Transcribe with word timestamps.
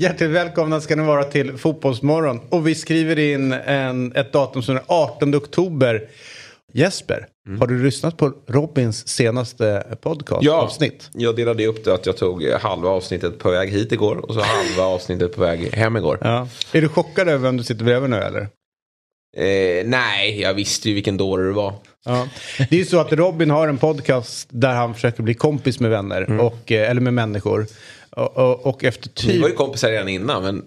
Hjärtligt 0.00 0.30
välkomna 0.30 0.80
ska 0.80 0.96
ni 0.96 1.02
vara 1.02 1.24
till 1.24 1.56
Fotbollsmorgon. 1.56 2.40
Och 2.48 2.66
vi 2.66 2.74
skriver 2.74 3.18
in 3.18 3.52
en, 3.52 4.12
ett 4.16 4.32
datum 4.32 4.62
som 4.62 4.76
är 4.76 4.82
18 4.86 5.34
oktober. 5.34 6.08
Jesper, 6.72 7.26
har 7.60 7.66
du 7.66 7.82
lyssnat 7.84 8.16
på 8.16 8.32
Robins 8.46 9.08
senaste 9.08 9.84
podcastavsnitt? 10.00 11.10
jag 11.14 11.36
delade 11.36 11.66
upp 11.66 11.84
det 11.84 11.94
att 11.94 12.06
jag 12.06 12.16
tog 12.16 12.44
halva 12.44 12.88
avsnittet 12.88 13.38
på 13.38 13.50
väg 13.50 13.70
hit 13.70 13.92
igår 13.92 14.16
och 14.16 14.34
så 14.34 14.40
halva 14.40 14.82
avsnittet 14.94 15.34
på 15.36 15.40
väg 15.40 15.74
hem 15.74 15.96
igår. 15.96 16.18
Ja. 16.20 16.48
Är 16.72 16.80
du 16.82 16.88
chockad 16.88 17.28
över 17.28 17.38
vem 17.38 17.56
du 17.56 17.64
sitter 17.64 17.84
bredvid 17.84 18.10
nu 18.10 18.16
eller? 18.16 18.48
Eh, 19.36 19.86
nej, 19.86 20.40
jag 20.40 20.54
visste 20.54 20.88
ju 20.88 20.94
vilken 20.94 21.16
dåre 21.16 21.42
du 21.42 21.52
var. 21.52 21.74
Ja. 22.04 22.28
Det 22.58 22.72
är 22.72 22.78
ju 22.78 22.84
så 22.84 23.00
att 23.00 23.12
Robin 23.12 23.50
har 23.50 23.68
en 23.68 23.78
podcast 23.78 24.48
där 24.50 24.74
han 24.74 24.94
försöker 24.94 25.22
bli 25.22 25.34
kompis 25.34 25.80
med 25.80 25.90
vänner, 25.90 26.22
Mm. 26.22 26.40
och, 26.40 26.72
eh, 26.72 26.90
eller 26.90 27.00
med 27.00 27.14
människor. 27.14 27.66
Och, 28.16 28.36
och, 28.36 28.66
och 28.66 28.84
efter 28.84 29.08
Vi 29.08 29.32
typ... 29.32 29.42
var 29.42 29.48
ju 29.48 29.54
kompisar 29.54 29.88
redan 29.90 30.08
innan 30.08 30.42
men... 30.42 30.64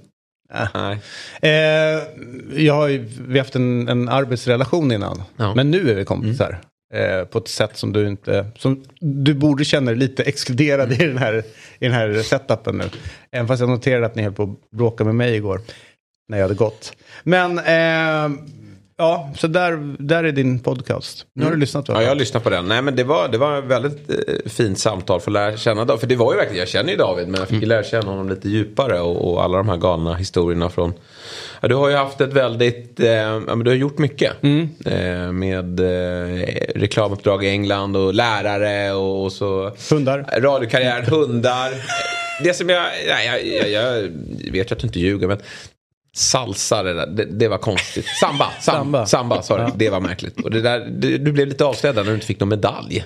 Nej. 0.74 0.99
Eh, 1.41 2.04
jag 2.63 2.74
har 2.74 2.88
ju, 2.88 2.98
vi 3.27 3.32
har 3.34 3.38
haft 3.38 3.55
en, 3.55 3.88
en 3.88 4.10
arbetsrelation 4.10 4.91
innan. 4.91 5.24
Ja. 5.38 5.55
Men 5.55 5.72
nu 5.72 5.91
är 5.91 5.96
vi 5.96 6.05
kompisar. 6.05 6.60
Eh, 6.94 7.26
på 7.26 7.38
ett 7.38 7.48
sätt 7.48 7.77
som 7.77 7.94
du 7.94 8.08
inte... 8.08 8.46
Som 8.58 8.84
du 9.00 9.34
borde 9.34 9.66
känna 9.66 9.91
dig 9.91 10.00
lite 10.00 10.24
exkluderad 10.24 10.91
i 10.91 10.96
den 10.96 11.18
här, 11.18 11.38
i 11.80 11.85
den 11.85 11.91
här 11.91 12.22
setupen 12.22 12.77
nu. 12.77 12.90
Även 13.32 13.48
fast 13.48 13.60
jag 13.60 13.70
noterade 13.70 14.05
att 14.05 14.16
ni 14.16 14.24
höll 14.24 14.34
på 14.34 14.44
att 14.44 14.78
bråka 14.78 15.04
med 15.04 15.16
mig 15.16 15.35
igår. 15.35 15.62
När 16.28 16.38
jag 16.38 16.44
hade 16.46 16.55
gått. 16.55 16.94
Men 17.24 17.60
eh, 17.60 18.40
ja, 18.98 19.32
så 19.38 19.48
där, 19.48 19.96
där 19.99 20.24
är 20.24 20.32
din 20.32 20.60
podcast. 20.60 21.26
Nu 21.36 21.44
har 21.44 21.52
du 21.52 21.58
lyssnat 21.58 21.90
va? 21.90 21.96
Ja, 21.96 22.02
jag 22.02 22.10
har 22.10 22.16
lyssnat 22.16 22.44
på 22.44 22.49
den. 22.49 22.68
Nej, 22.68 22.82
men 22.82 22.96
det 22.96 23.04
var, 23.04 23.27
det 23.27 23.38
var 23.38 23.60
ett 23.60 23.66
väldigt 23.66 24.10
eh, 24.10 24.16
fint 24.46 24.80
samtal 24.80 25.20
för 25.20 25.32
att 25.32 25.34
lära 25.34 25.58
känna 25.58 25.85
David. 25.85 26.00
För 26.00 26.08
det 26.08 26.16
var 26.16 26.34
ju 26.34 26.38
verkligen, 26.38 26.60
jag 26.60 26.68
känner 26.68 26.91
ju 26.91 26.98
David 26.98 27.27
men 27.27 27.40
jag 27.40 27.50
fick 27.50 27.62
ju 27.62 27.68
lära 27.68 27.84
känna 27.84 28.10
honom 28.10 28.30
lite 28.30 28.50
djuppare 28.50 29.00
och, 29.00 29.32
och 29.32 29.44
alla 29.44 29.58
de 29.58 29.70
här 29.70 29.77
galna 29.77 30.16
historierna 30.16 30.70
från... 30.70 30.94
Ja, 31.62 31.68
du 31.68 31.76
har 31.76 31.90
ju 31.90 31.96
haft 31.96 32.22
ett 32.22 32.34
väldigt, 32.34 33.00
eh, 33.00 33.08
ja, 33.08 33.40
men 33.40 33.63
du 33.63 33.72
har 33.72 33.76
gjort 33.76 33.98
mycket. 33.98 34.34
Eh, 34.85 35.32
med 35.32 35.80
eh, 35.80 36.46
reklamuppdrag 36.76 37.46
i 37.46 37.50
England 37.50 37.98
och 37.98 38.13
lärare 38.13 38.94
och, 38.94 39.24
och 39.24 39.32
så... 39.32 39.72
Hundar. 39.91 40.26
Radiokarriär, 40.38 41.02
hundar. 41.02 41.74
Det 42.44 42.54
som 42.54 42.70
jag, 42.70 42.84
nej, 43.07 43.26
jag, 43.26 43.70
jag, 43.70 43.94
jag 44.40 44.52
vet 44.52 44.72
att 44.72 44.80
du 44.80 44.88
inte 44.88 45.00
ljuger 45.00 45.28
men 45.28 45.38
Salsa 46.16 46.84
det 46.84 46.94
där, 46.94 47.08
det, 47.08 47.26
det 47.26 47.48
var 47.48 47.58
konstigt. 47.58 48.06
Samba, 48.20 48.52
sam, 48.62 48.76
Samba. 48.76 49.06
samba, 49.06 49.42
sorry. 49.42 49.72
Det 49.76 49.90
var 49.90 50.00
märkligt. 50.00 50.42
Och 50.42 50.52
det 50.52 50.62
där, 50.62 50.80
det, 50.80 51.18
du 51.18 51.32
blev 51.32 51.48
lite 51.48 51.66
avslöjad 51.66 51.96
när 51.96 52.04
du 52.04 52.14
inte 52.14 52.26
fick 52.26 52.40
någon 52.40 52.50
medalj. 52.50 53.06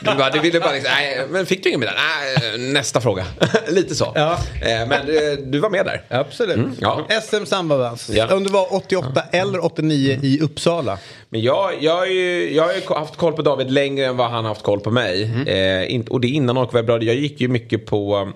Du, 0.00 0.14
bara, 0.14 0.30
du 0.30 0.40
ville 0.40 0.60
bara 0.60 0.72
liksom, 0.72 0.92
nej, 0.94 1.26
men 1.30 1.46
fick 1.46 1.62
du 1.62 1.68
ingen 1.68 1.80
medalj? 1.80 1.98
Nej, 1.98 2.58
nästa 2.72 3.00
fråga. 3.00 3.24
lite 3.68 3.94
så. 3.94 4.12
Ja. 4.14 4.32
Eh, 4.62 4.88
Men 4.88 4.92
eh, 4.92 5.38
du 5.44 5.58
var 5.58 5.70
med 5.70 5.86
där. 5.86 6.02
Absolut. 6.10 6.66
ja. 6.80 7.06
SM 7.22 7.44
Sambavans. 7.44 8.10
Ja. 8.10 8.34
Om 8.34 8.44
det 8.44 8.52
var 8.52 8.74
88 8.74 9.22
eller 9.32 9.64
89 9.64 10.20
i 10.22 10.40
Uppsala. 10.40 10.98
Men 11.28 11.42
jag, 11.42 11.72
jag, 11.80 11.96
har 11.96 12.06
ju, 12.06 12.54
jag 12.54 12.64
har 12.64 12.72
ju 12.72 12.80
haft 12.94 13.16
koll 13.16 13.32
på 13.32 13.42
David 13.42 13.70
längre 13.70 14.06
än 14.06 14.16
vad 14.16 14.30
han 14.30 14.44
har 14.44 14.48
haft 14.48 14.62
koll 14.62 14.80
på 14.80 14.90
mig. 14.90 15.22
Eh, 15.46 15.92
inte, 15.92 16.10
och 16.10 16.20
det 16.20 16.28
är 16.28 16.32
innan 16.32 16.68
bra. 16.72 17.02
Jag 17.02 17.14
gick 17.14 17.40
ju 17.40 17.48
mycket 17.48 17.86
på... 17.86 18.32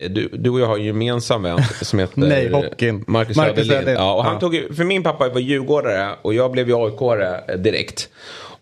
eh, 0.00 0.10
Du, 0.10 0.28
du 0.32 0.50
och 0.50 0.60
jag 0.60 0.66
har 0.66 0.76
ju 0.76 0.80
en 0.82 0.86
gemensam 1.02 1.42
vän 1.42 1.58
som 1.82 1.98
heter 1.98 2.20
Nej, 2.20 2.48
hockeyn. 2.52 3.04
Marcus 3.06 3.36
Marcus 3.36 3.66
Söderlind. 3.68 3.98
Ja, 3.98 4.14
och 4.14 4.24
han 4.24 4.34
Ja. 4.34 4.40
tog, 4.40 4.76
för 4.76 4.84
min 4.84 5.02
pappa 5.02 5.28
var 5.28 5.40
djurgårdare 5.40 6.10
och 6.22 6.34
jag 6.34 6.50
blev 6.50 6.68
ju 6.68 6.74
AIK-are 6.74 7.56
direkt. 7.56 8.08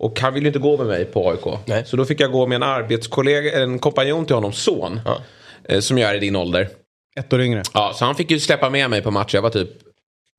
Och 0.01 0.21
han 0.21 0.35
ville 0.35 0.47
inte 0.47 0.59
gå 0.59 0.77
med 0.77 0.87
mig 0.87 1.05
på 1.05 1.31
AIK. 1.31 1.59
Nej. 1.67 1.83
Så 1.87 1.97
då 1.97 2.05
fick 2.05 2.21
jag 2.21 2.33
gå 2.33 2.47
med 2.47 2.57
en 2.57 2.63
arbetskollega, 2.63 3.63
en 3.63 3.79
kompanjon 3.79 4.27
till 4.27 4.35
honom, 4.35 4.53
son. 4.53 5.01
eh, 5.69 5.81
Som 5.81 5.99
jag 5.99 6.11
är 6.11 6.15
i 6.15 6.19
din 6.19 6.37
ålder. 6.37 6.69
Ett 7.19 7.33
år 7.33 7.41
yngre. 7.41 7.63
Ja, 7.75 7.93
så 7.95 8.05
han 8.05 8.15
fick 8.15 8.31
ju 8.31 8.41
släppa 8.41 8.71
med 8.71 8.91
mig 8.91 9.03
på 9.03 9.11
matcher. 9.11 9.35
Jag 9.37 9.43
var 9.43 9.51
typ 9.51 9.71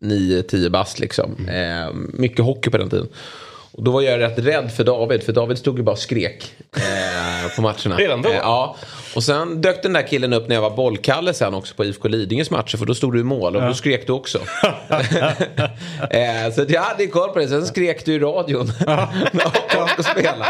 9-10 0.06 0.70
bast 0.70 1.00
liksom. 1.00 1.48
Eh, 1.50 1.94
mycket 2.14 2.46
hockey 2.46 2.70
på 2.70 2.78
den 2.78 2.90
tiden. 2.90 3.08
Och 3.72 3.84
då 3.84 3.92
var 3.92 4.02
jag 4.02 4.20
rätt 4.20 4.40
rädd 4.40 4.72
för 4.72 4.84
David, 4.84 5.24
för 5.24 5.34
David 5.34 5.58
stod 5.58 5.78
ju 5.78 5.84
bara 5.84 5.92
och 5.92 6.00
skrek 6.00 6.54
eh, 6.76 7.56
på 7.56 7.62
matcherna. 7.62 7.96
Redan 7.98 8.22
då? 8.22 8.30
Eh, 8.30 8.36
ja. 8.36 8.76
Och 9.16 9.24
sen 9.24 9.62
dök 9.62 9.84
den 9.84 9.94
där 9.94 10.08
killen 10.08 10.34
upp 10.34 10.48
när 10.48 10.56
jag 10.56 10.62
var 10.62 10.70
bollkalle 10.76 11.34
sen 11.34 11.54
också 11.54 11.76
på 11.76 11.86
IFK 11.86 12.08
Lidingös 12.08 12.50
matcher, 12.52 12.78
för 12.78 12.86
då 12.86 12.96
stod 12.96 13.14
du 13.14 13.20
i 13.20 13.24
mål 13.24 13.56
och 13.56 13.62
då 13.62 13.74
skrek 13.74 14.08
du 14.08 14.14
också. 14.14 14.38
eh, 16.10 16.54
så 16.56 16.66
jag 16.68 16.82
hade 16.82 17.08
koll 17.08 17.30
på 17.30 17.40
det, 17.40 17.48
sen 17.48 17.66
skrek 17.68 18.06
du 18.06 18.14
i 18.14 18.20
radion 18.20 18.66
när 19.32 19.46
AIK 19.84 20.06
spelade. 20.06 20.46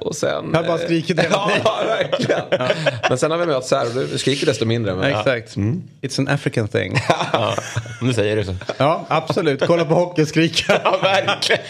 Och 0.00 0.16
sen... 0.16 0.50
Jag 0.54 0.66
bara 0.66 0.78
skrikit 0.78 1.20
hela 1.20 1.50
Ja, 1.64 1.78
tiden. 2.18 2.42
verkligen. 2.50 2.76
Men 3.08 3.18
sen 3.18 3.30
har 3.30 3.38
vi 3.38 3.46
mötts 3.46 3.70
här 3.70 3.86
och 3.86 3.94
du 3.94 4.18
skriker 4.18 4.46
desto 4.46 4.64
mindre. 4.64 4.94
Men... 4.94 5.04
Exakt. 5.04 5.56
It's 5.56 6.18
an 6.20 6.28
African 6.28 6.68
thing. 6.68 6.96
Ja, 7.32 7.54
om 8.00 8.06
du 8.06 8.14
säger 8.14 8.36
det 8.36 8.44
så. 8.44 8.54
Ja, 8.76 9.06
absolut. 9.08 9.66
Kolla 9.66 9.84
på 9.84 9.94
hockey 9.94 10.22
och 10.22 10.28
skrika. 10.28 10.80
Ja, 10.84 10.98
verkligen. 11.02 11.62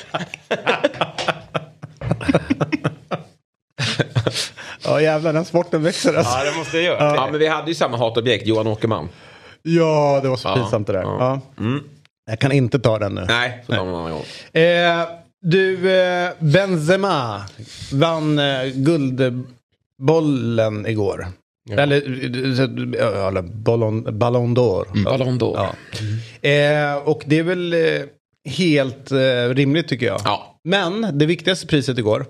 Ja, 4.87 5.01
jävlar, 5.01 5.33
den 5.33 5.45
sporten 5.45 5.83
växer 5.83 6.15
alltså. 6.15 6.39
Ja, 6.39 6.45
det 6.53 6.59
måste 6.59 6.77
jag 6.77 6.85
göra. 6.85 7.15
Ja, 7.17 7.29
men 7.31 7.41
vi 7.41 7.47
hade 7.47 7.69
ju 7.69 7.75
samma 7.75 7.97
hatobjekt, 7.97 8.47
Johan 8.47 8.67
Åkerman. 8.67 9.09
Ja, 9.63 10.21
det 10.23 10.29
var 10.29 10.37
så 10.37 10.49
Ja, 10.49 10.55
pinsamt 10.55 10.87
det 10.87 10.93
där. 10.93 11.03
ja. 11.03 11.41
Ja. 11.59 11.65
Jag 12.31 12.39
kan 12.39 12.53
inte 12.53 12.79
ta 12.79 12.99
den 12.99 13.15
nu. 13.15 13.25
Nej, 13.29 13.63
så 13.67 13.73
tar 13.73 13.85
man 13.85 13.89
en 13.89 13.95
annan 14.01 14.13
gång. 14.13 14.25
Eh, 14.63 15.03
du, 15.43 15.93
eh, 16.01 16.31
Benzema 16.39 17.43
vann 17.93 18.39
eh, 18.39 18.65
guldbollen 18.75 20.87
igår. 20.87 21.27
Eller, 21.71 21.97
eh, 21.97 23.27
eller 23.27 23.43
Ballon, 23.43 24.19
Ballon 24.19 24.57
d'Or. 24.57 25.05
Ballon 25.05 25.39
d'Or. 25.41 25.57
Ja. 25.57 25.75
Eh, 26.49 26.97
och 26.97 27.23
det 27.27 27.39
är 27.39 27.43
väl 27.43 27.73
eh, 27.73 28.03
helt 28.51 29.13
eh, 29.13 29.49
rimligt 29.55 29.89
tycker 29.89 30.07
jag. 30.07 30.21
Ja. 30.25 30.59
Men 30.65 31.19
det 31.19 31.27
viktigaste 31.27 31.67
priset 31.67 31.99
igår 31.99 32.27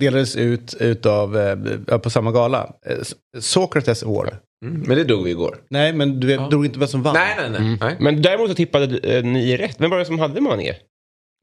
delades 0.00 0.36
ut 0.36 0.74
utav, 0.80 1.36
eh, 1.38 1.98
på 1.98 2.10
samma 2.10 2.32
gala. 2.32 2.72
Eh, 2.86 2.96
Socrates 3.38 4.02
Award. 4.02 4.28
Mm. 4.66 4.80
Men 4.86 4.96
det 4.98 5.04
drog 5.04 5.24
vi 5.24 5.30
igår. 5.30 5.56
Nej, 5.70 5.92
men 5.92 6.20
du 6.20 6.36
drog 6.36 6.64
inte 6.66 6.78
vem 6.78 6.88
som 6.88 7.02
vann. 7.02 7.14
Nej, 7.14 7.50
nej, 7.50 7.60
nej. 7.60 7.76
nej. 7.80 7.96
Men 8.00 8.22
däremot 8.22 8.48
så 8.48 8.54
tippade 8.54 8.98
eh, 9.16 9.24
ni 9.24 9.56
rätt. 9.56 9.76
Vem 9.80 9.90
var 9.90 9.98
det 9.98 10.04
som 10.04 10.18
hade 10.18 10.40
Mané? 10.40 10.74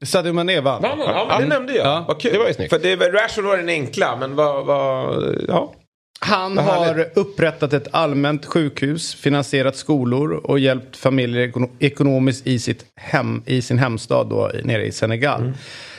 Sadio 0.04 0.32
Mané 0.32 0.60
vann. 0.60 0.80
Ja, 0.82 0.94
men, 0.96 1.06
ja, 1.06 1.26
men 1.28 1.40
det 1.48 1.54
nämnde 1.54 1.74
jag. 1.74 1.86
Ja. 1.86 2.04
Vad 2.08 2.20
kul. 2.20 2.32
Det 2.32 2.38
var 2.38 2.48
ju 2.48 2.54
snyggt. 2.54 2.70
För 2.70 2.78
det, 2.78 2.96
Rashford 2.96 3.44
var 3.44 3.56
den 3.56 3.68
enkla, 3.68 4.16
men 4.16 4.34
vad... 4.34 4.66
vad 4.66 5.44
ja. 5.48 5.74
Han 6.20 6.54
Vad 6.54 6.64
har 6.64 6.84
härligt. 6.84 7.16
upprättat 7.16 7.72
ett 7.72 7.88
allmänt 7.90 8.46
sjukhus, 8.46 9.14
finansierat 9.14 9.76
skolor 9.76 10.32
och 10.32 10.58
hjälpt 10.58 10.96
familjer 10.96 11.48
ekono- 11.48 11.70
ekonomiskt 11.78 12.46
i, 12.46 12.58
sitt 12.58 12.84
hem, 13.00 13.42
i 13.46 13.62
sin 13.62 13.78
hemstad 13.78 14.26
då, 14.30 14.50
nere 14.64 14.86
i 14.86 14.92
Senegal. 14.92 15.40
Mm. 15.40 15.52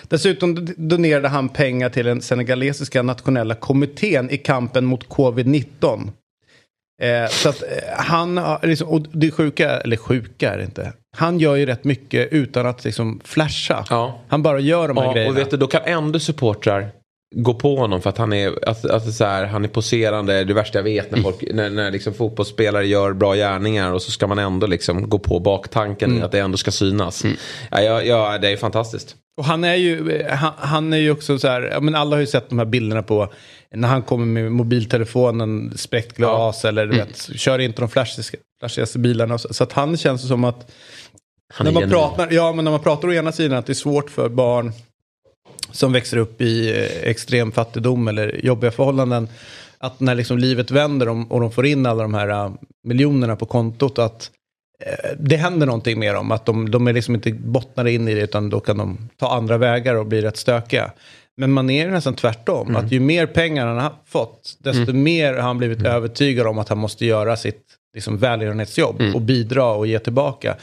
Dessutom 0.09 0.67
donerade 0.77 1.27
han 1.27 1.49
pengar 1.49 1.89
till 1.89 2.05
den 2.05 2.21
senegalesiska 2.21 3.01
nationella 3.03 3.55
kommittén 3.55 4.29
i 4.29 4.37
kampen 4.37 4.85
mot 4.85 5.07
covid-19. 5.07 6.11
Eh, 7.01 7.29
så 7.29 7.49
att 7.49 7.61
eh, 7.61 7.67
han 7.97 8.41
liksom, 8.63 8.87
och 8.87 9.01
det 9.11 9.31
sjuka, 9.31 9.69
eller 9.69 9.97
sjuka 9.97 10.53
är 10.53 10.57
det 10.57 10.63
inte. 10.63 10.93
Han 11.17 11.39
gör 11.39 11.55
ju 11.55 11.65
rätt 11.65 11.83
mycket 11.83 12.33
utan 12.33 12.65
att 12.65 12.83
liksom 12.85 13.19
flasha. 13.23 13.85
Ja. 13.89 14.19
Han 14.27 14.43
bara 14.43 14.59
gör 14.59 14.87
de 14.87 14.97
här 14.97 15.03
Ja, 15.05 15.13
grejerna. 15.13 15.31
och 15.31 15.37
vet 15.37 15.51
du, 15.51 15.57
då 15.57 15.67
kan 15.67 15.81
ändå 15.85 16.19
supportrar 16.19 16.91
gå 17.35 17.53
på 17.53 17.75
honom 17.75 18.01
för 18.01 18.09
att 18.09 18.17
han 18.17 18.33
är, 18.33 18.69
att, 18.69 18.85
att 18.85 19.03
det 19.03 19.09
är 19.09 19.11
så 19.11 19.25
här, 19.25 19.45
han 19.45 19.63
är 19.63 19.69
poserande. 19.69 20.43
Det 20.43 20.53
värsta 20.53 20.77
jag 20.77 20.83
vet 20.83 21.11
när, 21.11 21.21
folk, 21.21 21.43
när, 21.53 21.69
när 21.69 21.91
liksom 21.91 22.13
fotbollsspelare 22.13 22.87
gör 22.87 23.13
bra 23.13 23.35
gärningar 23.35 23.93
och 23.93 24.01
så 24.01 24.11
ska 24.11 24.27
man 24.27 24.39
ändå 24.39 24.67
liksom 24.67 25.09
gå 25.09 25.19
på 25.19 25.39
baktanken 25.39 26.17
i 26.17 26.21
att 26.21 26.31
det 26.31 26.39
ändå 26.39 26.57
ska 26.57 26.71
synas. 26.71 27.23
Ja, 27.71 27.81
ja, 27.81 28.01
ja, 28.01 28.37
det 28.37 28.49
är 28.49 28.57
fantastiskt. 28.57 29.15
Och 29.37 29.45
han 29.45 29.63
är 29.63 29.75
ju, 29.75 30.11
eh, 30.11 30.35
han, 30.35 30.51
han 30.57 30.93
är 30.93 30.97
ju 30.97 31.11
också 31.11 31.39
så 31.39 31.47
här, 31.47 31.61
ja, 31.61 31.79
men 31.79 31.95
alla 31.95 32.15
har 32.15 32.21
ju 32.21 32.27
sett 32.27 32.49
de 32.49 32.59
här 32.59 32.65
bilderna 32.65 33.03
på 33.03 33.33
när 33.75 33.87
han 33.87 34.01
kommer 34.01 34.25
med 34.25 34.51
mobiltelefonen, 34.51 35.77
spräckt 35.77 36.17
glas 36.17 36.65
eller 36.65 36.85
du 36.85 36.97
vet, 36.97 37.29
kör 37.35 37.59
inte 37.59 37.81
de 37.81 37.89
flashigaste, 37.89 38.37
flashigaste 38.59 38.99
bilarna. 38.99 39.37
Så, 39.37 39.53
så 39.53 39.63
att 39.63 39.73
han 39.73 39.97
känns 39.97 40.27
som 40.27 40.43
att, 40.43 40.71
Han 41.53 41.65
när 41.65 41.71
är 41.71 41.73
man, 41.73 41.83
genuin. 41.83 41.99
pratar, 41.99 42.27
ja, 42.31 42.53
men 42.53 42.65
när 42.65 42.71
man 42.71 42.79
pratar 42.79 43.07
å 43.07 43.13
ena 43.13 43.31
sidan 43.31 43.57
att 43.57 43.65
det 43.65 43.71
är 43.71 43.75
svårt 43.75 44.09
för 44.09 44.29
barn 44.29 44.73
som 45.71 45.91
växer 45.93 46.17
upp 46.17 46.41
i 46.41 46.69
eh, 46.69 47.09
extrem 47.09 47.51
fattigdom 47.51 48.07
eller 48.07 48.45
jobbiga 48.45 48.71
förhållanden 48.71 49.27
Att 49.77 49.99
när 49.99 50.15
liksom 50.15 50.37
livet 50.37 50.71
vänder 50.71 51.09
och, 51.09 51.41
de 51.41 51.51
får 51.51 51.65
in 51.65 51.85
alla 51.85 52.03
de 52.03 52.13
här 52.13 52.45
uh, 52.45 52.51
miljonerna 52.83 53.35
på 53.35 53.45
kontot 53.45 53.99
att 53.99 54.31
eh, 54.85 55.09
det 55.19 55.35
händer 55.35 55.65
någonting 55.65 55.99
med 55.99 56.15
dem. 56.15 56.31
Att 56.31 56.45
de, 56.45 56.71
de 56.71 56.87
är 56.87 56.93
liksom 56.93 57.15
inte 57.15 57.31
bottnade 57.31 57.91
in 57.91 58.07
i 58.07 58.13
det 58.15 58.21
utan 58.21 58.49
då 58.49 58.59
kan 58.59 58.77
de 58.77 59.09
ta 59.17 59.35
andra 59.35 59.57
vägar 59.57 59.95
och 59.95 60.05
bli 60.05 60.21
rätt 60.21 60.37
stökiga. 60.37 60.91
Men 61.37 61.51
man 61.51 61.69
är 61.69 61.89
nästan 61.89 62.15
tvärtom. 62.15 62.75
Att 62.75 62.91
ju 62.91 62.99
mer 62.99 63.25
pengar 63.25 63.67
han 63.67 63.77
har 63.77 63.93
fått 64.05 64.57
desto 64.59 64.93
mer 64.93 65.33
har 65.33 65.41
han 65.41 65.57
blivit 65.57 65.85
övertygad 65.85 66.47
om 66.47 66.57
att 66.57 66.69
han 66.69 66.77
måste 66.77 67.05
göra 67.05 67.35
sitt 67.35 67.63
liksom, 67.93 68.17
välgörenhetsjobb 68.17 69.01
och 69.15 69.21
bidra 69.21 69.65
och 69.65 69.87
ge 69.87 69.99
tillbaka. 69.99 70.55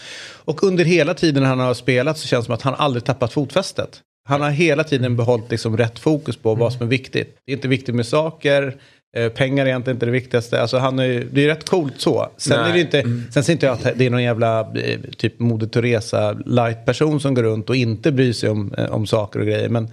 Och 0.44 0.64
under 0.64 0.85
hela 0.85 1.14
tiden 1.14 1.43
han 1.43 1.61
har 1.61 1.75
spelat 1.75 2.19
så 2.19 2.26
känns 2.29 2.44
det 2.44 2.47
som 2.47 2.55
att 2.55 2.62
han 2.62 2.75
aldrig 2.75 3.05
tappat 3.05 3.32
fotfästet. 3.32 4.03
Han 4.26 4.40
har 4.40 4.50
hela 4.50 4.84
tiden 4.84 5.17
behållit 5.17 5.50
liksom, 5.50 5.76
rätt 5.76 5.99
fokus 5.99 6.37
på 6.37 6.55
vad 6.55 6.73
som 6.73 6.82
är 6.82 6.90
viktigt. 6.90 7.37
Det 7.46 7.52
är 7.52 7.56
inte 7.56 7.69
viktigt 7.69 7.94
med 7.94 8.06
saker. 8.06 8.76
eh, 9.17 9.28
Pengar 9.28 9.64
är 9.64 9.69
egentligen 9.69 9.96
inte 9.96 10.06
det 10.06 10.12
viktigaste. 10.12 10.61
Alltså 10.62 10.78
han 10.78 10.99
är, 10.99 11.05
ju- 11.05 11.28
det 11.32 11.44
är 11.44 11.49
rätt 11.49 11.69
coolt 11.70 11.94
så. 11.96 12.28
Sen, 12.37 12.61
Nej. 12.61 12.70
är 12.70 12.75
det 12.75 12.81
inte, 12.81 13.32
sen 13.32 13.44
ser 13.44 13.52
inte 13.52 13.67
jag 13.67 13.73
att 13.73 13.99
det 13.99 14.06
är 14.06 14.11
någon 14.11 14.23
jävla 14.23 14.61
eh, 14.61 15.00
typ 15.17 15.38
Moder 15.40 15.67
Teresa 15.67 16.32
light 16.46 16.84
person 16.87 17.20
som 17.20 17.34
går 17.34 17.43
runt 17.43 17.70
och 17.70 17.76
inte 17.76 18.12
bryr 18.12 18.32
sig 18.32 18.50
om, 18.50 18.75
eh, 18.78 18.84
om 18.93 19.06
saker 19.06 19.40
och 19.40 19.46
grejer. 19.46 19.69
Men 19.69 19.90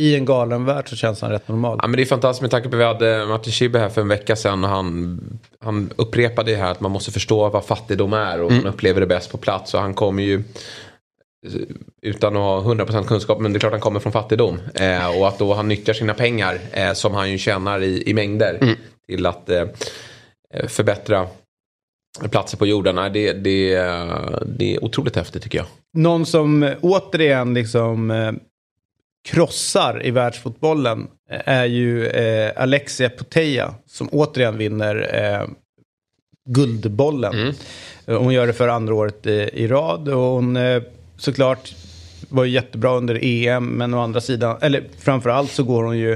i 0.00 0.14
en 0.14 0.24
galen 0.24 0.64
värld 0.64 0.88
så 0.88 0.96
känns 0.96 1.20
han 1.22 1.30
rätt 1.30 1.48
normal. 1.48 1.78
Ja, 1.82 1.88
men 1.88 1.96
det 1.96 2.02
är 2.02 2.06
fantastiskt 2.06 2.42
med 2.42 2.50
tanke 2.50 2.68
på 2.68 2.76
att 2.76 2.80
vi 2.80 2.84
hade 2.84 3.26
Martin 3.26 3.52
Schibbye 3.52 3.80
här 3.80 3.88
för 3.88 4.00
en 4.00 4.08
vecka 4.08 4.36
sedan 4.36 4.64
och 4.64 4.70
han, 4.70 5.20
han 5.60 5.90
upprepade 5.96 6.50
det 6.50 6.56
här 6.56 6.70
att 6.70 6.80
man 6.80 6.90
måste 6.90 7.12
förstå 7.12 7.48
vad 7.48 7.64
fattigdom 7.64 8.12
är 8.12 8.40
och 8.40 8.52
man 8.52 8.66
upplever 8.66 9.00
det 9.00 9.06
bäst 9.06 9.30
på 9.30 9.38
plats 9.38 9.74
och 9.74 9.80
han 9.80 9.94
kommer 9.94 10.22
ju 10.22 10.42
utan 12.02 12.36
att 12.36 12.42
ha 12.42 12.60
100% 12.74 13.04
kunskap 13.04 13.40
men 13.40 13.52
det 13.52 13.56
är 13.56 13.60
klart 13.60 13.72
han 13.72 13.80
kommer 13.80 14.00
från 14.00 14.12
fattigdom 14.12 14.60
eh, 14.74 15.18
och 15.18 15.28
att 15.28 15.38
då 15.38 15.54
han 15.54 15.68
nyttjar 15.68 15.94
sina 15.94 16.14
pengar 16.14 16.58
eh, 16.72 16.92
som 16.92 17.14
han 17.14 17.30
ju 17.30 17.38
tjänar 17.38 17.82
i, 17.82 18.10
i 18.10 18.14
mängder 18.14 18.76
till 19.08 19.26
att 19.26 19.50
eh, 19.50 19.64
förbättra 20.68 21.26
platser 22.30 22.56
på 22.58 22.66
jorden. 22.66 22.94
Nej, 22.94 23.10
Det, 23.10 23.32
det, 23.32 23.74
det 24.46 24.74
är 24.74 24.84
otroligt 24.84 25.16
häftigt 25.16 25.42
tycker 25.42 25.58
jag. 25.58 25.66
Någon 25.96 26.26
som 26.26 26.74
återigen 26.80 27.54
liksom 27.54 28.10
eh, 28.10 28.32
krossar 29.28 30.06
i 30.06 30.10
världsfotbollen 30.10 31.06
eh, 31.30 31.40
är 31.44 31.64
ju 31.64 32.06
eh, 32.06 32.52
Alexia 32.56 33.08
Puteja 33.10 33.74
som 33.86 34.08
återigen 34.12 34.58
vinner 34.58 35.10
eh, 35.14 35.48
Guldbollen. 36.48 37.54
Eh, 38.06 38.18
Hon 38.22 38.32
gör 38.34 38.46
det 38.46 38.52
för 38.52 38.68
andra 38.68 38.94
året 38.94 39.26
i, 39.26 39.50
i 39.52 39.66
rad 39.68 40.08
och 40.08 40.20
hon 40.20 40.56
eh, 40.56 40.82
såklart 41.20 41.74
var 42.28 42.44
ju 42.44 42.50
jättebra 42.50 42.96
under 42.96 43.24
EM 43.24 43.66
men 43.66 43.94
å 43.94 44.00
andra 44.00 44.20
sidan, 44.20 44.56
eller 44.60 44.84
framförallt 44.98 45.50
så 45.50 45.62
går 45.62 45.84
hon 45.84 45.98
ju 45.98 46.12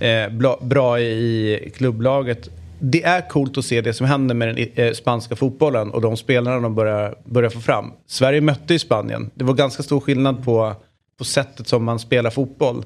eh, 0.00 0.56
bra, 0.60 1.00
i 1.00 1.72
klubblaget. 1.76 2.48
Det 2.78 3.02
är 3.02 3.28
coolt 3.28 3.58
att 3.58 3.64
se 3.64 3.80
det 3.80 3.94
som 3.94 4.06
händer 4.06 4.34
med 4.34 4.48
den 4.48 4.68
eh, 4.74 4.92
spanska 4.92 5.36
fotbollen 5.36 5.90
och 5.90 6.00
de 6.00 6.16
spelarna 6.16 6.60
de 6.60 6.74
börjar, 6.74 7.14
börjar 7.24 7.50
få 7.50 7.60
fram. 7.60 7.92
Sverige 8.06 8.40
mötte 8.40 8.72
ju 8.72 8.78
Spanien. 8.78 9.30
Det 9.34 9.44
var 9.44 9.54
ganska 9.54 9.82
stor 9.82 10.00
skillnad 10.00 10.44
på, 10.44 10.74
på 11.18 11.24
sättet 11.24 11.68
som 11.68 11.84
man 11.84 11.98
spelar 11.98 12.30
fotboll. 12.30 12.84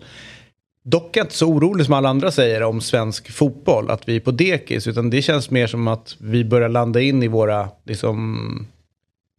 Dock 0.85 1.17
är 1.17 1.21
jag 1.21 1.25
inte 1.25 1.37
så 1.37 1.47
orolig 1.47 1.87
som 1.87 1.95
alla 1.95 2.09
andra 2.09 2.31
säger 2.31 2.63
om 2.63 2.81
svensk 2.81 3.33
fotboll, 3.33 3.91
att 3.91 4.09
vi 4.09 4.17
är 4.17 4.21
på 4.21 4.31
dekis. 4.31 4.87
Utan 4.87 5.11
det 5.11 5.23
känns 5.23 5.51
mer 5.51 5.67
som 5.67 5.89
att 5.89 6.17
vi 6.19 6.45
börjar 6.45 6.69
landa 6.69 7.01
in 7.01 7.23
i 7.23 7.29
våra, 7.29 7.69
liksom, 7.85 8.67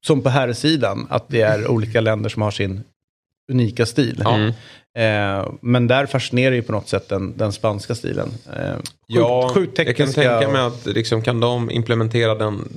som 0.08 0.22
på 0.22 0.30
här 0.30 0.54
sidan 0.54 1.08
att 1.10 1.30
det 1.30 1.42
är 1.42 1.68
olika 1.68 2.02
länder 2.02 2.30
som 2.30 2.42
har 2.42 2.52
sin 2.52 2.84
unika 3.52 3.86
stil. 3.86 4.24
Ja. 4.24 4.48
Eh, 5.04 5.50
men 5.62 5.88
där 5.88 6.06
fascinerar 6.06 6.56
ju 6.56 6.62
på 6.62 6.72
något 6.72 6.90
sätt 6.90 7.10
den, 7.10 7.38
den 7.38 7.54
spanska 7.54 7.96
stilen. 7.96 8.30
Eh, 8.54 8.76
sjukt, 8.76 8.92
Ja, 9.08 9.52
sjukt 9.54 9.78
jag 9.78 9.96
kan 9.96 10.14
tänka 10.14 10.50
mig 10.50 10.62
att 10.62 10.86
liksom, 10.86 11.22
kan 11.22 11.40
de 11.40 11.72
implementera 11.72 12.36
den 12.36 12.70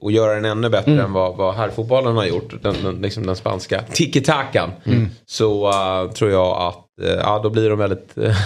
och 0.00 0.12
göra 0.12 0.34
den 0.34 0.44
ännu 0.44 0.68
bättre 0.68 0.92
Mm. 0.92 1.04
än 1.04 1.12
vad, 1.12 1.36
vad 1.36 1.54
herrfotbollen 1.54 2.16
har 2.16 2.24
gjort. 2.24 2.62
Den, 2.62 2.74
den, 2.82 2.94
liksom 2.94 3.26
den 3.26 3.36
spanska 3.36 3.82
tiki-takan. 3.92 4.70
Mm. 4.84 5.08
Så 5.26 5.68
uh, 5.68 6.12
tror 6.12 6.30
jag 6.30 6.56
att 6.56 6.86
uh, 7.02 7.10
ja, 7.10 7.40
då 7.42 7.50
blir 7.50 7.70
de 7.70 7.78
väldigt 7.78 8.18
uh, 8.18 8.36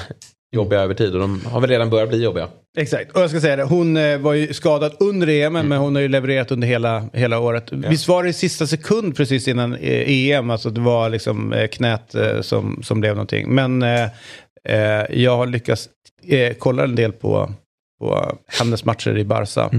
jobbiga 0.52 0.80
över 0.80 0.94
tid. 0.94 1.14
Och 1.14 1.20
de 1.20 1.40
har 1.44 1.60
väl 1.60 1.70
redan 1.70 1.90
börjat 1.90 2.08
bli 2.08 2.24
jobbiga. 2.24 2.48
Exakt, 2.76 3.12
och 3.12 3.22
jag 3.22 3.30
ska 3.30 3.40
säga 3.40 3.56
det, 3.56 3.62
hon 3.62 3.96
eh, 3.96 4.18
var 4.18 4.32
ju 4.32 4.54
skadad 4.54 4.92
under 5.00 5.28
EM 5.28 5.52
men 5.52 5.72
hon 5.72 5.94
har 5.94 6.02
ju 6.02 6.08
levererat 6.08 6.50
under 6.50 6.68
hela, 6.68 7.08
hela 7.12 7.38
året. 7.38 7.72
Visst 7.72 8.08
var 8.08 8.22
det 8.22 8.28
i 8.28 8.32
sista 8.32 8.66
sekund 8.66 9.16
precis 9.16 9.48
innan 9.48 9.74
eh, 9.74 10.30
EM, 10.30 10.50
alltså 10.50 10.70
det 10.70 10.80
var 10.80 11.08
liksom 11.08 11.52
eh, 11.52 11.68
knät 11.68 12.14
som, 12.40 12.82
som 12.82 13.00
blev 13.00 13.14
någonting. 13.14 13.54
Men 13.54 13.82
eh, 13.82 15.04
jag 15.10 15.36
har 15.36 15.46
lyckats 15.46 15.88
eh, 16.26 16.54
kolla 16.58 16.84
en 16.84 16.94
del 16.94 17.12
på, 17.12 17.52
på 18.00 18.38
hennes 18.46 18.84
matcher 18.84 19.18
i 19.18 19.24
Barca. 19.24 19.70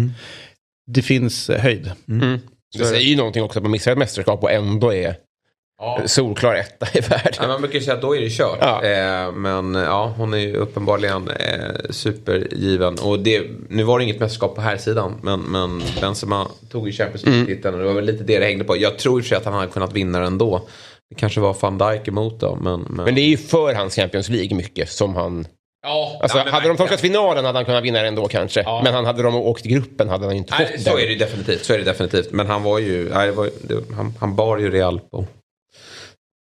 Det 0.92 1.02
finns 1.02 1.50
höjd. 1.50 1.92
Det 2.78 2.86
säger 2.86 3.06
ju 3.06 3.16
någonting 3.16 3.44
också 3.44 3.60
att 3.60 3.64
man 3.64 3.72
missar 3.72 3.92
ett 3.92 3.98
mästerskap 3.98 4.44
och 4.44 4.52
ändå 4.52 4.94
är 4.94 5.16
solklar 6.06 6.56
etta 6.56 6.88
i 6.94 7.00
världen. 7.02 7.34
Ja, 7.42 7.48
man 7.48 7.62
brukar 7.62 7.80
ju 7.80 7.86
säga 7.86 7.96
att 7.96 8.02
då 8.02 8.16
är 8.16 8.22
det 8.22 8.30
kört. 8.30 8.58
Ja. 8.62 8.84
Eh, 8.84 9.32
men 9.32 9.76
ja, 9.76 10.14
hon 10.18 10.34
är 10.34 10.38
ju 10.38 10.56
uppenbarligen 10.56 11.30
eh, 11.30 11.76
supergiven. 11.90 13.00
Och 13.00 13.20
det, 13.20 13.44
nu 13.70 13.84
var 13.84 13.98
det 14.00 14.04
inget 14.04 14.20
mästerskap 14.20 14.56
på 14.56 14.62
här 14.62 14.78
sidan 14.78 15.20
men, 15.22 15.40
men 15.42 15.82
Benzema 16.02 16.48
tog 16.72 16.88
ju 16.88 16.94
Champions 16.94 17.26
League-titeln 17.26 17.74
och 17.76 17.80
det 17.82 17.88
var 17.88 17.94
väl 17.94 18.06
lite 18.06 18.24
det 18.24 18.40
det 18.40 18.46
hängde 18.46 18.64
på. 18.64 18.78
Jag 18.78 18.98
tror 18.98 19.20
i 19.20 19.22
och 19.22 19.26
för 19.26 19.30
sig 19.30 19.38
att 19.38 19.46
han 19.46 19.54
hade 19.54 19.68
kunnat 19.68 19.94
vinna 19.94 20.18
den 20.20 20.28
ändå. 20.28 20.62
Det 21.10 21.16
kanske 21.16 21.40
var 21.40 21.56
van 21.62 21.78
Dijk 21.78 22.08
emot 22.08 22.40
då. 22.40 22.56
Men, 22.62 22.82
men... 22.90 23.06
Men 23.06 23.16
det 23.16 23.22
är 23.22 23.28
ju 23.28 23.38
för 23.38 23.74
hans 23.74 23.96
Champions 23.96 24.30
League 24.30 24.58
mycket 24.58 24.90
som 24.90 25.16
han... 25.16 25.46
ja, 25.84 26.20
Alltså, 26.22 26.38
ja, 26.38 26.46
hade 26.52 26.68
de 26.68 26.78
torskat 26.78 27.00
finalen 27.02 27.46
hade 27.46 27.58
han 27.58 27.66
kunnat 27.66 27.84
vinna 27.84 27.98
den 28.00 28.08
ändå 28.08 28.28
kanske. 28.28 28.62
Ja. 28.62 28.82
Men 28.84 28.94
han 28.94 29.06
hade 29.06 29.24
de 29.24 29.36
åkt 29.36 29.66
i 29.66 29.70
gruppen 29.70 30.10
hade 30.10 30.26
han 30.26 30.36
inte 30.36 30.54
Nej, 30.60 30.68
fått 30.72 30.82
så 30.82 30.90
den. 30.90 31.00
är 31.00 31.06
det 31.06 31.12
ju 31.14 31.18
definitivt. 31.18 31.66
Så 31.66 31.74
är 31.74 31.78
det 31.78 31.84
definitivt. 31.84 32.32
Men 32.32 32.48
han 32.48 32.64
var 32.64 32.80
ju, 32.80 33.10
nej, 33.14 33.32
var, 33.32 33.50
det, 33.62 33.96
han, 33.96 34.14
han 34.20 34.36
bar 34.36 34.58
ju 34.58 34.72
Real 34.72 35.00
på... 35.00 35.26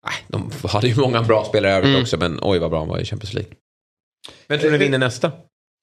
Nej, 0.06 0.14
de 0.28 0.52
hade 0.68 0.88
ju 0.88 0.96
många 0.96 1.22
bra 1.24 1.46
spelare 1.46 1.72
i 1.72 1.76
övrigt 1.76 1.90
Mm. 1.90 2.02
också. 2.02 2.18
Men 2.18 2.40
oj 2.42 2.60
vad 2.60 2.70
bra 2.70 2.80
han 2.80 2.88
var 2.88 3.00
i 3.00 3.06
Champions 3.06 3.34
League. 3.34 3.52
Vem 4.48 4.60
tror 4.60 4.72
du 4.72 4.78
vinner 4.78 4.98
nästa? 4.98 5.32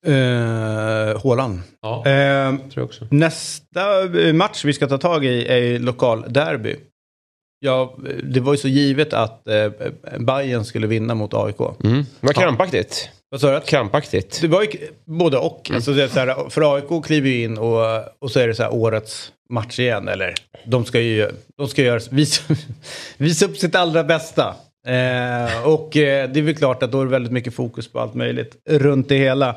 Eh, 0.06 1.22
Haaland. 1.24 1.60
Ja, 1.82 1.98
Eh, 2.06 2.56
tror 2.56 2.70
jag 2.74 2.84
också. 2.84 3.06
Nästa 3.10 4.04
eh, 4.20 4.32
match 4.32 4.64
vi 4.64 4.72
ska 4.72 4.86
ta 4.88 4.98
tag 4.98 5.24
i 5.24 5.46
är 5.46 5.78
lokalderby. 5.78 6.76
Ja, 7.58 7.96
det 8.22 8.40
var 8.40 8.52
ju 8.52 8.58
så 8.58 8.68
givet 8.68 9.12
att 9.12 9.48
eh, 9.48 9.70
Bayern 10.18 10.64
skulle 10.64 10.86
vinna 10.86 11.14
mot 11.14 11.34
AIK. 11.34 11.60
Mm. 11.84 11.96
Det 12.20 12.26
var 12.26 12.32
krampaktigt. 12.32 13.08
Vad 13.30 13.40
sa 13.40 13.54
du? 13.54 13.60
Krampaktigt. 13.60 14.40
Det 14.40 14.48
var 14.48 14.62
ju 14.62 14.68
både 15.04 15.38
och. 15.38 15.70
Alltså 15.74 15.92
det 15.92 16.02
är 16.04 16.08
så 16.08 16.20
här, 16.20 16.50
för 16.50 16.74
AIK 16.76 17.04
kliver 17.04 17.28
ju 17.30 17.42
in 17.42 17.58
och, 17.58 17.80
och 18.18 18.30
så 18.30 18.40
är 18.40 18.48
det 18.48 18.54
så 18.54 18.62
här 18.62 18.74
årets 18.74 19.32
match 19.50 19.78
igen. 19.78 20.08
Eller 20.08 20.34
de 20.64 20.84
ska 20.84 21.00
ju 21.00 21.28
de 21.56 21.68
ska 21.68 21.82
göra, 21.82 22.00
visa, 22.10 22.54
visa 23.16 23.44
upp 23.46 23.56
sitt 23.56 23.74
allra 23.74 24.04
bästa. 24.04 24.56
Eh, 24.86 25.66
och 25.68 25.96
eh, 25.96 26.30
det 26.30 26.40
är 26.40 26.42
väl 26.42 26.56
klart 26.56 26.82
att 26.82 26.92
då 26.92 27.00
är 27.00 27.04
det 27.04 27.10
väldigt 27.10 27.32
mycket 27.32 27.54
fokus 27.54 27.88
på 27.92 28.00
allt 28.00 28.14
möjligt 28.14 28.56
runt 28.68 29.08
det 29.08 29.18
hela. 29.18 29.48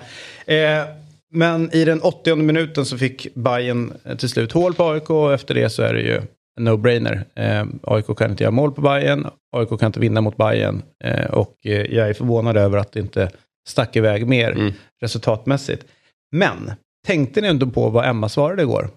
Eh, 0.45 0.83
men 1.31 1.75
i 1.75 1.85
den 1.85 2.01
80 2.01 2.35
minuten 2.35 2.85
så 2.85 2.97
fick 2.97 3.35
Bayern 3.35 3.93
till 4.17 4.29
slut 4.29 4.51
hål 4.51 4.73
på 4.73 4.89
AIK 4.89 5.09
och 5.09 5.33
efter 5.33 5.53
det 5.55 5.69
så 5.69 5.83
är 5.83 5.93
det 5.93 6.01
ju 6.01 6.21
no-brainer. 6.59 7.23
Eh, 7.35 7.65
AIK 7.83 8.17
kan 8.17 8.31
inte 8.31 8.43
göra 8.43 8.51
mål 8.51 8.71
på 8.71 8.81
Bayern, 8.81 9.27
AIK 9.57 9.69
kan 9.79 9.85
inte 9.87 9.99
vinna 9.99 10.21
mot 10.21 10.37
Bayern 10.37 10.81
eh, 11.03 11.25
och 11.25 11.55
eh, 11.65 11.95
jag 11.95 12.09
är 12.09 12.13
förvånad 12.13 12.57
över 12.57 12.77
att 12.77 12.91
det 12.91 12.99
inte 12.99 13.29
stack 13.67 13.95
iväg 13.95 14.27
mer 14.27 14.51
Mm. 14.51 14.73
resultatmässigt. 15.01 15.85
Men 16.31 16.71
tänkte 17.07 17.41
ni 17.41 17.47
ändå 17.47 17.67
på 17.67 17.89
vad 17.89 18.05
Emma 18.05 18.29
svarade 18.29 18.61
igår? 18.61 18.89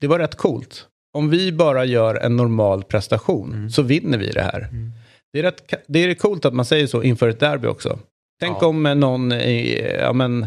Det 0.00 0.06
var 0.06 0.18
rätt 0.18 0.34
coolt. 0.34 0.86
Om 1.16 1.30
vi 1.30 1.52
bara 1.52 1.84
gör 1.84 2.14
en 2.14 2.36
normal 2.36 2.82
prestation 2.84 3.70
så 3.70 3.82
vinner 3.82 4.18
vi 4.18 4.30
det 4.30 4.42
här. 4.42 4.68
Det, 5.32 5.38
är 5.38 5.42
rätt, 5.42 5.74
det 5.88 5.98
är 6.04 6.14
coolt 6.14 6.44
att 6.44 6.54
man 6.54 6.64
säger 6.64 6.86
så 6.86 7.02
inför 7.02 7.28
ett 7.28 7.40
derby 7.40 7.68
också. 7.68 7.98
Tänk 8.40 8.56
Ja. 8.60 8.66
om 8.66 8.86
eh, 8.86 8.94
någon, 8.94 9.32
i, 9.32 9.86
ja 10.00 10.12
men, 10.12 10.46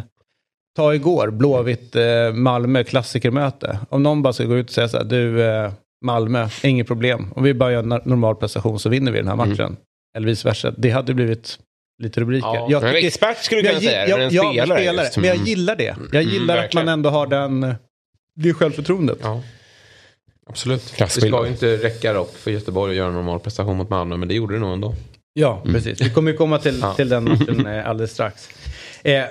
ta 0.76 0.94
igår, 0.96 1.32
Blåvitt, 1.32 1.96
eh, 1.96 2.34
Malmö, 2.34 2.84
klassikermöte. 2.84 3.80
Om 3.90 4.04
någon 4.04 4.22
bara 4.22 4.34
ska 4.34 4.44
gå 4.46 4.58
ut 4.58 4.66
och 4.68 4.74
säga 4.74 4.90
så 4.90 4.98
här, 4.98 5.04
du 5.04 5.44
eh, 5.44 5.72
Malmö, 6.06 6.48
inget 6.64 6.88
problem. 6.88 7.28
Om 7.36 7.44
vi 7.44 7.54
bara 7.54 7.72
gör 7.72 7.80
en 7.84 7.94
no- 7.94 8.02
normal 8.08 8.36
prestation 8.36 8.80
så 8.80 8.90
vinner 8.90 9.12
vi 9.12 9.18
den 9.18 9.28
här 9.28 9.36
matchen. 9.36 9.78
Eller 10.18 10.28
vice 10.28 10.48
versa. 10.48 10.74
Det 10.78 10.90
hade 10.90 11.14
blivit 11.14 11.60
lite 12.04 12.22
rubriker. 12.22 12.48
Ja. 12.48 12.68
Jag 12.70 12.84
en 12.90 13.06
expert 13.06 13.38
skulle 13.44 13.62
du 13.62 13.68
jag 13.68 13.74
kunna 13.76 13.82
gi- 13.82 13.88
säga 13.94 14.04
det, 14.06 14.10
ja, 14.12 14.18
men 14.18 14.28
en 14.28 14.34
ja, 14.34 14.52
spelare. 14.52 14.80
spelare. 14.80 15.08
Men 15.16 15.24
jag 15.26 15.36
Mm. 15.36 15.46
gillar 15.48 15.76
det. 15.76 15.96
Jag 16.12 16.24
gillar 16.24 16.58
att 16.58 16.64
verkligen. 16.64 16.86
man 16.86 16.94
ändå 16.94 17.10
har 17.10 17.28
den, 17.28 17.76
det 18.44 18.54
självförtroendet. 18.54 19.18
Ja. 19.22 19.44
Absolut. 20.48 20.94
Det 20.98 21.10
ska 21.10 21.46
ju 21.46 21.52
inte 21.52 21.78
räcka 21.78 22.14
dock 22.14 22.36
för 22.38 22.52
Göteborg 22.52 22.92
att 22.92 22.98
göra 22.98 23.08
en 23.08 23.14
normal 23.14 23.40
prestation 23.40 23.78
mot 23.78 23.90
Malmö. 23.90 24.18
Men 24.18 24.28
det 24.28 24.34
gjorde 24.34 24.54
det 24.56 24.60
nog 24.60 24.74
ändå. 24.74 24.96
Ja, 25.34 25.64
precis. 25.66 26.02
Vi 26.02 26.10
kommer 26.10 26.32
ju 26.32 26.38
komma 26.38 26.60
till, 26.60 26.80
Ja. 26.82 26.94
till 26.94 27.10
den 27.10 27.24
matchen 27.24 27.68
eh, 27.68 27.90
alldeles 27.90 28.12
strax. 28.12 28.50
Eh, 29.04 29.24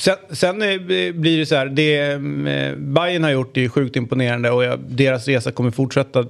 sen 0.00 0.16
sen 0.30 0.62
eh, 0.62 0.78
blir 1.12 1.38
det 1.38 1.46
så 1.46 1.54
här, 1.54 1.66
det 1.66 1.96
eh, 2.06 2.76
Bayern 2.76 3.24
har 3.24 3.30
gjort 3.30 3.56
är 3.56 3.60
ju 3.60 3.68
sjukt 3.68 3.96
imponerande 3.96 4.50
och 4.50 4.64
jag, 4.64 4.78
deras 4.88 5.28
resa 5.28 5.52
kommer 5.52 5.70
fortsätta. 5.70 6.26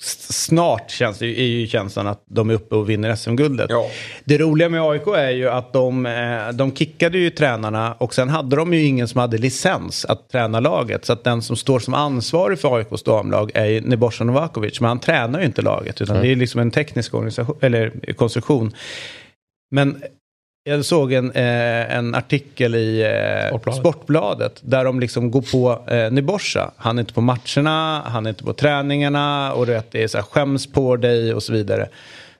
Snart 0.00 0.90
känns 0.90 1.18
det, 1.18 1.40
är 1.40 1.46
ju 1.46 1.66
känslan 1.66 2.06
att 2.06 2.22
de 2.26 2.50
är 2.50 2.54
uppe 2.54 2.74
och 2.74 2.90
vinner 2.90 3.16
SM-guldet. 3.16 3.66
Ja. 3.70 3.90
Det 4.24 4.38
roliga 4.38 4.68
med 4.68 4.82
AIK 4.82 5.06
är 5.06 5.30
ju 5.30 5.48
att 5.48 5.72
de, 5.72 6.06
eh, 6.06 6.48
de 6.52 6.76
kickade 6.76 7.18
ju 7.18 7.30
tränarna 7.30 7.94
och 7.94 8.14
sen 8.14 8.28
hade 8.28 8.56
de 8.56 8.74
ju 8.74 8.84
ingen 8.84 9.08
som 9.08 9.20
hade 9.20 9.38
licens 9.38 10.04
att 10.04 10.28
träna 10.28 10.60
laget. 10.60 11.04
Så 11.04 11.12
att 11.12 11.24
den 11.24 11.42
som 11.42 11.56
står 11.56 11.78
som 11.78 11.94
ansvarig 11.94 12.58
för 12.58 12.76
AIKs 12.76 13.02
damlag 13.02 13.50
är 13.54 13.64
ju 13.64 13.80
Nebojsa 13.80 14.24
Novakovic. 14.24 14.80
Men 14.80 14.88
han 14.88 15.00
tränar 15.00 15.40
ju 15.40 15.46
inte 15.46 15.62
laget 15.62 16.00
utan 16.00 16.20
det 16.22 16.28
är 16.28 16.36
liksom 16.36 16.60
en 16.60 16.70
teknisk 16.70 17.14
organisation, 17.14 17.56
eller 17.60 18.12
konstruktion. 18.12 18.72
Men 19.70 20.02
jag 20.68 20.84
såg 20.84 21.12
en, 21.12 21.32
eh, 21.32 21.96
en 21.96 22.14
artikel 22.14 22.74
i 22.74 23.02
eh, 23.02 23.48
Sportbladet. 23.48 23.80
Sportbladet 23.80 24.60
där 24.62 24.84
de 24.84 25.00
liksom 25.00 25.30
går 25.30 25.42
på 25.42 25.92
eh, 25.92 26.10
Nebojsa. 26.10 26.70
Han 26.76 26.98
är 26.98 27.00
inte 27.00 27.14
på 27.14 27.20
matcherna, 27.20 28.02
han 28.06 28.26
är 28.26 28.30
inte 28.30 28.44
på 28.44 28.52
träningarna 28.52 29.52
och 29.52 29.66
det 29.66 29.94
är 29.94 30.08
så 30.08 30.18
här, 30.18 30.24
skäms 30.24 30.72
på 30.72 30.96
dig 30.96 31.34
och 31.34 31.42
så 31.42 31.52
vidare. 31.52 31.88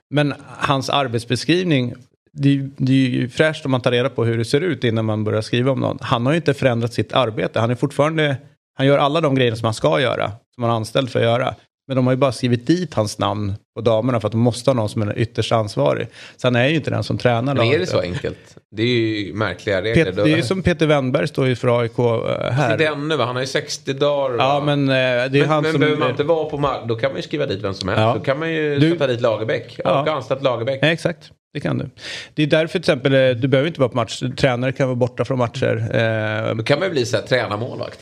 Men 0.09 0.33
hans 0.57 0.89
arbetsbeskrivning, 0.89 1.93
det 2.33 2.69
det 2.77 2.91
är 2.91 3.09
ju 3.09 3.29
fräscht 3.29 3.65
om 3.65 3.71
man 3.71 3.81
tar 3.81 3.91
reda 3.91 4.09
på 4.09 4.25
hur 4.25 4.37
det 4.37 4.45
ser 4.45 4.61
ut 4.61 4.83
innan 4.83 5.05
man 5.05 5.23
börjar 5.23 5.41
skriva 5.41 5.71
om 5.71 5.79
någon. 5.79 5.97
Han 6.01 6.25
har 6.25 6.33
ju 6.33 6.37
inte 6.37 6.53
förändrat 6.53 6.93
sitt 6.93 7.13
arbete, 7.13 7.59
han 7.59 7.71
är 7.71 7.75
fortfarande, 7.75 8.37
han 8.77 8.87
gör 8.87 8.97
alla 8.97 9.21
de 9.21 9.35
grejer 9.35 9.55
som 9.55 9.65
han 9.65 9.73
ska 9.73 10.01
göra, 10.01 10.31
som 10.55 10.63
han 10.63 10.71
är 10.71 10.75
anställd 10.75 11.09
för 11.09 11.19
att 11.19 11.25
göra. 11.25 11.55
Men 11.87 11.95
de 11.95 12.07
har 12.07 12.13
ju 12.13 12.17
bara 12.17 12.31
skrivit 12.31 12.67
dit 12.67 12.93
hans 12.93 13.17
namn 13.19 13.53
på 13.75 13.81
damerna 13.81 14.19
för 14.19 14.27
att 14.27 14.31
de 14.31 14.41
måste 14.41 14.69
ha 14.69 14.75
någon 14.75 14.89
som 14.89 15.01
är 15.01 15.17
ytterst 15.19 15.51
ansvarig. 15.51 16.07
Så 16.37 16.47
han 16.47 16.55
är 16.55 16.67
ju 16.67 16.75
inte 16.75 16.89
den 16.89 17.03
som 17.03 17.17
tränar 17.17 17.55
Men 17.55 17.67
är 17.67 17.79
det 17.79 17.85
så 17.85 17.99
enkelt? 17.99 18.57
Det 18.71 18.83
är 18.83 18.87
ju 18.87 19.33
märkliga 19.33 19.81
regler. 19.81 20.05
Pet, 20.05 20.15
det 20.15 20.21
är 20.21 20.35
ju 20.37 20.43
som 20.43 20.61
Peter 20.61 20.85
Wennberg 20.87 21.27
står 21.27 21.47
ju 21.47 21.55
för 21.55 21.81
AIK 21.81 21.99
eh, 21.99 22.51
här. 22.51 22.77
Det 22.77 22.85
är 22.85 22.91
ännu 22.91 23.17
va? 23.17 23.25
Han 23.25 23.35
har 23.35 23.43
ju 23.43 23.47
60 23.47 23.93
dagar. 23.93 24.37
Ja 24.37 24.59
va? 24.59 24.65
men 24.65 24.89
eh, 24.89 24.93
det 24.93 24.95
är 24.95 25.29
men, 25.29 25.49
han 25.49 25.63
men 25.63 25.71
som... 25.71 25.79
behöver 25.79 25.99
man 25.99 26.09
inte 26.09 26.23
vara 26.23 26.49
på 26.49 26.57
mark, 26.57 26.81
då 26.87 26.95
kan 26.95 27.09
man 27.11 27.17
ju 27.17 27.23
skriva 27.23 27.45
dit 27.45 27.63
vem 27.63 27.73
som 27.73 27.89
helst. 27.89 28.01
Ja. 28.01 28.13
Då 28.13 28.19
kan 28.19 28.39
man 28.39 28.53
ju 28.53 28.79
Du- 28.79 28.91
sätta 28.91 29.07
dit 29.07 29.21
Lagerbäck. 29.21 29.79
Ja. 29.83 30.01
Och 30.01 30.07
anställt 30.07 30.43
Lagerbäck. 30.43 30.81
Nej, 30.81 30.93
exakt. 30.93 31.31
Det 31.53 31.59
kan 31.59 31.77
du. 31.77 31.89
Det 32.33 32.43
är 32.43 32.47
därför 32.47 32.71
till 32.71 32.79
exempel, 32.79 33.13
eh, 33.13 33.29
du 33.29 33.47
behöver 33.47 33.67
inte 33.67 33.79
vara 33.79 33.89
på 33.89 33.95
match. 33.95 34.23
Tränare 34.37 34.71
kan 34.71 34.87
vara 34.87 34.95
borta 34.95 35.25
från 35.25 35.37
matcher. 35.37 35.95
Eh, 35.95 36.55
Då 36.55 36.63
kan 36.63 36.79
man 36.79 36.87
ju 36.87 36.91
bli 36.91 37.05
så 37.05 37.17
här 37.17 37.23
tränarmålvakt. 37.23 37.99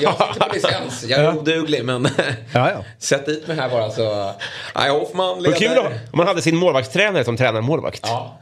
Jag 0.00 0.12
sitter 0.12 0.48
på 0.48 0.54
licens. 0.54 1.04
Jag 1.08 1.20
är 1.20 1.38
oduglig 1.38 1.84
men 1.84 2.08
ja, 2.54 2.70
ja. 2.70 2.84
sätt 2.98 3.26
dit 3.26 3.48
mig 3.48 3.56
här 3.56 3.70
bara 3.70 3.90
så. 3.90 4.32
Nej, 4.76 4.90
Hoffman 4.90 5.42
kul 5.44 5.54
leder. 5.60 5.74
då, 5.76 5.82
om 5.82 6.16
man 6.16 6.26
hade 6.26 6.42
sin 6.42 6.56
målvaktstränare 6.56 7.24
som 7.24 7.36
tränarmålvakt. 7.36 8.00
Ja. 8.04 8.38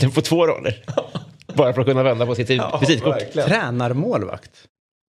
Den 0.00 0.10
får 0.10 0.22
två 0.22 0.46
roller. 0.46 0.82
Bara 1.54 1.72
för 1.72 1.80
att 1.80 1.86
kunna 1.86 2.02
vända 2.02 2.26
på 2.26 2.34
sitt 2.34 2.50
Ja, 2.50 2.78
visitkort. 2.80 3.32
Tränarmålvakt. 3.32 4.50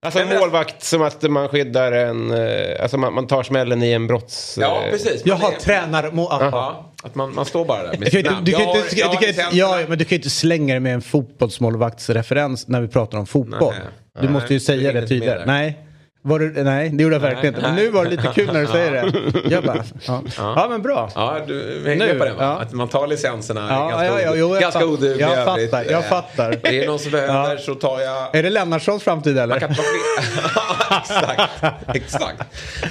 Alltså 0.03 0.19
men- 0.25 0.39
målvakt 0.39 0.83
som 0.85 1.03
att 1.03 1.23
man 1.23 1.49
skyddar 1.49 1.93
en... 1.93 2.31
eh, 2.31 2.83
Alltså 2.83 2.99
man, 2.99 3.15
man 3.15 3.27
tar 3.27 3.43
smällen 3.43 3.83
i 3.83 3.93
en 3.93 4.07
brotts... 4.07 4.59
Ja, 4.61 4.83
eh, 4.85 4.91
precis. 4.91 5.25
Man 5.25 5.39
Jaha, 5.41 5.53
är- 5.53 5.61
tränarmålvakt. 5.61 6.43
Ja, 6.53 6.93
att 7.03 7.15
man, 7.15 7.35
man 7.35 7.45
står 7.45 7.65
bara 7.65 7.83
där 7.83 7.89
med 7.89 7.99
Du 8.01 8.05
kan, 8.05 8.11
sitt 8.11 8.27
ju 8.27 8.31
namn. 8.31 8.39
inte, 8.39 8.51
du, 8.51 8.57
kan 8.57 8.69
inte, 8.77 8.89
du, 8.91 8.97
kan, 9.01 9.09
har 9.09 9.15
du, 9.15 9.19
kan, 9.21 9.29
inte- 9.29 9.43
licenserna. 9.43 9.81
ja, 9.81 9.87
men 9.89 9.99
du 9.99 10.05
kan 10.05 10.11
ju 10.11 10.17
inte 10.17 10.31
slänga 10.31 10.75
dig 10.75 10.81
med 10.81 10.95
en 10.95 11.03
fotbollsmålvaktsreferens 11.03 12.69
när 12.69 12.81
vi 12.81 12.89
pratar 12.89 13.19
om 13.19 13.27
fotboll. 13.27 13.75
Nej. 13.79 13.87
Du 14.19 14.23
Nej, 14.23 14.31
måste 14.33 14.55
ju 14.55 14.61
säga 14.61 14.93
det 14.93 15.07
tydligare. 15.07 15.43
Nej. 15.47 15.79
Var 16.29 16.39
du, 16.39 16.65
nej, 16.65 16.89
det 16.89 17.03
gjorde 17.03 17.15
jag 17.15 17.21
verkligen 17.21 17.55
inte. 17.55 17.61
Men 17.67 17.75
nu 17.77 17.91
var 17.91 18.05
det 18.05 18.11
lite 18.11 18.31
kul 18.35 18.53
när 18.53 18.61
du 18.61 18.67
säger 18.67 18.91
det. 18.93 19.13
Jag 19.51 19.65
bara, 19.65 19.85
ja, 20.07 20.23
ja 20.37 20.67
men 20.71 20.83
bra. 20.83 21.11
Ja, 21.15 21.39
du 21.47 21.83
hänger 21.87 22.07
Nu, 22.13 22.19
på 22.19 22.25
den 22.25 22.37
va? 22.37 22.43
ja. 22.45 22.61
Att 22.63 22.73
man 22.73 22.89
tar 22.89 23.07
licenserna. 23.07 23.67
Ja, 23.71 23.89
ganska 23.89 24.05
ja, 24.07 24.21
ja, 24.21 24.33
jo, 24.37 24.53
jag 24.55 24.61
ganska 24.61 24.87
oduglig 24.87 25.21
jag 25.21 25.45
fattar, 25.45 25.85
jag 25.91 26.05
fattar. 26.05 26.51
Är 26.63 26.81
det 26.81 26.87
någon 26.87 26.99
som 26.99 27.11
behöver 27.13 27.35
Ja. 27.55 27.59
så 27.59 27.75
tar 27.75 28.01
jag... 28.01 28.35
Är 28.37 28.43
det 28.43 28.51
Lennartssons 28.51 29.03
framtid 29.03 29.39
eller? 29.39 29.47
Man 29.47 29.61
kan 29.61 29.75
ta 29.75 29.83
exakt, 31.01 31.97
exakt. 31.97 32.43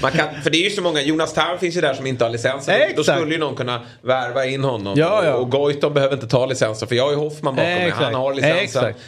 Man 0.02 0.12
kan, 0.12 0.28
för 0.44 0.50
det 0.50 0.58
är 0.58 0.64
ju 0.64 0.70
så 0.70 0.82
många, 0.82 1.02
Jonas 1.02 1.34
Tern 1.34 1.58
finns 1.60 1.78
ju 1.78 1.82
där 1.82 1.94
som 1.94 2.06
inte 2.08 2.24
har 2.24 2.32
licenser. 2.32 2.72
Nej, 2.72 2.92
Då 2.96 3.02
exakt. 3.02 3.20
skulle 3.20 3.34
ju 3.34 3.40
någon 3.40 3.56
kunna 3.56 3.82
värva 4.02 4.46
in 4.46 4.64
honom. 4.64 4.94
Ja, 4.98 5.26
ja. 5.26 5.34
Och 5.34 5.52
Goitom 5.52 5.94
behöver 5.94 6.14
inte 6.16 6.28
ta 6.28 6.46
licenser 6.46 6.88
för 6.88 6.96
jag 6.96 7.04
har 7.04 7.12
ju 7.12 7.18
Hoffman 7.18 7.56
bakom 7.56 7.72
mig. 7.72 7.90
Han 7.96 8.14
har 8.14 8.34
licensen. 8.34 8.60
Exakt. 8.64 9.00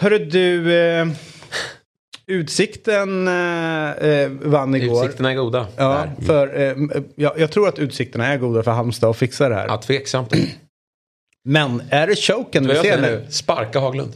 Hörru 0.00 0.18
du, 0.18 0.74
eh, 0.78 1.06
Utsikten 2.30 3.28
eh, 3.28 3.90
eh, 3.90 4.30
vann 4.30 4.74
igår. 4.74 5.04
Utsikterna 5.04 5.30
är 5.30 5.34
goda. 5.34 5.66
Ja, 5.76 6.06
Där. 6.18 6.26
för, 6.26 6.60
eh, 6.60 7.02
jag, 7.14 7.38
jag 7.38 7.50
tror 7.50 7.68
att 7.68 7.78
utsikterna 7.78 8.26
är 8.26 8.38
goda 8.38 8.62
för 8.62 8.70
Halmstad 8.70 9.10
att 9.10 9.16
fixa 9.16 9.48
det 9.48 9.54
här. 9.54 9.66
Ja, 9.66 9.82
tveksamt. 9.82 10.32
Men 11.44 11.82
är 11.90 12.06
det 12.06 12.16
choken 12.16 12.64
jag 12.64 12.76
ser 12.76 12.82
säger 12.82 13.00
nu? 13.00 13.26
Sparka 13.30 13.80
Haglund. 13.80 14.12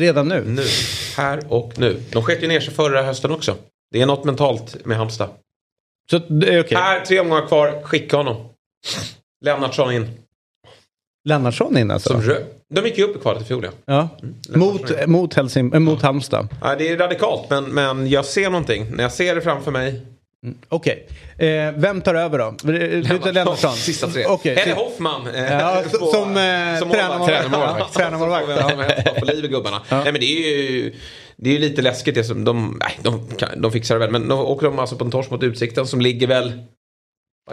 Redan 0.00 0.28
nu? 0.28 0.44
Nu. 0.44 0.62
Här 1.16 1.52
och 1.52 1.78
nu. 1.78 2.02
De 2.12 2.22
sket 2.22 2.42
ju 2.42 2.48
ner 2.48 2.60
sig 2.60 2.74
förra 2.74 3.02
hösten 3.02 3.30
också. 3.30 3.56
Det 3.90 4.02
är 4.02 4.06
något 4.06 4.24
mentalt 4.24 4.84
med 4.84 4.96
Halmstad. 4.96 5.28
Så 6.10 6.16
okej. 6.16 6.66
Här, 6.70 7.04
tre 7.04 7.20
omgångar 7.20 7.46
kvar. 7.46 7.82
Skicka 7.82 8.16
honom. 8.16 8.48
Lennartsson 9.44 9.92
in. 9.92 10.10
Lennartsson 11.24 11.76
in 11.78 11.90
alltså? 11.90 12.08
Som 12.22 12.34
De 12.74 12.84
gick 12.86 12.98
ju 12.98 13.04
upp 13.04 13.16
i 13.16 13.18
kvalet 13.18 13.42
i 13.42 13.44
fjol 13.44 13.64
ja. 13.64 13.70
Ja. 13.86 14.08
Mot, 14.58 15.06
mot, 15.06 15.34
Helsing, 15.34 15.72
äh, 15.74 15.78
mot 15.80 16.02
Halmstad? 16.02 16.48
ja. 16.62 16.74
Det 16.78 16.88
är 16.88 16.96
radikalt 16.96 17.50
men, 17.50 17.64
men 17.64 18.08
jag 18.08 18.24
ser 18.24 18.50
någonting. 18.50 18.86
När 18.96 19.02
jag 19.02 19.12
ser 19.12 19.34
det 19.34 19.40
framför 19.40 19.70
mig. 19.70 20.00
Okej. 20.68 21.08
Eh, 21.38 21.72
vem 21.76 22.00
tar 22.00 22.14
över 22.14 22.38
då? 22.38 22.54
Lennartsson? 22.72 23.32
Lennartsson. 23.34 23.72
Sista 23.72 24.06
tre. 24.08 24.24
Okej. 24.26 24.56
Eller 24.56 24.74
Hoffman. 24.74 25.26
eh, 25.34 25.52
Ja, 25.52 25.82
på- 26.00 26.06
som, 26.06 26.36
eh, 26.36 26.78
som 26.78 26.90
tränarmålvakt. 26.90 27.50
målvakt. 27.50 27.94
Tränarmålvakt, 27.94 28.48
ja. 28.48 29.12
på 29.18 29.24
liv 29.24 29.44
i 29.44 29.48
gubbarna. 29.48 29.80
Nej 29.90 30.04
men 30.04 30.14
det 30.20 30.26
är 30.26 30.70
ju 30.70 30.94
det 31.36 31.50
är 31.50 31.54
ju 31.54 31.58
lite 31.58 31.82
läskigt 31.82 32.14
det 32.14 32.24
som 32.24 32.44
de, 32.44 32.76
nej, 32.80 32.98
de, 33.02 33.28
de 33.56 33.72
fixar 33.72 33.94
det 33.94 33.98
väl. 33.98 34.10
Men 34.10 34.28
då 34.28 34.36
åker 34.36 34.66
de 34.66 34.78
alltså 34.78 34.96
på 34.96 35.04
en 35.04 35.10
torsk 35.10 35.30
mot 35.30 35.42
Utsikten 35.42 35.86
som 35.86 36.00
ligger 36.00 36.26
väl... 36.26 36.52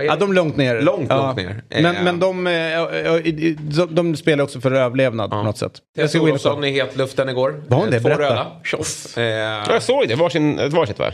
Ja, 0.04 0.14
det? 0.14 0.20
de 0.20 0.30
är 0.30 0.34
långt 0.36 0.58
ner. 0.58 0.82
Långt, 0.82 1.08
ja. 1.10 1.26
långt 1.26 1.38
ner. 1.38 1.64
Men, 1.70 1.86
Eh. 1.96 2.04
men 2.04 2.20
de, 2.20 2.48
eh, 2.48 2.54
ja, 2.54 2.96
ja, 2.96 3.20
de, 3.60 3.96
de 3.96 4.16
spelar 4.16 4.44
också 4.44 4.62
för 4.62 4.72
överlevnad 4.72 5.30
på 5.32 5.44
något 5.44 5.58
sätt. 5.58 5.72
Tess 5.96 6.14
kolla. 6.42 6.68
i 6.68 6.72
hetluften 6.72 7.30
igår. 7.30 7.64
Var 7.68 7.78
hon 7.78 7.90
det? 7.90 7.96
Eh, 7.96 8.02
Två 8.02 8.10
Berätta. 8.10 8.24
röda. 8.24 8.48
Tjoff. 8.64 9.18
Eh, 9.18 9.24
Ja, 9.24 9.64
jag 9.74 9.84
såg 9.84 10.08
det, 10.08 10.16
varsin, 10.16 10.60
ett 10.60 10.74
varsitt 10.74 11.00
va? 11.00 11.12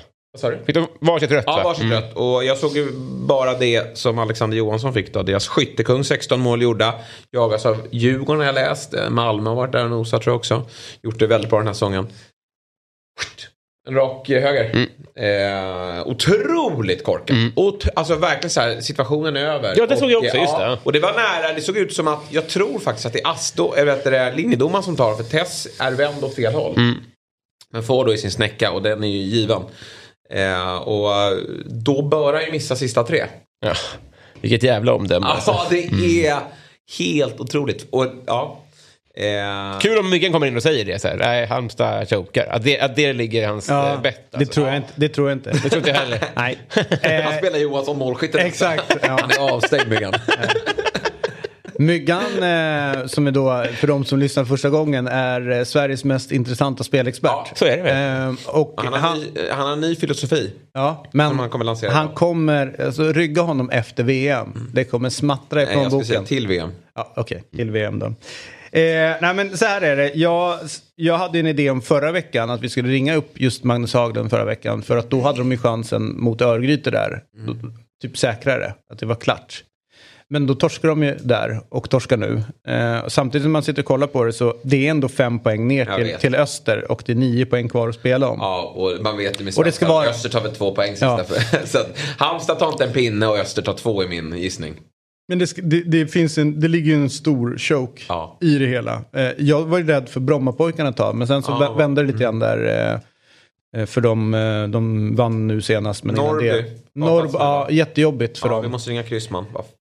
Fick 0.66 0.76
de 0.76 0.88
varsitt 1.02 1.32
rött 1.32 1.44
Ja, 1.48 1.56
va? 1.56 1.64
varsitt 1.64 1.92
rött. 1.92 2.14
Och 2.16 2.44
jag 2.46 2.58
såg 2.58 2.78
ju 2.78 2.92
bara 3.28 3.54
det 3.54 3.98
som 3.98 4.20
Alexander 4.20 4.58
Johansson 4.58 4.94
fick 4.94 5.14
då. 5.14 5.24
Deras 5.24 5.48
skyttekung, 5.48 6.04
16 6.04 6.40
mål 6.40 6.62
gjorda. 6.62 6.94
Jagas 7.32 7.66
av 7.66 7.78
Djurgården 7.92 8.40
har 8.40 8.46
jag 8.46 8.56
läst. 8.56 8.94
Eh, 8.94 9.10
Malmö 9.10 9.50
har 9.50 9.56
varit 9.56 9.72
där 9.72 9.84
och 9.84 9.90
nosat 9.90 10.22
tror 10.22 10.32
jag 10.32 10.38
också. 10.38 10.64
Gjort 11.04 11.20
det 11.20 11.28
väldigt 11.28 11.50
bra 11.50 11.60
den 11.60 11.68
här 11.68 11.74
säsongen. 11.74 12.08
En 13.88 13.96
rak 13.96 14.30
eh, 14.30 14.42
höger. 14.42 14.88
Eh, 15.16 16.08
otroligt 16.08 17.04
korkad. 17.04 17.38
Ot- 17.56 17.88
alltså 17.96 18.16
verkligen 18.16 18.50
så 18.50 18.62
här, 18.62 18.82
situationen 18.82 19.36
är 19.38 19.46
över. 19.46 19.74
Ja, 19.78 19.86
det 19.88 19.98
såg 19.98 20.12
jag 20.12 20.24
också, 20.24 20.36
eh, 20.36 20.42
just 20.42 20.54
ja, 20.54 20.70
det. 20.70 20.78
Och 20.84 20.92
det 20.94 21.00
var 21.00 21.14
nära, 21.14 21.54
det 21.56 21.62
såg 21.62 21.78
ut 21.78 21.94
som 21.94 22.08
att, 22.08 22.24
jag 22.30 22.48
tror 22.50 22.80
faktiskt 22.80 23.06
att 23.06 23.14
det 23.14 23.22
är 23.22 23.28
Asto, 23.32 23.74
eller 23.74 23.96
vet 23.96 24.04
det 24.04 24.34
linjedomaren 24.36 24.84
som 24.84 24.96
tar 24.96 25.16
för 25.16 25.24
Tess 25.24 25.68
är 25.80 25.92
vänd 25.92 26.24
åt 26.24 26.36
fel 26.36 26.54
håll. 26.54 26.74
Men 27.72 27.84
får 27.84 28.06
då 28.06 28.14
i 28.14 28.18
sin 28.18 28.32
snäcka 28.32 28.72
och 28.72 28.82
den 28.82 29.04
är 29.04 29.08
ju 29.08 29.18
given. 29.20 29.62
Eh, 30.30 30.76
och 30.78 31.12
då 31.66 32.02
bör 32.02 32.34
han 32.34 32.46
ju 32.46 32.52
missa 32.52 32.76
sista 32.76 33.04
tre. 33.04 33.26
Ja. 33.60 33.74
Vilket 34.42 34.64
jävla 34.64 34.94
omdöme. 34.94 35.26
alltså. 35.26 35.52
Ja, 35.52 35.68
det 35.70 36.28
är 36.28 36.40
helt 37.00 37.40
otroligt. 37.40 37.88
Och 37.90 38.06
ja. 38.26 38.62
Eh, 39.18 39.80
Kul 39.80 39.98
om 39.98 40.10
Myggen 40.10 40.32
kommer 40.32 40.48
in 40.48 40.56
och 40.56 40.64
säger 40.64 40.86
det. 40.86 41.00
Så 41.02 41.08
här, 41.08 41.16
nej, 41.18 41.46
Halmstad 41.46 42.10
chokar. 42.10 42.48
Att 42.52 42.64
det, 42.64 42.80
att 42.80 42.96
det 42.96 43.14
ligger 43.14 43.42
i 43.42 43.46
hans 43.46 43.70
Ja, 43.70 43.94
eh, 43.94 44.02
bett. 44.02 44.32
det, 44.32 44.38
Alltså. 44.38 44.54
tror 44.54 44.68
jag 44.68 44.76
inte, 44.78 44.90
det 44.96 45.10
tror 45.10 45.30
jag 45.30 45.36
inte. 45.36 45.52
Det 45.52 45.60
tror 45.70 45.78
inte 45.78 45.90
jag 45.90 45.98
heller. 45.98 46.20
Nej. 46.36 46.58
han 47.04 47.12
Eh, 47.12 47.38
spelar 47.38 47.60
Johansson 47.60 47.98
målskytten. 47.98 48.42
Exakt, 48.46 48.84
ja. 49.02 49.18
Han 49.22 49.32
är 49.32 49.54
avstängd 49.54 49.88
Myggan. 49.90 50.14
Myggan, 51.80 52.22
eh, 52.44 53.06
som 53.06 53.28
är 53.28 53.32
då, 53.32 53.66
för 53.78 53.88
de 53.88 54.06
som 54.06 54.20
lyssnar 54.20 54.46
första 54.46 54.70
gången, 54.70 55.08
är 55.08 55.52
eh, 55.52 55.64
Sveriges 55.64 56.04
mest 56.04 56.32
intressanta 56.32 56.84
spelexpert. 56.84 57.32
Ja, 57.32 57.48
så 57.56 57.66
är 57.66 57.78
det 57.78 57.84
väl. 57.84 58.30
Eh, 58.30 58.36
och 58.48 58.82
Han 58.84 58.94
har, 58.94 59.00
han, 59.00 59.20
ny, 59.20 59.26
han 59.52 59.66
har 59.66 59.74
en 59.74 59.82
ny 59.82 59.96
filosofi. 59.96 60.52
ja, 60.74 61.06
men 61.12 61.30
som 61.30 61.40
han 61.40 61.50
kommer 61.50 61.66
lansera 61.66 61.92
han 61.92 62.08
kommer, 62.10 62.82
alltså, 62.86 63.04
rygga 63.14 63.42
honom 63.42 63.70
efter 63.70 64.04
VM. 64.04 64.70
Det 64.74 64.84
kommer 64.84 65.10
smattra 65.10 65.62
i 65.62 65.66
Nej, 65.66 65.74
jag 65.76 65.82
ska 65.92 65.92
säga 65.92 66.04
plånboken. 66.06 66.26
till 66.26 66.48
VM. 66.48 66.70
Ja, 66.96 67.14
Okej, 67.16 67.44
till 67.56 67.72
VM 67.72 68.00
då. 68.00 68.14
Eh, 68.76 69.16
nej 69.22 69.34
men 69.36 69.58
så 69.58 69.66
här 69.66 69.82
är 69.82 69.96
det. 69.96 70.12
Jag, 70.16 70.60
jag 70.96 71.18
hade 71.18 71.40
en 71.40 71.48
idé 71.48 71.70
om 71.70 71.82
förra 71.82 72.12
veckan 72.12 72.50
att 72.50 72.62
vi 72.62 72.70
skulle 72.70 72.90
ringa 72.90 73.16
upp 73.16 73.32
just 73.42 73.64
Magnus 73.64 73.94
Haglund 73.94 74.30
förra 74.30 74.46
veckan. 74.46 74.82
För 74.82 74.98
att 74.98 75.10
då 75.10 75.22
hade 75.22 75.38
de 75.38 75.52
ju 75.52 75.58
chansen 75.58 76.22
mot 76.22 76.42
Örgryte 76.42 76.92
där. 76.92 77.24
Då, 77.48 77.56
typ 78.02 78.18
säkrare, 78.18 78.74
att 78.94 79.00
det 79.00 79.06
var 79.06 79.16
klart. 79.16 79.64
Men 80.30 80.48
då 80.48 80.56
torskar 80.56 80.88
de 80.90 81.04
ju 81.04 81.16
där 81.16 81.60
och 81.70 81.90
torskar 81.90 82.18
nu. 82.18 82.44
Eh, 82.68 83.08
samtidigt 83.08 83.44
som 83.44 83.52
man 83.52 83.64
sitter 83.64 83.82
och 83.82 83.86
kollar 83.86 84.08
på 84.08 84.24
det 84.24 84.34
så 84.34 84.56
det 84.64 84.88
är 84.88 84.92
ändå 84.92 85.10
fem 85.10 85.40
poäng 85.40 85.68
ner 85.68 85.86
till, 85.86 86.16
till 86.20 86.36
öster 86.36 86.92
och 86.92 87.04
det 87.06 87.12
är 87.12 87.16
nio 87.16 87.46
poäng 87.46 87.70
kvar 87.70 87.90
att 87.90 87.96
spela 87.96 88.28
om. 88.30 88.38
Ja, 88.42 88.74
och 88.76 89.04
man 89.04 89.18
vet 89.18 89.42
ju 89.42 89.46
med 89.46 89.54
Och 89.58 89.64
det 89.64 89.72
ska 89.72 89.88
vara- 89.88 90.10
Öster 90.10 90.30
tar 90.30 90.42
väl 90.42 90.56
två 90.56 90.76
poäng 90.76 90.92
sista 90.92 91.06
Ja. 91.06 91.60
Så 91.66 91.78
att 91.80 91.98
Halmstad 92.18 92.60
tar 92.60 92.72
inte 92.72 92.84
en 92.84 92.94
pinne 92.94 93.28
och 93.28 93.38
Öster 93.38 93.62
tar 93.62 93.74
två 93.74 94.04
i 94.04 94.08
min 94.08 94.38
gissning. 94.38 94.74
Men 95.28 95.40
det, 95.40 95.54
det, 95.64 95.82
det, 95.82 96.08
finns 96.08 96.38
en, 96.38 96.60
det 96.60 96.68
ligger 96.68 96.96
ju 96.96 97.02
en 97.04 97.10
stor 97.10 97.58
choke 97.58 98.02
Ja. 98.10 98.38
i 98.42 98.58
det 98.58 98.66
hela. 98.68 99.02
Eh, 99.14 99.30
jag 99.38 99.66
var 99.66 99.78
ju 99.78 99.88
rädd 99.88 100.10
för 100.10 100.20
Brommapojkarna 100.20 100.90
ett 100.90 100.98
tag, 100.98 101.16
men 101.16 101.28
sen 101.28 101.44
så 101.44 101.52
Ja. 101.52 101.58
vä- 101.74 101.78
vände 101.78 102.02
det 102.02 102.08
lite 102.08 102.20
grann 102.24 102.40
där. 102.40 102.94
Eh, 102.94 103.86
För 103.86 104.02
de, 104.02 104.34
eh, 104.34 104.68
de 104.68 105.16
vann 105.16 105.48
nu 105.48 105.62
senast. 105.62 106.04
Men 106.04 106.16
Norrby. 106.16 106.46
det- 106.48 106.64
fanns 107.00 107.32
det 107.32 107.38
ja, 107.38 107.68
jättejobbigt 107.72 108.38
för 108.38 108.48
Ja, 108.48 108.54
dem. 108.54 108.64
vi 108.64 108.70
måste 108.70 108.90
ringa 108.92 109.04
Kryssman. 109.04 109.46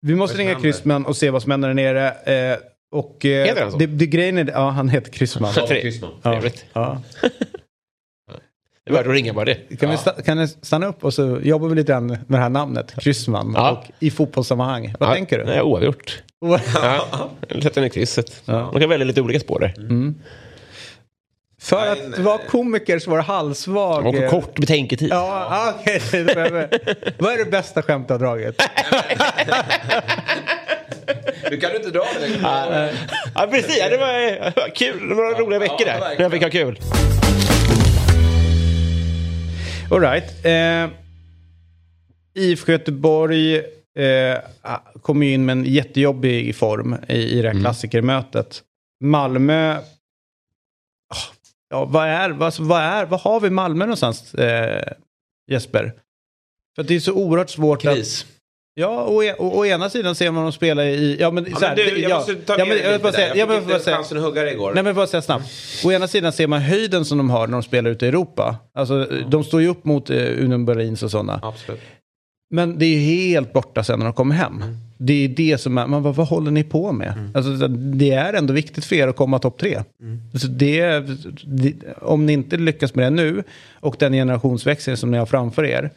Vi 0.06 0.14
måste 0.14 0.38
ringa? 0.38 0.54
Kryssman 0.54 1.06
och 1.06 1.16
se 1.16 1.30
vad 1.30 1.42
som 1.42 1.50
händer 1.50 1.68
där 1.68 1.74
nere. 1.74 2.08
Eh, 2.52 2.58
och, 2.92 3.24
eh, 3.26 3.46
Heter 3.46 3.62
han 3.62 3.72
så? 3.72 3.78
det, 3.78 3.86
det 3.86 4.06
grejen 4.06 4.38
är, 4.38 4.50
ja 4.54 4.70
han 4.70 4.88
heter 4.88 5.12
Kryssman. 5.12 5.52
Trevligt. 6.22 6.64
Ja. 6.72 7.02
Det 8.86 8.90
är 8.92 8.94
värt 8.94 9.06
att 9.06 9.12
ringa 9.12 9.32
bara 9.32 9.44
det. 9.44 9.54
Kan, 9.80 9.90
vi 9.90 9.96
sta- 9.96 10.22
kan 10.22 10.48
stanna 10.48 10.86
upp 10.86 11.04
och 11.04 11.14
så 11.14 11.38
jobbar 11.42 11.68
vi 11.68 11.74
lite 11.74 11.92
grann 11.92 12.06
med 12.06 12.18
det 12.26 12.36
här 12.38 12.48
namnet, 12.48 12.94
Kryssman, 12.98 13.52
Ja. 13.56 13.70
och 13.70 13.84
i 13.98 14.10
fotbollssammanhang. 14.10 14.94
Vad 15.00 15.08
Ja, 15.08 15.14
tänker 15.14 15.38
du? 15.38 15.44
Nej, 15.44 15.62
oavgjort. 15.62 16.22
Ja, 16.40 16.60
sätter 17.62 17.70
den 17.74 17.84
i 17.84 17.90
krysset. 17.90 18.42
Ja. 18.44 18.70
Man 18.72 18.80
kan 18.80 18.88
välja 18.90 19.04
lite 19.06 19.20
olika 19.20 19.40
spår 19.40 19.60
där. 19.60 19.74
För 21.62 21.76
Nej, 21.80 21.90
att 21.90 21.98
nej. 22.10 22.20
vara 22.22 22.38
komiker 22.38 22.98
så 22.98 23.10
var 23.10 23.16
det 23.16 23.22
halvsvag. 23.22 24.06
Och 24.06 24.30
kort 24.30 24.54
betänketid. 24.60 25.08
Ja, 25.10 25.46
ah, 25.50 25.72
det 26.12 26.24
behöver- 26.34 26.68
Vad 27.18 27.32
är 27.32 27.38
det 27.44 27.50
bästa 27.50 27.82
skämt 27.82 28.08
du 28.08 28.14
har 28.14 28.18
dragit? 28.18 28.62
Du 31.50 31.56
kan 31.60 31.70
du 31.70 31.76
inte 31.76 31.90
dra 31.90 32.04
det. 32.20 32.92
Ja, 33.34 33.46
precis. 33.50 33.78
Ja, 33.78 33.88
det 33.88 33.96
var, 33.96 34.12
det 34.12 34.52
var 34.56 34.68
kul. 34.74 35.02
Några 35.08 35.30
roliga 35.38 35.58
veckor 35.58 35.84
där. 35.84 36.00
verkligen. 36.00 36.16
När 36.16 36.22
jag 36.24 36.32
fick 36.32 36.42
ha 36.42 36.50
kul. 36.50 36.78
All 39.90 40.00
right. 40.00 40.44
Eh, 40.44 40.90
IFK 42.34 42.72
Göteborg 42.72 43.56
eh, 43.98 44.38
kom 45.02 45.22
ju 45.22 45.32
in 45.32 45.44
med 45.44 45.52
en 45.52 45.64
jättejobbig 45.64 46.56
form 46.56 46.96
i, 47.08 47.14
i 47.14 47.42
det 47.42 47.50
här 47.50 47.60
klassikermötet. 47.60 48.62
Malmö... 49.04 49.74
Ah, 49.74 51.34
Ja, 51.72 51.84
vad 51.84 52.06
är, 52.08 52.30
vad, 52.30 52.58
vad 52.58 52.80
är, 52.80 53.06
vad 53.06 53.20
har 53.20 53.40
vi 53.40 53.50
Malmö 53.50 53.84
någonstans, 53.86 54.34
eh, 54.34 54.92
Jesper? 55.50 55.94
För 56.76 56.82
det 56.82 56.94
är 56.94 57.00
så 57.00 57.12
oerhört 57.12 57.50
svårt 57.50 57.84
att... 57.84 58.26
Ja, 58.80 59.22
e- 59.24 59.34
å, 59.38 59.46
å 59.58 59.66
ena 59.66 59.90
sidan 59.90 60.14
ser 60.14 60.30
man 60.30 60.42
dem 60.42 60.52
spela 60.52 60.84
i... 60.84 61.16
Ja, 61.20 61.30
men, 61.30 61.46
Ja, 61.50 61.56
så 61.56 61.66
här, 61.66 61.76
men 61.76 61.84
du, 61.94 62.00
jag 62.00 62.10
ja, 62.10 62.16
måste 62.16 62.34
ta 62.34 62.52
ja, 62.52 62.58
med 62.58 62.68
men 62.68 62.76
dig 62.76 62.92
jag 62.92 63.00
bara 63.02 63.12
säga- 63.12 63.36
Jag 63.36 63.50
jag 63.50 63.62
fick 63.64 63.72
inte 63.74 63.90
chansen 63.90 64.18
att 64.18 64.24
hugga 64.24 64.42
dig 64.42 64.52
igår. 64.54 64.72
Nej 64.74 64.82
men 64.82 64.94
bara 64.94 65.06
säga 65.06 65.22
snabbt. 65.22 65.44
Å 65.84 65.92
ena 65.92 66.08
sidan 66.08 66.32
ser 66.32 66.46
man 66.46 66.60
höjden 66.60 67.04
som 67.04 67.18
de 67.18 67.30
har 67.30 67.46
när 67.46 67.52
de 67.52 67.62
spelar 67.62 67.90
ute 67.90 68.04
i 68.04 68.08
Europa. 68.08 68.56
Alltså 68.74 69.06
de 69.28 69.44
står 69.44 69.60
ju 69.62 69.68
upp 69.68 69.84
mot 69.84 70.10
eh, 70.10 70.16
Union 70.16 70.64
Berlins 70.64 71.02
och 71.02 71.10
sådana. 71.10 71.40
Absolut. 71.42 71.80
Men 72.54 72.78
det 72.78 72.84
är 72.86 72.98
ju 72.98 72.98
helt 72.98 73.52
borta 73.52 73.84
sen 73.84 73.98
när 73.98 74.06
de 74.06 74.14
kommer 74.14 74.34
hem. 74.34 74.56
Mm. 74.62 74.76
Det 74.98 75.12
är 75.24 75.28
det 75.28 75.58
som 75.58 75.78
är, 75.78 75.86
man 75.86 76.02
bara, 76.02 76.12
vad 76.12 76.28
håller 76.28 76.50
ni 76.50 76.64
på 76.64 76.92
med? 76.92 77.30
Alltså, 77.34 77.58
så 77.58 77.66
det 77.68 78.10
är 78.10 78.32
ändå 78.34 78.52
viktigt 78.52 78.84
för 78.84 78.96
er 78.96 79.08
att 79.08 79.16
komma 79.16 79.38
topp 79.38 79.58
tre. 79.58 79.82
Mm. 80.02 80.18
Så 80.40 80.46
det, 80.46 81.00
det, 81.44 81.74
om 82.02 82.26
ni 82.26 82.32
inte 82.32 82.56
lyckas 82.56 82.94
med 82.94 83.06
det 83.06 83.10
nu 83.10 83.42
och 83.80 83.96
den 83.98 84.12
generationsväxling 84.12 84.96
som 84.96 85.10
ni 85.10 85.18
har 85.18 85.26
framför 85.26 85.64
er. 85.64 85.90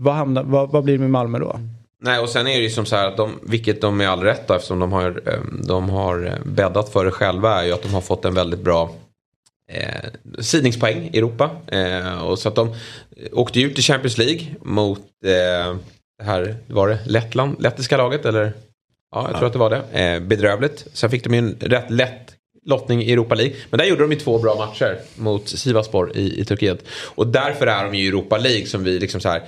Vad, 0.00 0.14
hamnar, 0.14 0.42
vad, 0.42 0.70
vad 0.70 0.84
blir 0.84 0.94
det 0.94 1.00
med 1.00 1.10
Malmö 1.10 1.38
då? 1.38 1.60
Nej, 2.04 2.18
och 2.18 2.28
sen 2.28 2.46
är 2.46 2.56
det 2.56 2.62
ju 2.62 2.70
som 2.70 2.86
så 2.86 2.96
här 2.96 3.08
att 3.08 3.16
de, 3.16 3.40
vilket 3.42 3.80
de 3.80 3.96
med 3.96 4.10
all 4.10 4.22
rätt 4.22 4.48
då, 4.48 4.54
eftersom 4.54 4.78
de 4.78 4.92
har, 4.92 5.22
eh, 5.26 5.40
de 5.68 5.90
har 5.90 6.26
eh, 6.26 6.44
bäddat 6.44 6.92
för 6.92 7.04
det 7.04 7.10
själva, 7.10 7.60
är 7.60 7.66
ju 7.66 7.72
att 7.72 7.82
de 7.82 7.94
har 7.94 8.00
fått 8.00 8.24
en 8.24 8.34
väldigt 8.34 8.60
bra 8.60 8.94
eh, 9.68 10.10
sidningspoäng 10.38 11.10
i 11.12 11.18
Europa. 11.18 11.50
Eh, 11.66 12.22
och 12.22 12.38
så 12.38 12.48
att 12.48 12.54
de 12.54 12.74
åkte 13.32 13.60
ju 13.60 13.66
ut 13.66 13.78
i 13.78 13.82
Champions 13.82 14.18
League 14.18 14.46
mot 14.62 14.98
eh, 15.24 15.76
det 16.18 16.24
här, 16.24 16.56
var 16.66 16.88
det 16.88 16.98
Lettland, 17.06 17.62
lettiska 17.62 17.96
laget 17.96 18.26
eller? 18.26 18.52
Ja, 19.10 19.28
jag 19.30 19.36
tror 19.36 19.46
att 19.46 19.52
det 19.52 19.58
var 19.58 19.70
det. 19.70 20.00
Eh, 20.00 20.20
bedrövligt. 20.20 20.86
Sen 20.92 21.10
fick 21.10 21.24
de 21.24 21.34
ju 21.34 21.38
en 21.38 21.56
rätt 21.60 21.90
lätt 21.90 22.36
lottning 22.64 23.02
i 23.02 23.12
Europa 23.12 23.34
League. 23.34 23.54
Men 23.70 23.78
där 23.78 23.84
gjorde 23.84 24.02
de 24.02 24.12
ju 24.12 24.18
två 24.18 24.38
bra 24.38 24.54
matcher 24.54 24.98
mot 25.16 25.48
Sivasspor 25.48 26.16
i, 26.16 26.40
i 26.40 26.44
Turkiet. 26.44 26.84
Och 27.14 27.26
därför 27.26 27.66
är 27.66 27.84
de 27.84 27.94
ju 27.94 28.04
i 28.04 28.08
Europa 28.08 28.38
League 28.38 28.66
som 28.66 28.84
vi 28.84 28.98
liksom 28.98 29.20
så 29.20 29.28
här. 29.28 29.42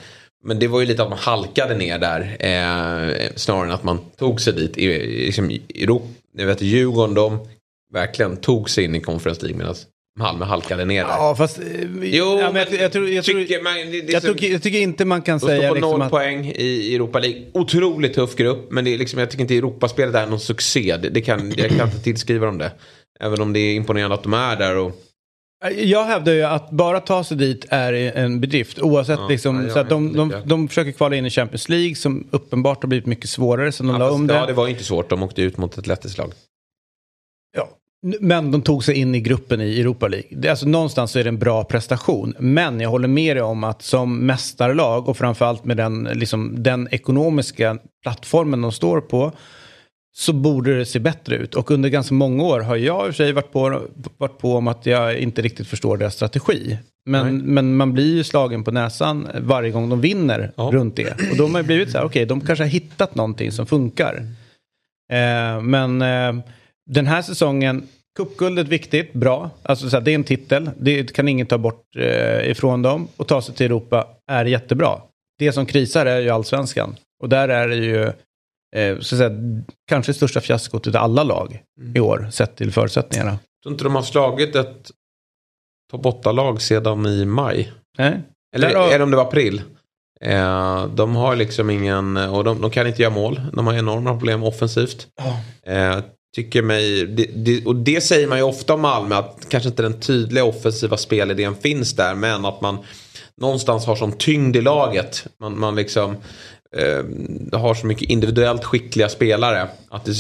Men 0.45 0.59
det 0.59 0.69
var 0.69 0.81
ju 0.81 0.87
lite 0.87 1.03
att 1.03 1.09
man 1.09 1.19
halkade 1.19 1.75
ner 1.75 1.99
där. 1.99 2.21
Eh, 2.41 3.31
snarare 3.37 3.67
än 3.67 3.75
att 3.75 3.85
man 3.85 3.99
tog 4.19 4.41
sig 4.41 4.53
dit. 4.53 4.79
I, 4.79 4.99
liksom, 5.27 5.51
Europa, 5.75 6.07
jag 6.37 6.47
vet, 6.47 6.63
Djurgården 6.63 7.15
de 7.15 7.39
verkligen 7.93 8.37
tog 8.37 8.71
sig 8.71 8.85
in 8.85 8.95
i 8.95 9.01
Conference 9.01 9.43
League 9.43 9.59
medan 9.59 9.75
Malmö 10.19 10.45
halkade 10.45 10.85
ner 10.85 11.05
där. 11.05 11.11
Ja 11.11 11.35
fast... 11.37 11.59
eh, 11.59 11.65
Jo, 12.03 12.39
ja, 12.41 12.53
men 12.53 12.67
jag, 12.71 12.81
jag, 12.81 12.93
tror, 12.93 13.09
jag, 13.09 13.25
tror, 13.25 13.41
tycker 13.41 13.63
man, 13.63 13.75
det, 13.75 14.13
jag, 14.13 14.23
tycker, 14.23 14.53
jag 14.53 14.63
tycker 14.63 14.79
inte 14.79 15.05
man 15.05 15.23
kan 15.23 15.39
de 15.39 15.47
säga 15.47 15.61
står 15.61 15.69
på 15.69 15.75
liksom 15.75 15.91
noll 15.91 16.03
att... 16.03 16.11
poäng 16.11 16.53
i 16.57 16.95
Europa 16.95 17.19
League. 17.19 17.43
Otroligt 17.55 18.15
tuff 18.15 18.37
grupp. 18.37 18.71
Men 18.71 18.85
det 18.85 18.95
är 18.95 18.99
liksom, 18.99 19.21
jag 19.21 19.31
tycker 19.31 19.43
inte 19.43 19.57
Europaspelet 19.57 20.15
är 20.15 20.27
någon 20.27 20.41
succé. 20.41 20.97
Det, 20.97 21.09
det 21.09 21.21
kan, 21.21 21.53
jag 21.57 21.71
kan 21.71 21.87
inte 21.87 22.01
tillskriva 22.03 22.47
dem 22.47 22.59
det. 22.59 22.73
Även 23.21 23.41
om 23.41 23.53
det 23.53 23.61
är 23.61 23.75
imponerande 23.75 24.15
att 24.15 24.23
de 24.23 24.35
är 24.35 24.57
där. 24.57 24.77
Och, 24.77 24.93
Jag 25.71 26.05
hävdar 26.05 26.33
ju 26.33 26.43
att 26.43 26.71
bara 26.71 27.01
ta 27.01 27.25
sig 27.25 27.37
dit 27.37 27.67
är 27.69 27.93
en 27.93 28.41
bedrift. 28.41 28.79
Oavsett 28.79 29.19
Ja, 29.21 29.29
liksom, 29.29 29.65
ja, 29.65 29.73
så 29.73 29.79
att 29.79 29.89
de, 29.89 30.13
de, 30.13 30.29
lika. 30.29 30.41
de 30.41 30.69
försöker 30.69 30.93
kvala 30.93 31.17
in 31.17 31.27
i 31.27 31.31
Champions 31.31 31.69
League 31.69 31.95
som 31.95 32.29
uppenbart 32.31 32.83
har 32.83 32.89
blivit 32.89 33.07
mycket 33.07 33.31
svårare 33.31 33.73
sen 33.73 33.87
de 33.87 33.99
la 33.99 34.11
om 34.11 34.27
det. 34.27 34.35
ja, 34.35 34.47
det 34.47 34.53
var 34.53 34.69
inte 34.69 34.85
svårt. 34.85 35.11
De 35.11 35.23
åkte 35.23 35.43
ut 35.43 35.57
mot 35.57 35.79
ett 35.79 35.87
lettiskt 35.87 36.19
lag. 36.19 36.33
Ja. 37.57 37.69
Men 38.21 38.51
de 38.51 38.63
tog 38.63 38.85
sig 38.85 38.95
in 38.95 39.15
i 39.15 39.21
gruppen 39.21 39.61
i 39.61 39.81
Europa 39.81 40.09
League. 40.09 40.51
Alltså, 40.51 40.67
någonstans 40.67 41.11
så 41.11 41.19
är 41.19 41.25
det 41.25 41.29
en 41.29 41.39
bra 41.39 41.65
prestation. 41.65 42.35
Men 42.39 42.81
jag 42.81 42.91
håller 42.91 43.09
med 43.09 43.37
dig 43.37 43.43
om 43.43 43.65
att 43.65 43.83
som 43.83 44.27
mästarlag 44.27 45.09
och 45.09 45.17
framförallt 45.17 45.65
med 45.65 45.77
den, 45.77 46.09
liksom, 46.15 46.63
den 46.63 46.89
ekonomiska 46.91 47.79
plattformen 48.03 48.63
de 48.63 48.73
står 48.73 49.01
på 49.01 49.33
så 50.17 50.33
borde 50.33 50.79
det 50.79 50.87
se 50.87 50.99
bättre 50.99 51.37
ut. 51.37 51.55
Och 51.55 51.71
under 51.71 51.89
ganska 51.89 52.15
många 52.15 52.45
år 52.45 52.61
har 52.61 52.77
jag 52.77 53.07
i 53.07 53.11
och 53.11 53.15
för 53.15 53.25
sig 53.25 53.33
varit 53.33 53.53
på, 53.53 53.83
varit 54.19 54.39
på 54.39 54.57
om 54.57 54.69
att 54.69 54.87
jag 54.87 55.19
inte 55.19 55.43
riktigt 55.43 55.67
förstår 55.67 55.97
deras 55.97 56.15
strategi. 56.15 56.79
Men, 57.07 57.39
men 57.39 57.77
man 57.77 57.93
blir 57.93 58.17
ju 58.17 58.25
slagen 58.25 58.65
på 58.65 58.71
näsan 58.71 59.29
varje 59.41 59.71
gång 59.71 59.89
de 59.89 60.01
vinner 60.01 60.53
Ja. 60.57 60.71
runt 60.73 60.97
det. 60.97 61.11
Och 61.31 61.37
då 61.37 61.45
har 61.45 61.49
man 61.51 61.61
ju 61.61 61.67
blivit 61.67 61.91
så 61.91 61.99
här, 61.99 62.05
okej, 62.05 62.27
de 62.27 62.41
kanske 62.41 62.65
har 62.65 62.69
hittat 62.69 63.15
någonting 63.15 63.53
som 63.53 63.67
funkar. 63.67 64.27
Eh, 65.13 65.61
men 65.63 66.03
eh, 66.03 66.45
den 66.91 67.07
här 67.07 67.23
säsongen, 67.23 67.83
cupguldet 68.17 68.69
viktigt, 68.69 69.13
bra. 69.13 69.51
Alltså 69.63 69.91
så 69.91 69.97
här, 69.97 70.05
det 70.05 70.11
är 70.11 70.15
en 70.15 70.25
titel, 70.25 70.71
det 70.79 71.13
kan 71.15 71.29
ingen 71.29 71.47
ta 71.47 71.59
bort 71.59 71.97
eh, 71.97 72.51
ifrån 72.51 72.83
dem. 72.83 73.09
Och 73.17 73.27
ta 73.29 73.43
sig 73.43 73.55
till 73.55 73.67
Europa 73.67 74.07
är 74.31 74.45
jättebra. 74.45 75.01
Det 75.39 75.53
som 75.53 75.67
krisar 75.67 76.07
är 76.07 76.21
ju 76.21 76.31
allsvenskan. 76.31 76.97
Och 77.23 77.29
där 77.29 77.49
är 77.49 77.69
det 77.69 77.77
ju 77.77 78.13
eh, 78.75 78.99
så 79.01 79.17
säga, 79.17 79.31
kanske 79.89 80.15
största 80.15 80.41
fiaskot 80.41 80.87
utav 80.87 81.03
alla 81.05 81.23
lag 81.23 81.63
i 81.95 82.01
år, 82.01 82.29
sett 82.33 82.57
till 82.57 82.73
förutsättningarna. 82.73 83.31
Jag 83.31 83.63
tror 83.63 83.73
inte 83.73 83.85
de 83.85 83.95
har 83.95 84.03
slagit 84.03 84.57
ett 84.57 84.91
topp 85.93 86.05
8-lag 86.25 86.63
sedan 86.63 87.07
i 87.07 87.25
maj. 87.25 87.73
Nej? 87.99 88.21
Eller 88.57 88.69
Där 88.69 88.77
har- 88.77 88.89
eller 88.89 89.03
om 89.05 89.11
det 89.11 89.17
var 89.17 89.25
april. 89.25 89.63
Eh, 90.21 90.87
de 90.87 91.17
har 91.17 91.37
liksom 91.37 91.71
ingen, 91.71 92.17
och 92.17 92.45
de, 92.45 92.61
de 92.61 92.71
kan 92.71 92.87
inte 92.87 93.03
göra 93.03 93.15
mål. 93.15 93.41
De 93.53 93.67
har 93.67 93.75
enorma 93.75 94.11
problem 94.11 94.43
offensivt. 94.43 95.07
Eh, 95.67 95.99
tycker 96.37 96.63
mig, 96.63 97.07
det, 97.07 97.25
det, 97.35 97.67
och 97.67 97.77
det 97.77 98.01
säger 98.01 98.27
man 98.29 98.39
ju 98.39 98.45
ofta 98.45 98.75
om 98.75 98.81
Malmö, 98.81 99.15
att 99.15 99.47
kanske 99.49 99.69
inte 99.69 99.83
den 99.83 100.01
tydliga 100.01 100.45
offensiva 100.45 100.97
spelidén 100.97 101.55
finns 101.55 101.93
där, 101.97 102.15
men 102.15 102.45
att 102.45 102.61
man 102.61 102.79
någonstans 103.41 103.87
har 103.87 103.97
som 103.97 104.13
tyngd 104.13 104.57
i 104.57 104.61
laget. 104.61 105.27
Man, 105.41 105.59
man 105.59 105.75
liksom 105.75 106.17
eh, 106.77 107.59
har 107.61 107.75
så 107.75 107.87
mycket 107.87 108.11
individuellt 108.11 108.65
skickliga 108.65 109.09
spelare. 109.09 109.69
Att 109.91 110.05
det, 110.05 110.13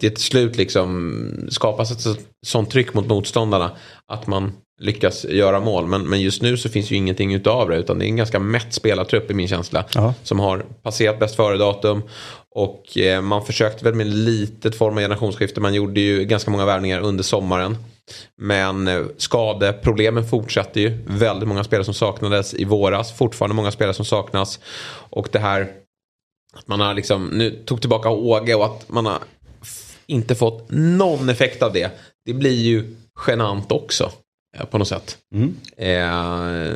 det 0.00 0.10
till 0.10 0.24
slut 0.24 0.56
liksom 0.56 1.46
skapas 1.50 1.90
ett 1.90 2.00
så- 2.00 2.14
sånt 2.46 2.70
tryck 2.70 2.94
mot 2.94 3.06
motståndarna. 3.06 3.70
Att 4.08 4.26
man 4.26 4.52
lyckas 4.80 5.24
göra 5.24 5.60
mål. 5.60 5.86
Men, 5.86 6.02
men 6.08 6.20
just 6.20 6.42
nu 6.42 6.56
så 6.56 6.68
finns 6.68 6.90
ju 6.90 6.96
ingenting 6.96 7.34
utav 7.34 7.68
det. 7.68 7.76
Utan 7.76 7.98
det 7.98 8.04
är 8.04 8.08
en 8.08 8.16
ganska 8.16 8.38
mätt 8.38 8.72
spelartrupp 8.72 9.30
i 9.30 9.34
min 9.34 9.48
känsla. 9.48 9.84
Ja. 9.94 10.14
Som 10.22 10.40
har 10.40 10.64
passerat 10.82 11.18
bäst 11.18 11.36
före-datum. 11.36 12.02
Och 12.54 12.98
eh, 12.98 13.20
man 13.22 13.46
försökte 13.46 13.84
väl 13.84 13.94
med 13.94 14.06
litet 14.06 14.74
form 14.74 14.94
av 14.94 15.00
generationsskifte. 15.00 15.60
Man 15.60 15.74
gjorde 15.74 16.00
ju 16.00 16.24
ganska 16.24 16.50
många 16.50 16.64
värvningar 16.66 17.00
under 17.00 17.24
sommaren. 17.24 17.76
Men 18.40 18.88
eh, 18.88 19.02
skadeproblemen 19.16 20.28
fortsatte 20.28 20.80
ju. 20.80 20.98
Väldigt 21.06 21.48
många 21.48 21.64
spelare 21.64 21.84
som 21.84 21.94
saknades 21.94 22.54
i 22.54 22.64
våras. 22.64 23.12
Fortfarande 23.12 23.54
många 23.56 23.70
spelare 23.70 23.94
som 23.94 24.04
saknas. 24.04 24.60
Och 25.10 25.28
det 25.32 25.38
här 25.38 25.68
att 26.52 26.68
man 26.68 26.80
har 26.80 26.94
liksom 26.94 27.26
nu 27.26 27.62
tog 27.64 27.80
tillbaka 27.80 28.10
Åge 28.10 28.54
och 28.54 28.64
att 28.64 28.88
man 28.88 29.06
har 29.06 29.18
inte 30.06 30.34
fått 30.34 30.66
någon 30.70 31.28
effekt 31.28 31.62
av 31.62 31.72
det. 31.72 31.90
Det 32.26 32.34
blir 32.34 32.62
ju 32.62 32.96
genant 33.26 33.72
också. 33.72 34.12
eh, 34.58 34.64
På 34.64 34.78
något 34.78 34.88
sätt. 34.88 35.18
Eh, 35.76 36.72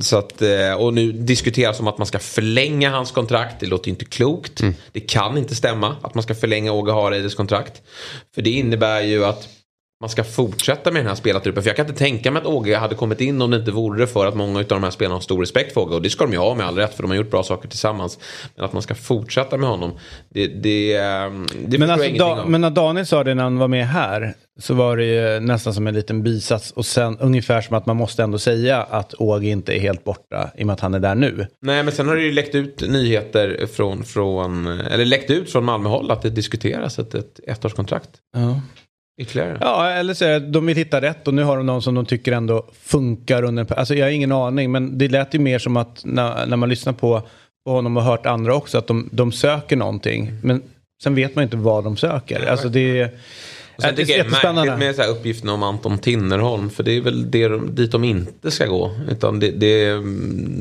så 0.00 0.16
att, 0.18 0.42
eh, 0.42 0.72
och 0.78 0.94
nu 0.94 1.12
diskuteras 1.12 1.80
om 1.80 1.88
att 1.88 1.98
man 1.98 2.06
ska 2.06 2.18
förlänga 2.18 2.90
hans 2.90 3.10
kontrakt. 3.10 3.60
Det 3.60 3.66
låter 3.66 3.90
inte 3.90 4.04
klokt. 4.04 4.60
Det 4.92 5.00
kan 5.00 5.38
inte 5.38 5.54
stämma 5.54 5.96
att 6.02 6.14
man 6.14 6.22
ska 6.22 6.34
förlänga 6.34 6.72
Åge 6.72 6.92
Hareides 6.92 7.34
kontrakt. 7.34 7.82
För 8.34 8.42
det 8.42 8.50
innebär 8.50 9.00
ju 9.00 9.24
att 9.24 9.48
man 10.00 10.10
ska 10.10 10.24
fortsätta 10.24 10.90
med 10.90 11.00
den 11.00 11.08
här 11.08 11.14
spelartruppen. 11.14 11.62
För 11.62 11.70
jag 11.70 11.76
kan 11.76 11.86
inte 11.86 11.98
tänka 11.98 12.30
mig 12.30 12.40
att 12.40 12.46
Åge 12.46 12.76
hade 12.76 12.94
kommit 12.94 13.20
in 13.20 13.42
om 13.42 13.50
det 13.50 13.56
inte 13.56 13.70
vore 13.70 14.06
för 14.06 14.26
att 14.26 14.34
många 14.34 14.58
av 14.58 14.64
de 14.64 14.82
här 14.82 14.90
spelarna 14.90 15.14
har 15.14 15.20
stor 15.20 15.40
respekt 15.40 15.74
för 15.74 15.80
Åge. 15.80 15.94
Och 15.94 16.02
det 16.02 16.10
ska 16.10 16.24
de 16.24 16.32
ju 16.32 16.38
ha 16.38 16.54
med 16.54 16.66
all 16.66 16.76
rätt 16.76 16.94
för 16.94 17.02
de 17.02 17.10
har 17.10 17.16
gjort 17.16 17.30
bra 17.30 17.42
saker 17.42 17.68
tillsammans. 17.68 18.18
Men 18.56 18.64
att 18.64 18.72
man 18.72 18.82
ska 18.82 18.94
fortsätta 18.94 19.56
med 19.56 19.68
honom, 19.68 19.92
det, 20.28 20.46
det, 20.46 20.94
ehm, 20.94 21.46
det 21.66 21.78
Men, 21.78 21.90
alltså, 21.90 22.10
da, 22.10 22.44
men 22.46 22.60
när 22.60 22.70
Daniel 22.70 23.06
sa 23.06 23.24
det 23.24 23.34
när 23.34 23.42
han 23.42 23.58
var 23.58 23.68
med 23.68 23.88
här 23.88 24.34
så 24.60 24.74
var 24.74 24.96
det 24.96 25.04
ju 25.04 25.40
nästan 25.40 25.74
som 25.74 25.86
en 25.86 25.94
liten 25.94 26.22
bisats 26.22 26.70
och 26.70 26.86
sen 26.86 27.18
ungefär 27.18 27.60
som 27.60 27.76
att 27.76 27.86
man 27.86 27.96
måste 27.96 28.22
ändå 28.22 28.38
säga 28.38 28.82
att 28.82 29.14
Åge 29.18 29.48
inte 29.48 29.76
är 29.76 29.80
helt 29.80 30.04
borta 30.04 30.50
i 30.56 30.62
och 30.62 30.66
med 30.66 30.74
att 30.74 30.80
han 30.80 30.94
är 30.94 31.00
där 31.00 31.14
nu. 31.14 31.46
Nej 31.62 31.82
men 31.82 31.92
sen 31.92 32.08
har 32.08 32.16
det 32.16 32.22
ju 32.22 32.32
läckt 32.32 32.54
ut 32.54 32.80
nyheter 32.88 33.66
från, 33.72 34.04
från 34.04 34.66
eller 34.66 35.04
läckt 35.04 35.30
ut 35.30 35.52
från 35.52 35.64
Malmöhåll 35.64 36.10
att 36.10 36.22
det 36.22 36.30
diskuteras 36.30 36.98
ett, 36.98 37.14
ett 37.14 37.40
ettårskontrakt. 37.46 38.10
Ja. 38.36 38.60
Ytterligare. 39.18 39.58
Ja, 39.60 39.90
eller 39.90 40.14
så 40.14 40.24
är 40.24 40.40
det 40.40 40.50
de 40.50 40.66
vill 40.66 40.76
hitta 40.76 41.00
rätt 41.00 41.28
och 41.28 41.34
nu 41.34 41.42
har 41.42 41.56
de 41.56 41.66
någon 41.66 41.82
som 41.82 41.94
de 41.94 42.06
tycker 42.06 42.32
ändå 42.32 42.66
funkar 42.82 43.42
under 43.42 43.78
Alltså 43.78 43.94
jag 43.94 44.06
har 44.06 44.10
ingen 44.10 44.32
aning, 44.32 44.72
men 44.72 44.98
det 44.98 45.08
lät 45.08 45.34
ju 45.34 45.38
mer 45.38 45.58
som 45.58 45.76
att 45.76 46.02
när, 46.04 46.46
när 46.46 46.56
man 46.56 46.68
lyssnar 46.68 46.92
på, 46.92 47.22
på 47.64 47.72
honom 47.72 47.96
och 47.96 48.02
hört 48.02 48.26
andra 48.26 48.54
också, 48.54 48.78
att 48.78 48.86
de, 48.86 49.08
de 49.12 49.32
söker 49.32 49.76
någonting. 49.76 50.32
Men 50.42 50.62
sen 51.02 51.14
vet 51.14 51.34
man 51.34 51.44
inte 51.44 51.56
vad 51.56 51.84
de 51.84 51.96
söker. 51.96 52.50
Alltså 52.50 52.68
det 52.68 53.00
är... 53.00 53.10
Och 53.76 53.82
sen 53.82 53.92
är 53.92 53.96
tycker 53.96 54.16
jag 54.18 54.26
det 54.26 54.48
är 54.48 54.52
märkligt 54.52 54.78
med 54.78 54.94
så 54.94 55.02
här 55.02 55.10
uppgifterna 55.10 55.52
om 55.52 55.62
Anton 55.62 55.98
Tinnerholm. 55.98 56.70
För 56.70 56.82
det 56.82 56.96
är 56.96 57.00
väl 57.00 57.30
det, 57.30 57.48
de- 57.48 57.74
dit 57.74 57.92
de 57.92 58.04
inte 58.04 58.50
ska 58.50 58.66
gå. 58.66 58.90
Utan 59.10 59.40
det, 59.40 59.50
det, 59.50 59.92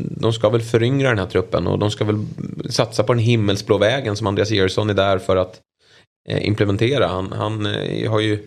de 0.10 0.34
ska 0.34 0.50
väl 0.50 0.62
föryngra 0.62 1.10
den 1.10 1.20
här 1.20 1.26
truppen. 1.26 1.68
Och 1.68 1.80
de 1.80 1.92
ska 1.92 2.06
väl 2.06 2.26
satsa 2.70 3.04
på 3.04 3.14
den 3.14 3.24
himmelsblå 3.24 3.78
vägen 3.78 4.16
som 4.16 4.28
Andreas 4.28 4.52
Georgsson 4.52 4.90
är 4.90 4.94
där 4.94 5.18
för 5.18 5.38
att 5.38 5.62
implementera. 6.28 7.08
Han, 7.08 7.32
han 7.32 7.66
eh, 7.66 8.12
har 8.12 8.20
ju 8.20 8.40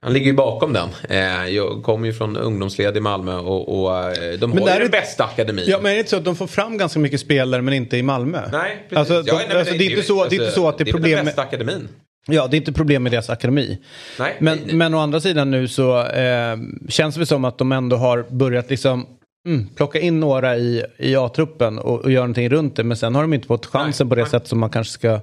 han 0.00 0.12
ligger 0.12 0.26
ju 0.26 0.32
bakom 0.32 0.72
den. 0.72 0.88
Eh, 1.08 1.48
jag 1.48 1.82
kommer 1.82 2.06
ju 2.06 2.12
från 2.12 2.36
ungdomsled 2.36 2.96
i 2.96 3.00
Malmö 3.00 3.36
och, 3.36 3.82
och 3.82 3.98
eh, 3.98 4.38
de 4.38 4.50
Men 4.50 4.62
har 4.62 4.74
ju 4.74 4.82
den 4.82 4.90
bästa 4.90 5.24
akademin. 5.24 5.64
Ja, 5.68 5.78
men 5.82 5.90
är 5.90 5.94
det 5.94 5.98
inte 5.98 6.10
så 6.10 6.16
att 6.16 6.24
de 6.24 6.36
får 6.36 6.46
fram 6.46 6.78
ganska 6.78 6.98
mycket 6.98 7.20
spelare 7.20 7.62
men 7.62 7.74
inte 7.74 7.96
i 7.96 8.02
Malmö? 8.02 8.40
Nej, 8.52 8.86
precis. 8.88 8.98
Alltså, 8.98 9.22
de, 9.22 9.28
Ja, 9.28 9.40
nej, 9.48 9.58
alltså, 9.58 9.74
det, 9.74 9.86
är 9.86 9.90
inte 9.90 10.02
så, 10.02 10.24
det 10.24 10.36
är 10.36 10.40
inte 10.40 10.54
så 10.54 10.68
att 10.68 10.78
det 10.78 10.88
är 10.88 10.92
problem 10.92 11.10
den 11.10 11.18
med... 11.18 11.24
bästa 11.24 11.42
akademin. 11.42 11.88
Ja, 12.28 12.46
det 12.46 12.56
är 12.56 12.58
inte 12.58 12.72
problem 12.72 13.02
med 13.02 13.12
deras 13.12 13.30
akademi. 13.30 13.78
Nej, 14.18 14.36
Men, 14.38 14.56
nej, 14.56 14.66
nej. 14.66 14.76
men 14.76 14.94
å 14.94 14.98
andra 14.98 15.20
sidan 15.20 15.50
nu 15.50 15.68
så 15.68 16.06
eh, 16.06 16.56
känns 16.88 17.14
det 17.14 17.26
som 17.26 17.44
att 17.44 17.58
de 17.58 17.72
ändå 17.72 17.96
har 17.96 18.26
börjat 18.30 18.70
liksom 18.70 19.06
mm, 19.46 19.66
plocka 19.66 20.00
in 20.00 20.20
några 20.20 20.56
i, 20.56 20.84
i 20.98 21.16
A-truppen 21.16 21.78
och, 21.78 22.00
och 22.00 22.12
göra 22.12 22.24
någonting 22.24 22.48
runt 22.48 22.76
det. 22.76 22.84
Men 22.84 22.96
sen 22.96 23.14
har 23.14 23.22
de 23.22 23.34
inte 23.34 23.46
fått 23.46 23.66
chansen 23.66 24.06
Nej, 24.06 24.08
på 24.08 24.14
det 24.14 24.22
nej. 24.22 24.30
sätt 24.30 24.46
som 24.46 24.58
man 24.58 24.70
kanske 24.70 24.92
ska, 24.92 25.20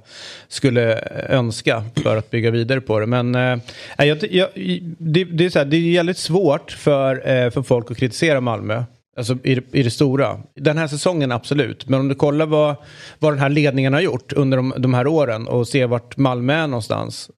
skulle 0.48 1.00
önska 1.28 1.84
för 2.02 2.16
att 2.16 2.30
bygga 2.30 2.50
vidare 2.50 2.80
på 2.80 3.00
det. 3.00 3.06
Men 3.06 3.34
eh, 3.34 3.58
jag, 3.98 4.32
jag, 4.32 4.48
det, 4.98 5.24
det, 5.24 5.44
är 5.44 5.50
så 5.50 5.58
här, 5.58 5.66
det 5.66 5.76
är 5.76 5.80
jävligt 5.80 6.18
svårt 6.18 6.70
för, 6.70 7.16
eh, 7.16 7.50
för 7.50 7.62
folk 7.62 7.90
att 7.90 7.96
kritisera 7.96 8.40
Malmö. 8.40 8.84
Alltså 9.16 9.38
i, 9.44 9.60
i 9.72 9.82
det 9.82 9.90
stora. 9.90 10.38
Den 10.54 10.78
här 10.78 10.86
säsongen 10.86 11.32
absolut. 11.32 11.88
Men 11.88 12.00
om 12.00 12.08
du 12.08 12.14
kollar 12.14 12.46
vad, 12.46 12.76
vad 13.18 13.32
den 13.32 13.38
här 13.38 13.48
ledningen 13.48 13.92
har 13.92 14.00
gjort 14.00 14.32
under 14.32 14.56
de, 14.56 14.74
de 14.76 14.94
här 14.94 15.06
åren 15.06 15.48
och 15.48 15.68
ser 15.68 15.86
vart 15.86 16.16
Malmö 16.16 16.52
är 16.52 16.66
någonstans. 16.66 17.30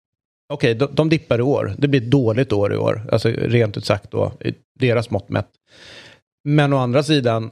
Okej, 0.49 0.75
de, 0.75 0.89
de 0.93 1.09
dippar 1.09 1.39
i 1.39 1.43
år. 1.43 1.75
Det 1.79 1.89
blir 1.89 2.01
ett 2.01 2.11
dåligt 2.11 2.53
år 2.53 2.73
i 2.73 2.77
år. 2.77 3.09
Alltså 3.13 3.29
rent 3.29 3.77
ut 3.77 3.85
sagt 3.85 4.11
då, 4.11 4.33
i 4.41 4.55
deras 4.79 5.11
mått 5.11 5.29
mätt. 5.29 5.49
Men 6.49 6.73
å 6.73 6.77
andra 6.77 7.03
sidan, 7.03 7.51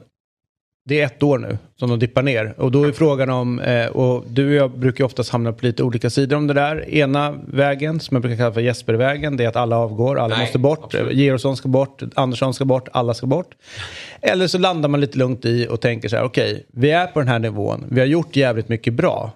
det 0.85 1.01
är 1.01 1.05
ett 1.05 1.23
år 1.23 1.39
nu 1.39 1.57
som 1.79 1.89
de 1.89 1.99
dippar 1.99 2.23
ner. 2.23 2.53
Och 2.57 2.71
då 2.71 2.83
är 2.83 2.91
frågan 2.91 3.29
om, 3.29 3.59
eh, 3.59 3.87
och 3.87 4.25
du 4.29 4.47
och 4.47 4.53
jag 4.53 4.71
brukar 4.71 5.01
ju 5.01 5.05
oftast 5.05 5.29
hamna 5.29 5.53
på 5.53 5.65
lite 5.65 5.83
olika 5.83 6.09
sidor 6.09 6.37
om 6.37 6.47
det 6.47 6.53
där. 6.53 6.89
Ena 6.89 7.35
vägen, 7.47 7.99
som 7.99 8.15
jag 8.15 8.21
brukar 8.21 8.37
kalla 8.37 8.53
för 8.53 8.61
Jespervägen, 8.61 9.37
det 9.37 9.43
är 9.43 9.47
att 9.47 9.55
alla 9.55 9.77
avgår, 9.77 10.19
alla 10.19 10.35
Nej, 10.35 10.45
måste 10.45 10.59
bort. 10.59 10.93
Georgsson 11.11 11.57
ska 11.57 11.69
bort, 11.69 12.03
Andersson 12.13 12.53
ska 12.53 12.65
bort, 12.65 12.87
alla 12.91 13.13
ska 13.13 13.27
bort. 13.27 13.55
Eller 14.21 14.47
så 14.47 14.57
landar 14.57 14.89
man 14.89 15.01
lite 15.01 15.17
lugnt 15.17 15.45
i 15.45 15.67
och 15.69 15.81
tänker 15.81 16.09
så 16.09 16.15
här, 16.15 16.23
okej, 16.23 16.65
vi 16.73 16.91
är 16.91 17.07
på 17.07 17.19
den 17.19 17.27
här 17.27 17.39
nivån, 17.39 17.85
vi 17.89 17.99
har 17.99 18.07
gjort 18.07 18.35
jävligt 18.35 18.69
mycket 18.69 18.93
bra. 18.93 19.31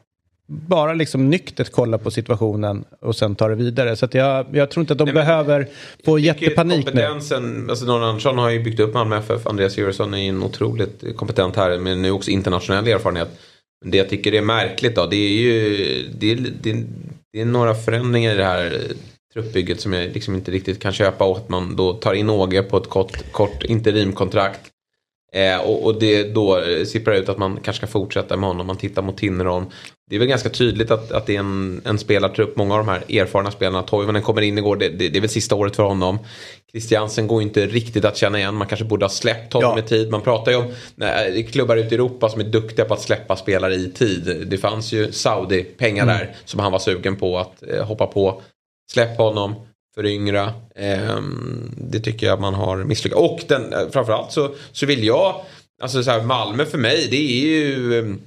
Bara 0.52 0.94
liksom 0.94 1.30
nyktert 1.30 1.72
kolla 1.72 1.98
på 1.98 2.12
situationen 2.12 2.86
och 3.02 3.16
sen 3.16 3.36
ta 3.36 3.48
det 3.48 3.56
vidare. 3.56 3.96
Så 3.96 4.08
jag, 4.12 4.46
jag 4.52 4.72
tror 4.72 4.82
inte 4.82 4.94
att 4.94 4.98
de 4.98 5.06
Nej, 5.06 5.14
behöver 5.14 5.68
få 6.06 6.20
jättepanik 6.20 6.78
nu. 6.86 6.92
kompetensen, 6.92 7.70
alltså 7.70 7.86
Don 7.86 8.04
Andersson 8.04 8.38
har 8.38 8.50
ju 8.50 8.64
byggt 8.64 8.80
upp 8.80 8.94
Malmö 8.94 9.18
FF. 9.18 9.48
Andreas 9.48 9.78
Djurgårdsson 9.78 10.14
är 10.14 10.18
ju 10.18 10.30
en 10.30 10.44
otroligt 10.44 11.04
kompetent 11.18 11.56
här. 11.56 11.80
Men 11.80 12.02
nu 12.02 12.12
också 12.12 12.32
internationell 12.32 12.88
erfarenhet. 12.88 13.30
Det 13.86 13.98
jag 13.98 14.10
tycker 14.10 14.34
är 14.34 14.42
märkligt 14.42 14.96
då. 14.96 15.06
Det 15.06 15.16
är 15.16 15.30
ju 15.30 16.10
det 16.20 16.32
är, 16.32 16.36
det 16.62 16.72
är, 16.72 16.84
det 17.34 17.42
är 17.42 17.46
några 17.46 17.76
förändringar 17.76 18.34
i 18.34 18.38
det 18.38 18.46
här 18.46 18.82
truppbygget 19.34 19.82
som 19.82 19.94
jag 19.94 20.12
liksom 20.14 20.36
inte 20.36 20.52
riktigt 20.52 20.80
kan 20.82 20.94
köpa. 20.94 21.26
Och 21.26 21.38
att 21.38 21.50
man 21.50 21.76
då 21.76 21.94
tar 21.94 22.14
in 22.14 22.30
Åge 22.30 22.64
på 22.64 22.78
ett 22.78 22.90
kort, 22.90 23.32
kort 23.32 23.64
interimkontrakt. 23.64 24.60
Eh, 25.34 25.58
och, 25.62 25.86
och 25.86 26.00
det 26.00 26.24
då 26.24 26.64
sipprar 26.86 27.16
ut 27.16 27.30
att 27.30 27.38
man 27.38 27.60
kanske 27.64 27.88
ska 27.88 27.92
fortsätta 27.92 28.38
med 28.38 28.50
honom. 28.50 28.68
Man 28.68 28.78
tittar 28.78 29.02
mot 29.02 29.18
Tinnerholm. 29.18 29.66
Det 30.10 30.16
är 30.16 30.20
väl 30.20 30.28
ganska 30.28 30.50
tydligt 30.50 30.92
att, 30.92 31.12
att 31.12 31.26
det 31.26 31.36
är 31.36 31.40
en, 31.40 31.82
en 31.86 32.00
spelartrupp. 32.00 32.56
Många 32.56 32.74
av 32.74 32.86
de 32.86 32.88
här 32.88 33.22
erfarna 33.22 33.52
spelarna. 33.52 33.84
Toivonen 33.84 34.22
kommer 34.22 34.42
in 34.42 34.58
igår. 34.58 34.76
Det, 34.76 34.90
det, 34.90 35.10
det 35.10 35.20
är 35.20 35.22
väl 35.22 35.30
sista 35.30 35.56
året 35.56 35.76
för 35.76 35.84
honom. 35.84 36.20
Christiansen 36.72 37.28
går 37.28 37.42
inte 37.42 37.66
riktigt 37.66 38.06
att 38.06 38.18
känna 38.18 38.40
igen. 38.40 38.56
Man 38.56 38.68
kanske 38.68 38.86
borde 38.86 39.06
ha 39.06 39.10
släppt 39.10 39.54
honom 39.54 39.74
Ja. 39.78 39.84
i 39.84 39.88
tid. 39.88 40.12
Man 40.12 40.22
pratar 40.22 40.52
ju 40.52 40.58
om 40.58 40.74
nej, 40.96 41.48
klubbar 41.52 41.78
ute 41.78 41.96
i 41.96 41.96
Europa 41.96 42.30
som 42.30 42.42
är 42.42 42.46
duktiga 42.46 42.86
på 42.86 42.94
att 42.94 43.02
släppa 43.02 43.36
spelare 43.36 43.74
i 43.74 43.92
tid. 43.92 44.48
Det 44.48 44.58
fanns 44.58 44.92
ju 44.92 45.12
Saudi-pengar 45.12 46.06
där 46.06 46.36
som 46.46 46.60
han 46.60 46.72
var 46.72 46.80
sugen 46.80 47.16
på 47.16 47.38
att 47.38 47.64
eh, 47.64 47.86
hoppa 47.86 48.08
på. 48.08 48.42
Släpp 48.92 49.18
honom, 49.18 49.56
föryngra. 49.96 50.54
Ehm, 50.76 51.72
det 51.78 52.00
tycker 52.00 52.28
jag 52.28 52.42
man 52.42 52.54
har 52.54 52.78
misslyckats. 52.78 53.22
Och 53.22 53.40
den, 53.48 53.74
eh, 53.74 53.90
framförallt 53.92 54.32
så, 54.32 54.50
så 54.72 54.86
vill 54.86 55.04
jag, 55.04 55.42
alltså 55.82 56.04
så 56.04 56.12
här, 56.12 56.24
Malmö 56.24 56.66
för 56.66 56.78
mig 56.78 57.08
det 57.12 57.18
är 57.18 57.42
ju 57.42 58.00
um, 58.00 58.22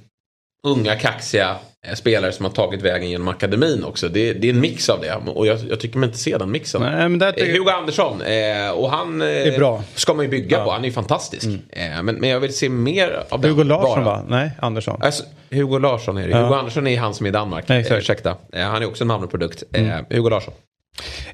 unga 0.67 0.95
kaxiga 0.95 1.55
eh, 1.87 1.93
spelare 1.95 2.31
som 2.31 2.45
har 2.45 2.51
tagit 2.51 2.81
vägen 2.81 3.09
genom 3.09 3.27
akademin 3.27 3.83
också. 3.83 4.09
Det, 4.09 4.33
det 4.33 4.47
är 4.49 4.53
en 4.53 4.59
mix 4.59 4.89
av 4.89 5.01
det 5.01 5.15
och 5.31 5.47
jag, 5.47 5.59
jag 5.69 5.79
tycker 5.79 5.97
man 5.97 6.09
inte 6.09 6.19
ser 6.21 6.39
den 6.39 6.51
mixen. 6.51 6.81
Nej, 6.81 7.09
men 7.09 7.19
där 7.19 7.27
Eh, 7.27 7.33
tycker- 7.33 7.53
Hugo 7.53 7.69
Andersson, 7.71 8.21
eh, 8.21 8.69
och 8.71 8.91
han 8.91 9.21
eh, 9.21 9.27
är 9.27 9.57
bra. 9.57 9.83
ska 9.95 10.13
man 10.13 10.25
ju 10.25 10.31
bygga 10.31 10.57
Ja. 10.57 10.63
på. 10.65 10.71
Han 10.71 10.81
är 10.81 10.85
ju 10.85 10.91
fantastisk. 10.93 11.47
Eh, 11.69 12.03
men, 12.03 12.15
men 12.15 12.29
jag 12.29 12.39
vill 12.39 12.53
se 12.53 12.69
mer 12.69 13.23
av 13.29 13.41
den. 13.41 13.51
Hugo 13.51 13.63
Larsson 13.63 14.03
bara. 14.03 14.15
va? 14.15 14.23
Nej, 14.27 14.51
Andersson. 14.59 14.99
Alltså, 15.01 15.23
Hugo 15.51 15.79
Larsson 15.79 16.17
är 16.17 16.27
det. 16.27 16.29
Ja. 16.29 16.37
Hugo 16.43 16.55
Andersson 16.55 16.87
är 16.87 16.97
han 16.99 17.13
som 17.13 17.25
är 17.25 17.29
i 17.29 17.33
Danmark. 17.33 17.67
Nej. 17.67 17.85
Eh, 17.89 17.97
ursäkta. 17.97 18.35
Eh, 18.53 18.61
han 18.63 18.81
är 18.81 18.87
också 18.87 19.03
en 19.03 19.07
Malmöprodukt. 19.07 19.63
Eh, 19.73 19.83
Hugo 20.09 20.29
Larsson. 20.29 20.53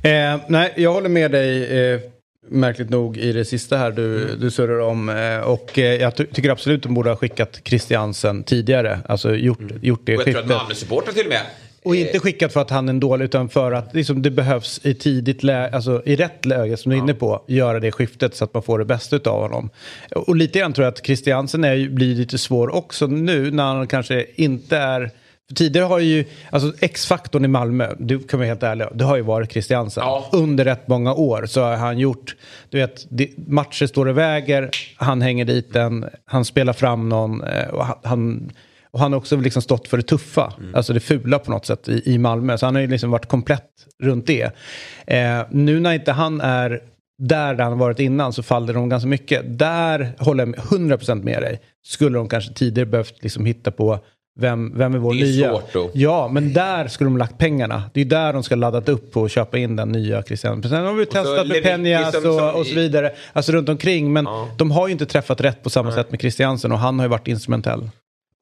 Eh, 0.01 0.11
nej, 0.47 0.73
jag 0.75 0.93
håller 0.93 1.09
med 1.09 1.31
dig 1.31 1.63
eh, 1.93 1.99
märkligt 2.51 2.89
nog 2.89 3.17
i 3.17 3.31
det 3.31 3.45
sista 3.45 3.77
här 3.77 3.91
du, 3.91 4.23
Mm. 4.23 4.39
du 4.39 4.51
surrar 4.51 4.79
om. 4.79 5.09
Eh, 5.09 5.37
och 5.39 5.79
eh, 5.79 5.95
jag 6.01 6.15
ty- 6.15 6.25
tycker 6.25 6.49
absolut 6.49 6.83
de 6.83 6.93
borde 6.93 7.09
ha 7.09 7.15
skickat 7.15 7.61
Christiansen 7.65 8.43
tidigare. 8.43 8.99
Alltså 9.07 9.35
gjort, 9.35 9.59
gjort 9.81 10.01
det 10.05 10.11
Mm. 10.13 10.21
Och 10.21 10.27
jag 10.27 10.33
tror 10.33 10.43
att 10.43 10.61
Malmö-supportrar 10.61 11.13
till 11.13 11.25
och 11.25 11.29
med. 11.29 11.41
Och 11.83 11.95
eh, 11.95 12.01
inte 12.01 12.19
skickat 12.19 12.53
för 12.53 12.61
att 12.61 12.69
han 12.69 12.89
är 12.89 12.93
en 12.93 12.99
dålig 12.99 13.25
utan 13.25 13.49
för 13.49 13.71
att 13.71 13.95
liksom, 13.95 14.21
det 14.21 14.31
behövs 14.31 14.79
i 14.83 14.93
tidigt 14.93 15.43
läge, 15.43 15.75
alltså 15.75 16.01
i 16.05 16.15
rätt 16.15 16.45
läge 16.45 16.77
som 16.77 16.89
du 16.91 16.97
är 16.97 17.01
inne 17.01 17.13
på, 17.13 17.43
göra 17.47 17.79
det 17.79 17.91
skiftet 17.91 18.35
så 18.35 18.43
att 18.43 18.53
man 18.53 18.63
får 18.63 18.79
det 18.79 18.85
bästa 18.85 19.15
av 19.29 19.41
honom. 19.41 19.69
Och 20.15 20.35
lite 20.35 20.59
grann 20.59 20.73
tror 20.73 20.85
jag 20.85 20.91
att 20.93 21.05
Christiansen 21.05 21.63
är, 21.63 21.89
blir 21.89 22.15
lite 22.15 22.37
svår 22.37 22.75
också 22.75 23.07
nu 23.07 23.51
när 23.51 23.63
han 23.63 23.87
kanske 23.87 24.25
inte 24.35 24.77
är 24.77 25.11
för 25.49 25.55
tidigare 25.55 25.85
har 25.85 25.99
ju, 25.99 26.25
alltså 26.51 26.73
X-faktorn 26.79 27.45
i 27.45 27.47
Malmö, 27.47 27.93
du 27.99 28.19
kan 28.19 28.39
vara 28.39 28.47
helt 28.47 28.63
ärlig, 28.63 28.87
det 28.93 29.03
har 29.03 29.15
ju 29.15 29.21
varit 29.21 29.51
Christiansen. 29.51 30.03
Ja. 30.03 30.29
Under 30.31 30.65
rätt 30.65 30.87
många 30.87 31.13
år 31.13 31.45
så 31.45 31.61
har 31.61 31.75
han 31.75 31.97
gjort, 31.99 32.35
du 32.69 32.77
vet, 32.77 33.07
matcher 33.47 33.85
står 33.85 34.05
och 34.05 34.17
väger, 34.17 34.69
han 34.95 35.21
hänger 35.21 35.45
dit 35.45 35.73
den, 35.73 36.05
han 36.25 36.45
spelar 36.45 36.73
fram 36.73 37.09
någon 37.09 37.43
eh, 37.43 37.67
och 37.67 37.85
han- 38.03 38.51
och 38.91 38.99
han 38.99 39.11
har 39.13 39.17
också 39.19 39.35
liksom 39.37 39.61
stått 39.61 39.87
för 39.87 39.97
det 39.97 40.03
tuffa, 40.03 40.53
alltså 40.73 40.93
det 40.93 40.99
fula 40.99 41.39
på 41.39 41.51
något 41.51 41.65
sätt 41.65 41.89
i, 41.89 42.13
i 42.13 42.17
Malmö. 42.17 42.57
Så 42.57 42.65
han 42.65 42.75
har 42.75 42.81
ju 42.81 42.87
liksom 42.87 43.11
varit 43.11 43.25
komplett 43.25 43.69
runt 44.03 44.27
det. 44.27 44.51
Eh, 45.07 45.41
nu 45.49 45.79
när 45.79 45.93
inte 45.93 46.11
han 46.11 46.41
är 46.41 46.81
där, 47.19 47.55
där 47.55 47.63
han 47.63 47.77
varit 47.77 47.99
innan 47.99 48.33
så 48.33 48.43
faller 48.43 48.73
de 48.73 48.89
ganska 48.89 49.07
mycket. 49.07 49.59
Där 49.59 50.11
håller 50.19 50.41
jag 50.41 50.47
med- 50.47 50.59
100% 50.59 51.23
med 51.23 51.41
dig. 51.41 51.59
Skulle 51.85 52.17
de 52.17 52.29
kanske 52.29 52.53
tidigare 52.53 52.85
behövt 52.89 53.23
liksom 53.23 53.45
hitta 53.45 53.71
på 53.71 53.99
vem, 54.39 54.77
vem 54.77 54.93
är 54.93 54.97
vår 54.99 55.13
Det 55.13 55.19
är 55.19 55.23
nya? 55.23 55.49
svårt 55.49 55.73
då. 55.73 55.89
Ja, 55.93 56.27
men 56.27 56.53
där 56.53 56.87
skulle 56.87 57.07
de 57.09 57.17
lagt 57.17 57.37
pengarna. 57.37 57.83
Det 57.93 58.01
är 58.01 58.05
där 58.05 58.33
de 58.33 58.43
ska 58.43 58.55
laddat 58.55 58.89
upp 58.89 59.11
på 59.11 59.23
att 59.25 59.31
köpa 59.31 59.57
in 59.57 59.75
den 59.75 59.89
nya 59.91 60.23
Christian. 60.23 60.63
Sen 60.63 60.85
har 60.85 60.93
vi 60.93 61.05
så 61.05 61.11
testat 61.11 61.47
med 61.47 62.13
som- 62.13 62.21
som 62.21 62.31
och, 62.31 62.59
och 62.59 62.65
så 62.67 62.75
vidare. 62.75 63.11
Alltså 63.33 63.51
runt 63.51 63.69
omkring. 63.69 64.13
Men 64.13 64.25
Ja. 64.25 64.47
de 64.57 64.71
har 64.71 64.87
ju 64.87 64.91
inte 64.91 65.05
träffat 65.05 65.41
rätt 65.41 65.63
på 65.63 65.69
samma 65.69 65.91
sätt 65.91 66.11
med 66.11 66.19
Christiansen 66.21 66.71
och 66.71 66.79
han 66.79 66.99
har 66.99 67.05
ju 67.05 67.09
varit 67.09 67.27
instrumentell. 67.27 67.89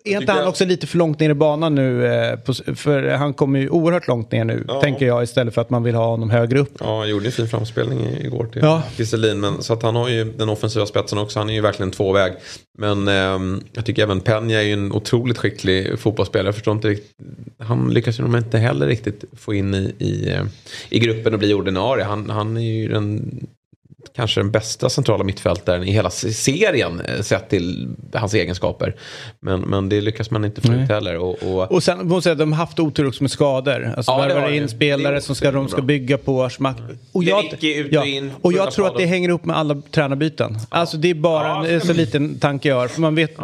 Är 0.05 0.21
inte 0.21 0.31
han 0.31 0.47
också 0.47 0.65
lite 0.65 0.87
för 0.87 0.97
långt 0.97 1.19
ner 1.19 1.29
i 1.29 1.33
banan 1.33 1.75
nu? 1.75 2.05
eh, 2.05 2.53
för 2.75 3.09
han 3.09 3.33
kommer 3.33 3.59
ju 3.59 3.69
oerhört 3.69 4.07
långt 4.07 4.31
ner 4.31 4.45
nu, 4.45 4.65
Ja. 4.67 4.81
tänker 4.81 5.07
jag, 5.07 5.23
istället 5.23 5.53
för 5.53 5.61
att 5.61 5.69
man 5.69 5.83
vill 5.83 5.95
ha 5.95 6.05
honom 6.07 6.29
högre 6.29 6.59
upp. 6.59 6.73
Ja, 6.79 6.99
han 6.99 7.09
gjorde 7.09 7.25
en 7.25 7.31
fin 7.31 7.47
framspelning 7.47 7.99
igår 8.21 8.45
till 8.53 8.61
Ja. 8.61 8.83
Kristelin. 8.97 9.39
Men, 9.39 9.63
så 9.63 9.73
att 9.73 9.83
han 9.83 9.95
har 9.95 10.09
ju 10.09 10.23
den 10.37 10.49
offensiva 10.49 10.85
spetsen 10.85 11.17
också. 11.17 11.39
Han 11.39 11.49
är 11.49 11.53
ju 11.53 11.61
verkligen 11.61 11.91
tvåväg. 11.91 12.33
Men 12.77 13.07
ehm, 13.07 13.63
jag 13.73 13.85
tycker 13.85 14.03
även 14.03 14.21
Peña 14.21 14.55
är 14.57 14.61
ju 14.61 14.73
en 14.73 14.91
otroligt 14.91 15.37
skicklig 15.37 15.99
fotbollsspelare. 15.99 16.47
Jag 16.47 16.55
förstår 16.55 16.73
inte 16.73 16.87
riktigt. 16.87 17.11
Han 17.59 17.93
lyckas 17.93 18.19
ju 18.19 18.23
nog 18.23 18.37
inte 18.37 18.57
heller 18.57 18.87
riktigt 18.87 19.23
få 19.37 19.53
in 19.53 19.73
i, 19.73 19.93
i, 19.99 20.29
eh, 20.29 20.43
i 20.89 20.99
gruppen 20.99 21.33
och 21.33 21.39
bli 21.39 21.53
ordinarie. 21.53 22.03
Han, 22.05 22.29
han 22.29 22.57
är 22.57 22.61
ju 22.61 22.87
den 22.87 23.39
kanske 24.15 24.39
den 24.39 24.51
bästa 24.51 24.89
centrala 24.89 25.23
mittfältaren 25.23 25.83
i 25.83 25.91
hela 25.91 26.09
se- 26.09 26.33
serien 26.33 26.99
eh, 27.01 27.21
sett 27.21 27.49
till 27.49 27.95
hans 28.13 28.33
egenskaper. 28.33 28.95
Men, 29.41 29.61
men 29.61 29.89
det 29.89 30.01
lyckas 30.01 30.31
man 30.31 30.45
inte 30.45 30.61
få 30.61 30.73
ut 30.73 30.89
heller. 30.89 31.17
Och, 31.17 31.43
och, 31.43 31.71
Och 31.71 31.83
sen 31.83 31.97
måste 31.97 32.13
jag 32.15 32.23
säga 32.23 32.31
att 32.31 32.39
de 32.39 32.51
har 32.51 32.57
haft 32.65 32.79
otur 32.79 33.07
också 33.07 33.23
med 33.23 33.31
skador. 33.31 33.93
Alltså 33.97 34.11
Ja, 34.11 34.17
värvar 34.17 34.49
in 34.51 34.67
spelare 34.69 35.21
som 35.21 35.35
ska, 35.35 35.51
de 35.51 35.67
ska 35.67 35.81
bygga 35.81 36.17
på. 36.17 36.49
Smack. 36.49 36.77
Och 37.11 37.23
jag, 37.23 37.45
ut 37.45 37.53
och 37.53 37.63
ja, 37.93 38.05
in, 38.05 38.31
och 38.41 38.53
jag 38.53 38.71
tror 38.71 38.87
att 38.87 38.97
det 38.97 39.05
hänger 39.05 39.29
ihop 39.29 39.45
med 39.45 39.57
alla 39.57 39.81
tränarbyten. 39.91 40.57
Alltså 40.69 40.97
det 40.97 41.09
är 41.09 41.13
bara 41.15 41.47
Ja, 41.47 41.67
en 41.67 41.81
så 41.81 41.93
liten 41.93 42.39
tanke 42.39 42.69
jag 42.69 42.75
har. 42.75 42.87
För 42.87 43.01
man 43.01 43.15
vet, 43.15 43.35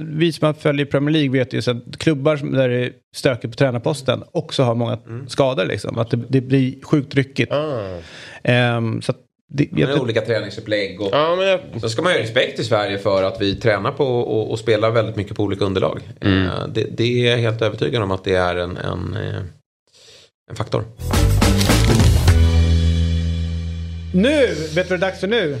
vi 0.00 0.32
som 0.32 0.54
följer 0.54 0.86
Premier 0.86 1.12
League 1.12 1.30
vet 1.30 1.52
ju 1.52 1.58
att 1.70 1.98
klubbar 1.98 2.36
som- 2.36 2.52
där 2.52 2.68
det 2.68 2.76
är 2.86 2.92
stökigt 3.14 3.52
på 3.52 3.56
tränarposten 3.58 4.22
också 4.32 4.62
har 4.62 4.74
många 4.74 4.98
Mm. 5.06 5.28
skador. 5.28 5.64
Liksom. 5.64 5.98
Att 5.98 6.10
det, 6.10 6.20
det 6.28 6.40
blir 6.40 6.74
sjukt 6.84 7.14
ryckigt. 7.14 7.52
Ehm, 8.42 9.02
så 9.02 9.12
att 9.12 9.18
det, 9.50 9.68
jag, 9.72 10.00
olika 10.02 10.20
träningsupplägg. 10.20 11.00
Och, 11.00 11.08
Ja, 11.12 11.36
men 11.36 11.46
jag, 11.46 11.60
Då 11.80 11.88
ska 11.88 12.02
man 12.02 12.12
ha 12.12 12.18
respekt 12.18 12.58
i 12.58 12.64
Sverige 12.64 12.98
för 12.98 13.22
att 13.22 13.40
vi 13.40 13.54
tränar 13.56 13.92
på 13.92 14.04
och, 14.04 14.50
och 14.50 14.58
spelar 14.58 14.90
väldigt 14.90 15.16
mycket 15.16 15.36
på 15.36 15.42
olika 15.42 15.64
underlag. 15.64 16.00
Mm. 16.20 16.46
Eh, 16.46 16.66
Det, 16.68 16.86
det 16.90 17.26
är 17.26 17.30
jag 17.30 17.38
helt 17.38 17.62
övertygad 17.62 18.02
om 18.02 18.10
att 18.10 18.24
det 18.24 18.34
är 18.34 18.56
en, 18.56 18.76
en, 18.76 19.16
eh, 19.16 19.42
en 20.50 20.56
faktor. 20.56 20.84
nu! 24.14 24.46
Vet 24.74 24.74
du 24.74 24.80
vad 24.82 24.88
det 24.88 24.94
är 24.94 24.98
dags 25.10 25.20
för 25.20 25.28
nu? 25.28 25.58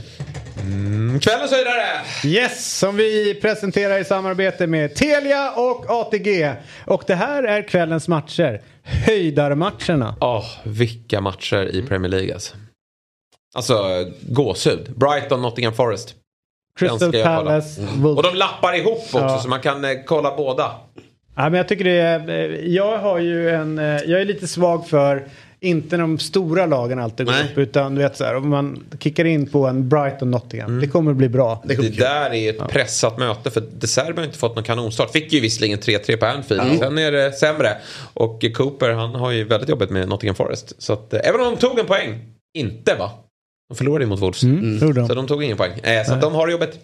Kvällens 1.20 1.50
höjdare! 1.50 1.86
Yes, 2.24 2.78
som 2.78 2.96
vi 2.96 3.34
presenterar 3.42 3.98
i 3.98 4.04
samarbete 4.04 4.66
med 4.66 4.94
Telia 4.94 5.52
och 5.52 5.84
ATG. 5.88 6.52
Och 6.84 7.02
det 7.06 7.14
här 7.14 7.42
är 7.42 7.68
kvällens 7.68 8.08
matcher. 8.08 8.60
Höjdarmatcherna. 8.82 10.16
Åh, 10.20 10.44
vilka 10.64 11.20
matcher 11.20 11.68
i 11.76 11.82
Premier 11.82 12.10
League 12.10 12.34
alltså. 12.34 12.56
Alltså 13.58 14.06
gåshud. 14.20 14.90
Brighton, 14.96 15.42
Nottingham 15.42 15.74
Forest. 15.74 16.14
Crystal. 16.78 17.12
Palace, 17.12 17.80
Och 17.82 17.98
Wolves. 17.98 18.32
de 18.32 18.38
lappar 18.38 18.76
ihop 18.78 18.98
också 18.98 19.18
Ja. 19.18 19.38
så 19.38 19.48
man 19.48 19.60
kan 19.60 19.84
eh, 19.84 19.90
kolla 20.06 20.36
båda. 20.36 20.70
Ja, 21.36 21.42
men 21.42 21.54
jag 21.54 21.68
tycker 21.68 21.84
det 21.84 22.00
är, 22.00 22.28
eh, 22.30 22.60
jag 22.74 22.98
har 22.98 23.18
ju 23.18 23.50
en, 23.50 23.78
eh, 23.78 23.84
jag 23.84 24.20
är 24.20 24.24
lite 24.24 24.46
svag 24.48 24.88
för 24.88 25.28
inte 25.60 25.96
de 25.96 26.18
stora 26.18 26.66
lagen 26.66 26.98
alltid 26.98 27.26
går 27.26 27.32
Nej. 27.32 27.44
upp 27.52 27.58
utan 27.58 27.94
du 27.94 28.02
vet 28.02 28.16
så 28.16 28.24
här 28.24 28.36
om 28.36 28.48
man 28.48 28.84
kickar 29.00 29.24
in 29.24 29.46
på 29.46 29.66
en 29.66 29.88
Brighton 29.88 30.30
Nottingham. 30.30 30.80
Det 30.80 30.86
kommer 30.86 31.10
att 31.10 31.16
bli 31.16 31.28
bra. 31.28 31.62
Det 31.64 31.74
Det 31.74 31.98
där 31.98 32.34
är 32.34 32.50
ett 32.50 32.68
pressat 32.68 33.18
möte 33.18 33.50
för 33.50 33.62
De 33.80 33.86
Serbi 33.86 34.18
har 34.18 34.24
inte 34.24 34.38
fått 34.38 34.54
någon 34.54 34.64
kanonstart. 34.64 35.10
Fick 35.10 35.32
ju 35.32 35.40
visserligen 35.40 35.78
3-3 35.78 36.16
på 36.16 36.26
Anfield. 36.26 36.78
Sen 36.78 36.98
är 36.98 37.12
det 37.12 37.32
sämre. 37.32 37.76
Och 38.14 38.44
Cooper 38.54 38.90
han 38.90 39.14
har 39.14 39.30
ju 39.30 39.44
väldigt 39.44 39.68
jobbigt 39.68 39.90
med 39.90 40.08
Nottingham 40.08 40.34
Forest. 40.36 40.82
Så 40.82 40.92
att, 40.92 41.14
eh, 41.14 41.20
även 41.24 41.40
om 41.40 41.46
de 41.54 41.56
tog 41.56 41.78
en 41.78 41.86
poäng. 41.86 42.18
Inte 42.54 42.94
va? 42.94 43.10
De 43.68 43.74
förlorade 43.74 44.04
ju 44.04 44.08
mot 44.08 44.20
Wolves. 44.20 44.42
Mm. 44.42 44.78
De. 44.94 45.06
Så 45.08 45.14
de 45.14 45.26
tog 45.26 45.44
ingen 45.44 45.56
poäng. 45.56 45.72
Eh, 45.82 46.04
så 46.06 46.12
att 46.14 46.20
de 46.20 46.34
har 46.34 46.46
det 46.46 46.52
jobbigt. 46.52 46.78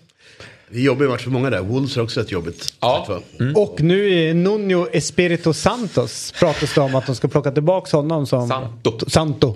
Det 0.71 0.79
är 0.79 0.83
jobbig 0.83 1.09
match 1.09 1.23
för 1.23 1.31
många 1.31 1.51
där. 1.51 1.61
Wolves 1.61 1.97
har 1.97 2.03
också 2.03 2.21
rätt 2.21 2.33
jobbigt. 2.33 2.75
Ja. 2.81 3.07
va? 3.09 3.21
Och 3.55 3.81
nu 3.81 4.15
är 4.15 4.35
Nuno 4.35 4.87
Espirito 4.93 5.53
Santos 5.53 6.33
pratas 6.39 6.75
det 6.75 6.81
om 6.81 6.95
att 6.95 7.07
de 7.07 7.15
ska 7.17 7.29
plocka 7.29 7.51
tillbaka 7.51 7.97
honom 7.97 8.27
som 8.27 8.49
Santo. 8.49 9.11
Santo. 9.11 9.55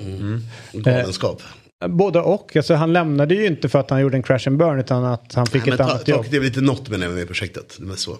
Galenskap. 0.73 1.43
Både 1.88 2.21
och. 2.21 2.57
Alltså, 2.57 2.75
han 2.75 2.93
lämnade 2.93 3.35
ju 3.35 3.47
inte 3.47 3.69
för 3.69 3.79
att 3.79 3.91
han 3.91 4.01
gjorde 4.01 4.17
en 4.17 4.23
crash 4.23 4.41
and 4.49 4.57
burn 4.59 4.79
utan 4.81 5.05
att 5.05 5.35
han 5.35 5.47
fick 5.47 5.64
Nej, 5.67 5.73
ett 5.73 5.79
ta, 5.79 5.85
annat 5.85 6.09
jobb. 6.09 6.25
ta, 6.25 6.31
det 6.31 6.37
är 6.37 6.41
väl 6.41 6.49
lite 6.49 6.61
något 6.61 6.88
med 6.88 7.01
det 7.01 7.09
med 7.09 7.27
projektet. 7.27 7.77
Det 7.79 7.93
är 7.93 7.97
så. 7.97 8.17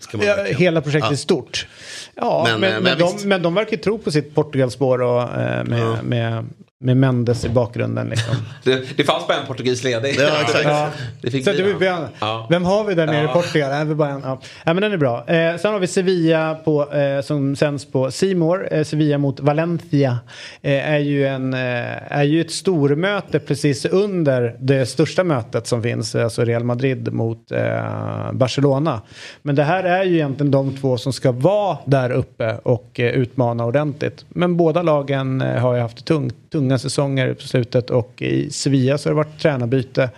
Ska 0.00 0.16
man 0.18 0.26
Ja, 0.26 0.36
hela 0.44 0.80
projektet 0.80 1.10
Ja. 1.10 1.12
är 1.12 1.16
stort. 1.16 1.66
Ja, 2.14 2.46
Men, 2.50 2.60
men, 2.60 2.72
eh, 2.72 2.80
men, 2.80 2.98
men 2.98 3.16
de, 3.18 3.28
men 3.28 3.42
de 3.42 3.54
verkar 3.54 3.76
tro 3.76 3.98
på 3.98 4.10
sitt 4.10 4.34
Portugalspår 4.34 5.02
och, 5.02 5.22
eh, 5.22 5.64
med, 5.64 5.80
Ja. 5.80 6.02
med, 6.02 6.46
med 6.84 6.96
Mendes 6.96 7.44
i 7.44 7.48
bakgrunden. 7.48 8.08
Liksom. 8.08 8.34
Det, 8.64 8.96
det 8.96 9.04
fanns 9.04 9.26
bara 9.26 9.38
en 9.38 9.46
portugis 9.46 9.84
ledig. 9.84 10.16
Ja, 10.18 10.40
exakt. 10.42 10.64
Ja. 10.64 10.88
Det 11.20 11.30
fick 11.30 11.44
Så 11.44 11.50
bli 11.52 11.62
det, 11.62 11.74
vem, 11.74 12.02
Ja. 12.20 12.46
vem 12.50 12.64
har 12.64 12.84
vi 12.84 12.94
där 12.94 13.06
nere 13.06 13.20
i 13.20 13.24
Ja. 13.24 13.32
Portugal? 13.32 13.70
Är 13.72 13.84
vi 13.84 13.94
bara 13.94 14.08
en, 14.08 14.20
ja. 14.24 14.40
ja, 14.64 14.74
men 14.74 14.82
den 14.82 14.92
är 14.92 14.96
bra. 14.96 15.24
Eh, 15.28 15.56
sen 15.56 15.72
har 15.72 15.78
vi 15.80 15.86
Sevilla 15.86 16.54
på, 16.54 16.92
eh, 16.92 17.20
som 17.22 17.56
sänds 17.56 17.84
på 17.84 18.10
Simor. 18.10 18.68
Eh, 18.70 18.84
Sevilla 18.84 19.18
mot 19.18 19.40
Valencia 19.40 20.18
eh, 20.62 20.90
är, 20.90 20.98
ju 20.98 21.26
en, 21.26 21.54
eh, 21.54 22.12
är 22.18 22.22
ju 22.22 22.40
ett 22.40 22.50
stormöte 22.52 23.38
precis 23.38 23.84
under 23.84 24.56
det 24.60 24.86
största 24.86 25.24
mötet 25.24 25.66
som 25.66 25.82
finns. 25.82 26.14
Alltså 26.14 26.44
Real 26.44 26.64
Madrid 26.64 27.12
mot 27.12 27.52
eh, 27.52 28.32
Barcelona. 28.32 29.00
Men 29.42 29.54
det 29.54 29.62
här 29.64 29.84
är 29.84 30.04
ju 30.04 30.14
egentligen 30.14 30.50
de 30.50 30.76
två 30.76 30.96
som 30.98 31.12
ska 31.12 31.32
vara 31.32 31.78
där 31.84 32.10
uppe 32.10 32.56
och 32.62 33.00
eh, 33.00 33.06
utmana 33.10 33.64
ordentligt. 33.64 34.24
Men 34.28 34.56
båda 34.56 34.82
lagen 34.82 35.40
eh, 35.42 35.60
har 35.60 35.74
ju 35.74 35.80
haft 35.80 36.04
tung, 36.04 36.30
tunga 36.54 36.78
säsonger 36.78 37.34
på 37.34 37.42
slutet 37.42 37.90
och 37.90 38.22
i 38.22 38.50
Sevilla 38.50 38.98
så 38.98 39.08
har 39.08 39.14
det 39.14 39.16
varit 39.16 39.40
tränarbyte 39.40 40.10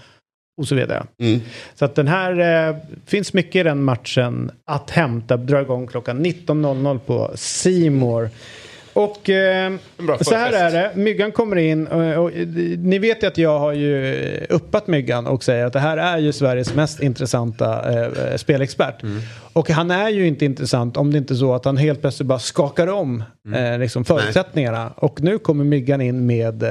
och 0.60 0.68
så 0.68 0.74
vidare. 0.74 1.06
Mm. 1.18 1.40
Så 1.74 1.84
att 1.84 1.94
den 1.94 2.08
här 2.08 2.68
eh, 2.68 2.76
finns 3.06 3.32
mycket 3.32 3.56
i 3.56 3.62
den 3.62 3.82
matchen 3.82 4.50
att 4.64 4.90
hämta. 4.90 5.36
Drar 5.36 5.62
igång 5.62 5.86
klockan 5.86 6.24
19.00 6.26 6.98
på 6.98 7.30
Simor. 7.34 8.30
Och 8.96 9.30
eh, 9.30 9.72
så 10.20 10.34
här 10.34 10.52
är 10.52 10.70
det. 10.70 10.90
Myggan 10.94 11.32
kommer 11.32 11.56
in. 11.56 11.86
Och, 11.86 12.24
och, 12.24 12.30
ni 12.78 12.98
vet 12.98 13.22
ju 13.22 13.26
att 13.26 13.38
jag 13.38 13.58
har 13.58 13.72
ju 13.72 14.46
uppat 14.48 14.86
Myggan 14.86 15.26
och 15.26 15.44
säger 15.44 15.66
att 15.66 15.72
det 15.72 15.80
här 15.80 15.96
är 15.96 16.18
ju 16.18 16.32
Sveriges 16.32 16.74
mest 16.74 17.02
intressanta 17.02 17.92
eh, 17.92 18.36
spelexpert. 18.36 19.02
Och 19.52 19.70
han 19.70 19.90
är 19.90 20.08
ju 20.08 20.26
inte 20.26 20.44
intressant 20.44 20.96
om 20.96 21.12
det 21.12 21.18
inte 21.18 21.34
är 21.34 21.36
så 21.36 21.54
att 21.54 21.64
han 21.64 21.76
helt 21.76 22.00
plötsligt 22.00 22.26
bara 22.26 22.38
skakar 22.38 22.86
om 22.86 23.24
eh, 23.54 23.78
liksom 23.78 24.04
förutsättningarna. 24.04 24.92
Och 24.96 25.22
nu 25.22 25.38
kommer 25.38 25.64
Myggan 25.64 26.00
in 26.00 26.26
med 26.26 26.62
eh, 26.62 26.70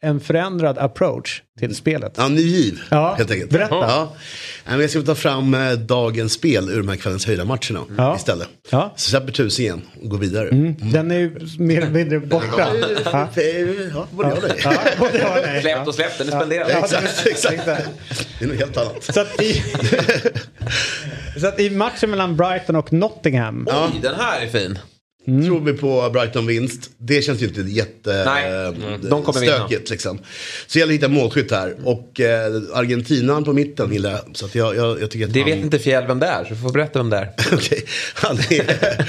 en 0.00 0.20
förändrad 0.20 0.78
approach 0.78 1.42
till 1.58 1.76
spelet. 1.76 2.14
Ja, 2.16 2.28
ny 2.28 2.40
giv 2.40 2.80
Ja, 2.90 3.14
helt 3.14 3.30
enkelt. 3.30 3.50
berätta. 3.50 3.74
Ja. 3.74 4.14
Jag 4.78 4.90
ska 4.90 5.02
ta 5.02 5.14
fram 5.14 5.54
eh, 5.54 5.72
dagens 5.72 6.32
spel 6.32 6.70
ur 6.70 6.76
de 6.76 6.88
här 6.88 6.96
kvällens 6.96 7.26
höjda 7.26 7.44
matcherna 7.44 7.80
Ja. 7.96 8.16
istället. 8.16 8.48
Ja. 8.70 8.78
Mm. 8.82 8.90
Så 8.96 9.10
släpper 9.10 9.32
tusen 9.32 9.64
igen 9.64 9.82
och 10.02 10.08
går 10.10 10.18
vidare. 10.18 10.48
Den 10.92 11.10
är 11.10 11.18
ju 11.18 11.38
mer 11.58 11.76
eller 11.80 11.90
mindre 11.90 12.18
borta. 12.20 12.68
Ja. 13.12 13.28
Både 14.10 14.28
jag 14.28 14.36
och 14.36 14.42
dig. 14.42 14.60
Ja. 14.64 15.60
Släppt 15.60 15.88
och 15.88 15.94
släppt, 15.94 16.18
den 16.18 16.28
är 16.28 16.32
spenderad. 16.32 16.70
Ja, 16.70 16.78
Exakt, 16.78 17.26
exakt. 17.26 17.66
Det 17.66 18.44
är 18.44 18.48
något 18.48 18.56
helt 18.58 18.76
annat. 18.76 19.04
Så 19.04 19.20
att, 19.20 19.42
i, 19.42 19.62
så 21.40 21.46
att 21.46 21.60
i 21.60 21.70
matchen 21.70 22.10
mellan 22.10 22.36
Brighton 22.36 22.76
och 22.76 22.92
Nottingham. 22.92 23.68
Oj, 23.70 23.98
den 24.02 24.14
här 24.14 24.40
är 24.40 24.46
fin. 24.48 24.78
Tror 25.28 25.60
vi 25.60 25.72
på 25.72 26.10
Brighton 26.12 26.46
vinst. 26.46 26.90
Det 26.98 27.22
känns 27.22 27.42
ju 27.42 27.46
inte 27.46 27.60
jätte 27.60 28.24
Nej, 28.24 28.52
eh, 28.52 28.68
mm. 28.68 29.08
de 29.08 29.22
kommer 29.22 29.40
vinna. 29.40 29.52
stökigt 29.52 29.90
liksom. 29.90 30.18
Så 30.18 30.24
det 30.72 30.78
gäller 30.78 30.92
att 30.92 30.98
hitta 30.98 31.08
målskytt 31.08 31.50
här. 31.50 31.74
Och 31.84 32.20
eh, 32.20 32.52
Argentinan 32.74 33.44
på 33.44 33.52
mitten 33.52 33.92
gillar 33.92 34.10
jag. 34.10 34.20
Så 34.36 34.48
jag, 34.58 34.76
jag, 34.76 35.00
jag 35.02 35.10
tycker 35.10 35.26
att 35.26 35.32
Det 35.32 35.40
han... 35.40 35.50
vet 35.50 35.58
inte 35.58 35.78
Fjäll 35.78 36.06
vem 36.06 36.18
det 36.18 36.26
är, 36.26 36.44
så 36.44 36.50
du 36.50 36.56
får 36.60 36.72
berätta 36.72 36.98
vem 36.98 37.10
det 37.10 37.16
är. 37.16 37.32
Okej, 37.52 37.84
han 38.14 38.38
är 38.38 39.06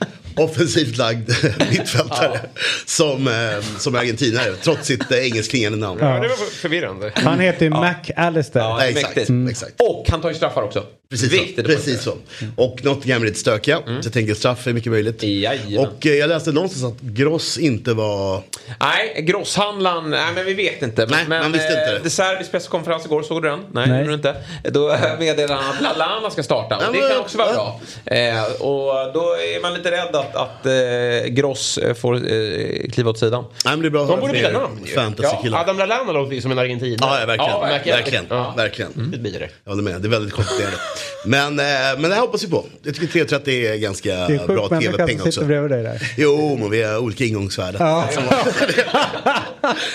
offensivt 0.40 0.96
lagd 0.96 1.30
mittfältare. 1.70 2.40
Som, 2.86 3.26
eh, 3.28 3.34
som 3.78 3.94
argentinare, 3.94 4.54
trots 4.62 4.86
sitt 4.86 5.10
eh, 5.12 5.18
engelskklingande 5.18 5.78
namn. 5.78 5.98
ja, 6.02 6.06
det 6.06 6.28
var 6.28 6.36
förvirrande. 6.50 7.12
Han 7.14 7.40
heter 7.40 7.64
ju 7.64 7.70
Mac 7.70 7.94
Allister. 8.16 8.60
Ja, 8.60 8.78
Ja, 8.82 8.86
exakt, 8.88 9.16
mäktigt. 9.16 9.50
exakt. 9.50 9.72
Och 9.80 10.06
han 10.10 10.20
tar 10.20 10.28
ju 10.28 10.34
straffar 10.34 10.62
också. 10.62 10.84
Precis 11.10 11.32
Viktigt 11.32 11.56
så. 11.66 11.72
Precis 11.72 12.02
så. 12.02 12.14
Och 12.56 12.84
Nottingham 12.84 13.22
är 13.22 13.26
lite 13.26 13.38
stökiga. 13.38 13.76
Så 13.76 13.92
jag 14.04 14.12
tänker 14.12 14.34
straff 14.34 14.66
är 14.66 14.72
mycket 14.72 14.92
möjligt. 14.92 15.22
Jajamän. 15.22 15.78
Och 15.78 16.06
eh, 16.06 16.12
jag 16.14 16.28
läste 16.28 16.52
någonstans 16.52 16.84
att 16.94 17.00
Gross 17.00 17.58
inte 17.58 17.92
var... 17.94 18.42
Nej, 18.80 19.22
grosshandlaren, 19.22 20.10
nej 20.10 20.32
men 20.34 20.44
vi 20.44 20.54
vet 20.54 20.82
inte. 20.82 21.00
Men, 21.06 21.10
Nej, 21.10 21.24
men, 21.28 21.42
man 21.42 21.52
visste 21.52 21.68
inte 21.68 21.90
det. 21.90 21.96
eh, 21.96 22.02
De 22.02 22.10
Serbis 22.10 22.48
presskonferens 22.50 23.04
igår, 23.04 23.22
såg 23.22 23.42
du 23.42 23.48
den? 23.48 23.58
Nej, 23.72 23.88
Nej. 23.88 23.98
gjorde 23.98 24.08
du 24.10 24.14
inte. 24.14 24.34
Då 24.70 24.92
eh, 24.92 25.18
meddelade 25.18 25.54
han 25.62 25.76
att 25.76 25.82
Lallana 25.82 26.30
ska 26.30 26.42
starta. 26.42 26.76
Och 26.76 26.82
Ja, 26.82 26.86
det 26.92 26.98
men- 27.00 27.08
kan 27.10 27.18
också 27.20 27.38
vara 27.38 27.48
ja. 27.54 27.80
bra. 28.04 28.16
Eh, 28.16 28.44
och 28.44 29.12
då 29.14 29.20
är 29.36 29.62
man 29.62 29.74
lite 29.74 29.90
rädd 29.90 30.16
att, 30.16 30.27
att 30.34 30.66
eh, 30.66 31.26
Gross 31.28 31.78
eh, 31.78 31.94
får 31.94 32.14
eh, 32.14 32.90
kliva 32.92 33.10
åt 33.10 33.18
sidan. 33.18 33.44
Nej 33.64 33.72
men 33.76 33.80
det 33.82 33.88
är 33.88 33.90
bra 33.90 34.02
att 34.02 34.08
De 34.08 34.20
borde 34.20 34.32
byta 34.32 34.50
namn 34.50 34.80
ju. 34.84 34.94
Fantasy-killar. 34.94 35.60
Adam 35.60 35.78
Lallana 35.78 36.12
låter 36.12 36.34
ju 36.34 36.40
som 36.40 36.52
en 36.52 36.58
argentinare. 36.58 37.10
Ja, 37.10 37.20
ja, 37.20 37.26
verkligen. 37.26 37.50
Ja, 37.50 37.60
verkligen. 37.60 37.96
verkligen. 37.98 38.24
Ja. 38.30 38.54
verkligen. 38.56 39.10
Det 39.12 39.18
blir 39.18 39.38
det. 39.38 39.48
Jag 39.64 39.70
håller 39.72 39.82
med, 39.82 40.00
det 40.02 40.08
är 40.08 40.10
väldigt 40.10 40.34
komplicerat. 40.34 40.80
Men, 41.26 41.58
eh, 41.60 41.64
men 41.98 42.02
det 42.02 42.14
här 42.14 42.20
hoppas 42.20 42.44
vi 42.44 42.48
på. 42.50 42.64
Jag 42.82 42.94
tycker 42.94 43.24
3.30 43.24 43.48
är 43.72 43.76
ganska 43.76 44.08
Det 44.14 44.34
är 44.34 44.46
bra 44.46 44.68
tv-peng 44.68 45.08
sitter 45.08 45.28
också. 45.28 45.44
bredvid 45.44 45.70
dig 45.70 45.82
där. 45.82 46.12
Jo, 46.16 46.56
men 46.60 46.70
vi 46.70 46.82
har 46.82 46.98
olika 46.98 47.24
ingångsvärden. 47.24 47.80
Ja. 47.86 48.08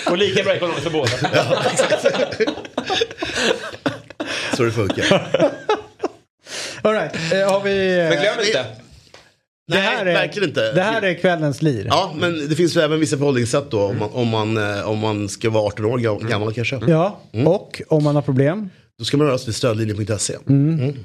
Och 0.10 0.18
lika 0.18 0.42
bra 0.42 0.54
ekonomiskt 0.54 0.82
för 0.84 0.90
båda. 0.90 1.10
Så 4.56 4.62
det 4.62 4.72
funkar. 4.72 5.28
All 6.82 6.92
right. 6.92 7.32
eh, 7.32 7.50
har 7.52 7.60
vi... 7.60 7.96
Men 8.10 8.20
glöm 8.22 8.34
det- 8.38 8.46
inte. 8.46 8.64
Det 9.72 9.76
här 9.78 10.06
är, 10.06 10.14
verkligen 10.14 10.48
inte. 10.48 10.72
Det 10.72 10.82
här 10.82 11.02
är 11.02 11.14
kvällens 11.14 11.62
lir. 11.62 11.84
Ja, 11.86 12.14
men 12.18 12.48
det 12.48 12.54
finns 12.54 12.76
ju 12.76 12.80
även 12.80 13.00
vissa 13.00 13.16
förhållningssätt 13.16 13.70
då 13.70 13.82
om 13.82 13.98
man, 13.98 14.10
om 14.12 14.28
man, 14.28 14.56
eh, 14.78 14.88
om 14.90 14.98
man 14.98 15.28
ska 15.28 15.50
vara 15.50 15.64
18 15.66 15.84
år 15.84 15.98
gam- 15.98 16.28
gammal 16.28 16.52
kanske. 16.52 16.80
Ja, 16.86 17.20
och 17.46 17.82
om 17.88 18.04
man 18.04 18.14
har 18.14 18.22
problem. 18.22 18.68
Då 18.98 19.04
ska 19.04 19.16
man 19.16 19.26
röra 19.26 19.38
sig 19.38 19.44
till 19.44 19.54
stödlinjen.se. 19.54 20.34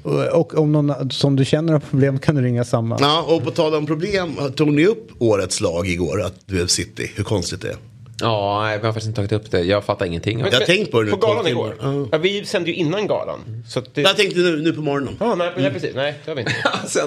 Och, 0.02 0.40
och 0.40 0.58
om 0.58 0.72
någon 0.72 1.10
som 1.10 1.36
du 1.36 1.44
känner 1.44 1.72
har 1.72 1.80
problem 1.80 2.18
kan 2.18 2.34
du 2.34 2.42
ringa 2.42 2.64
samma. 2.64 2.96
Ja, 3.00 3.22
och 3.28 3.44
på 3.44 3.50
tal 3.50 3.74
om 3.74 3.86
problem, 3.86 4.30
tog 4.56 4.72
ni 4.72 4.86
upp 4.86 5.08
årets 5.18 5.60
lag 5.60 5.88
igår, 5.88 6.22
att 6.22 6.34
du 6.46 6.62
är 6.62 6.66
City? 6.66 7.12
Hur 7.16 7.24
konstigt 7.24 7.60
det 7.62 7.68
är? 7.68 7.76
Ja, 8.20 8.62
nej, 8.62 8.72
jag 8.76 8.84
har 8.84 8.92
faktiskt 8.92 9.06
inte 9.06 9.16
tagit 9.16 9.32
upp 9.32 9.50
det. 9.50 9.60
Jag 9.60 9.84
fattar 9.84 10.06
ingenting. 10.06 10.38
Jag 10.40 10.52
har 10.52 10.60
tänkt 10.60 10.90
på 10.90 10.98
det 11.00 11.04
nu. 11.04 11.10
På 11.10 11.16
galan 11.16 11.36
12 11.36 11.48
igår. 11.48 11.74
timmar. 11.80 12.08
Ja. 12.12 12.18
Vi 12.18 12.44
sände 12.44 12.70
ju 12.70 12.74
innan 12.76 13.06
galan. 13.06 13.62
Så 13.68 13.78
att 13.78 13.94
det... 13.94 14.00
Jag 14.02 14.16
tänkte 14.16 14.38
nu, 14.40 14.56
nu 14.62 14.72
på 14.72 14.80
morgonen. 14.80 15.16
Ja, 15.20 15.34
nej, 15.34 15.50
nej, 15.56 15.70
precis. 15.70 15.94
Nej, 15.94 16.14
det 16.24 16.30
har 16.30 16.36
vi 16.36 16.40
inte. 16.40 16.54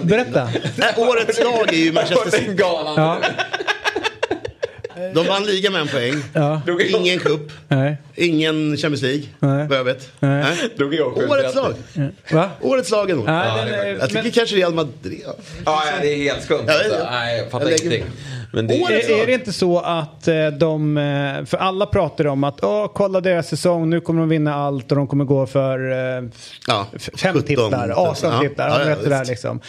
Berätta. 0.08 0.50
Nej, 0.76 0.94
årets 0.98 1.40
lag 1.44 1.74
är 1.74 1.78
ju 1.78 1.92
Manchester 1.94 2.30
City. 2.32 2.54
galan. 2.54 2.96
Ja, 2.98 3.18
De 5.14 5.26
vann 5.28 5.44
ligan 5.46 5.74
med 5.74 5.82
en 5.82 5.88
poäng. 5.88 6.24
ja, 6.34 6.62
Ingen 7.00 7.20
cup. 7.20 7.52
nej, 7.68 7.98
Ingen 8.16 8.78
Champions 8.78 9.02
League. 9.02 9.24
Nej. 9.40 9.68
Vad 9.68 9.78
jag 9.78 9.84
vet. 9.84 10.10
nej. 10.20 10.46
Igång 10.80 11.14
Årets 11.30 11.56
lag. 11.56 11.74
Va? 12.32 12.50
Årets 12.62 12.92
lag 12.92 13.10
ändå. 13.10 13.24
Nej, 13.24 13.48
Ja, 13.72 13.86
Jag 13.88 14.10
tycker 14.10 14.24
men- 14.24 14.32
kanske 14.32 14.56
Real 14.56 14.74
Madrid. 14.74 15.24
Ja, 15.66 15.84
det 16.02 16.14
är 16.14 16.18
helt 16.18 16.44
skumt. 16.44 16.62
Ja, 16.68 16.74
Alltså. 16.74 16.94
ja. 17.00 17.08
Nej, 17.12 17.38
jag 17.38 17.52
fattar 17.52 17.66
Jag 17.66 17.72
lägger- 17.72 17.96
ingenting. 17.98 18.14
Men 18.56 18.68
det 18.68 18.74
Är, 18.74 19.22
är 19.22 19.28
det 19.28 19.34
inte 19.34 19.54
så 19.54 19.80
att 19.80 20.28
eh, 20.28 20.48
de, 20.48 20.98
eh, 20.98 21.46
för 21.46 21.58
alla 21.58 21.86
pratar 21.86 22.28
om 22.28 22.44
att 22.44 22.64
Åh, 22.64 22.88
kolla 22.94 23.22
deras 23.22 23.48
säsong, 23.48 23.90
nu 23.90 24.02
kommer 24.02 24.20
de 24.20 24.30
vinna 24.30 24.56
allt 24.56 24.92
och 24.92 24.98
de 24.98 25.08
kommer 25.08 25.26
gå 25.26 25.46
för 25.46 25.92
eh, 25.92 26.24
Ja, 26.68 26.88
fem 27.18 27.34
17, 27.34 27.44
titlar, 27.44 27.90
18 27.90 28.32
ja. 28.32 28.40
titlar, 28.40 28.70
Ja, 28.70 28.90
ja, 28.90 29.10
där 29.10 29.26
liksom. 29.26 29.60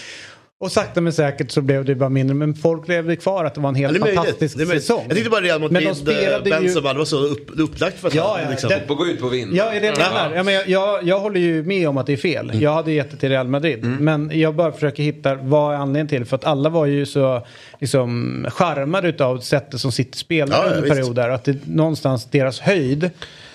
Och 0.65 0.73
sakta 0.73 1.01
men 1.01 1.13
säkert 1.13 1.51
så 1.51 1.61
blev 1.61 1.85
det 1.85 1.95
bara 1.95 2.09
mindre, 2.09 2.35
men 2.35 2.55
folk 2.55 2.89
levde 2.89 3.17
kvar 3.17 3.45
att 3.45 3.55
det 3.55 3.61
var 3.61 3.69
en 3.69 3.77
Ja, 3.77 3.81
helt 3.89 3.95
det 3.95 4.01
möjligt. 4.01 4.19
fantastisk 4.21 4.59
Det 4.59 4.67
säsong. 4.67 5.05
Jag 5.09 5.17
tyckte 5.17 5.31
bara 5.31 5.41
Real 5.41 5.61
Men 5.61 5.73
Madrid, 5.73 5.89
de 5.89 5.95
spelade 5.95 6.51
eh, 6.51 6.57
ju- 6.61 6.65
Benzema, 6.65 6.93
det 6.93 6.99
var 6.99 7.05
så 7.05 7.19
upp, 7.27 7.51
upplagt 7.61 7.99
för 8.01 8.09
att 8.09 8.15
Ja, 8.15 8.39
ja, 8.45 8.51
liksom. 8.51 8.71
får 8.87 8.95
gå 8.95 9.07
ut 9.07 9.21
på 9.21 9.29
vind. 9.29 9.55
Ja, 9.57 9.65
är 9.73 9.81
det 9.81 9.87
jag 9.87 9.99
menar. 9.99 10.33
Ja, 10.37 10.43
men 10.43 10.55
jag, 10.55 10.69
jag, 10.69 11.05
jag 11.05 11.21
håller 11.21 11.41
ju 11.41 11.63
med 11.63 11.89
om 11.89 11.97
att 11.99 12.07
det 12.07 12.13
är 12.13 12.17
fel. 12.17 12.51
Mm. 12.51 12.63
Jag 12.63 12.73
hade 12.75 12.93
gett 12.93 13.11
det 13.11 13.17
till 13.17 13.29
Real 13.29 13.49
Madrid. 13.49 13.85
Men 13.85 14.31
jag 14.35 14.55
bara 14.55 14.73
försöker 14.73 15.03
hitta 15.03 15.35
vad 15.35 15.75
är 15.75 15.79
anledningen 15.79 16.09
till. 16.09 16.25
För 16.25 16.37
att 16.37 16.45
alla 16.45 16.69
var 16.69 16.87
ju 16.87 17.07
så 17.07 17.47
liksom, 17.81 18.47
charmade 18.51 19.09
utav 19.09 19.39
sättet 19.39 19.81
som 19.81 19.93
sitter 19.93 20.19
spelare 20.19 20.59
Ja, 20.59 20.65
ja, 20.65 20.71
under 20.71 20.83
visst. 20.83 20.95
perioder. 20.95 21.29
Att 21.31 21.45
det 21.45 21.57
någonstans 21.67 22.25
deras 22.31 22.61
höjd 22.61 23.11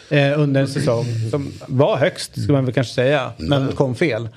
eh, 0.09 0.39
under 0.41 0.61
en 0.61 0.67
säsong 0.67 1.05
som 1.31 1.51
var 1.67 1.97
högst, 1.97 2.43
ska 2.43 2.53
man 2.53 2.65
väl 2.65 2.73
kanske 2.73 2.93
säga, 2.93 3.31
men 3.37 3.67
kom 3.71 3.95
fel. 3.95 4.29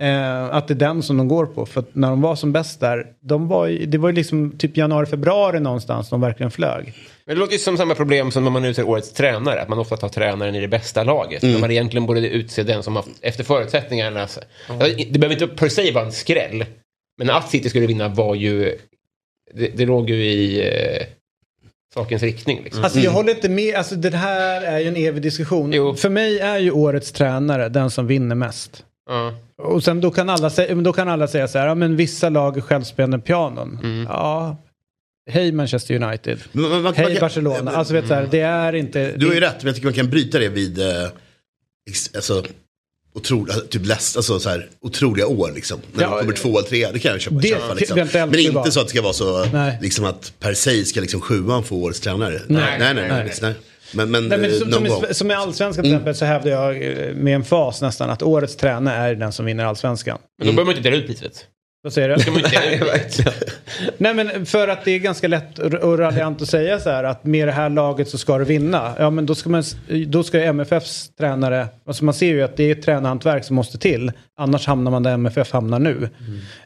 Eh, 0.00 0.44
att 0.54 0.68
det 0.68 0.74
är 0.74 0.76
den 0.76 1.02
som 1.02 1.16
de 1.16 1.28
går 1.28 1.46
på. 1.46 1.66
För 1.66 1.80
att 1.80 1.94
när 1.94 2.08
de 2.10 2.20
var 2.20 2.36
som 2.36 2.52
bäst 2.52 2.80
där, 2.80 3.06
de 3.20 3.48
var, 3.48 3.66
ju- 3.66 3.86
det 3.86 3.98
var 3.98 4.08
ju 4.08 4.14
liksom 4.14 4.58
typ 4.58 4.76
januari, 4.76 5.06
februari 5.06 5.60
någonstans 5.60 6.08
de 6.10 6.20
verkligen 6.20 6.50
flög. 6.50 6.92
Men 7.26 7.34
det 7.36 7.40
låter 7.40 7.52
ju 7.52 7.58
som 7.58 7.76
samma 7.76 7.94
problem 7.94 8.30
som 8.30 8.44
när 8.44 8.50
man 8.50 8.64
utser 8.64 8.88
årets 8.88 9.12
tränare. 9.12 9.62
Att 9.62 9.68
man 9.68 9.78
ofta 9.78 9.96
tar 9.96 10.08
tränaren 10.08 10.54
i 10.54 10.60
det 10.60 10.68
bästa 10.68 11.02
laget. 11.04 11.42
När 11.42 11.58
man 11.58 11.70
egentligen 11.70 12.06
borde 12.06 12.28
utse 12.28 12.62
den 12.62 12.82
som 12.82 12.96
har 12.96 13.04
efter 13.20 13.44
förutsättningarna. 13.44 14.28
Ja, 14.68 14.74
Det 15.10 15.18
behöver 15.18 15.42
inte 15.42 15.56
per 15.56 15.68
se 15.68 15.92
vara 15.92 16.04
en 16.04 16.12
skräll. 16.12 16.64
Men 17.18 17.30
att 17.30 17.50
City 17.50 17.68
skulle 17.68 17.86
vinna 17.86 18.08
var 18.08 18.34
ju... 18.34 18.76
Det, 19.54 19.68
det 19.76 19.86
låg 19.86 20.10
ju 20.10 20.24
i 20.24 20.68
eh, 20.68 21.06
sakens 21.94 22.22
riktning. 22.22 22.60
Liksom. 22.64 22.84
Alltså 22.84 22.98
jag 22.98 23.10
håller 23.10 23.30
inte 23.34 23.48
med, 23.48 23.74
alltså 23.74 23.94
det 23.94 24.16
här 24.16 24.62
är 24.62 24.78
ju 24.78 24.88
en 24.88 24.96
evig 24.96 25.22
diskussion. 25.22 25.72
Jo. 25.72 25.94
För 25.94 26.08
mig 26.08 26.38
är 26.38 26.58
ju 26.58 26.70
årets 26.70 27.12
tränare 27.12 27.68
den 27.68 27.90
som 27.90 28.06
vinner 28.06 28.34
mest. 28.34 28.84
Ja. 29.10 29.34
Och 29.62 29.84
sen 29.84 30.00
då 30.00 30.10
kan 30.10 30.30
alla, 30.30 30.50
säga, 30.50 30.74
men 30.74 30.84
då 30.84 30.92
kan 30.92 31.08
alla 31.08 31.28
säga 31.28 31.48
så 31.48 31.58
här, 31.58 31.66
ja 31.66 31.74
men 31.74 31.96
vissa 31.96 32.28
lag 32.28 32.56
är 32.56 32.60
självspelande 32.60 33.18
pianon. 33.18 33.78
Ja, 34.08 34.56
hej 35.30 35.52
Manchester 35.52 36.02
United. 36.02 36.38
Men 36.52 36.62
man- 36.62 36.70
man- 36.70 36.82
man 36.82 36.94
Hej 36.94 37.06
kan- 37.06 37.20
Barcelona. 37.20 37.70
Alltså 37.70 37.94
vet 37.94 38.04
du, 38.04 38.08
så 38.08 38.14
här, 38.14 38.28
det 38.30 38.40
är 38.40 38.72
inte... 38.74 39.12
Du 39.16 39.26
har 39.26 39.34
ju 39.34 39.40
det, 39.40 39.46
rätt, 39.46 39.56
men 39.58 39.66
jag 39.66 39.74
tycker 39.74 39.86
man 39.86 39.94
kan 39.94 40.10
bryta 40.10 40.38
det 40.38 40.48
vid 40.48 40.78
eh, 40.78 40.86
alltså, 42.14 42.44
otroliga, 43.14 43.56
typ 43.56 43.86
läst, 43.86 44.16
alltså, 44.16 44.40
så 44.40 44.48
här, 44.50 44.68
otroliga 44.80 45.26
år. 45.26 45.52
Liksom, 45.54 45.80
när 45.92 46.02
Ja, 46.02 46.10
de 46.10 46.20
kommer 46.20 46.32
två 46.32 46.58
eller 46.58 46.68
tre, 46.68 46.90
det 46.92 46.98
kan 46.98 47.10
jag 47.12 47.20
köpa. 47.20 47.36
det- 47.36 47.48
köpa 47.48 47.74
liksom. 47.74 47.96
det- 47.96 48.04
det 48.12 48.26
Men 48.26 48.38
inte 48.38 48.52
vara. 48.54 48.70
så 48.70 48.80
att 48.80 48.86
det 48.86 48.90
ska 48.90 49.02
vara 49.02 49.12
så 49.12 49.44
Nej. 49.44 49.78
liksom, 49.82 50.04
att 50.04 50.32
per 50.40 50.54
se 50.54 50.84
ska 50.84 51.00
liksom, 51.00 51.20
sjuan 51.20 51.64
få 51.64 51.76
årets 51.76 52.00
tränare. 52.00 52.40
Nej, 52.46 52.78
nej, 52.78 52.94
nej. 52.94 53.08
nej, 53.08 53.24
nej. 53.24 53.32
nej. 53.42 53.54
Men, 53.94 54.10
men, 54.10 54.28
Nej, 54.28 54.38
men 54.38 54.50
eh, 54.50 54.56
som, 54.56 54.72
som, 54.72 54.86
i, 54.86 55.14
som 55.14 55.30
i 55.30 55.34
allsvenskan 55.34 55.84
till 55.84 55.92
exempel 55.92 56.14
så 56.14 56.24
hävdar 56.24 56.50
jag 56.50 56.82
eh, 56.82 57.14
med 57.14 57.34
en 57.34 57.44
fas 57.44 57.82
nästan 57.82 58.10
att 58.10 58.22
årets 58.22 58.56
tränare 58.56 58.96
är 58.96 59.14
den 59.14 59.32
som 59.32 59.46
vinner 59.46 59.64
allsvenskan. 59.64 60.18
Men 60.38 60.46
då 60.46 60.52
behöver 60.52 60.64
man 60.64 60.76
inte 60.76 60.90
dela 60.90 61.02
ut 61.02 61.06
priset. 61.06 61.46
Vad 61.82 61.92
säger 61.92 62.08
du? 62.08 62.14
Nej 63.98 64.14
men 64.14 64.46
för 64.46 64.68
att 64.68 64.84
det 64.84 64.90
är 64.90 64.98
ganska 64.98 65.28
lätt 65.28 65.58
och 65.58 65.98
raljant 65.98 66.42
att 66.42 66.48
säga 66.48 66.80
så 66.80 66.90
här 66.90 67.04
att 67.04 67.24
med 67.24 67.48
det 67.48 67.52
här 67.52 67.70
laget 67.70 68.08
så 68.08 68.18
ska 68.18 68.38
du 68.38 68.44
vinna. 68.44 68.92
Ja 68.98 69.10
men 69.10 69.26
då 69.26 69.34
ska, 69.34 69.48
man, 69.50 69.62
då 70.06 70.22
ska 70.22 70.40
MFFs 70.40 71.10
tränare, 71.18 71.68
alltså 71.86 72.04
man 72.04 72.14
ser 72.14 72.26
ju 72.26 72.42
att 72.42 72.56
det 72.56 72.64
är 72.64 72.72
ett 72.72 72.82
tränarhantverk 72.82 73.44
som 73.44 73.56
måste 73.56 73.78
till. 73.78 74.12
Annars 74.38 74.66
hamnar 74.66 74.90
man 74.90 75.02
där 75.02 75.12
MFF 75.12 75.52
hamnar 75.52 75.78
nu. 75.78 76.08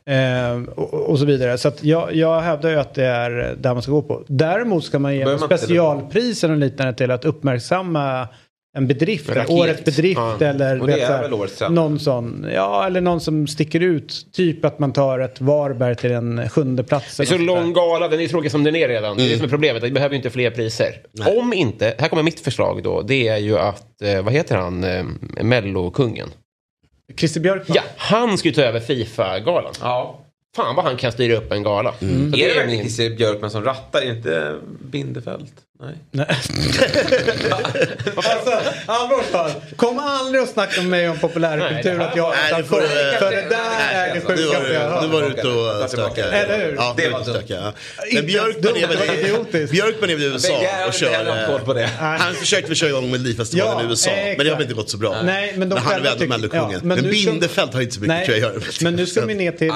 Eh, 0.07 0.63
och, 0.75 0.95
och 0.95 1.19
så 1.19 1.25
vidare. 1.25 1.59
Så 1.59 1.69
att 1.69 1.85
jag, 1.85 2.15
jag 2.15 2.41
hävdar 2.41 2.71
ju 2.71 2.77
att 2.77 2.95
det 2.95 3.05
är 3.05 3.57
där 3.59 3.73
man 3.73 3.83
ska 3.83 3.93
gå 3.93 4.03
på. 4.03 4.25
Däremot 4.29 4.85
ska 4.85 4.99
man 4.99 5.17
ge 5.17 5.39
specialpriser 5.39 6.51
och 6.51 6.57
liknande 6.57 6.95
till 6.95 7.11
att 7.11 7.25
uppmärksamma 7.25 8.29
en 8.77 8.87
bedrift, 8.87 9.29
raket. 9.29 9.51
årets 9.51 9.85
bedrift 9.85 10.21
Ja. 10.41 10.47
eller 10.47 10.81
Och 10.83 10.89
vet, 10.89 11.09
här, 11.09 11.69
någon 11.69 11.99
sån, 11.99 12.47
ja 12.55 12.87
eller 12.87 13.01
någon 13.01 13.21
som 13.21 13.47
sticker 13.47 13.81
ut. 13.81 14.27
Typ 14.33 14.65
att 14.65 14.79
man 14.79 14.93
tar 14.93 15.19
ett 15.19 15.41
Varberg 15.41 15.95
till 15.97 16.11
en 16.11 16.49
sjunde 16.49 16.85
plats. 16.85 17.17
Det 17.17 17.23
är 17.23 17.27
så 17.27 17.39
lång 17.39 17.73
gala, 17.73 18.09
den 18.09 18.21
är 18.21 18.29
tråkig 18.29 18.51
som 18.51 18.65
den 18.65 18.77
är 18.77 18.89
redan. 18.89 19.17
Det 19.17 19.23
är 19.25 19.29
det 19.29 19.37
som 19.37 19.45
är 19.45 19.49
problemet, 19.49 19.83
vi 19.83 19.91
behöver 19.91 20.13
ju 20.13 20.17
inte 20.17 20.31
fler 20.31 20.51
priser. 20.51 21.01
Om 21.39 21.53
inte, 21.53 21.95
här 21.99 22.09
kommer 22.09 22.23
mitt 22.23 22.41
förslag 22.41 22.83
då, 22.83 23.03
det 23.03 23.29
är 23.29 23.37
ju 23.39 23.59
att, 23.59 24.03
eh, 24.03 24.23
vad 24.23 24.33
heter 24.33 24.57
han, 24.57 24.85
eh, 24.85 25.05
Mellokungen? 25.43 26.29
Christer 27.17 27.41
Björkman. 27.41 27.77
Ja, 27.77 27.83
han 27.97 28.39
ska 28.39 28.49
ju 28.49 28.55
ta 28.55 28.63
över 28.63 28.81
Fifa-galan. 28.81 29.73
Ja. 29.81 30.21
Fan 30.57 30.77
vad 30.77 30.85
han 30.85 30.97
kan 30.97 31.13
styra 31.13 31.37
upp 31.37 31.53
en 31.53 31.63
gala. 31.63 31.95
Så 31.99 32.05
Är 32.07 32.31
det 32.31 32.51
är 32.51 32.55
verkligen 32.55 32.81
Christer 32.85 33.11
Björkman 33.17 33.51
som 33.51 33.65
rattar? 33.65 34.01
Är 34.01 34.05
det 34.07 34.17
inte 34.17 34.55
Bindefält? 34.81 35.53
Nej. 36.11 36.27
Alltså, 38.17 38.51
allvarligt 38.87 39.77
Kom 39.77 39.99
aldrig 39.99 40.43
och 40.43 40.49
snacka 40.49 40.81
med 40.81 40.91
mig 40.91 41.09
om 41.09 41.19
populärkultur 41.19 41.95
Nej, 41.99 42.07
att 42.07 42.17
jag 42.17 42.35
är 42.35 42.57
nu 42.59 42.65
för, 42.65 42.81
det 43.31 43.47
där 43.49 43.93
är 43.95 44.09
det 44.09 44.15
nu 44.15 44.21
sjukaste 44.21 44.59
var 44.61 44.69
jag 44.75 44.81
har 44.91 45.03
Nu 45.03 45.07
hört. 45.09 45.13
var 45.13 45.23
du 45.23 45.27
ute 45.29 45.49
och 45.49 45.91
stökade. 45.91 46.33
Eller 46.33 46.67
hur? 46.67 46.75
Ja, 46.77 46.95
Det 46.97 47.09
var 47.09 47.23
stökade. 47.23 47.73
Men 48.15 48.27
Björkman 48.27 48.77
är 48.77 48.87
väl 48.87 49.19
idiotiskt. 49.19 49.73
Björkman 49.73 50.11
är 50.11 50.15
väl 50.15 50.23
i 50.25 50.27
USA 50.27 50.61
och 50.89 50.95
kör... 50.95 51.79
eh, 51.79 51.89
Han 51.99 52.35
försökte 52.35 52.69
väl 52.69 52.77
köra 52.77 52.89
igång 52.91 53.11
Melodifestivalen 53.11 53.87
i 53.87 53.91
USA, 53.91 54.11
men 54.37 54.37
det 54.39 54.45
har 54.51 54.57
väl 54.57 54.63
inte 54.63 54.75
gått 54.75 54.91
så 54.91 54.97
bra. 54.97 55.23
Nej, 55.23 55.55
men 55.57 55.69
de 55.69 55.79
han 55.79 55.87
är 55.87 55.91
själva 56.01 56.15
väl 56.15 56.29
Mellokungen. 56.29 56.81
men 56.83 56.99
nu 56.99 57.11
Bindefält 57.11 57.75
har 57.75 57.81
inte 57.81 57.95
så 57.95 58.01
mycket 58.01 58.25
tror 58.25 58.39
jag, 58.39 58.53
men 58.83 58.97
nu 58.97 59.07
ska 59.07 59.27
vi 59.27 59.35
ner 59.35 59.53
till 59.53 59.69
eh, 59.69 59.75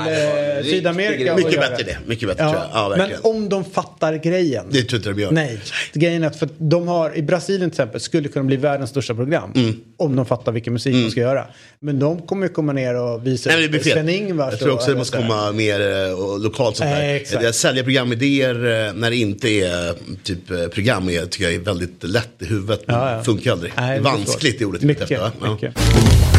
Sydamerika. 0.64 1.32
och 1.32 1.38
Mycket 1.38 1.60
bättre 1.60 1.82
det. 1.84 1.98
Mycket 2.06 2.28
bättre 2.28 2.42
tror 2.42 2.54
jag. 2.54 2.64
Ja, 2.72 2.94
men 2.96 3.10
om 3.22 3.48
de 3.48 3.64
fattar 3.64 4.14
grejen. 4.14 4.66
Det 4.70 4.82
tror 4.82 4.96
inte 4.96 5.08
de 5.10 5.20
gör. 5.20 5.30
Nej, 5.30 5.60
grejen 5.98 6.22
är 6.22 6.26
att 6.26 6.36
för 6.36 6.48
de 6.58 6.88
har 6.88 7.16
i 7.16 7.22
Brasilien 7.22 7.70
till 7.70 7.74
exempel 7.80 8.00
skulle 8.00 8.28
kunna 8.28 8.44
bli 8.44 8.56
världens 8.56 8.90
största 8.90 9.14
program. 9.14 9.52
Mm. 9.56 9.80
Om 9.96 10.16
de 10.16 10.26
fattar 10.26 10.52
vilken 10.52 10.72
musik 10.72 10.94
de 10.94 11.10
ska 11.10 11.20
göra. 11.20 11.46
Men 11.80 11.98
de 11.98 12.22
kommer 12.22 12.46
ju 12.46 12.52
komma 12.52 12.72
ner 12.72 12.94
och 13.00 13.26
visa 13.26 13.50
Nej, 13.50 13.68
det. 13.68 13.84
Sven-Ingvars. 13.84 14.50
Jag 14.50 14.60
tror 14.60 14.72
också 14.72 14.90
det 14.90 14.96
måste 14.96 15.16
komma 15.16 15.52
mer 15.52 15.80
eh, 16.06 16.12
och 16.12 16.40
lokalt 16.40 16.76
sånt 16.76 16.90
Eh, 16.90 17.40
där. 17.40 17.52
Sälja 17.52 17.84
programidéer 17.84 18.54
eh, 18.54 18.92
när 18.94 19.10
det 19.10 19.16
inte 19.16 19.48
är 19.48 19.94
typ 20.22 20.50
eh, 20.50 20.66
program 20.66 21.08
är, 21.08 21.26
tycker 21.26 21.44
jag 21.44 21.54
är 21.54 21.58
väldigt 21.60 22.04
lätt 22.04 22.28
i 22.38 22.44
huvudet. 22.44 22.80
Men 22.86 22.96
Ja, 22.96 23.16
ja. 23.16 23.22
funkar 23.24 23.52
aldrig. 23.52 23.72
Nej, 23.76 23.90
det 23.90 24.08
är 24.08 24.12
vanskligt 24.12 24.60
i 24.60 24.64
ordet. 24.64 24.82
Mycket, 24.82 25.10
va? 25.20 25.32
Ja. 25.42 25.52
mycket. 25.54 26.37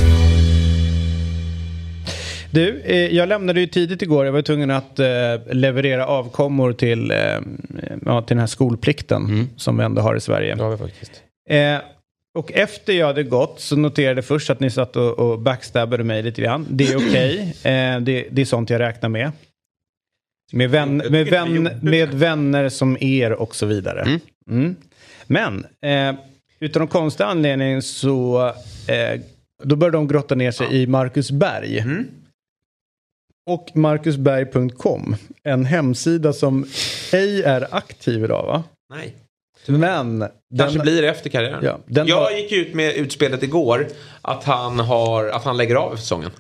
Du, 2.51 2.81
eh, 2.81 3.15
jag 3.15 3.29
lämnade 3.29 3.59
ju 3.59 3.67
tidigt 3.67 4.01
igår. 4.01 4.25
Jag 4.25 4.31
var 4.31 4.41
tvungen 4.41 4.71
att 4.71 4.99
eh, 4.99 5.05
leverera 5.51 6.05
avkommor 6.05 6.73
till, 6.73 7.11
eh, 7.11 7.17
ja, 8.05 8.21
till 8.21 8.35
den 8.35 8.39
här 8.39 8.47
skolplikten 8.47 9.49
som 9.55 9.77
vi 9.77 9.83
ändå 9.83 10.01
har 10.01 10.15
i 10.15 10.19
Sverige. 10.19 10.55
Det 10.55 10.63
har 10.63 10.71
vi 10.71 10.77
faktiskt. 10.77 11.23
Eh, 11.49 11.77
och 12.37 12.51
efter 12.51 12.93
jag 12.93 13.07
hade 13.07 13.23
gått 13.23 13.59
så 13.59 13.75
noterade 13.75 14.17
jag 14.17 14.25
först 14.25 14.49
att 14.49 14.59
ni 14.59 14.69
satt 14.69 14.95
och, 14.95 15.19
och 15.19 15.39
backstabbade 15.39 16.03
mig 16.03 16.23
lite 16.23 16.41
grann. 16.41 16.65
Det 16.69 16.87
är 16.87 16.97
okej. 16.97 17.39
eh, 17.63 17.99
det, 17.99 18.27
det 18.31 18.41
är 18.41 18.45
sånt 18.45 18.69
jag 18.69 18.79
räknar 18.79 19.09
med. 19.09 19.31
Med, 20.51 20.69
vän, 20.69 20.97
med, 20.97 21.27
vän, 21.27 21.69
med 21.81 22.13
vänner 22.13 22.69
som 22.69 22.97
er 22.99 23.31
och 23.31 23.55
så 23.55 23.65
vidare. 23.65 24.19
Mm. 24.49 24.75
Men 25.27 25.65
eh, 25.81 26.15
utan 26.59 26.79
någon 26.79 26.87
konstig 26.87 27.23
anledning 27.23 27.81
så 27.81 28.47
eh, 28.87 29.21
då 29.63 29.75
började 29.75 29.97
de 29.97 30.07
grotta 30.07 30.35
ner 30.35 30.51
sig 30.51 30.81
i 30.81 30.87
Marcus 30.87 31.31
Berg. 31.31 31.83
Och 33.49 33.69
marcusberg.com. 33.75 35.15
En 35.43 35.65
hemsida 35.65 36.33
som 36.33 36.65
ej 37.13 37.43
är 37.43 37.67
aktiv 37.75 38.23
idag 38.23 38.45
va? 38.45 38.63
Nej. 38.93 39.15
Men 39.65 40.19
Kanske 40.57 40.77
den, 40.77 40.83
blir 40.83 41.01
det 41.01 41.09
efter 41.09 41.29
karriären. 41.29 41.59
Ja, 41.63 41.79
den 41.85 42.07
jag 42.07 42.21
har- 42.21 42.31
gick 42.31 42.51
ut 42.51 42.73
med 42.73 42.95
utspelet 42.95 43.43
igår 43.43 43.87
att 44.21 44.43
han, 44.43 44.79
har, 44.79 45.25
att 45.25 45.43
han 45.43 45.57
lägger 45.57 45.75
av 45.75 45.95
säsongen. 45.95 46.31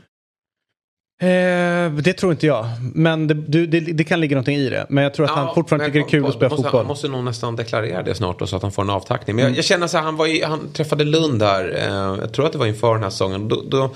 Eh, 1.21 1.91
det 1.93 2.13
tror 2.13 2.31
inte 2.31 2.47
jag. 2.47 2.65
Men 2.93 3.27
det, 3.27 3.33
du, 3.33 3.67
det, 3.67 3.79
det 3.79 4.03
kan 4.03 4.19
ligga 4.19 4.35
någonting 4.35 4.55
i 4.57 4.69
det. 4.69 4.85
Men 4.89 5.03
jag 5.03 5.13
tror 5.13 5.25
att 5.25 5.31
han 5.31 5.55
fortfarande 5.55 5.85
tycker 5.85 5.99
det 5.99 6.05
är 6.05 6.09
kul 6.09 6.25
att 6.25 6.33
spela 6.33 6.49
måste, 6.49 6.63
fotboll. 6.63 6.79
Han 6.79 6.87
måste 6.87 7.07
nog 7.07 7.23
nästan 7.23 7.55
deklarera 7.55 8.03
det 8.03 8.15
snart 8.15 8.39
då, 8.39 8.47
så 8.47 8.55
att 8.55 8.61
han 8.61 8.71
får 8.71 8.81
en 8.81 8.89
avtackning. 8.89 9.35
Men 9.35 9.43
Mm. 9.45 9.53
jag, 9.53 9.57
jag 9.57 9.65
känner 9.65 9.87
så 9.87 9.97
här, 9.97 10.03
han, 10.03 10.15
var 10.15 10.27
i, 10.27 10.43
han 10.43 10.69
träffade 10.73 11.03
Lund 11.03 11.41
här, 11.43 11.75
eh, 11.77 12.19
jag 12.21 12.33
tror 12.33 12.45
att 12.45 12.51
det 12.51 12.57
var 12.57 12.65
inför 12.65 12.93
den 12.93 13.03
här 13.03 13.09
säsongen. 13.09 13.47
Då, 13.47 13.63
då 13.69 13.89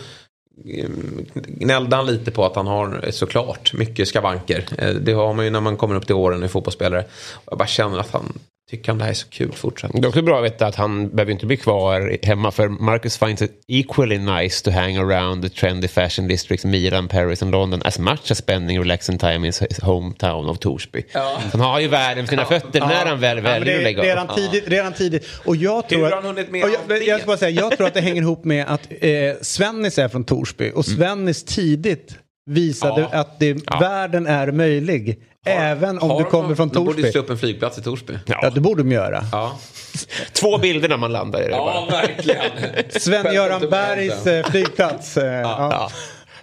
Ehm, 0.65 1.25
gnällde 1.33 1.95
han 1.95 2.05
lite 2.05 2.31
på 2.31 2.45
att 2.45 2.55
han 2.55 2.67
har 2.67 3.01
eh, 3.03 3.11
såklart 3.11 3.73
mycket 3.73 4.07
skavanker. 4.07 4.65
Eh, 4.77 4.89
det 4.93 5.13
har 5.13 5.33
man 5.33 5.45
ju 5.45 5.51
när 5.51 5.61
man 5.61 5.77
kommer 5.77 5.95
upp 5.95 6.05
till 6.05 6.15
åren 6.15 6.43
i 6.43 6.47
fotbollsspelare. 6.47 7.05
Jag 7.49 7.57
bara 7.57 7.67
känner 7.67 7.99
att 7.99 8.11
han 8.11 8.39
tycker 8.71 8.87
han 8.91 8.97
det 8.97 9.03
här 9.03 9.11
är 9.11 9.15
så 9.15 9.27
kul 9.29 9.51
fortsatt. 9.51 9.91
Det 9.93 10.05
är 10.05 10.07
också 10.07 10.21
bra 10.21 10.37
att 10.39 10.45
veta 10.45 10.67
att 10.67 10.75
han 10.75 11.09
behöver 11.09 11.31
inte 11.31 11.45
bli 11.45 11.57
kvar 11.57 12.17
hemma 12.23 12.51
för 12.51 12.67
Marcus 12.69 13.17
finds 13.17 13.41
it 13.41 13.51
equally 13.67 14.17
nice 14.17 14.63
to 14.65 14.71
hang 14.71 14.97
around 14.97 15.43
the 15.43 15.49
trendy 15.49 15.87
fashion 15.87 16.27
districts 16.27 16.65
Milan, 16.65 17.07
Paris 17.07 17.41
and 17.41 17.51
London 17.51 17.81
as 17.85 17.99
much 17.99 18.31
as 18.31 18.37
spending 18.37 18.79
relaxing 18.79 19.17
time 19.17 19.35
in 19.35 19.43
his 19.43 19.79
hometown 19.81 20.49
of 20.49 20.59
Torsby. 20.59 21.03
Så 21.13 21.19
han 21.51 21.61
har 21.61 21.79
ju 21.79 21.87
världen 21.87 22.25
för 22.25 22.29
sina 22.31 22.45
fötter 22.45 22.79
när 22.79 23.05
han 23.05 23.19
väl 23.19 23.37
Ja, 23.37 23.43
väljer 23.43 23.59
att 23.59 23.79
det, 23.79 23.83
lägga 23.83 24.03
redan, 24.03 24.29
av. 24.29 24.35
tidigt, 24.35 24.67
redan 24.67 24.93
tidigt. 24.93 25.27
Och 25.45 25.55
jag 25.55 25.89
tror 25.89 25.99
Hur 25.99 26.05
har 26.05 26.17
att, 26.17 26.23
han 26.23 26.35
hunnit 26.35 26.51
med 26.51 26.63
och 26.63 26.69
allt 26.69 26.79
jag, 26.89 26.99
det? 26.99 27.05
jag, 27.05 27.19
ska 27.19 27.27
bara 27.27 27.37
säga, 27.37 27.61
jag 27.61 27.77
tror 27.77 27.87
att 27.87 27.93
det 27.93 28.01
hänger 28.01 28.21
ihop 28.21 28.45
med 28.45 28.65
att 28.67 28.87
eh, 29.01 29.09
Svennis 29.41 29.99
är 29.99 30.07
från 30.09 30.23
Torsby 30.23 30.71
och 30.75 30.85
Svennis 30.85 31.43
tidigt 31.43 32.15
visade 32.45 33.01
Ja. 33.11 33.19
att 33.19 33.39
det, 33.39 33.53
världen 33.79 34.27
är 34.27 34.51
möjlig. 34.51 35.19
Även 35.45 35.99
om 35.99 36.09
Har 36.09 36.17
du 36.17 36.23
de- 36.23 36.29
kommer 36.31 36.55
från 36.55 36.69
De 36.69 36.85
borde 36.85 36.89
ju 36.89 36.93
Torsby. 37.03 37.11
slå 37.11 37.21
upp 37.21 37.29
en 37.29 37.37
flygplats 37.37 37.77
i 37.77 37.81
Torsby. 37.81 38.13
Ja, 38.25 38.49
det 38.49 38.59
borde 38.61 38.83
de 38.83 38.91
göra. 38.91 39.23
Ja, 39.31 39.57
Två 40.33 40.57
bilder 40.57 40.89
när 40.89 40.97
man 40.97 41.11
landar 41.11 41.39
i 41.41 41.43
det 41.43 41.49
ja 41.51 41.85
bara. 41.89 42.01
verkligen. 42.01 42.51
Sven-Göran 42.89 43.61
Bergs 43.69 44.27
eh, 44.27 44.45
flygplats. 44.45 45.17
Eh, 45.17 45.25
ja. 45.41 45.89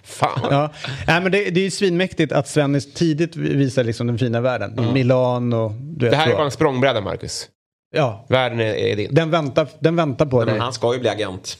Fan. 0.03 0.39
Ja. 0.51 0.69
Nej, 1.07 1.21
men 1.21 1.31
det, 1.31 1.49
det 1.49 1.59
är 1.59 1.63
ju 1.63 1.71
svinmäktigt 1.71 2.31
att 2.31 2.47
Svennis 2.47 2.93
tidigt 2.93 3.35
visar 3.35 3.83
liksom 3.83 4.07
den 4.07 4.17
fina 4.17 4.41
världen. 4.41 4.93
Milan 4.93 5.53
och 5.53 5.71
du 5.71 6.05
vet 6.05 6.11
Det 6.11 6.17
här 6.17 6.29
är 6.29 6.33
bara 6.33 6.45
en 6.45 6.51
språngbräda, 6.51 7.01
Marcus. 7.01 7.47
Ja, 7.95 8.25
Världen 8.29 8.59
är, 8.59 8.73
är 8.73 8.95
din. 8.95 9.13
den 9.15 9.29
väntar, 9.31 9.67
den 9.79 9.95
väntar 9.95 10.25
på 10.25 10.45
dig. 10.45 10.53
Men 10.53 10.61
han 10.61 10.73
ska 10.73 10.93
ju 10.93 10.99
bli 10.99 11.09
agent. 11.09 11.57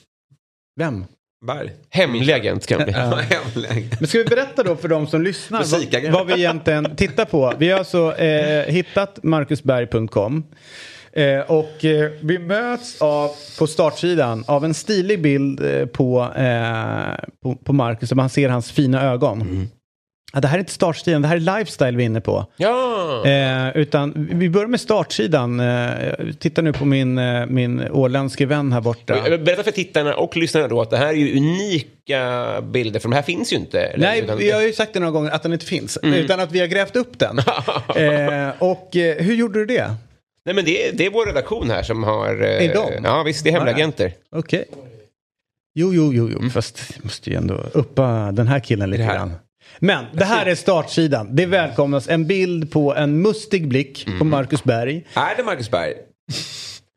Vem? 0.79 1.05
Berg. 1.47 1.71
Hemlig 1.89 2.31
agent 2.31 2.67
kan 2.67 2.83
bli. 2.83 2.93
Hemlig. 2.93 3.95
Men 3.99 4.07
ska 4.07 4.17
vi 4.17 4.25
berätta 4.25 4.63
då 4.63 4.75
för 4.75 4.87
de 4.87 5.07
som 5.07 5.21
lyssnar 5.21 5.63
vad, 6.01 6.11
vad 6.11 6.27
vi 6.27 6.33
egentligen 6.33 6.95
tittar 6.95 7.25
på? 7.25 7.53
Vi 7.57 7.71
har 7.71 7.79
alltså 7.79 8.17
eh, 8.17 8.73
hittat 8.73 9.23
marcusberg.com 9.23 10.43
eh, 11.13 11.39
och 11.39 11.85
eh, 11.85 12.11
vi 12.21 12.39
möts 12.39 13.01
av, 13.01 13.31
på 13.59 13.67
startsidan 13.67 14.43
av 14.47 14.65
en 14.65 14.73
stilig 14.73 15.21
bild 15.21 15.63
eh, 15.63 15.85
på, 15.85 16.33
eh, 16.35 17.29
på, 17.43 17.55
på 17.55 17.73
Marcus 17.73 18.09
där 18.09 18.15
man 18.15 18.29
ser 18.29 18.49
hans 18.49 18.71
fina 18.71 19.03
ögon. 19.03 19.69
Ja, 19.71 19.77
det 20.33 20.47
här 20.47 20.55
är 20.55 20.59
inte 20.59 20.71
startsidan, 20.71 21.21
det 21.21 21.27
här 21.27 21.35
är 21.35 21.39
lifestyle 21.59 21.97
vi 21.97 22.03
är 22.03 22.05
inne 22.05 22.21
på. 22.21 22.45
Ja! 22.57 23.25
Eh, 23.25 23.77
utan 23.77 24.27
vi 24.31 24.49
börjar 24.49 24.67
med 24.67 24.81
startsidan. 24.81 25.59
Eh, 25.59 25.87
titta 26.39 26.61
nu 26.61 26.73
på 26.73 26.85
min, 26.85 27.17
eh, 27.17 27.45
min 27.45 27.87
åländske 27.91 28.45
vän 28.45 28.73
här 28.73 28.81
borta. 28.81 29.17
Jag 29.29 29.43
Berätta 29.43 29.63
för 29.63 29.71
tittarna 29.71 30.15
och 30.15 30.37
lyssnarna 30.37 30.67
då 30.67 30.81
att 30.81 30.89
det 30.89 30.97
här 30.97 31.07
är 31.07 31.13
ju 31.13 31.37
unika 31.37 32.61
bilder, 32.61 32.99
för 32.99 33.09
de 33.09 33.15
här 33.15 33.21
finns 33.21 33.53
ju 33.53 33.57
inte. 33.57 33.81
eller? 33.81 34.07
Nej, 34.07 34.21
Utan- 34.21 34.37
vi 34.37 34.51
har 34.51 34.61
ju 34.61 34.73
sagt 34.73 34.93
det 34.93 34.99
några 34.99 35.11
gånger 35.11 35.31
att 35.31 35.43
den 35.43 35.53
inte 35.53 35.65
finns. 35.65 35.97
Utan 36.03 36.39
att 36.39 36.51
vi 36.51 36.59
har 36.59 36.67
grävt 36.67 36.95
upp 36.95 37.19
den. 37.19 37.39
eh, 37.95 38.49
och 38.59 38.95
eh, 38.95 39.15
hur 39.23 39.33
gjorde 39.35 39.59
du 39.59 39.65
det? 39.65 39.95
Nej 40.45 40.55
men 40.55 40.65
det 40.65 40.87
är, 40.87 40.93
det 40.93 41.05
är 41.05 41.09
vår 41.09 41.25
redaktion 41.25 41.69
här 41.69 41.83
som 41.83 42.03
har... 42.03 42.41
eh, 42.43 42.65
Är 42.69 42.73
de? 42.73 43.03
Ja 43.03 43.23
visst, 43.23 43.43
det 43.43 43.49
är 43.49 43.53
hemliga 43.53 43.75
agenter. 43.75 44.13
Okej. 44.35 44.65
Jo, 45.75 45.93
jo, 45.93 46.13
jo, 46.13 46.29
jo. 46.31 46.49
fast 46.49 46.93
jag 46.95 47.05
måste 47.05 47.29
ju 47.29 47.35
ändå 47.35 47.53
uppa 47.73 48.31
den 48.31 48.47
här 48.47 48.59
killen 48.59 48.89
lite 48.89 49.03
grann. 49.03 49.33
Men 49.79 50.05
det 50.13 50.25
här 50.25 50.45
är 50.45 50.55
startsidan. 50.55 51.35
Det 51.35 51.45
välkomnas 51.45 52.09
en 52.09 52.27
bild 52.27 52.71
på 52.71 52.95
en 52.95 53.21
mustig 53.21 53.67
blick 53.67 54.07
på 54.19 54.25
Marcus 54.25 54.63
Berg. 54.63 55.07
Är 55.13 55.37
det 55.37 55.43
Marcus 55.43 55.71
Berg? 55.71 55.93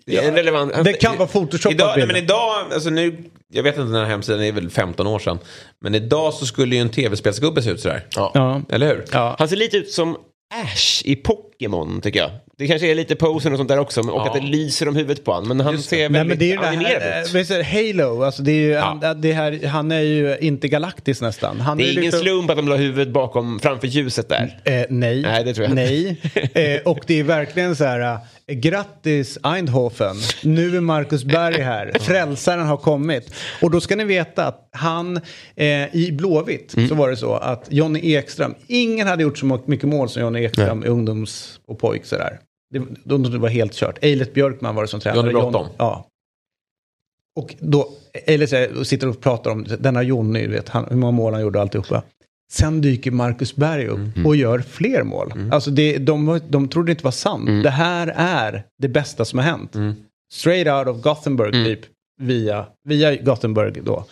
Det, 0.07 0.17
är 0.17 0.29
en 0.29 0.35
relevant, 0.35 0.85
Det 0.85 0.93
kan 0.93 1.17
vara 1.17 1.29
photoshopat 1.29 1.75
Idag, 1.75 1.95
nej, 1.97 2.07
men 2.07 2.17
idag, 2.17 2.73
alltså 2.73 2.91
nu, 2.91 3.25
jag 3.53 3.63
vet 3.63 3.75
inte 3.79 3.93
den 3.93 4.01
här 4.01 4.05
hemsidan, 4.05 4.41
det 4.41 4.47
är 4.47 4.53
väl 4.53 4.71
15 4.71 5.07
år 5.07 5.19
sedan. 5.19 5.39
Men 5.81 5.95
idag 5.95 6.35
så 6.35 6.47
skulle 6.47 6.75
ju 6.75 6.81
en 6.81 6.89
tv-spelsgubbe 6.89 7.63
se 7.63 7.71
ut 7.71 7.81
sådär. 7.81 8.07
Ja. 8.17 8.63
Eller 8.69 8.87
hur? 8.87 9.05
Ja. 9.13 9.37
Han 9.39 9.49
ser 9.49 9.57
lite 9.57 9.77
ut 9.77 9.91
som 9.91 10.17
Ash 10.55 11.03
i 11.05 11.17
Pokémon 11.17 12.01
tycker 12.01 12.21
jag. 12.21 12.31
Det 12.59 12.67
kanske 12.67 12.91
är 12.91 12.95
lite 12.95 13.17
posen 13.17 13.53
och 13.53 13.59
sånt 13.59 13.69
där 13.69 13.79
också, 13.79 14.01
och 14.01 14.07
Ja. 14.09 14.27
att 14.27 14.35
det 14.35 14.41
lyser 14.41 14.89
om 14.89 14.97
huvudet 14.97 15.25
på 15.25 15.33
honom. 15.33 15.49
Men 15.49 15.61
han 15.67 15.79
ser 15.79 15.97
Nej, 15.97 16.09
väldigt 16.09 16.29
men 16.29 16.39
det 16.39 16.53
är 16.53 16.69
animerad 16.69 17.37
ut. 17.37 17.49
det? 17.49 17.63
Halo, 17.63 18.23
alltså 18.23 18.43
det 18.43 18.53
är 18.53 18.55
ju, 18.55 18.77
han, 18.77 19.21
det 19.21 19.33
här, 19.33 19.67
han 19.67 19.93
är 19.93 20.01
ju 20.01 20.37
inte 20.41 20.69
galaktisk 20.69 21.21
nästan. 21.21 21.61
Han 21.61 21.79
Det 21.79 21.83
är 21.85 21.87
ju 21.87 21.93
ingen 21.93 22.03
liksom- 22.05 22.21
slump 22.21 22.51
att 22.51 22.57
de 22.57 22.69
la 22.69 22.77
huvudet 22.77 23.13
bakom, 23.15 23.61
framför 23.61 23.87
ljuset 23.87 24.29
där. 24.29 24.59
Eh, 24.65 24.83
nej. 24.89 25.23
Nej, 25.23 25.45
det 25.45 25.55
tror 25.55 25.67
jag 25.67 25.75
Nej. 25.75 26.21
Eh, 26.55 26.81
och 26.85 27.01
det 27.07 27.21
är 27.21 27.23
verkligen 27.25 27.77
så 27.77 27.85
här, 27.85 28.01
eh, 28.01 28.19
grattis 28.53 29.39
Eindhoven, 29.43 30.17
nu 30.43 30.77
är 30.77 30.81
Marcus 30.81 31.25
Berg 31.25 31.61
här, 31.61 31.93
frälsaren 32.01 32.67
har 32.67 32.77
kommit. 32.77 33.35
Och 33.63 33.71
då 33.71 33.81
ska 33.81 33.97
ni 33.97 34.05
veta 34.05 34.47
att 34.47 34.69
han 34.73 35.17
eh, 35.57 35.97
i 35.97 36.13
Blåvitt 36.13 36.75
Mm. 36.77 36.89
så 36.89 36.95
var 36.95 37.11
det 37.11 37.17
så 37.17 37.35
att 37.35 37.67
Jonny 37.71 38.01
Ekström, 38.15 38.55
ingen 38.67 39.07
hade 39.07 39.23
gjort 39.23 39.39
så 39.39 39.61
mycket 39.67 39.89
mål 39.89 40.09
som 40.09 40.23
Jonny 40.23 40.45
Ekström 40.45 40.85
i 40.85 40.87
ungdoms 40.87 41.61
och 41.67 41.79
pojk 41.79 42.05
sådär. 42.05 42.39
Det, 42.71 42.83
då, 43.05 43.19
det 43.19 43.39
var 43.39 43.49
helt 43.49 43.75
kört. 43.75 43.99
Eilert 44.05 44.33
Björkman 44.35 44.75
var 44.75 44.83
det 44.83 44.89
som 44.89 45.01
tränade. 45.01 45.31
Johnny 45.31 45.33
Bråttom. 45.51 45.67
Ja. 45.79 46.07
Och 47.41 47.55
då, 47.59 47.89
eller 48.13 48.47
så 48.77 48.85
sitter 48.85 49.09
och 49.09 49.21
pratar 49.21 49.51
om 49.51 49.67
denna 49.79 50.03
Jonny, 50.03 50.47
vet, 50.47 50.69
han, 50.69 50.87
hur 50.91 50.97
många 50.97 51.13
mål 51.13 51.33
han 51.33 51.43
gjorde 51.43 51.59
och 51.59 51.63
alltihopa. 51.63 52.03
Sen 52.55 52.81
dyker 52.81 53.11
Marcus 53.11 53.57
Berg 53.57 53.87
upp 53.87 53.99
Mm. 54.17 54.27
och 54.27 54.37
gör 54.37 54.59
fler 54.59 55.03
mål. 55.03 55.33
Alltså 55.53 55.71
det, 55.71 55.99
de, 55.99 56.41
de 56.49 56.69
trodde 56.69 56.87
det 56.89 56.91
inte 56.93 57.05
var 57.05 57.11
sant. 57.11 57.49
Mm. 57.49 57.63
Det 57.63 57.71
här 57.71 58.13
är 58.17 58.65
det 58.83 58.89
bästa 58.89 59.25
som 59.25 59.39
har 59.39 59.47
hänt. 59.47 59.73
Straight 60.33 60.69
out 60.69 60.97
of 60.97 61.03
Gothenburg 61.03 61.55
Mm. 61.55 61.65
typ. 61.67 61.81
Via, 62.23 62.67
via 62.89 63.17
Gothenburg 63.17 63.83
då. 63.85 64.05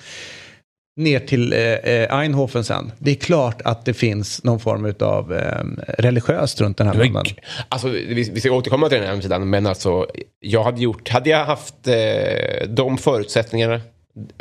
Ner 0.96 1.18
till 1.20 1.52
eh, 1.52 1.58
eh, 1.60 2.18
Eindhoven 2.20 2.64
sen. 2.64 2.92
Det 2.98 3.10
är 3.10 3.14
klart 3.14 3.62
att 3.64 3.84
det 3.84 3.94
finns 3.94 4.44
någon 4.44 4.60
form 4.60 4.94
av 5.00 5.32
eh, 5.34 5.64
religiöst 5.98 6.60
runt 6.60 6.76
den 6.76 6.86
här 6.86 6.94
mannen. 6.94 7.24
Alltså, 7.68 7.88
vi, 7.88 8.30
vi 8.34 8.40
ska 8.40 8.50
återkomma 8.52 8.88
till 8.88 8.98
den 8.98 9.06
här 9.06 9.12
hemsidan, 9.12 9.50
men 9.50 9.66
alltså, 9.66 10.06
jag 10.40 10.62
hade 10.64 10.80
gjort, 10.80 11.08
hade 11.08 11.30
jag 11.30 11.44
haft 11.44 11.74
eh, 11.88 12.68
de 12.68 12.98
förutsättningarna, 12.98 13.80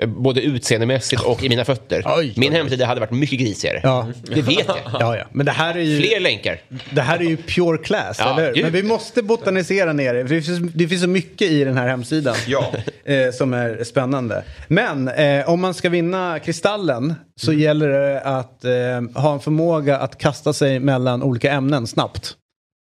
både 0.08 0.42
utseendemässigt 0.42 1.22
och 1.22 1.44
i 1.44 1.50
mina 1.50 1.66
fötter, 1.66 2.04
Oj. 2.06 2.34
min 2.38 2.54
hemsida 2.54 2.86
hade 2.86 3.00
varit 3.00 3.12
mycket 3.12 3.40
grisigare. 3.40 3.80
Ja. 3.84 4.08
Det 4.24 4.42
vet 4.42 4.68
jag. 4.68 4.78
Ja, 5.00 5.18
ja. 5.18 5.26
Men 5.32 5.46
det 5.46 5.52
här 5.52 5.76
är 5.76 5.82
ju... 5.82 6.02
Fler 6.02 6.20
länkar. 6.20 6.62
Det 6.90 7.02
här 7.02 7.20
är 7.20 7.24
ju 7.24 7.38
pure 7.38 7.78
class, 7.78 8.18
Ja, 8.20 8.34
eller 8.40 8.56
hur? 8.56 8.64
Men 8.64 8.72
vi 8.72 8.84
måste 8.84 9.24
botanisera 9.24 9.94
ner 9.94 10.14
det. 10.14 10.24
Det 10.24 10.42
finns, 10.42 10.72
det 10.76 10.88
finns 10.88 11.02
så 11.02 11.08
mycket 11.08 11.52
i 11.52 11.64
den 11.64 11.78
här 11.78 11.88
hemsidan 11.88 12.36
Ja. 12.48 12.74
eh, 13.06 13.32
som 13.34 13.54
är 13.54 13.84
spännande. 13.84 14.44
Men 14.68 15.08
eh, 15.08 15.50
om 15.50 15.62
man 15.62 15.74
ska 15.74 15.90
vinna 15.90 16.40
Kristallen 16.40 17.14
så 17.42 17.52
Mm. 17.52 17.64
gäller 17.64 17.88
det 17.90 18.22
att 18.22 18.66
eh, 18.66 19.22
ha 19.22 19.34
en 19.34 19.40
förmåga 19.40 19.98
att 19.98 20.18
kasta 20.18 20.54
sig 20.54 20.80
mellan 20.80 21.24
olika 21.24 21.52
ämnen 21.52 21.88
snabbt. 21.88 22.34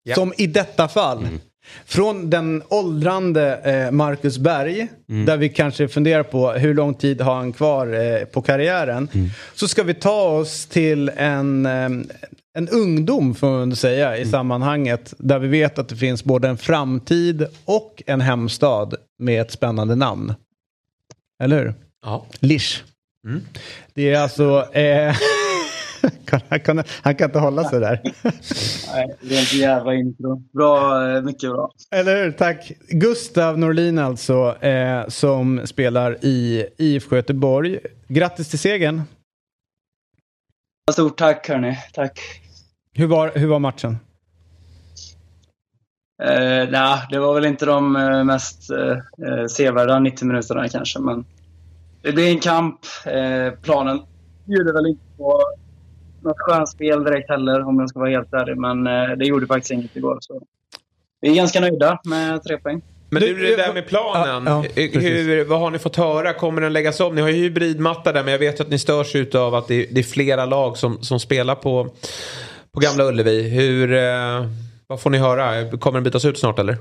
Ja. 0.03 0.15
Som 0.15 0.33
i 0.37 0.47
detta 0.47 0.87
fall. 0.87 1.17
Mm. 1.17 1.39
Från 1.85 2.29
den 2.29 2.63
åldrande 2.69 3.57
eh, 3.57 3.91
Marcus 3.91 4.37
Berg, 4.37 4.87
Mm. 5.09 5.25
där 5.25 5.37
vi 5.37 5.49
kanske 5.49 5.87
funderar 5.87 6.23
på 6.23 6.51
hur 6.51 6.73
lång 6.73 6.93
tid 6.93 7.21
har 7.21 7.35
han 7.35 7.53
kvar 7.53 7.87
eh, 7.93 8.25
på 8.25 8.41
karriären. 8.41 9.09
Mm. 9.13 9.29
Så 9.55 9.67
ska 9.67 9.83
vi 9.83 9.93
ta 9.93 10.21
oss 10.21 10.65
till 10.65 11.09
en, 11.17 11.65
eh, 11.65 11.89
en 12.57 12.69
ungdom 12.71 13.35
får 13.35 13.47
man 13.49 13.75
säga 13.75 14.07
Mm. 14.15 14.27
i 14.27 14.31
sammanhanget. 14.31 15.13
Där 15.17 15.39
vi 15.39 15.47
vet 15.47 15.79
att 15.79 15.89
det 15.89 15.95
finns 15.95 16.23
både 16.23 16.47
en 16.47 16.57
framtid 16.57 17.45
och 17.65 18.03
en 18.05 18.21
hemstad 18.21 18.95
med 19.19 19.41
ett 19.41 19.51
spännande 19.51 19.95
namn. 19.95 20.33
Eller 21.43 21.57
hur? 21.59 21.73
Ja. 22.05 22.25
Lish. 22.39 22.83
Mm. 23.27 23.41
Det 23.93 24.13
är 24.13 24.19
alltså... 24.19 24.73
Eh, 24.73 25.15
han, 26.49 26.59
kan, 26.59 26.83
han 27.01 27.15
kan 27.15 27.25
inte 27.29 27.39
hålla 27.39 27.63
sig 27.63 27.79
där. 27.79 28.01
Nej, 28.93 29.17
det 29.21 29.35
är 29.35 29.53
en 29.53 29.59
jävla 29.59 29.93
intro. 29.93 30.43
Bra, 30.53 31.09
eh, 31.15 31.21
mycket 31.21 31.49
bra. 31.51 31.71
Eller 31.91 32.23
hur? 32.23 32.31
Tack. 32.31 32.71
Gustav 32.87 33.57
Norlin 33.59 33.99
alltså, 33.99 34.63
eh, 34.63 35.07
som 35.07 35.67
spelar 35.67 36.17
i 36.21 36.65
IFK 36.77 37.15
Göteborg. 37.15 37.79
Grattis 38.07 38.49
till 38.49 38.59
segern. 38.59 39.01
Stort 40.91 41.17
tack 41.17 41.49
hörni. 41.49 41.77
Tack. 41.93 42.19
Hur 42.93 43.07
var, 43.07 43.31
hur 43.35 43.47
var 43.47 43.59
matchen? 43.59 43.97
Eh, 46.23 46.69
nah, 46.69 46.99
det 47.09 47.19
var 47.19 47.33
väl 47.33 47.45
inte 47.45 47.65
de 47.65 47.95
eh, 47.95 48.23
mest 48.23 48.69
eh, 48.71 48.97
eh, 49.27 49.45
sevärda 49.49 49.99
90 49.99 50.27
minuterna 50.27 50.69
kanske, 50.69 50.99
men 50.99 51.25
det 52.01 52.11
blev 52.11 52.27
en 52.27 52.39
kamp. 52.39 52.79
Eh, 53.05 53.53
planen 53.61 54.01
gjorde 54.45 54.73
väl 54.73 54.85
inte 54.85 55.03
på 55.17 55.41
något 56.23 56.39
skönt 56.39 56.69
spel 56.69 57.03
direkt 57.03 57.29
heller, 57.29 57.61
om 57.67 57.79
jag 57.79 57.89
ska 57.89 57.99
vara 57.99 58.09
helt 58.09 58.33
ärlig, 58.33 58.57
men 58.57 58.87
eh, 58.87 59.17
det 59.17 59.25
gjorde 59.25 59.47
faktiskt 59.47 59.71
inget 59.71 59.95
igår. 59.95 60.17
Så. 60.21 60.41
Vi 61.21 61.29
är 61.29 61.35
ganska 61.35 61.59
nöjda 61.61 61.99
med 62.05 62.43
tre 62.43 62.57
poäng. 62.57 62.81
Men 63.11 63.21
Du, 63.21 63.33
det 63.33 63.55
där 63.55 63.73
med 63.73 63.87
planen. 63.87 64.43
Ja, 64.45 64.65
ja, 64.75 64.81
eh, 64.83 65.01
hur, 65.01 65.45
vad 65.45 65.59
har 65.59 65.71
ni 65.71 65.79
fått 65.79 65.95
höra? 65.95 66.33
Kommer 66.33 66.61
den 66.61 66.73
läggas 66.73 66.99
om? 66.99 67.15
Ni 67.15 67.21
har 67.21 67.29
ju 67.29 67.35
hybridmatta 67.35 68.11
där 68.11 68.23
men 68.23 68.31
jag 68.31 68.39
vet 68.39 68.61
att 68.61 68.69
ni 68.69 68.79
störs 68.79 69.15
ut 69.15 69.35
av 69.35 69.55
att 69.55 69.67
det, 69.67 69.85
det 69.91 69.99
är 69.99 70.03
flera 70.03 70.45
lag 70.45 70.77
som, 70.77 71.03
som 71.03 71.19
spelar 71.19 71.55
på, 71.55 71.83
på 72.71 72.79
Gamla 72.79 73.03
Ullevi. 73.03 73.49
Hur, 73.49 73.93
eh, 73.93 74.45
vad 74.87 75.01
får 75.01 75.09
ni 75.09 75.17
höra? 75.17 75.77
Kommer 75.77 75.97
den 75.97 76.03
bytas 76.03 76.25
ut 76.25 76.39
snart 76.39 76.59
eller? 76.59 76.77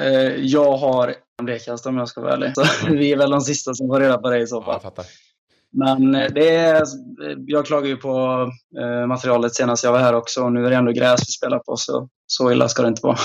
Eh, 0.00 0.34
jag 0.36 0.72
har 0.76 1.14
en 1.38 1.44
blekast 1.44 1.86
om 1.86 1.96
jag 1.96 2.08
ska 2.08 2.20
vara 2.20 2.32
ärlig. 2.32 2.52
Så 2.54 2.64
vi 2.90 3.12
är 3.12 3.16
väl 3.16 3.30
de 3.30 3.40
sista 3.40 3.74
som 3.74 3.88
får 3.88 4.00
reda 4.00 4.18
på 4.18 4.30
det 4.30 4.38
i 4.38 4.46
så 4.46 4.56
Ja, 4.56 4.62
fall. 4.62 4.74
jag 4.74 4.82
fattar. 4.82 5.04
Men 5.72 6.14
eh, 6.14 6.30
det 6.34 6.48
är, 6.56 6.82
jag 7.46 7.66
klagade 7.66 7.88
ju 7.88 7.96
på 7.96 8.46
eh, 8.80 9.06
materialet 9.06 9.54
senast 9.54 9.84
jag 9.84 9.92
var 9.92 9.98
här 9.98 10.14
också. 10.14 10.42
Och 10.42 10.52
nu 10.52 10.66
är 10.66 10.70
det 10.70 10.76
ändå 10.76 10.92
gräs 10.92 11.20
vi 11.20 11.32
spelar 11.32 11.58
på, 11.58 11.76
så 11.76 12.08
så 12.26 12.52
illa 12.52 12.68
ska 12.68 12.82
det 12.82 12.88
inte 12.88 13.06
vara. 13.06 13.18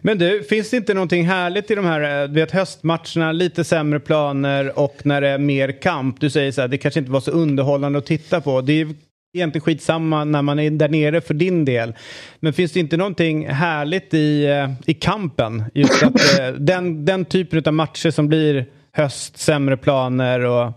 Men 0.00 0.18
du, 0.18 0.42
finns 0.42 0.70
det 0.70 0.76
inte 0.76 0.94
någonting 0.94 1.26
härligt 1.26 1.70
i 1.70 1.74
de 1.74 1.84
här 1.84 2.22
eh, 2.22 2.28
du 2.28 2.34
vet, 2.34 2.50
höstmatcherna, 2.50 3.32
lite 3.32 3.64
sämre 3.64 4.00
planer 4.00 4.78
och 4.78 4.96
när 5.02 5.20
det 5.20 5.28
är 5.28 5.38
mer 5.38 5.82
kamp? 5.82 6.20
Du 6.20 6.30
säger 6.30 6.52
så 6.52 6.60
här, 6.60 6.68
det 6.68 6.78
kanske 6.78 7.00
inte 7.00 7.12
var 7.12 7.20
så 7.20 7.30
underhållande 7.30 7.98
att 7.98 8.06
titta 8.06 8.40
på. 8.40 8.60
Det 8.60 8.72
är 8.72 8.76
ju 8.76 8.94
egentligen 9.36 9.64
skitsamma 9.64 10.24
när 10.24 10.42
man 10.42 10.58
är 10.58 10.70
där 10.70 10.88
nere 10.88 11.20
för 11.20 11.34
din 11.34 11.64
del. 11.64 11.94
Men 12.40 12.52
finns 12.52 12.72
det 12.72 12.80
inte 12.80 12.96
någonting 12.96 13.48
härligt 13.48 14.14
i, 14.14 14.48
i 14.86 14.94
kampen? 14.94 15.64
Just 15.74 16.02
att 16.02 16.20
den, 16.58 17.04
den 17.04 17.24
typen 17.24 17.62
av 17.66 17.74
matcher 17.74 18.10
som 18.10 18.28
blir 18.28 18.66
höst, 18.92 19.38
sämre 19.38 19.76
planer 19.76 20.40
och 20.40 20.72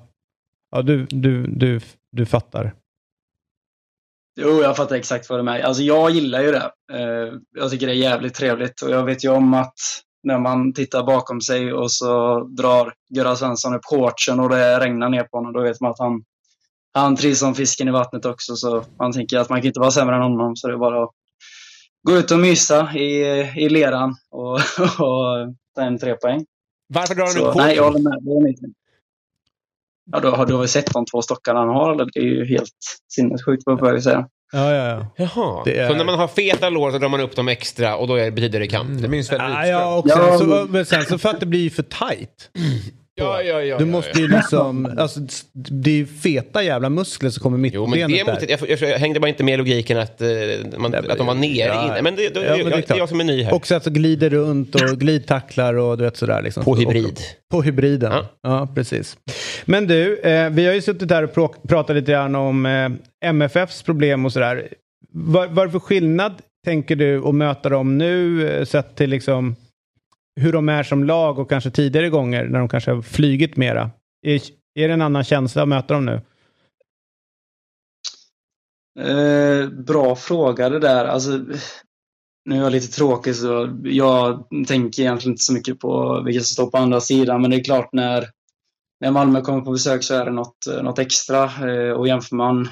ja, 0.74 0.82
du, 0.82 1.06
du, 1.10 1.48
du, 1.48 1.80
du 2.12 2.26
fattar. 2.26 2.74
Jo, 4.42 4.50
jag 4.62 4.78
fattar 4.78 4.96
exakt 4.96 5.30
vad 5.30 5.40
du 5.40 5.44
menar. 5.44 5.60
Alltså 5.60 5.84
jag 5.84 6.12
gillar 6.12 6.42
ju 6.42 6.52
det. 6.52 6.72
Eh, 6.94 7.34
jag 7.56 7.72
tycker 7.72 7.88
det 7.88 7.94
är 7.94 7.98
jävligt 7.98 8.34
trevligt 8.34 8.82
och 8.82 8.90
jag 8.90 9.04
vet 9.04 9.24
ju 9.24 9.30
om 9.30 9.54
att 9.54 9.74
när 10.24 10.40
man 10.40 10.74
tittar 10.74 11.04
bakom 11.04 11.42
sig 11.42 11.74
och 11.74 11.92
så 11.92 12.40
drar 12.44 12.94
Göran 13.16 13.38
Svensson 13.38 13.74
upp 13.76 13.86
shortsen 13.86 14.40
och 14.40 14.50
det 14.50 14.80
regnar 14.80 15.10
ner 15.10 15.24
på 15.24 15.38
honom, 15.38 15.54
då 15.54 15.62
vet 15.62 15.82
man 15.82 15.92
att 15.92 16.00
han, 16.00 16.24
han 16.94 17.16
trivs 17.16 17.40
som 17.40 17.56
fisken 17.56 17.88
i 17.88 17.92
vattnet 17.92 18.26
också. 18.26 18.56
Så 18.56 18.84
man 19.00 19.12
tänker 19.12 19.38
att 19.38 19.50
man 19.50 19.62
kan 19.62 19.68
inte 19.68 19.80
vara 19.80 19.92
sämre 19.92 20.16
än 20.16 20.22
honom, 20.22 20.56
så 20.56 20.68
det 20.68 20.74
är 20.74 20.78
bara 20.78 21.04
att 21.04 21.12
gå 22.08 22.18
ut 22.18 22.32
och 22.32 22.40
mysa 22.40 22.94
i, 22.94 23.22
i 23.56 23.70
leran 23.70 24.16
och, 24.32 24.54
och 25.00 25.56
ta 25.76 25.82
en 25.82 26.00
tre 26.00 26.16
poäng. 26.16 26.46
Varför 26.88 27.16
drar 27.16 27.24
han 27.24 27.34
Så, 27.34 27.50
upp 27.50 27.56
nej, 27.56 27.76
jag 27.76 27.86
shortsen? 27.86 28.06
håller 28.06 28.42
med. 28.42 28.74
Ja, 30.12 30.20
du, 30.20 30.28
har- 30.28 30.46
du 30.46 30.58
väl 30.58 30.68
sett 30.68 30.94
de 30.94 31.06
två 31.06 31.22
stockarna 31.22 31.60
han 31.60 31.70
har? 31.70 31.94
Eller? 31.94 32.06
Det 32.14 32.20
är 32.20 32.24
ju 32.24 32.46
helt 32.46 32.70
sinnessjukt, 33.14 33.64
vad 33.66 33.90
jag 33.96 34.04
säga. 34.04 34.26
Ja, 34.52 34.72
ja, 34.76 34.88
ja. 34.88 35.08
Jaha. 35.18 35.64
Är- 35.66 35.88
Så 35.90 35.96
när 35.96 36.06
man 36.06 36.20
har 36.20 36.28
feta 36.28 36.70
lår 36.70 36.92
så 36.92 36.98
drar 36.98 37.10
man 37.10 37.22
upp 37.22 37.36
dem 37.36 37.48
extra 37.48 37.96
och 37.96 38.08
då 38.08 38.16
är, 38.16 38.32
betyder 38.32 38.60
det 38.60 38.68
kamp? 38.68 39.02
Det 39.02 39.08
minns 39.08 39.32
väl 39.32 39.40
Ja, 39.42 39.68
ja, 39.68 39.96
och 39.98 40.06
Ja, 40.08 40.16
sen, 40.16 40.38
så, 40.40 40.68
men- 40.70 40.86
sen 40.86 41.06
så 41.06 41.18
för 41.18 41.30
att 41.30 41.40
det 41.40 41.46
blir 41.46 41.70
för 41.70 41.84
ja, 43.16 43.42
ja, 43.42 43.62
ja, 43.62 43.78
Du 43.78 43.86
måste 43.86 44.20
ju 44.22 44.28
liksom, 44.28 44.96
alltså 44.98 45.20
det 45.54 45.92
är 45.92 45.96
ju 45.96 46.06
feta 46.06 46.64
jävla 46.64 46.90
muskler 46.90 47.30
som 47.30 47.44
kommer 47.44 47.58
mitt 47.58 47.74
Jo, 47.74 47.86
på 47.86 47.90
men 47.90 48.12
det 48.12 48.26
motigt. 48.26 48.52
Jag, 48.52 48.70
jag, 48.70 48.90
jag 48.90 49.00
hängde 49.00 49.20
bara 49.20 49.28
inte 49.28 49.44
med 49.44 49.54
i 49.54 49.58
logiken 49.58 49.98
att, 49.98 50.22
eh, 50.22 50.28
man, 50.78 50.92
men- 50.92 51.12
att 51.12 51.18
de 51.18 51.28
var 51.28 51.34
nere. 51.34 51.52
ja. 51.68 51.86
inne. 51.86 52.02
Men 52.02 52.16
det, 52.16 52.30
det, 52.34 52.40
Ja, 52.40 52.46
jag, 52.46 52.58
men 52.58 52.66
det 52.66 52.78
är 52.78 52.82
det 52.88 52.92
är 52.94 52.98
jag 52.98 53.10
som 53.10 53.20
är 53.20 53.24
ny 53.24 53.44
här. 53.44 53.54
Och 53.54 53.68
så 53.68 53.76
att 53.76 53.84
så 53.84 53.90
glider 53.90 54.30
runt 54.30 54.76
och 54.76 54.82
glidtacklar 55.00 55.74
och 55.74 55.98
du 55.98 56.04
vet 56.04 56.18
sådär. 56.18 56.42
Liksom. 56.42 56.64
På 56.64 56.76
hybrid. 56.76 57.20
På 57.52 57.62
hybriden. 57.62 58.12
Ja. 58.12 58.26
Ja. 58.44 58.68
precis. 58.76 59.18
Men 59.66 59.88
du, 59.88 60.20
eh, 60.20 60.50
vi 60.50 60.66
har 60.66 60.74
ju 60.74 60.82
suttit 60.82 61.12
här 61.12 61.38
och 61.38 61.56
pratat 61.68 61.96
lite 61.96 62.12
grann 62.12 62.36
om 62.36 62.66
eh, 62.66 62.90
MFFs 63.30 63.84
problem 63.84 64.26
och 64.26 64.34
sådär. 64.34 64.68
Var, 65.14 65.48
varför 65.48 65.80
skillnad 65.80 66.34
tänker 66.66 66.96
du 66.96 67.28
att 67.28 67.36
möta 67.36 67.70
dem 67.70 67.98
nu 67.98 68.50
eh, 68.50 68.66
sett 68.66 68.96
till 68.96 69.10
liksom 69.10 69.56
hur 70.36 70.54
de 70.54 70.70
är 70.70 70.84
som 70.84 71.04
lag 71.04 71.40
och 71.40 71.50
kanske 71.50 71.72
tidigare 71.72 72.10
gånger 72.10 72.46
när 72.46 72.60
de 72.60 72.70
kanske 72.70 72.92
har 72.92 73.02
flygit 73.02 73.58
mera? 73.58 73.92
Är, 74.26 74.42
är 74.76 74.88
det 74.88 74.94
en 74.94 75.02
annan 75.02 75.24
känsla 75.24 75.62
att 75.62 75.68
möta 75.68 75.94
dem 75.94 76.06
nu? 76.06 76.22
Eh, 79.00 79.70
bra 79.70 80.16
fråga 80.16 80.70
det 80.70 80.80
där. 80.80 81.06
Alltså, 81.06 81.32
nu 82.46 82.56
är 82.56 82.62
jag 82.62 82.72
lite 82.72 82.88
tråkig 82.88 83.36
så 83.36 83.80
jag 83.84 84.48
tänker 84.68 85.02
egentligen 85.02 85.34
inte 85.34 85.44
så 85.44 85.54
mycket 85.54 85.80
på 85.80 86.22
vilka 86.26 86.40
som 86.40 86.54
står 86.54 86.72
på 86.72 86.78
andra 86.78 87.02
sidan. 87.02 87.42
Men 87.42 87.52
det 87.52 87.58
är 87.58 87.64
klart 87.64 87.90
när, 87.94 88.26
när 89.00 89.12
Malmö 89.12 89.42
kommer 89.42 89.62
på 89.62 89.72
besök 89.72 90.04
så 90.04 90.16
är 90.16 90.26
det 90.26 90.32
något, 90.32 90.68
något 90.84 91.00
extra. 91.00 91.44
Eh, 91.44 91.92
och 91.92 92.08
jämför 92.08 92.36
man 92.36 92.70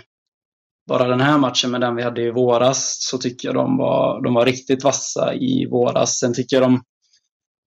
bara 0.88 1.08
den 1.08 1.22
här 1.22 1.38
matchen 1.38 1.72
med 1.72 1.82
den 1.82 1.96
vi 1.96 2.04
hade 2.04 2.22
i 2.22 2.32
våras 2.32 2.98
så 3.00 3.18
tycker 3.18 3.48
jag 3.48 3.56
de 3.56 3.78
var, 3.78 4.22
de 4.22 4.34
var 4.34 4.46
riktigt 4.46 4.84
vassa 4.84 5.34
i 5.34 5.68
våras. 5.72 6.20
Sen 6.20 6.34
tycker 6.34 6.56
jag 6.56 6.64
de, 6.64 6.82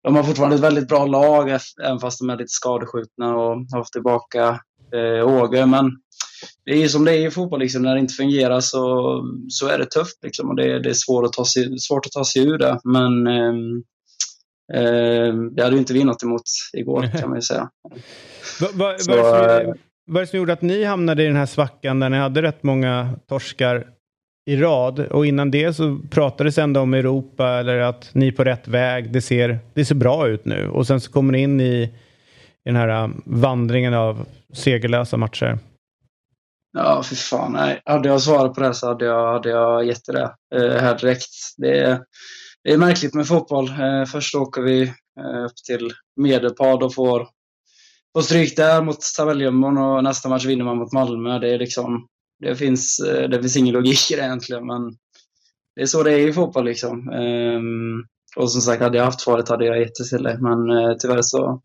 de 0.04 0.16
har 0.16 0.24
fortfarande 0.24 0.56
ett 0.56 0.62
väldigt 0.62 0.88
bra 0.88 1.06
lag 1.06 1.60
även 1.84 2.00
fast 2.00 2.20
de 2.20 2.30
är 2.30 2.38
lite 2.38 2.50
skadeskjutna 2.50 3.36
och 3.36 3.56
har 3.56 3.84
fått 3.84 3.92
tillbaka 3.92 4.60
eh, 4.94 5.28
Åge. 5.28 5.66
Men 5.66 5.92
det 6.66 6.72
är 6.72 6.78
ju 6.78 6.90
som 6.90 7.06
det 7.06 7.12
är 7.12 7.28
i 7.28 7.32
fotboll, 7.32 7.60
liksom. 7.60 7.82
när 7.82 7.94
det 7.94 8.00
inte 8.00 8.14
fungerar 8.14 8.60
så, 8.60 9.24
så 9.50 9.68
är 9.68 9.78
det 9.78 9.86
tufft. 9.86 10.24
Liksom. 10.24 10.50
Och 10.50 10.56
det, 10.56 10.80
det 10.80 10.90
är 10.90 10.94
svårt 10.94 11.26
att, 11.26 11.34
ta 11.34 11.46
sig, 11.46 11.80
svårt 11.80 12.06
att 12.06 12.12
ta 12.12 12.26
sig 12.26 12.48
ur 12.48 12.58
det. 12.58 12.80
Men 12.84 13.28
ehm, 13.28 13.84
ehm, 14.74 15.56
det 15.56 15.64
hade 15.64 15.76
ju 15.76 15.80
inte 15.80 15.94
vi 15.94 16.04
något 16.04 16.24
emot 16.24 16.42
igår 16.74 17.10
kan 17.20 17.30
man 17.30 17.38
ju 17.38 17.42
säga. 17.42 17.70
Va, 18.62 18.68
va, 18.74 18.96
Så, 19.00 19.12
eh, 19.12 19.74
vad 20.06 20.18
är 20.18 20.26
det 20.26 20.28
som 20.28 20.40
gjorde 20.40 20.54
att 20.54 20.62
ni 20.62 20.84
hamnade 20.84 21.24
i 21.24 21.28
den 21.28 21.36
här 21.36 21.46
svackan 21.46 22.00
där 22.00 22.10
ni 22.10 22.18
hade 22.18 22.42
rätt 22.42 22.64
många 22.64 23.10
torskar 23.28 23.88
i 24.46 24.56
rad? 24.56 25.00
Och 25.00 25.26
innan 25.26 25.52
det 25.52 25.74
så 25.74 26.00
pratades 26.10 26.58
ändå 26.58 26.80
om 26.80 26.94
Europa 26.94 27.48
eller 27.50 27.78
att 27.78 28.10
ni 28.14 28.28
är 28.28 28.32
på 28.32 28.44
rätt 28.44 28.68
väg. 28.68 29.12
Det 29.12 29.22
ser, 29.22 29.60
det 29.74 29.86
ser 29.86 29.96
bra 29.96 30.28
ut 30.28 30.46
nu. 30.46 30.70
Och 30.70 30.88
sen 30.88 31.02
så 31.02 31.12
kommer 31.12 31.32
ni 31.32 31.42
in 31.42 31.62
i, 31.62 31.84
i 31.84 31.90
den 32.66 32.76
här 32.76 33.04
äh, 33.04 33.10
vandringen 33.26 33.94
av 33.94 34.26
segerlösa 34.54 35.18
matcher. 35.18 35.60
Ja, 36.78 37.04
för 37.04 37.16
fan. 37.16 37.52
Nej. 37.52 37.82
Hade 37.86 38.10
jag 38.10 38.22
svarat 38.22 38.54
på 38.54 38.62
det 38.62 38.74
så 38.74 38.88
hade 38.88 39.06
jag, 39.06 39.34
hade 39.34 39.50
jag 39.50 39.86
gett 39.86 40.06
det 40.06 40.36
eh, 40.56 40.82
här 40.82 40.98
direkt. 41.00 41.30
Det 41.58 41.80
är, 41.80 42.00
det 42.64 42.74
är 42.74 42.78
märkligt 42.78 43.14
med 43.14 43.28
fotboll. 43.28 43.70
Eh, 43.70 44.06
först 44.06 44.36
åker 44.36 44.62
vi 44.62 44.82
eh, 45.20 45.46
upp 45.46 45.56
till 45.68 45.92
Medelpad 46.22 46.84
och 46.84 46.94
får, 46.94 47.28
får 48.16 48.22
stryk 48.22 48.56
där 48.56 48.82
mot 48.82 48.98
tabelljumbon 49.18 49.78
och 49.78 50.04
nästa 50.04 50.30
match 50.30 50.46
vinner 50.46 50.66
man 50.66 50.78
mot 50.78 50.94
Malmö. 50.94 51.40
Det 51.40 51.54
är 51.54 51.60
liksom, 51.60 52.08
det 52.40 52.56
finns, 52.56 53.00
eh, 53.00 53.30
det 53.30 53.42
finns 53.42 53.58
ingen 53.58 53.74
logik 53.74 54.12
i 54.12 54.16
det 54.16 54.22
egentligen, 54.22 54.68
men 54.68 54.82
det 55.76 55.82
är 55.82 55.86
så 55.86 56.04
det 56.04 56.14
är 56.14 56.28
i 56.28 56.34
fotboll 56.34 56.66
liksom. 56.66 57.10
Ehm, 57.10 58.04
och 58.36 58.52
som 58.52 58.62
sagt, 58.62 58.82
hade 58.82 58.98
jag 58.98 59.06
haft 59.06 59.22
svaret 59.22 59.50
hade 59.50 59.66
jag 59.66 59.80
gett 59.80 59.96
det 59.96 60.04
till 60.04 60.24
dig, 60.24 60.38
men 60.40 60.70
eh, 60.70 60.96
tyvärr 61.00 61.22
så, 61.22 61.62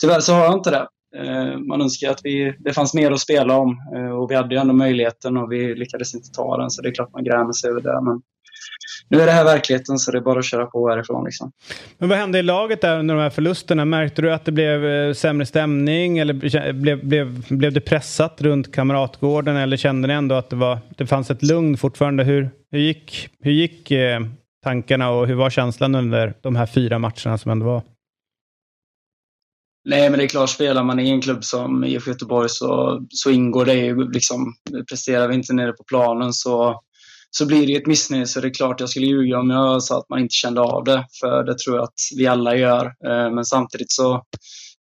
tyvärr 0.00 0.20
så 0.20 0.32
har 0.32 0.44
jag 0.44 0.54
inte 0.54 0.70
det. 0.70 0.88
Ehm, 1.16 1.66
man 1.66 1.82
önskar 1.82 2.10
att 2.10 2.20
vi, 2.22 2.56
det 2.58 2.72
fanns 2.72 2.94
mer 2.94 3.10
att 3.10 3.20
spela 3.20 3.56
om 3.56 3.76
eh, 3.96 4.10
och 4.10 4.30
vi 4.30 4.34
hade 4.34 4.54
ju 4.54 4.60
ändå 4.60 4.74
möjligheten 4.74 5.36
och 5.36 5.52
vi 5.52 5.74
lyckades 5.74 6.14
inte 6.14 6.30
ta 6.30 6.56
den 6.56 6.70
så 6.70 6.82
det 6.82 6.88
är 6.88 6.94
klart 6.94 7.12
man 7.12 7.24
grämer 7.24 7.52
sig 7.52 7.70
över 7.70 7.80
det. 7.80 8.00
Men 8.04 8.22
nu 9.08 9.20
är 9.20 9.26
det 9.26 9.32
här 9.32 9.44
verkligheten 9.44 9.98
så 9.98 10.10
det 10.10 10.18
är 10.18 10.22
bara 10.22 10.38
att 10.38 10.44
köra 10.44 10.66
på 10.66 10.88
härifrån. 10.88 11.24
Liksom. 11.24 11.52
Men 11.98 12.08
vad 12.08 12.18
hände 12.18 12.38
i 12.38 12.42
laget 12.42 12.80
där 12.80 12.98
under 12.98 13.14
de 13.14 13.20
här 13.20 13.30
förlusterna? 13.30 13.84
Märkte 13.84 14.22
du 14.22 14.32
att 14.32 14.44
det 14.44 14.52
blev 14.52 14.86
eh, 14.86 15.12
sämre 15.12 15.46
stämning 15.46 16.18
eller 16.18 16.72
blev, 16.72 17.04
blev, 17.06 17.44
blev 17.48 17.72
det 17.72 17.80
pressat 17.80 18.40
runt 18.40 18.72
Kamratgården 18.72 19.56
eller 19.56 19.76
kände 19.76 20.08
ni 20.08 20.14
ändå 20.14 20.34
att 20.34 20.50
det, 20.50 20.56
var, 20.56 20.78
det 20.96 21.06
fanns 21.06 21.30
ett 21.30 21.42
lugn 21.42 21.76
fortfarande? 21.76 22.24
Hur, 22.24 22.50
hur 22.70 22.78
gick, 22.78 23.28
hur 23.40 23.52
gick 23.52 23.90
eh, 23.90 24.20
tankarna 24.64 25.10
och 25.10 25.26
hur 25.26 25.34
var 25.34 25.50
känslan 25.50 25.94
under 25.94 26.34
de 26.40 26.56
här 26.56 26.66
fyra 26.66 26.98
matcherna 26.98 27.38
som 27.38 27.50
ändå 27.50 27.66
var? 27.66 27.82
Nej, 29.84 30.10
men 30.10 30.18
det 30.18 30.24
är 30.24 30.28
klart, 30.28 30.50
spelar 30.50 30.84
man 30.84 31.00
i 31.00 31.10
en 31.10 31.22
klubb 31.22 31.44
som 31.44 31.84
IFK 31.84 32.10
Göteborg 32.10 32.48
så, 32.48 33.00
så 33.10 33.30
ingår 33.30 33.64
det 33.64 33.74
ju 33.74 34.10
liksom, 34.10 34.54
presterar 34.88 35.28
vi 35.28 35.34
inte 35.34 35.52
nere 35.52 35.72
på 35.72 35.84
planen 35.84 36.32
så, 36.32 36.80
så 37.30 37.46
blir 37.46 37.66
det 37.66 37.72
ju 37.72 37.78
ett 37.78 37.86
missnöje. 37.86 38.26
Så 38.26 38.40
det 38.40 38.48
är 38.48 38.54
klart, 38.54 38.80
jag 38.80 38.88
skulle 38.88 39.06
ljuga 39.06 39.38
om 39.38 39.50
jag 39.50 39.82
sa 39.82 39.98
att 39.98 40.08
man 40.08 40.18
inte 40.18 40.34
kände 40.34 40.60
av 40.60 40.84
det, 40.84 41.06
för 41.20 41.44
det 41.44 41.58
tror 41.58 41.76
jag 41.76 41.84
att 41.84 42.00
vi 42.16 42.26
alla 42.26 42.56
gör. 42.56 42.86
Eh, 42.86 43.34
men 43.34 43.44
samtidigt 43.44 43.92
så 43.92 44.24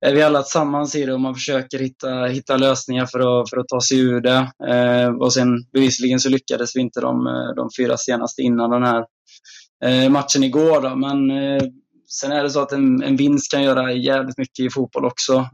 är 0.06 0.14
vi 0.14 0.22
alla 0.22 0.42
tillsammans 0.42 0.96
i 0.96 1.06
det 1.06 1.14
och 1.14 1.22
man 1.22 1.36
försöker 1.36 1.80
hitta, 1.80 2.26
hitta 2.26 2.58
lösningar 2.58 3.06
för 3.06 3.42
att, 3.42 3.50
för 3.50 3.58
att 3.58 3.68
ta 3.68 3.82
sig 3.82 4.00
ur 4.00 4.22
det. 4.22 4.52
Eh, 4.68 5.10
och 5.10 5.34
sen 5.34 5.48
bevisligen 5.74 6.20
så 6.20 6.30
lyckades 6.30 6.76
vi 6.76 6.80
inte 6.80 7.02
de, 7.02 7.28
eh, 7.28 7.56
de 7.56 7.70
fyra 7.78 7.98
senaste 7.98 8.42
innan 8.42 8.70
den 8.70 8.84
här 8.84 9.06
matchen 10.10 10.44
igår. 10.44 10.82
Då. 10.82 10.96
Men 10.96 11.32
sen 12.08 12.32
är 12.32 12.44
det 12.44 12.50
så 12.50 12.62
att 12.62 12.72
en, 12.72 13.04
en 13.04 13.16
vinst 13.16 13.52
kan 13.52 13.64
göra 13.64 13.94
jävligt 13.94 14.38
mycket 14.38 14.66
i 14.66 14.70
fotboll 14.70 15.06
också. 15.06 15.50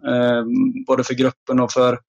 Både 0.87 1.03
för 1.03 1.13
gruppen 1.13 1.59
och 1.59 1.71
för 1.71 1.99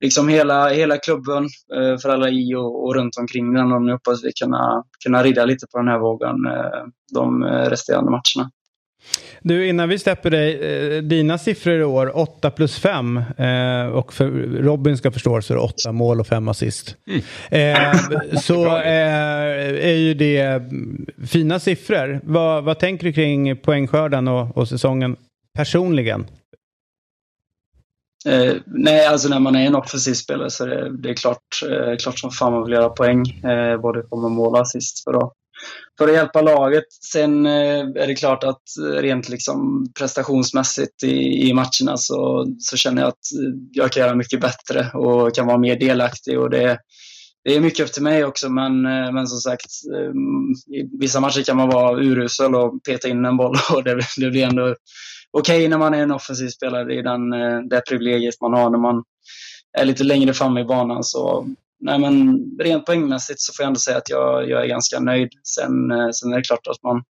liksom 0.00 0.28
hela, 0.28 0.68
hela 0.68 0.96
klubben, 0.96 1.44
eh, 1.74 1.98
för 1.98 2.08
alla 2.08 2.28
i 2.28 2.54
och, 2.54 2.84
och 2.84 2.94
runt 2.94 3.16
omkring 3.18 3.54
den. 3.54 3.72
Och 3.72 3.82
nu 3.82 3.92
hoppas 3.92 4.24
vi 4.24 4.32
kunna, 4.32 4.84
kunna 5.04 5.22
rida 5.22 5.44
lite 5.44 5.66
på 5.72 5.78
den 5.78 5.88
här 5.88 5.98
vågen 5.98 6.46
eh, 6.46 6.82
de 7.14 7.42
eh, 7.42 7.70
resterande 7.70 8.10
matcherna. 8.10 8.50
Du, 9.42 9.68
innan 9.68 9.88
vi 9.88 9.98
släpper 9.98 10.30
dig, 10.30 11.02
dina 11.02 11.38
siffror 11.38 11.74
i 11.74 11.84
år, 11.84 12.18
8 12.18 12.50
plus 12.50 12.78
5. 12.78 13.16
Eh, 13.16 13.86
och 13.86 14.12
för 14.12 14.30
Robin 14.62 14.96
ska 14.96 15.10
förstå 15.10 15.42
så 15.42 15.52
är 15.52 15.56
det 15.56 15.62
8 15.62 15.92
mål 15.92 16.20
och 16.20 16.26
5 16.26 16.48
assist. 16.48 16.96
Eh, 17.50 17.92
så 18.42 18.66
eh, 18.66 19.86
är 19.86 19.96
ju 19.96 20.14
det 20.14 20.40
mm, 20.40 21.06
fina 21.26 21.58
siffror. 21.58 22.20
Vad, 22.24 22.64
vad 22.64 22.78
tänker 22.78 23.06
du 23.06 23.12
kring 23.12 23.56
poängskörden 23.56 24.28
och, 24.28 24.56
och 24.56 24.68
säsongen 24.68 25.16
personligen? 25.54 26.26
Eh, 28.28 28.56
nej, 28.66 29.06
alltså 29.06 29.28
när 29.28 29.40
man 29.40 29.56
är 29.56 29.66
en 29.66 29.74
offensiv 29.74 30.14
spelare 30.14 30.50
så 30.50 30.64
är 30.64 30.68
det, 30.68 31.02
det 31.02 31.10
är 31.10 31.14
klart, 31.14 31.62
eh, 31.70 31.96
klart 31.96 32.18
som 32.18 32.30
fan 32.30 32.52
man 32.52 32.64
vill 32.64 32.72
göra 32.72 32.88
poäng. 32.88 33.44
Eh, 33.44 33.80
både 33.80 34.02
på 34.02 34.16
med 34.16 34.30
mål 34.30 34.54
och 34.54 34.60
assist 34.60 35.04
för 35.04 35.14
att, 35.14 35.32
för 35.98 36.08
att 36.08 36.14
hjälpa 36.14 36.42
laget. 36.42 36.84
Sen 37.12 37.46
eh, 37.46 37.80
är 37.80 38.06
det 38.06 38.14
klart 38.14 38.44
att 38.44 38.62
rent 39.00 39.28
liksom 39.28 39.86
prestationsmässigt 39.98 41.02
i, 41.02 41.48
i 41.48 41.54
matcherna 41.54 41.96
så, 41.96 42.46
så 42.58 42.76
känner 42.76 43.02
jag 43.02 43.08
att 43.08 43.26
jag 43.72 43.92
kan 43.92 44.02
göra 44.02 44.14
mycket 44.14 44.40
bättre 44.40 44.90
och 44.94 45.34
kan 45.34 45.46
vara 45.46 45.58
mer 45.58 45.76
delaktig. 45.78 46.40
Och 46.40 46.50
det, 46.50 46.78
det 47.44 47.54
är 47.56 47.60
mycket 47.60 47.86
upp 47.86 47.92
till 47.92 48.02
mig 48.02 48.24
också, 48.24 48.48
men, 48.48 48.86
eh, 48.86 49.12
men 49.12 49.26
som 49.26 49.38
sagt, 49.38 49.70
eh, 49.94 50.10
i 50.76 50.88
vissa 51.00 51.20
matcher 51.20 51.42
kan 51.42 51.56
man 51.56 51.68
vara 51.68 52.00
urusel 52.00 52.54
och 52.54 52.84
peta 52.84 53.08
in 53.08 53.24
en 53.24 53.36
boll 53.36 53.56
och 53.74 53.84
det, 53.84 54.00
det 54.16 54.30
blir 54.30 54.44
ändå 54.44 54.74
okej 55.38 55.68
när 55.68 55.78
man 55.78 55.94
är 55.94 56.02
en 56.02 56.10
offensiv 56.10 56.48
spelare. 56.48 56.84
Det 56.84 56.98
är 56.98 57.02
den, 57.02 57.32
eh, 57.32 57.60
det 57.60 57.82
privilegiet 57.88 58.40
man 58.40 58.52
har 58.54 58.70
när 58.70 58.78
man 58.78 59.04
är 59.78 59.84
lite 59.84 60.04
längre 60.04 60.34
fram 60.34 60.58
i 60.58 60.64
banan. 60.64 61.04
Så, 61.04 61.46
nej 61.80 61.98
men, 61.98 62.40
rent 62.60 62.86
poängmässigt 62.86 63.40
så 63.40 63.52
får 63.52 63.62
jag 63.62 63.66
ändå 63.66 63.80
säga 63.80 63.96
att 63.96 64.10
jag, 64.10 64.48
jag 64.48 64.62
är 64.62 64.66
ganska 64.66 65.00
nöjd. 65.00 65.28
Sen, 65.42 65.90
eh, 65.90 66.10
sen 66.10 66.32
är 66.32 66.36
det 66.36 66.42
klart 66.42 66.66
att 66.66 66.82
man, 66.82 67.02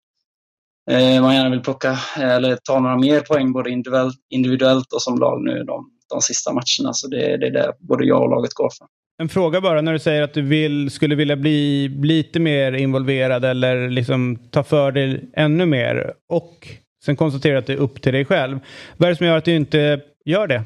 eh, 0.90 1.22
man 1.22 1.34
gärna 1.34 1.50
vill 1.50 1.60
plocka 1.60 1.98
eller 2.16 2.56
ta 2.56 2.80
några 2.80 2.98
mer 2.98 3.20
poäng 3.20 3.52
både 3.52 3.70
individuellt, 3.70 4.16
individuellt 4.30 4.92
och 4.92 5.02
som 5.02 5.18
lag 5.18 5.42
nu 5.44 5.64
de, 5.64 5.90
de 6.10 6.20
sista 6.20 6.52
matcherna. 6.52 6.92
Så 6.92 7.08
det, 7.08 7.36
det 7.36 7.46
är 7.46 7.50
det 7.50 7.72
både 7.78 8.04
jag 8.04 8.22
och 8.22 8.30
laget 8.30 8.54
går 8.54 8.70
för. 8.78 8.86
En 9.22 9.28
fråga 9.28 9.60
bara 9.60 9.80
när 9.80 9.92
du 9.92 9.98
säger 9.98 10.22
att 10.22 10.34
du 10.34 10.42
vill, 10.42 10.90
skulle 10.90 11.14
vilja 11.14 11.36
bli 11.36 11.88
lite 11.88 12.40
mer 12.40 12.72
involverad 12.72 13.44
eller 13.44 13.90
liksom 13.90 14.38
ta 14.50 14.62
för 14.62 14.92
dig 14.92 15.30
ännu 15.36 15.66
mer 15.66 16.12
och 16.28 16.68
sen 17.04 17.16
konstatera 17.16 17.58
att 17.58 17.66
det 17.66 17.72
är 17.72 17.76
upp 17.76 18.02
till 18.02 18.12
dig 18.12 18.24
själv. 18.24 18.58
Vad 18.96 19.06
är 19.06 19.10
det 19.12 19.16
som 19.16 19.26
gör 19.26 19.36
att 19.36 19.44
du 19.44 19.56
inte 19.56 20.00
gör 20.24 20.46
det? 20.46 20.64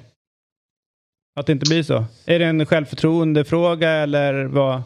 Att 1.37 1.47
det 1.47 1.53
inte 1.53 1.69
blir 1.69 1.83
så? 1.83 2.05
Är 2.27 2.39
det 2.39 2.45
en 2.45 2.67
självförtroendefråga 2.67 3.91
eller 3.91 4.45
vad, 4.45 4.83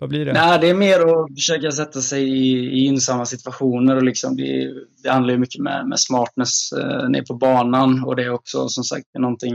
vad 0.00 0.08
blir 0.08 0.24
det? 0.24 0.32
Nej, 0.32 0.58
det 0.60 0.68
är 0.68 0.74
mer 0.74 1.00
att 1.00 1.34
försöka 1.36 1.70
sätta 1.70 2.00
sig 2.00 2.22
i, 2.22 2.56
i 2.58 2.78
gynnsamma 2.78 3.26
situationer. 3.26 3.96
Och 3.96 4.02
liksom 4.02 4.36
det, 4.36 4.72
det 5.02 5.10
handlar 5.10 5.34
ju 5.34 5.38
mycket 5.40 5.62
med, 5.62 5.88
med 5.88 6.00
smartness 6.00 6.72
eh, 6.72 7.08
ner 7.08 7.22
på 7.22 7.34
banan 7.34 8.04
och 8.04 8.16
det 8.16 8.22
är 8.24 8.30
också 8.30 8.68
som 8.68 8.84
sagt 8.84 9.06
någonting 9.18 9.54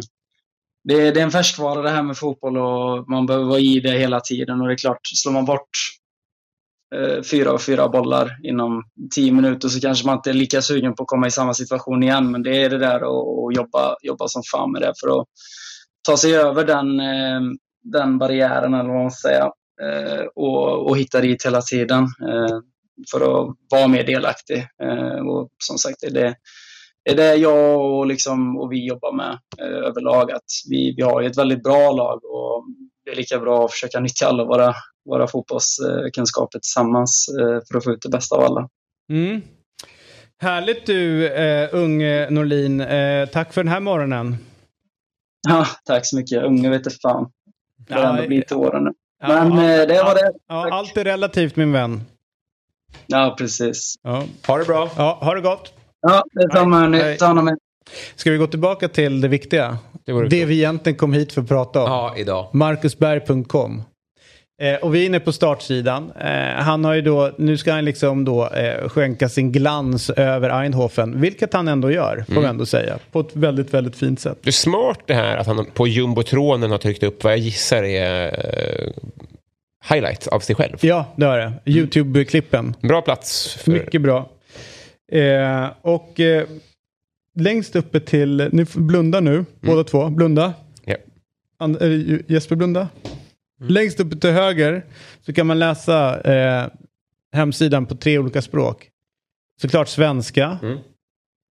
det, 0.84 0.94
är- 0.94 1.14
det 1.14 1.20
är 1.20 1.24
en 1.24 1.32
färskvara 1.32 1.82
det 1.82 1.90
här 1.90 2.04
med 2.04 2.18
fotboll 2.18 2.58
och 2.58 3.10
man 3.10 3.26
behöver 3.26 3.46
vara 3.46 3.60
i 3.60 3.80
det 3.80 3.92
hela 3.92 4.20
tiden. 4.20 4.62
Och 4.62 4.68
det 4.68 4.74
är 4.74 4.78
klart, 4.78 5.00
slår 5.04 5.32
man 5.34 5.46
bort 5.46 5.70
Eh, 6.94 7.22
fyra 7.22 7.52
av 7.52 7.58
fyra 7.58 7.90
bollar 7.90 8.38
inom 8.44 8.84
tio 9.16 9.32
minuter 9.32 9.68
så 9.68 9.80
kanske 9.80 10.06
man 10.06 10.16
inte 10.16 10.30
är 10.30 10.34
lika 10.34 10.62
sugen 10.62 10.96
på 10.96 11.04
att 11.04 11.08
komma 11.08 11.28
i 11.28 11.32
samma 11.32 11.54
situation 11.54 12.04
igen. 12.04 12.32
Men 12.32 12.44
det 12.44 12.64
är 12.64 12.70
det 12.70 12.78
där 12.78 12.96
att 12.96 13.56
jobba, 13.56 13.96
jobba 14.02 14.28
som 14.28 14.42
fan 14.52 14.72
med 14.72 14.82
det 14.82 14.94
för 15.02 15.20
att 15.20 15.28
ta 16.08 16.18
sig 16.18 16.36
över 16.36 16.66
den, 16.66 17.00
eh, 17.00 17.42
den 17.84 18.18
barriären 18.18 18.74
eller 18.74 18.90
vad 18.90 19.02
man 19.02 19.12
ska 19.12 19.28
säga. 19.30 19.52
Eh, 19.82 20.26
och, 20.36 20.88
och 20.88 20.98
hitta 20.98 21.22
dit 21.22 21.46
hela 21.46 21.62
tiden 21.62 22.08
för 23.12 23.22
att 23.22 23.56
vara 23.70 23.88
mer 23.88 24.04
delaktig. 24.04 24.68
Och 25.30 25.50
som 25.58 25.78
sagt, 25.78 25.96
det 26.02 26.08
är 26.08 26.12
det, 26.12 26.36
är 27.10 27.16
det 27.16 27.36
jag 27.36 27.82
och, 27.82 28.08
liksom, 28.08 28.58
och 28.58 28.72
vi 28.72 28.88
jobbar 28.88 29.14
med 29.16 29.40
överlag. 29.60 30.32
Att 30.32 30.44
vi, 30.70 30.94
vi 30.98 31.04
har 31.04 31.22
ju 31.22 31.28
ett 31.28 31.38
väldigt 31.38 31.64
bra 31.64 31.92
lag 31.92 32.26
och 32.26 32.66
det 33.06 33.12
är 33.12 33.16
lika 33.16 33.40
bra 33.40 33.66
att 33.66 33.72
försöka 33.72 34.00
nyttja 34.00 34.28
alla 34.28 34.46
våra, 34.46 34.76
våra 35.06 35.28
fotbollskunskaper 35.28 36.60
tillsammans 36.60 37.28
eh, 37.40 37.60
för 37.72 37.78
att 37.78 37.84
få 37.84 37.92
ut 37.92 38.02
det 38.02 38.10
bästa 38.10 38.36
av 38.36 38.44
alla. 38.44 38.70
Mm. 39.12 39.42
Härligt 40.42 40.86
du, 40.86 41.28
eh, 41.28 41.70
unge 41.72 42.30
Norlin. 42.30 42.82
Eh, 42.82 43.26
tack 43.30 43.54
för 43.54 43.64
den 43.64 43.74
här 43.74 43.80
morgonen. 43.80 44.38
Ja, 45.50 45.68
tack 45.86 46.06
så 46.06 46.16
mycket. 46.16 46.44
Unge 46.44 46.70
vet 46.70 46.86
inte 46.86 46.98
fan. 47.02 47.30
Det 47.88 47.94
har 47.94 48.02
Ja, 48.02 48.10
ändå 48.10 48.28
blivit 48.28 48.48
till 48.48 48.58
åren 48.58 48.84
nu. 48.84 48.92
Ja, 49.22 49.28
Men 49.28 49.58
ja, 49.58 49.82
eh, 49.82 49.88
det 49.88 50.04
var 50.04 50.16
det. 50.16 50.34
Ja, 50.48 50.70
allt 50.72 50.98
är 50.98 51.04
relativt 51.04 51.56
min 51.56 51.72
vän. 51.72 52.02
Ja, 53.08 53.36
precis. 53.38 53.96
Ja, 54.04 54.24
Ha 54.48 54.58
det 54.58 54.66
bra. 54.66 54.90
ja 54.98 55.18
ha 55.22 55.34
det 55.36 55.42
gott. 55.42 55.74
Ja, 56.02 56.24
detsamma 56.34 56.80
hörni. 56.80 57.18
Ta 57.18 57.26
hand 57.26 57.40
om 57.40 57.48
er. 57.48 57.58
Ska 58.16 58.32
vi 58.32 58.38
gå 58.38 58.48
tillbaka 58.48 58.88
till 58.88 59.22
det 59.22 59.28
viktiga? 59.28 59.78
Det 60.06 60.30
Det 60.30 60.46
vi 60.46 60.56
egentligen 60.58 60.98
kom 60.98 61.14
hit 61.14 61.34
för 61.34 61.42
att 61.42 61.48
prata 61.48 61.80
om. 61.84 61.86
Ja, 61.92 62.14
idag. 62.18 62.50
Marcusberg.com. 62.54 63.82
Eh, 64.64 64.76
och 64.76 64.96
vi 64.96 65.02
är 65.02 65.06
inne 65.06 65.20
på 65.20 65.32
startsidan. 65.32 66.12
Eh, 66.20 66.64
han 66.64 66.86
har 66.86 66.94
ju 66.94 67.02
då, 67.02 67.32
nu 67.38 67.58
ska 67.58 67.74
han 67.74 67.86
liksom 67.86 68.26
då 68.26 68.50
eh, 68.50 68.90
skänka 68.90 69.30
sin 69.30 69.52
glans 69.52 70.10
över 70.10 70.64
Eindhoven, 70.64 71.22
vilket 71.22 71.54
han 71.54 71.68
ändå 71.68 71.92
gör, 71.92 72.26
får 72.28 72.34
man 72.34 72.46
ändå 72.46 72.66
säga. 72.66 73.00
På 73.12 73.20
ett 73.20 73.36
väldigt, 73.36 73.74
väldigt 73.74 73.96
fint 73.96 74.20
sätt. 74.20 74.38
Det 74.42 74.50
är 74.50 74.52
smart 74.52 75.00
det 75.06 75.14
här 75.14 75.38
att 75.38 75.48
han 75.48 75.66
på 75.74 75.88
jumbotronen 75.88 76.72
har 76.72 76.78
tryckt 76.78 77.04
upp 77.04 77.24
vad 77.24 77.34
jag 77.34 77.40
gissar 77.40 77.84
är 77.84 78.26
eh, 78.26 78.92
highlights 79.90 80.28
av 80.28 80.40
sig 80.40 80.56
själv. 80.56 80.78
Ja, 80.82 81.06
det 81.16 81.26
har 81.26 81.38
det. 81.38 81.54
YouTube-klippen. 81.66 82.74
Bra 82.82 83.02
plats. 83.02 83.54
För... 83.54 83.72
Mycket 83.72 84.02
bra. 84.02 84.30
Eh, 85.12 85.68
och 85.82 86.20
eh, 86.20 86.48
längst 87.36 87.76
uppe 87.76 88.00
till, 88.00 88.50
ni 88.52 88.66
får 88.66 88.82
blunda 88.82 89.20
nu, 89.20 89.46
båda 89.62 89.84
två, 89.84 90.10
blunda. 90.10 90.54
Ja. 90.86 90.96
And, 91.60 91.78
Jesper 92.28 92.56
blunda. 92.56 92.88
Längst 93.68 94.00
uppe 94.00 94.16
till 94.16 94.30
höger 94.32 94.86
så 95.22 95.34
kan 95.34 95.48
man 95.48 95.60
läsa 95.60 96.22
eh, 96.22 96.68
hemsidan 97.36 97.86
på 97.86 97.96
tre 97.96 98.18
olika 98.20 98.42
språk. 98.42 98.90
Såklart 99.62 99.88
svenska, 99.88 100.60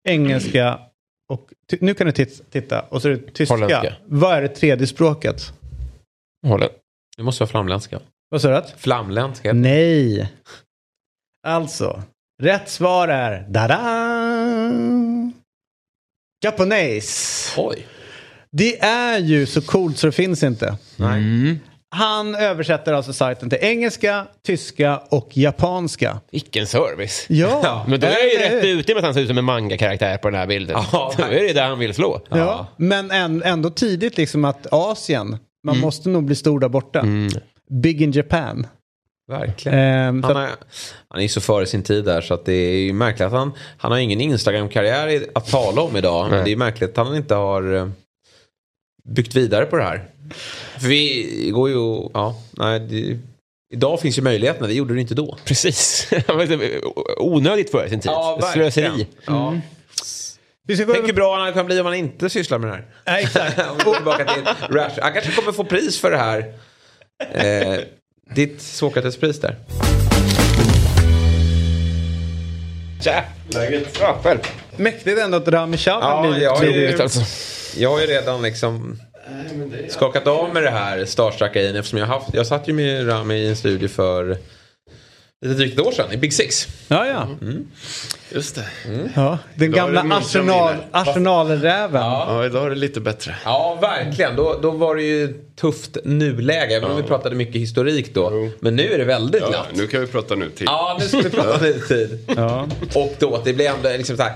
engelska 0.08 0.80
och 1.28 1.52
nu 1.80 1.94
kan 1.94 2.06
du 2.06 2.12
tit- 2.12 2.50
titta 2.50 2.80
och 2.80 3.02
så 3.02 3.08
är 3.08 3.12
det 3.12 3.32
tyska. 3.32 3.54
Holländska. 3.54 3.94
Vad 4.06 4.36
är 4.36 4.42
det 4.42 4.48
tredje 4.48 4.86
språket? 4.86 5.52
Håller. 6.46 6.68
Det 7.16 7.22
måste 7.22 7.42
vara 7.42 7.50
flamländska. 7.50 8.00
Vad 8.28 8.42
sa 8.42 8.60
du? 8.60 8.66
Flamländska. 8.76 9.52
Nej. 9.52 10.32
Alltså, 11.46 12.02
rätt 12.42 12.68
svar 12.68 13.08
är 13.08 13.46
da-da! 13.48 15.32
Japanes. 16.44 17.54
Oj. 17.56 17.86
Det 18.52 18.80
är 18.80 19.18
ju 19.18 19.46
så 19.46 19.62
coolt 19.62 19.98
så 19.98 20.06
det 20.06 20.12
finns 20.12 20.42
inte. 20.42 20.76
Nej. 20.96 21.58
Han 21.92 22.34
översätter 22.34 22.92
alltså 22.92 23.12
sajten 23.12 23.50
till 23.50 23.58
engelska, 23.62 24.26
tyska 24.46 25.00
och 25.08 25.36
japanska. 25.36 26.20
Vilken 26.32 26.66
service. 26.66 27.26
Ja, 27.28 27.84
Men 27.88 28.00
då 28.00 28.06
är 28.06 28.10
jag 28.10 28.32
ju 28.32 28.38
rätt 28.56 28.64
ute 28.64 28.94
med 28.94 28.98
att 28.98 29.04
han 29.04 29.14
ser 29.14 29.20
ut 29.20 29.28
som 29.28 29.38
en 29.38 29.44
manga-karaktär 29.44 30.16
på 30.16 30.30
den 30.30 30.40
här 30.40 30.46
bilden. 30.46 30.76
Ja, 30.92 31.12
då 31.18 31.22
är 31.24 31.30
det 31.42 31.52
där 31.52 31.68
han 31.68 31.78
vill 31.78 31.94
slå. 31.94 32.20
Ja, 32.28 32.66
men 32.76 33.10
än- 33.10 33.42
ändå 33.42 33.70
tidigt 33.70 34.16
liksom 34.16 34.44
att 34.44 34.66
Asien, 34.70 35.38
man 35.66 35.78
måste 35.78 36.08
nog 36.08 36.24
bli 36.24 36.34
stor 36.34 36.60
där 36.60 36.68
borta. 36.68 37.04
Big 37.70 38.02
in 38.02 38.12
Japan. 38.12 38.66
Verkligen. 39.30 39.78
Ehm, 39.78 40.22
så 40.22 40.28
Han, 40.32 40.42
är, 40.42 40.50
han 41.08 41.20
är 41.22 41.28
så 41.28 41.40
före 41.40 41.66
sin 41.66 41.82
tid 41.82 42.04
där 42.04 42.20
så 42.20 42.34
att 42.34 42.44
det 42.44 42.52
är 42.52 42.76
ju 42.78 42.92
märkligt 42.92 43.26
att 43.26 43.32
han, 43.32 43.52
han 43.78 43.92
har 43.92 43.98
ingen 43.98 44.20
Instagram-karriär 44.20 45.08
i- 45.08 45.26
att 45.34 45.46
tala 45.50 45.82
om 45.82 45.96
idag. 45.96 46.30
Men 46.30 46.44
det 46.44 46.52
är 46.52 46.56
märkligt 46.56 46.98
att 46.98 47.06
han 47.06 47.16
inte 47.16 47.34
har 47.34 47.74
eh, 47.76 47.88
byggt 49.04 49.36
vidare 49.36 49.66
på 49.66 49.76
det 49.76 49.82
här. 49.82 50.04
För 50.78 50.88
vi 50.88 51.50
går 51.54 51.68
ju, 51.68 52.08
ja, 52.14 52.36
nej, 52.50 52.80
det, 52.80 53.18
idag 53.74 54.00
finns 54.00 54.18
ju 54.18 54.22
möjligheterna, 54.22 54.66
det 54.66 54.74
gjorde 54.74 54.94
det 54.94 55.00
inte 55.00 55.14
då. 55.14 55.38
Precis. 55.44 56.10
Onödigt 57.18 57.70
före 57.70 57.88
sin 57.88 58.00
tid. 58.00 58.12
Slöseri. 58.52 59.06
Ja. 59.26 59.60
vi 60.66 60.76
ska 60.76 60.84
gå 60.84 60.92
Tänk 60.92 61.06
hur 61.06 61.12
bra 61.12 61.44
han 61.44 61.52
kan 61.52 61.66
bli 61.66 61.80
om 61.80 61.86
han 61.86 61.94
inte 61.94 62.30
sysslar 62.30 62.58
med 62.58 62.70
det 62.70 62.74
här. 62.74 62.84
Nej, 63.06 63.22
exakt. 63.22 63.58
Om 63.70 63.78
vi 63.78 63.84
går 63.84 63.94
tillbaka 63.94 64.24
till 64.24 64.44
Rash. 64.76 64.98
Han 65.02 65.12
kanske 65.12 65.32
kommer 65.32 65.52
få 65.52 65.64
pris 65.64 66.00
för 66.00 66.10
det 66.10 66.18
här. 66.18 66.54
Eh, 67.32 67.80
ditt 68.34 68.60
Sokratespris 68.60 69.40
där. 69.40 69.56
Tja! 73.00 73.24
Läget? 73.48 73.98
Bra, 73.98 74.20
själv. 74.22 74.38
Mäktigt 74.80 75.18
ändå 75.20 75.36
att 75.36 75.48
Rami 75.48 75.76
Shaw 75.76 76.02
har 76.02 76.10
Ja, 76.10 76.20
blivit... 76.30 76.42
jag 76.42 76.58
blivit- 76.60 77.00
Alltså. 77.00 77.20
Jag 77.80 77.90
har 77.90 78.00
ju 78.00 78.06
redan 78.06 78.42
liksom 78.42 79.00
skakat 79.88 80.26
av 80.26 80.54
med 80.54 80.62
det 80.62 80.70
här 80.70 81.04
starstruck-grejen 81.04 81.76
eftersom 81.76 81.98
jag 81.98 82.06
haft, 82.06 82.34
jag 82.34 82.46
satt 82.46 82.68
ju 82.68 82.72
med 82.72 83.08
Rami 83.08 83.34
i 83.34 83.48
en 83.48 83.56
studio 83.56 83.88
för 83.88 84.36
lite 85.46 85.54
drygt 85.58 85.80
ett 85.80 85.86
år 85.86 85.92
sedan 85.92 86.12
i 86.12 86.16
Big 86.16 86.32
Six. 86.32 86.68
Ja, 86.88 87.06
ja. 87.06 87.28
Just 88.34 88.54
det. 88.54 88.64
ja. 89.14 89.38
Den 89.54 89.74
Idag 89.74 89.92
gamla 89.94 90.16
Arsenal. 90.16 90.74
Arsenalräven. 90.90 92.02
Ja, 92.02 92.44
idag 92.46 92.66
är 92.66 92.70
det 92.70 92.76
lite 92.76 93.00
bättre. 93.00 93.36
Ja, 93.44 93.78
verkligen. 93.80 94.36
Då, 94.36 94.58
då 94.62 94.70
var 94.70 94.96
det 94.96 95.02
ju 95.02 95.34
tufft 95.60 95.96
nuläge. 96.04 96.76
Även 96.76 96.90
om 96.90 96.96
vi 96.96 97.02
pratade 97.02 97.34
mycket 97.36 97.56
historik 97.60 98.14
då. 98.14 98.48
Men 98.60 98.76
nu 98.76 98.92
är 98.92 98.98
det 98.98 99.04
väldigt 99.04 99.42
Ja, 99.42 99.48
glatt. 99.48 99.66
nu 99.74 99.86
kan 99.86 100.00
vi 100.00 100.06
prata 100.06 100.34
nutid. 100.34 100.66
Ja, 100.66 100.96
nu 101.00 101.08
ska 101.08 101.16
vi 101.18 101.30
prata 101.30 101.58
nutid. 101.64 102.18
Ja. 102.36 102.68
Och 102.94 103.14
då, 103.18 103.42
det 103.44 103.52
blev 103.52 103.74
ändå 103.74 103.88
liksom 103.88 104.16
så 104.16 104.22
här. 104.22 104.32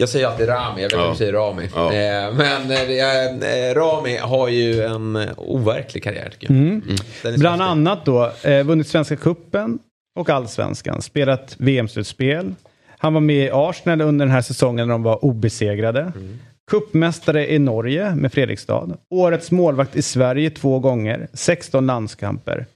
Jag 0.00 0.08
säger 0.08 0.26
alltid 0.26 0.48
Rami, 0.48 0.82
jag 0.82 0.90
vet 0.90 0.92
inte 0.92 0.96
Ja. 0.96 1.04
om 1.04 1.10
du 1.12 1.16
säger 1.18 1.32
Rami. 1.32 1.68
Ja. 1.74 1.92
Eh, 1.92 2.34
men 2.34 2.70
eh, 3.42 3.74
Rami 3.74 4.16
har 4.16 4.48
ju 4.48 4.82
en 4.82 5.16
eh, 5.16 5.28
overklig 5.36 6.02
karriär 6.02 6.28
tycker 6.32 6.46
jag. 6.54 6.56
Mm. 6.62 6.82
Är 7.24 7.38
Bland 7.38 7.62
annat 7.62 8.04
då 8.04 8.32
eh, 8.42 8.64
vunnit 8.64 8.88
Svenska 8.88 9.16
Kuppen 9.16 9.78
och 10.18 10.30
Allsvenskan. 10.30 11.02
Spelat 11.02 11.54
VM-slutspel. 11.58 12.54
Han 12.98 13.14
var 13.14 13.20
med 13.20 13.46
i 13.46 13.50
Arsenal 13.52 14.00
under 14.00 14.26
den 14.26 14.34
här 14.34 14.42
säsongen 14.42 14.88
när 14.88 14.94
de 14.94 15.02
var 15.02 15.24
obesegrade. 15.24 16.00
Mm. 16.00 16.38
Kuppmästare 16.70 17.52
i 17.52 17.58
Norge 17.58 18.14
med 18.14 18.32
Fredrikstad. 18.32 18.88
Årets 19.10 19.50
målvakt 19.50 19.96
i 19.96 20.02
Sverige 20.02 20.50
två 20.50 20.78
gånger. 20.78 21.28
16 21.32 21.86
landskamper. 21.86 22.66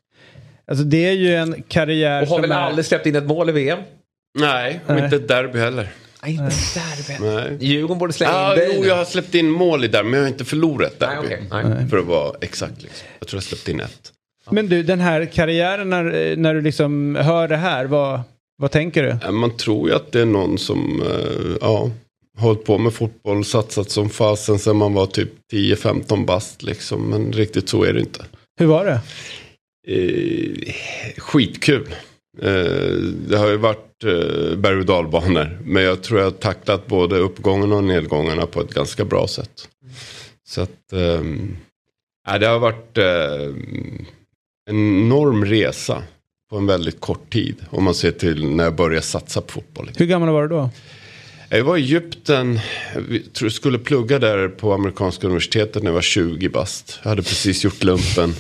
Alltså 0.67 0.85
det 0.85 1.09
är 1.09 1.13
ju 1.13 1.35
en 1.35 1.63
karriär 1.69 2.23
Och 2.23 2.29
har 2.29 2.35
som 2.37 2.43
väl 2.43 2.53
är... 2.53 2.57
aldrig 2.57 2.85
släppt 2.85 3.07
in 3.07 3.17
ett 3.17 3.25
mål 3.27 3.49
i 3.49 3.53
VM? 3.53 3.79
Nej, 4.39 4.81
och 4.87 4.95
Nej. 4.95 5.05
inte 5.05 5.17
ett 5.17 5.29
derby 5.29 5.59
heller. 5.59 5.89
Nej, 6.23 6.33
inte 6.33 6.45
derby. 6.75 7.65
Djurgården 7.67 7.99
borde 7.99 8.13
slänga 8.13 8.33
Ah, 8.33 8.53
in 8.53 8.59
dig 8.59 8.71
jo, 8.75 8.81
nu. 8.81 8.87
jag 8.89 8.97
har 8.97 9.05
släppt 9.05 9.35
in 9.35 9.51
mål 9.51 9.85
i 9.85 9.89
derby, 9.89 10.09
men 10.09 10.19
jag 10.19 10.25
har 10.25 10.29
inte 10.33 10.45
förlorat 10.45 10.93
Nej, 11.01 11.09
derby. 11.17 11.37
Nej. 11.75 11.89
För 11.89 11.99
att 11.99 12.05
vara 12.07 12.37
exakt. 12.41 12.83
Liksom. 12.83 13.07
Jag 13.19 13.29
tror 13.29 13.37
jag 13.37 13.45
släppt 13.45 13.69
in 13.69 13.81
ett. 13.81 14.13
Men 14.51 14.69
du, 14.69 14.83
den 14.83 15.01
här 15.01 15.25
karriären 15.27 15.91
när, 15.91 16.37
när 16.37 16.55
du 16.55 16.61
liksom 16.61 17.15
hör 17.17 17.49
det 17.49 17.57
här, 17.57 17.85
vad, 17.85 18.21
vad 18.57 18.71
tänker 18.71 19.03
du? 19.23 19.31
Man 19.33 19.57
tror 19.57 19.89
ju 19.89 19.95
att 19.95 20.13
det 20.13 20.21
är 20.21 20.25
någon 20.27 20.59
som 20.59 21.03
eh, 21.03 21.57
ja, 21.61 21.91
hållit 22.39 22.65
på 22.65 22.79
med 22.79 22.93
fotboll, 22.93 23.45
satsat 23.45 23.91
som 23.91 24.11
fasen 24.11 24.59
sen 24.59 24.77
man 24.77 24.95
var 24.95 25.07
typ 25.07 25.31
10-15 25.53 26.25
bast. 26.27 26.63
Liksom. 26.63 27.03
Men 27.11 27.33
riktigt 27.33 27.69
så 27.69 27.85
är 27.85 27.93
det 27.93 28.01
inte. 28.01 28.25
Hur 28.59 28.67
var 28.67 28.85
det? 28.85 29.01
Eh, 29.89 30.75
skitkul. 31.19 31.95
Eh, 32.39 32.93
det 33.29 33.37
har 33.37 33.49
ju 33.49 33.57
varit 33.57 34.05
eh, 34.05 34.57
berg 34.57 34.79
och 34.79 34.87
dalbanor. 34.87 35.59
Men 35.65 35.83
jag 35.83 36.03
tror 36.03 36.19
jag 36.19 36.27
har 36.27 36.31
tacklat 36.31 36.87
både 36.87 37.17
uppgången 37.19 37.73
och 37.73 37.85
nedgångarna 37.85 38.47
på 38.47 38.61
ett 38.61 38.75
ganska 38.75 39.05
bra 39.05 39.27
sätt. 39.29 39.69
Så 40.49 40.61
att 40.61 40.93
ja, 42.27 42.39
det 42.39 42.47
har 42.47 42.59
varit 42.59 42.99
eh, 42.99 43.43
en 44.71 44.77
enorm 45.05 45.45
resa 45.45 46.03
på 46.51 46.57
en 46.57 46.67
väldigt 46.67 47.01
kort 47.01 47.33
tid. 47.33 47.57
Om 47.71 47.85
man 47.85 47.95
ser 47.95 48.11
till 48.11 48.49
när 48.49 48.65
jag 48.65 48.75
började 48.75 49.07
satsa 49.07 49.41
på 49.41 49.53
fotboll. 49.53 49.91
Hur 49.97 50.07
gammal 50.07 50.29
var 50.29 50.43
du 50.43 50.49
då? 50.49 50.71
Jag 51.49 51.65
var 51.65 51.77
i 51.77 51.81
Egypten, 51.81 52.61
jag 52.95 53.05
tror 53.05 53.47
jag 53.47 53.53
skulle 53.53 53.79
plugga 53.79 54.19
där 54.19 54.49
på 54.49 54.73
amerikanska 54.73 55.27
universitetet 55.27 55.83
när 55.83 55.91
jag 55.91 55.95
var 55.95 56.03
20 56.03 56.49
bast. 56.49 57.01
Jag 57.03 57.09
hade 57.09 57.23
precis 57.23 57.65
gjort 57.65 57.85
lumpen. 57.85 58.35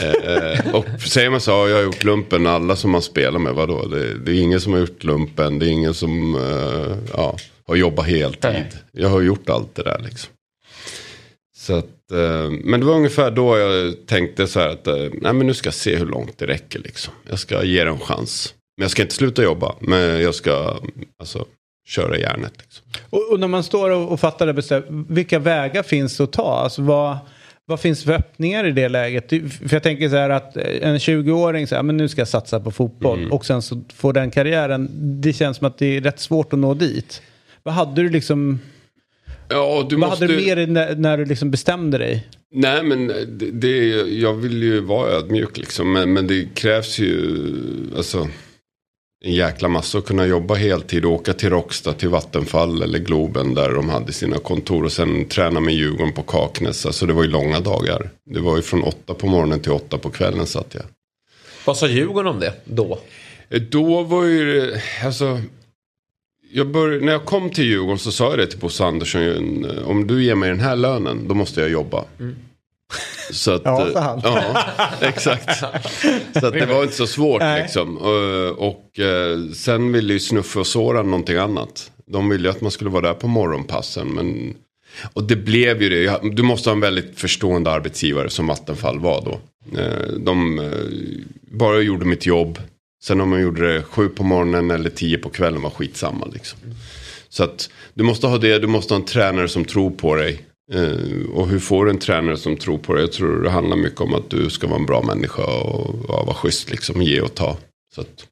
Eh, 0.00 0.74
och 0.74 0.86
säger 1.08 1.30
man 1.30 1.40
så, 1.40 1.50
ja, 1.50 1.68
jag 1.68 1.76
har 1.76 1.82
gjort 1.82 2.04
lumpen, 2.04 2.46
alla 2.46 2.76
som 2.76 2.90
man 2.90 3.02
spelar 3.02 3.38
med, 3.38 3.54
vadå? 3.54 3.86
Det, 3.86 4.18
det 4.18 4.32
är 4.32 4.40
ingen 4.40 4.60
som 4.60 4.72
har 4.72 4.80
gjort 4.80 5.04
lumpen, 5.04 5.58
det 5.58 5.66
är 5.66 5.70
ingen 5.70 5.94
som 5.94 6.34
eh, 6.34 6.96
ja, 7.12 7.36
har 7.66 7.76
jobbat 7.76 8.06
heltid. 8.06 8.78
Jag 8.92 9.08
har 9.08 9.20
gjort 9.20 9.48
allt 9.48 9.74
det 9.74 9.82
där 9.82 10.00
liksom. 10.04 10.30
Så 11.56 11.74
att, 11.74 12.12
eh, 12.12 12.50
men 12.50 12.80
det 12.80 12.86
var 12.86 12.94
ungefär 12.94 13.30
då 13.30 13.58
jag 13.58 13.94
tänkte 14.06 14.46
så 14.46 14.60
här 14.60 14.68
att 14.68 14.86
eh, 14.86 14.94
nej, 14.94 15.32
men 15.32 15.46
nu 15.46 15.54
ska 15.54 15.66
jag 15.66 15.74
se 15.74 15.96
hur 15.96 16.06
långt 16.06 16.38
det 16.38 16.46
räcker. 16.46 16.78
Liksom. 16.78 17.14
Jag 17.28 17.38
ska 17.38 17.64
ge 17.64 17.84
det 17.84 17.90
en 17.90 18.00
chans. 18.00 18.54
Men 18.76 18.84
jag 18.84 18.90
ska 18.90 19.02
inte 19.02 19.14
sluta 19.14 19.42
jobba. 19.42 19.74
Men 19.80 20.20
jag 20.20 20.34
ska 20.34 20.80
alltså, 21.18 21.46
köra 21.88 22.18
järnet. 22.18 22.52
Liksom. 22.58 22.84
Och, 23.10 23.32
och 23.32 23.40
när 23.40 23.48
man 23.48 23.64
står 23.64 23.90
och, 23.90 24.12
och 24.12 24.20
fattar 24.20 24.46
det 24.46 24.54
bestämt, 24.54 24.86
vilka 25.08 25.38
vägar 25.38 25.82
finns 25.82 26.16
det 26.16 26.24
att 26.24 26.32
ta? 26.32 26.54
Alltså 26.54 26.82
vad, 26.82 27.18
vad 27.70 27.80
finns 27.80 28.04
för 28.04 28.12
öppningar 28.12 28.66
i 28.66 28.72
det 28.72 28.88
läget? 28.88 29.28
För 29.28 29.72
jag 29.74 29.82
tänker 29.82 30.08
så 30.08 30.16
här 30.16 30.30
att 30.30 30.56
eh, 30.56 30.62
en 30.82 30.98
20-åring 30.98 31.66
säger 31.66 31.82
men 31.82 31.96
nu 31.96 32.08
ska 32.08 32.20
jag 32.20 32.28
satsa 32.28 32.60
på 32.60 32.70
fotboll 32.70 33.18
Mm. 33.18 33.32
och 33.32 33.46
sen 33.46 33.62
så 33.62 33.82
får 33.94 34.12
den 34.12 34.30
karriären. 34.30 34.88
Det 35.20 35.32
känns 35.32 35.56
som 35.56 35.66
att 35.66 35.78
det 35.78 35.96
är 35.96 36.00
rätt 36.00 36.20
svårt 36.20 36.52
att 36.52 36.58
nå 36.58 36.74
dit. 36.74 37.22
Vad 37.62 37.74
hade 37.74 38.02
du 38.02 38.08
liksom, 38.10 38.60
Ja, 39.48 39.86
du 39.90 39.96
vad 39.96 40.10
måste... 40.10 40.24
hade 40.24 40.36
du 40.36 40.46
med 40.46 40.58
dig 40.58 40.66
när, 40.66 40.94
när 40.96 41.18
du 41.18 41.24
liksom 41.24 41.50
bestämde 41.50 41.98
dig? 41.98 42.26
Nej, 42.52 42.82
men 42.82 43.06
det, 43.08 43.50
det, 43.52 43.76
jag 44.08 44.34
vill 44.34 44.62
ju 44.62 44.80
vara 44.80 45.08
ödmjuk 45.10 45.58
liksom. 45.58 45.92
Men, 45.92 46.12
men 46.12 46.26
det 46.26 46.54
krävs 46.54 46.98
ju 46.98 47.28
alltså, 47.96 48.28
en 49.24 49.32
jäkla 49.32 49.68
massa 49.68 49.98
att 49.98 50.04
kunna 50.04 50.26
jobba 50.26 50.54
heltid. 50.54 51.04
och 51.04 51.12
Åka 51.12 51.32
till 51.32 51.50
Råcksta, 51.50 51.92
till 51.92 52.08
Vattenfall 52.08 52.82
eller 52.82 52.98
Globen 52.98 53.54
där 53.54 53.70
de 53.74 53.88
hade 53.88 54.12
sina 54.12 54.38
kontor. 54.38 54.84
Och 54.84 54.92
sen 54.92 55.24
träna 55.24 55.60
med 55.60 55.74
Djurgården 55.74 56.12
på 56.12 56.22
Kaknäs. 56.22 56.86
Alltså 56.86 57.06
det 57.06 57.12
var 57.12 57.22
ju 57.22 57.28
långa 57.28 57.60
dagar. 57.60 58.10
Det 58.24 58.40
var 58.40 58.56
ju 58.56 58.62
från 58.62 58.82
åtta 58.82 59.14
på 59.14 59.26
morgonen 59.26 59.60
till 59.60 59.72
åtta 59.72 59.98
på 59.98 60.10
kvällen 60.10 60.46
satt 60.46 60.74
jag. 60.74 60.82
Vad 61.64 61.76
sa 61.76 61.86
Djurgården 61.88 62.30
om 62.34 62.40
det 62.40 62.52
då? 62.64 62.98
Eh, 63.50 63.62
Då 63.62 64.02
var 64.02 64.24
ju 64.24 64.74
alltså. 65.04 65.40
Jag 66.52 66.66
bör, 66.68 67.00
när 67.00 67.12
jag 67.12 67.24
kom 67.24 67.50
till 67.50 67.64
Djurgården 67.64 67.98
så 67.98 68.12
sa 68.12 68.30
jag 68.30 68.38
det 68.38 68.46
till 68.46 68.58
Bosse 68.58 68.84
Andersson. 68.84 69.64
eh, 69.64 69.88
Om 69.88 70.06
du 70.06 70.24
ger 70.24 70.34
mig 70.34 70.48
den 70.50 70.60
här 70.60 70.76
lönen 70.76 71.28
då 71.28 71.34
måste 71.34 71.60
jag 71.60 71.70
jobba. 71.70 72.04
Så 73.30 73.50
att, 73.50 73.62
Ja, 73.64 73.86
eh, 73.86 73.92
sa 73.92 74.00
han. 74.00 74.20
Ja, 74.24 74.64
exakt. 75.00 75.58
Så 76.40 76.46
att 76.46 76.52
det 76.52 76.66
var 76.66 76.82
inte 76.82 76.94
så 76.94 77.06
svårt 77.06 77.40
Nej. 77.40 77.62
liksom. 77.62 77.96
Och, 77.98 78.68
och 78.68 78.98
eh, 78.98 79.38
sen 79.54 79.92
ville 79.92 80.12
ju 80.12 80.20
Snuffe 80.20 80.58
och 80.58 80.66
Soran 80.66 81.06
någonting 81.10 81.36
annat. 81.36 81.90
De 82.06 82.28
ville 82.28 82.48
ju 82.48 82.50
att 82.50 82.60
man 82.60 82.70
skulle 82.70 82.90
vara 82.90 83.06
där 83.06 83.14
på 83.14 83.28
morgonpassen. 83.28 84.08
Men, 84.08 84.54
och 85.12 85.24
det 85.24 85.36
blev 85.36 85.82
ju 85.82 85.88
det. 85.88 86.20
Du 86.32 86.42
måste 86.42 86.68
ha 86.70 86.74
en 86.74 86.80
väldigt 86.80 87.18
förstående 87.20 87.70
arbetsgivare 87.70 88.30
som 88.30 88.46
Vattenfall 88.46 88.98
var 89.00 89.22
då. 89.24 89.40
Eh, 89.80 90.12
De 90.18 90.58
eh, 90.58 90.70
bara 91.58 91.80
gjorde 91.80 92.04
mitt 92.04 92.26
jobb. 92.26 92.58
Sen 93.02 93.20
om 93.20 93.28
man 93.30 93.42
gjorde 93.42 93.74
det 93.74 93.82
sju 93.82 94.08
på 94.08 94.22
morgonen 94.24 94.70
eller 94.70 94.90
tio 94.90 95.18
på 95.18 95.28
kvällen 95.30 95.62
var 95.62 95.70
skitsamma 95.70 96.26
liksom. 96.32 96.58
Så 97.28 97.44
att 97.44 97.70
du 97.94 98.04
måste 98.04 98.26
ha 98.26 98.38
det, 98.38 98.58
du 98.58 98.66
måste 98.66 98.94
ha 98.94 98.98
en 99.00 99.06
tränare 99.06 99.48
som 99.48 99.64
tror 99.64 99.90
på 99.90 100.14
dig. 100.16 100.40
Eh, 100.72 101.30
och 101.34 101.48
hur 101.48 101.58
får 101.58 101.84
du 101.84 101.90
en 101.90 101.98
tränare 101.98 102.36
som 102.36 102.56
tror 102.56 102.78
på 102.78 102.94
dig? 102.94 103.02
Jag 103.02 103.12
tror 103.12 103.42
det 103.42 103.50
handlar 103.50 103.76
mycket 103.76 104.00
om 104.00 104.14
att 104.14 104.30
du 104.30 104.50
ska 104.50 104.66
vara 104.66 104.78
en 104.78 104.86
bra 104.86 105.02
människa 105.02 105.42
och 105.42 105.94
ja, 106.08 106.24
vara 106.24 106.34
schysst 106.34 106.70
liksom, 106.70 107.02
ge 107.02 107.20
och 107.20 107.34
ta. 107.34 107.56
Så, 107.94 108.00
att, 108.00 108.26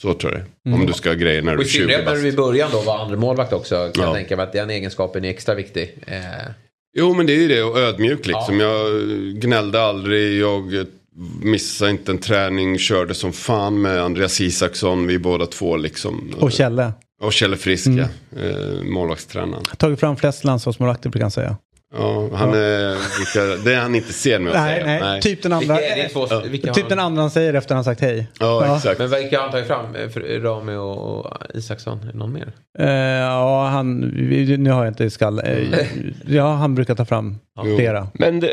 så 0.00 0.14
tror 0.14 0.32
jag 0.32 0.42
det. 0.64 0.74
Om 0.80 0.86
du 0.86 0.92
ska 0.92 1.08
ha 1.10 1.14
grejer 1.16 1.42
när 1.42 1.56
du 1.56 1.62
i 1.62 1.64
är 1.64 1.68
20 1.68 1.78
synnerhet 1.78 2.04
när 2.04 2.10
bast. 2.12 2.22
du 2.22 2.28
i 2.28 2.32
början 2.32 2.68
då 2.72 2.80
var 2.80 2.98
andra 2.98 3.16
målvakt 3.16 3.52
också. 3.52 3.74
Kan 3.94 4.02
jag 4.04 4.10
Ja. 4.10 4.14
tänka 4.14 4.36
mig 4.36 4.42
att 4.46 4.52
den 4.52 4.70
egenskapen 4.70 5.24
är 5.24 5.30
extra 5.30 5.54
viktig. 5.54 5.98
Eh, 6.06 6.20
Jo 6.98 7.14
men 7.14 7.26
det 7.26 7.32
är 7.32 7.36
ju 7.40 7.48
det 7.48 7.62
och 7.62 7.78
ödmjuk 7.78 8.26
liksom. 8.26 8.60
Jag 8.60 9.02
gnällde 9.40 9.82
aldrig, 9.82 10.40
jag 10.40 10.86
missade 11.42 11.90
inte 11.90 12.12
en 12.12 12.18
träning, 12.18 12.78
körde 12.78 13.14
som 13.14 13.32
fan 13.32 13.82
med 13.82 14.02
Andreas 14.02 14.40
Isaksson, 14.40 15.06
vi 15.06 15.18
båda 15.18 15.46
två 15.46 15.76
liksom. 15.76 16.34
Och 16.40 16.52
Kjelle? 16.52 16.92
Och 17.22 17.32
Kjelle 17.32 17.56
Frisk 17.56 17.86
ja, 17.86 18.04
eh, 18.42 18.82
målvaktstränaren. 18.84 19.62
Tagit 19.78 20.00
fram 20.00 20.16
flest 20.16 20.44
landslagsmålvakter 20.44 21.10
brukar 21.10 21.24
jag 21.24 21.32
säga. 21.32 21.56
Ja, 21.94 22.28
han 22.34 22.54
är, 22.54 22.96
vilka, 23.18 23.62
det 23.64 23.74
är 23.74 23.80
han 23.80 23.94
inte 23.94 24.12
sen 24.12 24.42
med 24.44 24.52
att 24.52 24.58
Nej, 24.60 24.82
säga. 24.82 25.00
nej, 25.00 25.20
typ 25.22 25.42
den 25.42 25.52
andra. 25.52 25.74
vilka 25.94 26.08
två, 26.08 26.26
vilka 26.50 26.68
har 26.68 26.74
Typ 26.74 26.88
den 26.88 26.98
han- 26.98 27.06
andra 27.06 27.20
han 27.22 27.30
säger 27.30 27.54
efter 27.54 27.74
han 27.74 27.84
sagt 27.84 28.00
hej. 28.00 28.26
Ja, 28.40 28.66
Ja. 28.66 28.76
exakt. 28.76 28.98
Men 28.98 29.10
vilka 29.10 29.36
har 29.36 29.42
han 29.42 29.52
tagit 29.52 29.66
fram? 29.66 29.94
Eh, 29.96 30.08
för 30.08 30.40
Rami 30.40 30.74
och 30.74 30.92
och 31.26 31.36
Isaksson? 31.54 32.10
Någon 32.14 32.32
mer? 32.32 32.52
Eh, 32.78 32.86
ja, 33.20 33.66
han, 33.68 33.98
nu 34.58 34.70
har 34.70 34.84
jag 34.84 34.90
inte 34.90 35.04
i 35.04 35.10
skall. 35.10 35.38
Eh, 35.38 35.86
ja, 36.26 36.52
han 36.54 36.74
brukar 36.74 36.94
ta 36.94 37.04
fram 37.04 37.38
Jo. 37.64 37.76
flera. 37.76 38.08
Men 38.14 38.42
eh, 38.44 38.48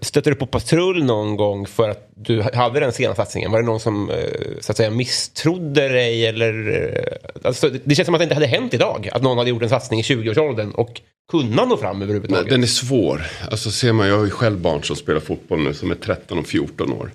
stötte 0.00 0.30
du 0.30 0.36
på 0.36 0.46
patrull 0.46 1.04
någon 1.04 1.36
gång 1.36 1.66
för 1.66 1.88
att 1.88 2.08
du 2.16 2.42
hade 2.54 2.80
den 2.80 2.92
sena 2.92 3.14
satsningen? 3.14 3.50
Var 3.50 3.60
det 3.60 3.66
någon 3.66 3.80
som 3.80 4.10
eh, 4.10 4.16
så 4.60 4.72
att 4.72 4.76
säga 4.76 4.90
misstrodde 4.90 5.88
dig? 5.88 6.26
Eller, 6.26 6.68
eh, 6.94 7.48
alltså, 7.48 7.70
det 7.84 7.94
känns 7.94 8.06
som 8.06 8.14
att 8.14 8.18
det 8.18 8.24
inte 8.24 8.34
hade 8.34 8.46
hänt 8.46 8.74
idag. 8.74 9.08
Att 9.12 9.22
någon 9.22 9.38
hade 9.38 9.50
gjort 9.50 9.62
en 9.62 9.68
satsning 9.68 10.00
i 10.00 10.02
20-årsåldern 10.02 10.70
och 10.70 11.00
kunna 11.30 11.64
nå 11.64 11.76
fram 11.76 11.96
Nej, 11.98 12.04
överhuvudtaget. 12.04 12.50
den 12.50 12.62
är 12.62 12.66
svår. 12.66 13.22
Alltså 13.50 13.70
ser 13.70 13.92
man, 13.92 14.08
jag 14.08 14.16
har 14.18 14.24
ju 14.24 14.30
själv 14.30 14.58
barn 14.58 14.82
som 14.82 14.96
spelar 14.96 15.20
fotboll 15.20 15.60
nu 15.62 15.74
som 15.74 15.90
är 15.90 15.94
13 15.94 16.38
och 16.38 16.46
14 16.46 16.92
år. 16.92 17.10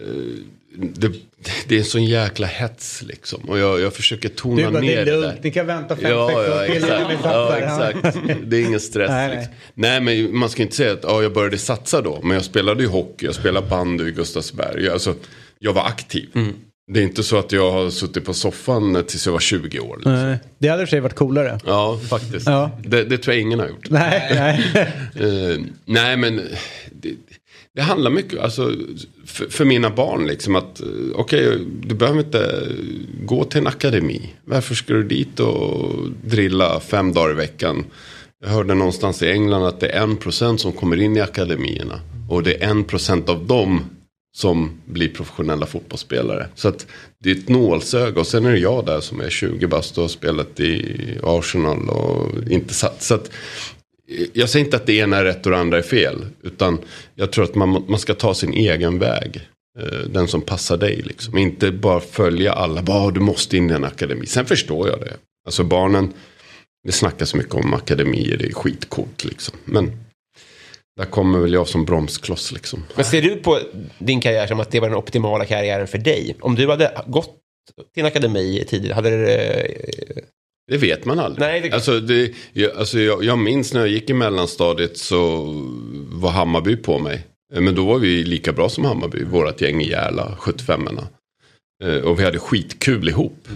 Eh, 0.00 0.06
Det, 0.76 1.12
det 1.68 1.74
är 1.74 1.78
en 1.78 1.84
sån 1.84 2.04
jäkla 2.04 2.46
hets 2.46 3.02
liksom. 3.02 3.40
Och 3.48 3.58
jag, 3.58 3.80
jag 3.80 3.94
försöker 3.94 4.28
tona 4.28 4.56
Du 4.56 4.62
bara, 4.62 4.72
det 4.80 4.80
ner 4.80 4.98
är 4.98 5.04
det 5.04 5.10
lugnt, 5.12 5.26
där. 5.36 5.40
ni 5.42 5.50
kan 5.50 5.66
vänta 5.66 5.96
fem, 5.96 6.10
Ja, 6.10 6.28
sex 6.28 6.38
ja, 6.48 6.62
år 6.62 6.66
till 6.66 6.74
vi 7.08 7.14
exakt. 7.14 7.24
Ja, 7.24 7.56
exakt. 7.56 8.18
Det 8.46 8.56
är 8.56 8.64
ingen 8.64 8.80
stress. 8.80 9.10
Nej, 9.10 9.28
nej. 9.28 9.36
liksom. 9.36 9.54
nej, 9.74 10.00
men 10.00 10.38
man 10.38 10.48
ska 10.50 10.62
inte 10.62 10.76
säga 10.76 10.92
att 10.92 11.00
ja, 11.02 11.22
jag 11.22 11.32
började 11.32 11.58
satsa 11.58 12.00
då. 12.00 12.20
Men 12.22 12.30
jag 12.30 12.44
spelade 12.44 12.82
ju 12.82 12.88
hockey, 12.88 13.26
jag 13.26 13.34
spelade 13.34 13.66
bandy 13.66 14.08
i 14.08 14.10
Gustavsberg. 14.10 14.84
Jag- 14.84 14.92
Alltså, 14.92 15.14
jag 15.58 15.72
var 15.72 15.84
aktiv. 15.86 16.28
Det 16.92 17.00
är 17.00 17.04
inte 17.04 17.22
så 17.22 17.38
att 17.38 17.52
jag 17.52 17.70
har 17.70 17.90
suttit 17.90 18.24
på 18.24 18.34
soffan 18.34 19.04
tills 19.06 19.26
jag 19.26 19.32
var 19.32 19.40
20 19.40 19.80
år. 19.80 19.96
Liksom. 19.96 20.12
Nej, 20.12 20.38
Det 20.58 20.68
hade 20.68 20.82
i 20.82 20.84
och 20.84 20.88
för 20.88 20.90
sig 20.90 21.00
varit 21.00 21.14
coolare. 21.14 21.58
Ja, 21.66 22.00
faktiskt. 22.08 22.46
Ja. 22.46 22.70
Det, 22.84 23.04
det 23.04 23.18
tror 23.18 23.34
jag 23.34 23.42
ingen 23.42 23.58
har 23.58 23.68
gjort. 23.68 23.90
Nej, 23.90 24.30
nej. 24.34 24.92
Eh, 25.24 25.60
nej, 25.84 26.16
men 26.16 26.40
det, 26.92 27.14
Det 27.74 27.82
handlar 27.82 28.10
mycket, 28.10 28.40
alltså 28.40 28.72
för, 29.26 29.46
för 29.50 29.64
mina 29.64 29.90
barn 29.90 30.26
liksom 30.26 30.56
att 30.56 30.80
eh, 30.80 30.86
okej, 31.14 31.58
du 31.82 31.94
behöver 31.94 32.18
inte 32.20 32.68
gå 33.24 33.44
till 33.44 33.60
en 33.60 33.66
akademi. 33.66 34.34
Varför 34.44 34.74
ska 34.74 34.92
du 34.92 35.02
dit 35.02 35.40
och 35.40 35.90
drilla 36.24 36.80
fem 36.80 37.12
dagar 37.12 37.30
i 37.30 37.34
veckan? 37.34 37.84
Jag 38.44 38.50
hörde 38.50 38.74
någonstans 38.74 39.22
i 39.22 39.30
England 39.30 39.64
att 39.64 39.80
det 39.80 39.88
är 39.88 40.02
en 40.02 40.16
procent 40.16 40.60
som 40.60 40.72
kommer 40.72 41.00
in 41.00 41.16
i 41.16 41.20
akademierna. 41.20 42.00
Och 42.28 42.42
det 42.42 42.62
är 42.62 42.68
en 42.70 42.84
procent 42.84 43.28
av 43.28 43.46
dem 43.46 43.84
som 44.36 44.80
blir 44.84 45.08
professionella 45.08 45.66
fotbollsspelare. 45.66 46.48
Så 46.54 46.68
att 46.68 46.86
det 47.20 47.30
är 47.30 47.34
ett 47.34 47.48
nålsöga. 47.48 48.20
Och 48.20 48.26
sen 48.26 48.46
är 48.46 48.52
det 48.52 48.58
jag 48.58 48.86
där 48.86 49.00
som 49.00 49.20
är 49.20 49.30
20 49.30 49.66
bast 49.66 49.98
och 49.98 50.04
har 50.04 50.08
spelat 50.08 50.60
i 50.60 50.98
Arsenal 51.22 51.88
och 51.88 52.30
inte 52.50 52.74
satt. 52.74 53.02
Så 53.02 53.14
att, 53.14 53.30
eh, 54.08 54.26
jag 54.32 54.50
säger 54.50 54.64
inte 54.64 54.76
att 54.76 54.86
det 54.86 54.92
ena 54.92 55.16
är 55.16 55.24
rätt 55.24 55.46
och 55.46 55.52
det 55.52 55.58
andra 55.58 55.78
är 55.78 55.82
fel. 55.82 56.26
Utan 56.42 56.78
jag 57.14 57.32
tror 57.32 57.44
att 57.44 57.54
man, 57.54 57.84
man 57.88 57.98
ska 57.98 58.14
ta 58.14 58.34
sin 58.34 58.52
egen 58.52 58.98
väg. 58.98 59.48
Eh, 59.78 60.08
den 60.08 60.28
som 60.28 60.40
passar 60.40 60.76
dig 60.76 61.02
liksom. 61.04 61.38
Inte 61.38 61.70
bara 61.70 62.00
följa 62.00 62.52
alla. 62.52 62.82
Bara 62.82 63.10
du 63.10 63.20
måste 63.20 63.56
in 63.56 63.70
i 63.70 63.74
en 63.74 63.84
akademi. 63.84 64.26
Sen 64.26 64.46
förstår 64.46 64.88
jag 64.88 65.00
det. 65.00 65.16
Alltså 65.46 65.64
barnen. 65.64 66.12
Det 66.86 66.92
snackas 66.92 67.34
mycket 67.34 67.54
om 67.54 67.74
akademier. 67.74 68.36
Det 68.36 68.46
är 68.46 68.52
skitcoolt 68.52 69.24
liksom. 69.24 69.56
Men 69.64 70.03
där 70.96 71.04
kommer 71.04 71.38
väl 71.38 71.52
jag 71.52 71.68
som 71.68 71.84
bromskloss 71.84 72.52
liksom. 72.52 72.84
Men 72.96 73.04
ser 73.04 73.22
du 73.22 73.36
på 73.36 73.58
din 73.98 74.20
karriär 74.20 74.46
som 74.46 74.60
att 74.60 74.70
det 74.70 74.80
var 74.80 74.88
den 74.88 74.98
optimala 74.98 75.44
karriären 75.44 75.86
för 75.86 75.98
dig? 75.98 76.36
Om 76.40 76.54
du 76.54 76.68
hade 76.70 77.02
gått 77.06 77.36
till 77.94 78.00
en 78.00 78.06
akademi 78.06 78.64
tidigare, 78.68 78.94
hade 78.94 79.10
det... 79.24 79.36
eh, 79.62 80.22
Det 80.70 80.76
vet 80.78 81.04
man 81.04 81.18
aldrig. 81.18 81.40
Nej, 81.48 81.60
det- 81.60 81.72
Alltså, 81.72 82.00
det, 82.00 82.32
jag, 82.52 82.76
alltså 82.76 82.98
jag, 83.00 83.24
jag 83.24 83.38
minns 83.38 83.72
när 83.74 83.80
jag 83.80 83.88
gick 83.88 84.10
i 84.10 84.14
mellanstadiet 84.14 84.96
så 84.96 85.40
var 86.12 86.30
Hammarby 86.30 86.76
på 86.76 86.98
mig. 86.98 87.26
Eh, 87.54 87.60
Men 87.60 87.74
då 87.74 87.84
var 87.86 87.98
vi 87.98 88.24
lika 88.24 88.52
bra 88.52 88.68
som 88.68 88.84
Hammarby, 88.84 89.24
vårat 89.24 89.60
gäng 89.60 89.80
i 89.82 89.90
Järla, 89.90 90.36
75orna. 90.40 91.04
Eh, 91.84 91.96
Och 91.96 92.20
vi 92.20 92.24
hade 92.24 92.38
skitkul 92.38 93.08
ihop. 93.08 93.48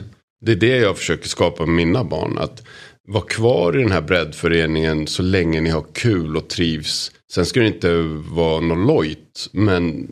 Det 0.47 0.53
är 0.53 0.57
det 0.57 0.77
jag 0.77 0.97
försöker 0.99 1.29
skapa 1.29 1.67
med 1.67 1.75
mina 1.75 2.05
barn. 2.05 2.39
Att 2.39 2.63
vara 3.09 3.25
kvar 3.25 3.79
i 3.79 3.83
den 3.83 3.93
här 3.93 4.01
breddföreningen 4.01 5.07
så 5.07 5.23
länge 5.23 5.61
ni 5.61 5.71
har 5.71 5.85
kul 5.93 6.37
och 6.37 6.49
trivs. 6.49 7.13
Sen 7.33 7.47
ska 7.47 7.61
det 7.61 7.67
inte 7.67 7.95
vara 8.35 8.61
något 8.61 8.87
lojt, 8.87 9.49
men 9.53 10.09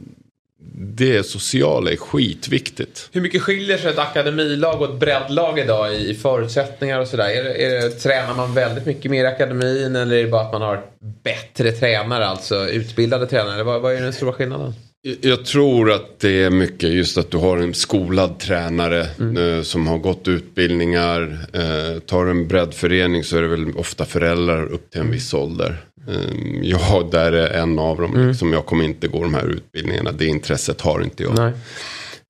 det 0.79 1.27
sociala 1.27 1.93
är 1.93 1.97
skitviktigt. 1.97 3.09
Hur 3.13 3.21
mycket 3.21 3.43
skiljer 3.43 3.79
sig 3.79 3.91
ett 3.91 3.99
akademilag 3.99 4.83
och 4.83 4.91
ett 4.91 5.01
breddlag 5.01 5.59
idag 5.59 5.95
i 5.95 6.15
förutsättningar 6.15 7.01
och 7.01 7.09
sådär? 7.09 7.29
Är 7.29 7.45
det, 7.45 7.65
är 7.65 7.71
det, 7.71 7.91
tränar 7.91 8.35
man 8.35 8.55
väldigt 8.55 8.87
mycket 8.87 9.11
mer 9.11 9.25
i 9.25 9.27
akademin 9.27 9.97
eller 9.97 10.17
är 10.17 10.23
det 10.23 10.31
bara 10.31 10.43
att 10.43 10.53
man 10.53 10.63
har 10.63 10.85
bättre 11.23 11.73
tränare, 11.73 12.27
alltså 12.27 12.69
utbildade 12.69 13.27
tränare? 13.27 13.63
Vad, 13.63 13.83
vad 13.83 13.95
är 13.95 14.01
den 14.01 14.13
stora 14.13 14.33
skillnaden? 14.33 14.75
Jag 15.21 15.45
tror 15.45 15.93
att 15.93 16.21
det 16.21 16.43
är 16.43 16.51
mycket 16.51 16.91
just 16.91 17.19
att 17.19 17.31
du 17.31 17.37
har 17.37 17.59
en 17.59 17.75
skolad 17.75 18.39
tränare 18.39 19.01
eh, 19.01 19.63
som 19.63 19.87
har 19.87 19.99
gått 19.99 20.29
utbildningar. 20.29 21.39
Eh, 21.53 22.01
tar 22.01 22.27
en 22.27 22.49
breddförening 22.49 23.25
så 23.25 23.37
är 23.37 23.43
det 23.43 23.49
väl 23.49 23.77
ofta 23.77 24.05
föräldrar 24.05 24.67
upp 24.67 24.91
till 24.91 25.01
en 25.01 25.11
viss 25.11 25.35
ålder. 25.35 25.85
Eh, 26.09 26.63
jag 26.63 27.11
där 27.11 27.33
är 27.33 27.63
en 27.63 27.79
av 27.79 28.01
dem. 28.01 28.29
Liksom, 28.29 28.53
jag 28.53 28.67
kommer 28.67 28.85
inte 28.85 29.09
gå 29.09 29.23
de 29.23 29.35
här 29.35 29.47
utbildningarna. 29.47 30.13
Det 30.13 30.27
intresset 30.27 30.81
har 30.81 31.03
inte 31.03 31.23
jag. 31.23 31.35
Nej. 31.37 31.53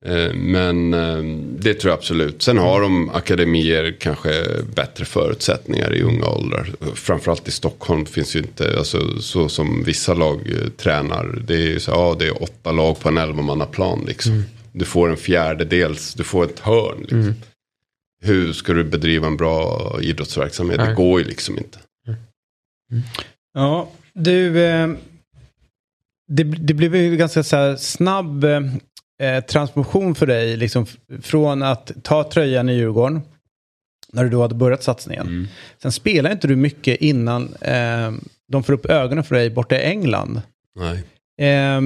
Eh, 0.06 0.34
Men 0.34 0.94
eh, 0.94 1.22
det 1.58 1.74
tror 1.74 1.90
jag 1.90 1.98
absolut. 1.98 2.42
Sen 2.42 2.58
har 2.58 2.80
de 2.80 3.10
akademier 3.10 3.96
kanske 4.00 4.44
bättre 4.74 5.04
förutsättningar 5.04 5.94
i 5.94 6.02
unga 6.02 6.26
åldrar. 6.26 6.70
Framförallt 6.94 7.48
i 7.48 7.50
Stockholm 7.50 8.06
finns 8.06 8.36
ju 8.36 8.40
inte, 8.40 8.78
alltså, 8.78 9.18
så 9.20 9.48
som 9.48 9.82
vissa 9.84 10.14
lag 10.14 10.40
eh, 10.46 10.68
tränar. 10.76 11.42
Det 11.46 11.54
är 11.54 11.68
ju 11.68 11.80
så, 11.80 11.90
ja 11.90 12.16
det 12.18 12.26
är 12.26 12.42
åtta 12.42 12.72
lag 12.72 13.00
på 13.00 13.08
en 13.08 13.18
elvamannaplan 13.18 14.04
liksom. 14.06 14.44
Du 14.72 14.84
får 14.84 15.10
en 15.10 15.16
fjärdedels, 15.16 16.14
du 16.14 16.24
får 16.24 16.44
ett 16.44 16.58
hörn 16.60 16.98
liksom. 17.00 17.34
Hur 18.22 18.52
ska 18.52 18.72
du 18.72 18.84
bedriva 18.84 19.26
en 19.26 19.36
bra 19.36 19.98
idrottsverksamhet? 20.02 20.78
Det 20.78 20.84
Nej. 20.84 20.94
går 20.94 21.20
ju 21.20 21.26
liksom 21.26 21.58
inte. 21.58 21.78
Ja, 23.56 23.88
du. 24.12 24.64
Eh, 24.64 24.88
det, 26.28 26.44
det 26.44 26.74
blev 26.74 26.96
ju 26.96 27.16
ganska 27.16 27.42
så 27.42 27.76
snabb 27.76 28.44
eh, 28.44 29.40
transformation 29.48 30.14
för 30.14 30.26
dig. 30.26 30.56
Liksom, 30.56 30.86
från 31.22 31.62
att 31.62 31.92
ta 32.02 32.24
tröjan 32.30 32.68
i 32.68 32.74
Djurgården. 32.74 33.20
När 34.12 34.24
du 34.24 34.30
då 34.30 34.42
hade 34.42 34.54
börjat 34.54 34.82
satsningen. 34.82 35.48
Sen 35.82 35.92
spelar 35.92 36.32
inte 36.32 36.48
du 36.48 36.56
mycket 36.56 37.00
innan 37.00 37.54
eh, 37.60 38.12
de 38.52 38.62
får 38.62 38.72
upp 38.72 38.86
ögonen 38.86 39.24
för 39.24 39.34
dig 39.34 39.50
borta 39.50 39.76
i 39.76 39.82
England. 39.82 40.42
Nej. 40.74 41.04
Eh, 41.40 41.82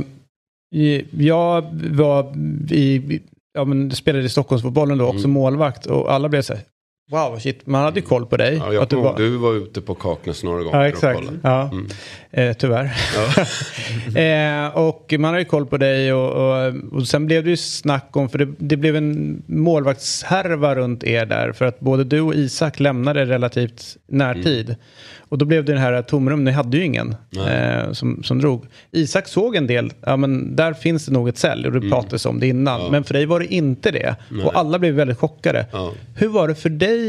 jag 1.10 1.62
var 1.90 2.36
i, 2.70 3.20
ja 3.54 3.64
men 3.64 3.90
spelade 3.90 4.24
i 4.24 4.28
Stockholmsfotbollen 4.28 4.98
då, 4.98 5.06
också 5.06 5.28
målvakt. 5.28 5.86
Och 5.86 6.12
alla 6.12 6.28
blev 6.28 6.42
så 6.42 6.54
här, 6.54 6.62
wow 7.11 7.38
shit, 7.38 7.66
man 7.66 7.84
hade 7.84 8.00
ju 8.00 8.06
koll 8.06 8.26
på 8.26 8.36
dig. 8.36 8.56
Ja, 8.56 8.72
jag 8.72 8.82
att 8.82 8.90
du 8.90 8.96
var, 8.96 9.16
du 9.16 9.36
var 9.36 9.54
ute 9.54 9.80
på 9.80 9.94
Kaknäs 9.94 10.42
några 10.44 10.62
gånger 10.62 10.76
Ja, 10.78 10.82
och 10.82 10.86
exakt. 10.88 11.18
kollade. 11.18 11.38
Ja. 11.42 11.70
Mm. 11.72 11.86
Eh, 12.30 12.52
tyvärr. 12.56 12.84
eh, 14.66 14.76
och 14.76 15.14
man 15.18 15.38
ju 15.38 15.44
koll 15.44 15.66
på 15.66 15.76
dig 15.76 16.12
och, 16.12 16.32
och, 16.32 16.74
och 16.92 17.08
sen 17.08 17.26
blev 17.26 17.44
det 17.44 17.50
ju 17.50 17.56
snack 17.56 18.16
om, 18.16 18.28
för 18.28 18.38
det, 18.38 18.48
det 18.58 18.76
blev 18.76 18.96
en 18.96 19.42
målvaktshärva 19.46 20.74
runt 20.74 21.04
er 21.04 21.26
där 21.26 21.52
för 21.52 21.64
att 21.64 21.80
både 21.80 22.04
du 22.04 22.20
och 22.20 22.34
Isak 22.34 22.80
lämnade 22.80 23.24
relativt 23.24 23.96
närtid. 24.06 24.68
Mm. 24.68 24.80
Och 25.18 25.38
då 25.38 25.44
blev 25.44 25.64
det 25.64 25.72
den 25.72 25.80
här 25.82 26.02
tomrum, 26.02 26.44
ni 26.44 26.50
hade 26.50 26.76
ju 26.76 26.84
ingen 26.84 27.14
eh, 27.48 27.92
som, 27.92 28.22
som 28.22 28.38
drog. 28.38 28.66
Isak 28.90 29.28
såg 29.28 29.56
en 29.56 29.66
del, 29.66 29.92
ja 30.06 30.16
men 30.16 30.56
där 30.56 30.72
finns 30.72 31.06
det 31.06 31.12
nog 31.12 31.28
ett 31.28 31.38
sälj 31.38 31.66
och 31.66 31.72
det 31.72 31.80
Mm. 31.80 31.90
pratades 31.90 32.26
om 32.26 32.40
det 32.40 32.46
innan. 32.46 32.90
Men 32.90 33.04
för 33.04 33.14
dig 33.14 33.26
var 33.26 33.40
det 33.40 33.46
inte 33.54 33.90
det. 33.90 34.16
Och 34.44 34.56
alla 34.56 34.78
blev 34.78 34.94
väldigt 34.94 35.18
chockade. 35.18 35.66
Ja. 35.72 35.92
Hur 36.16 36.28
var 36.28 36.48
det 36.48 36.54
för 36.54 36.68
dig 36.68 36.99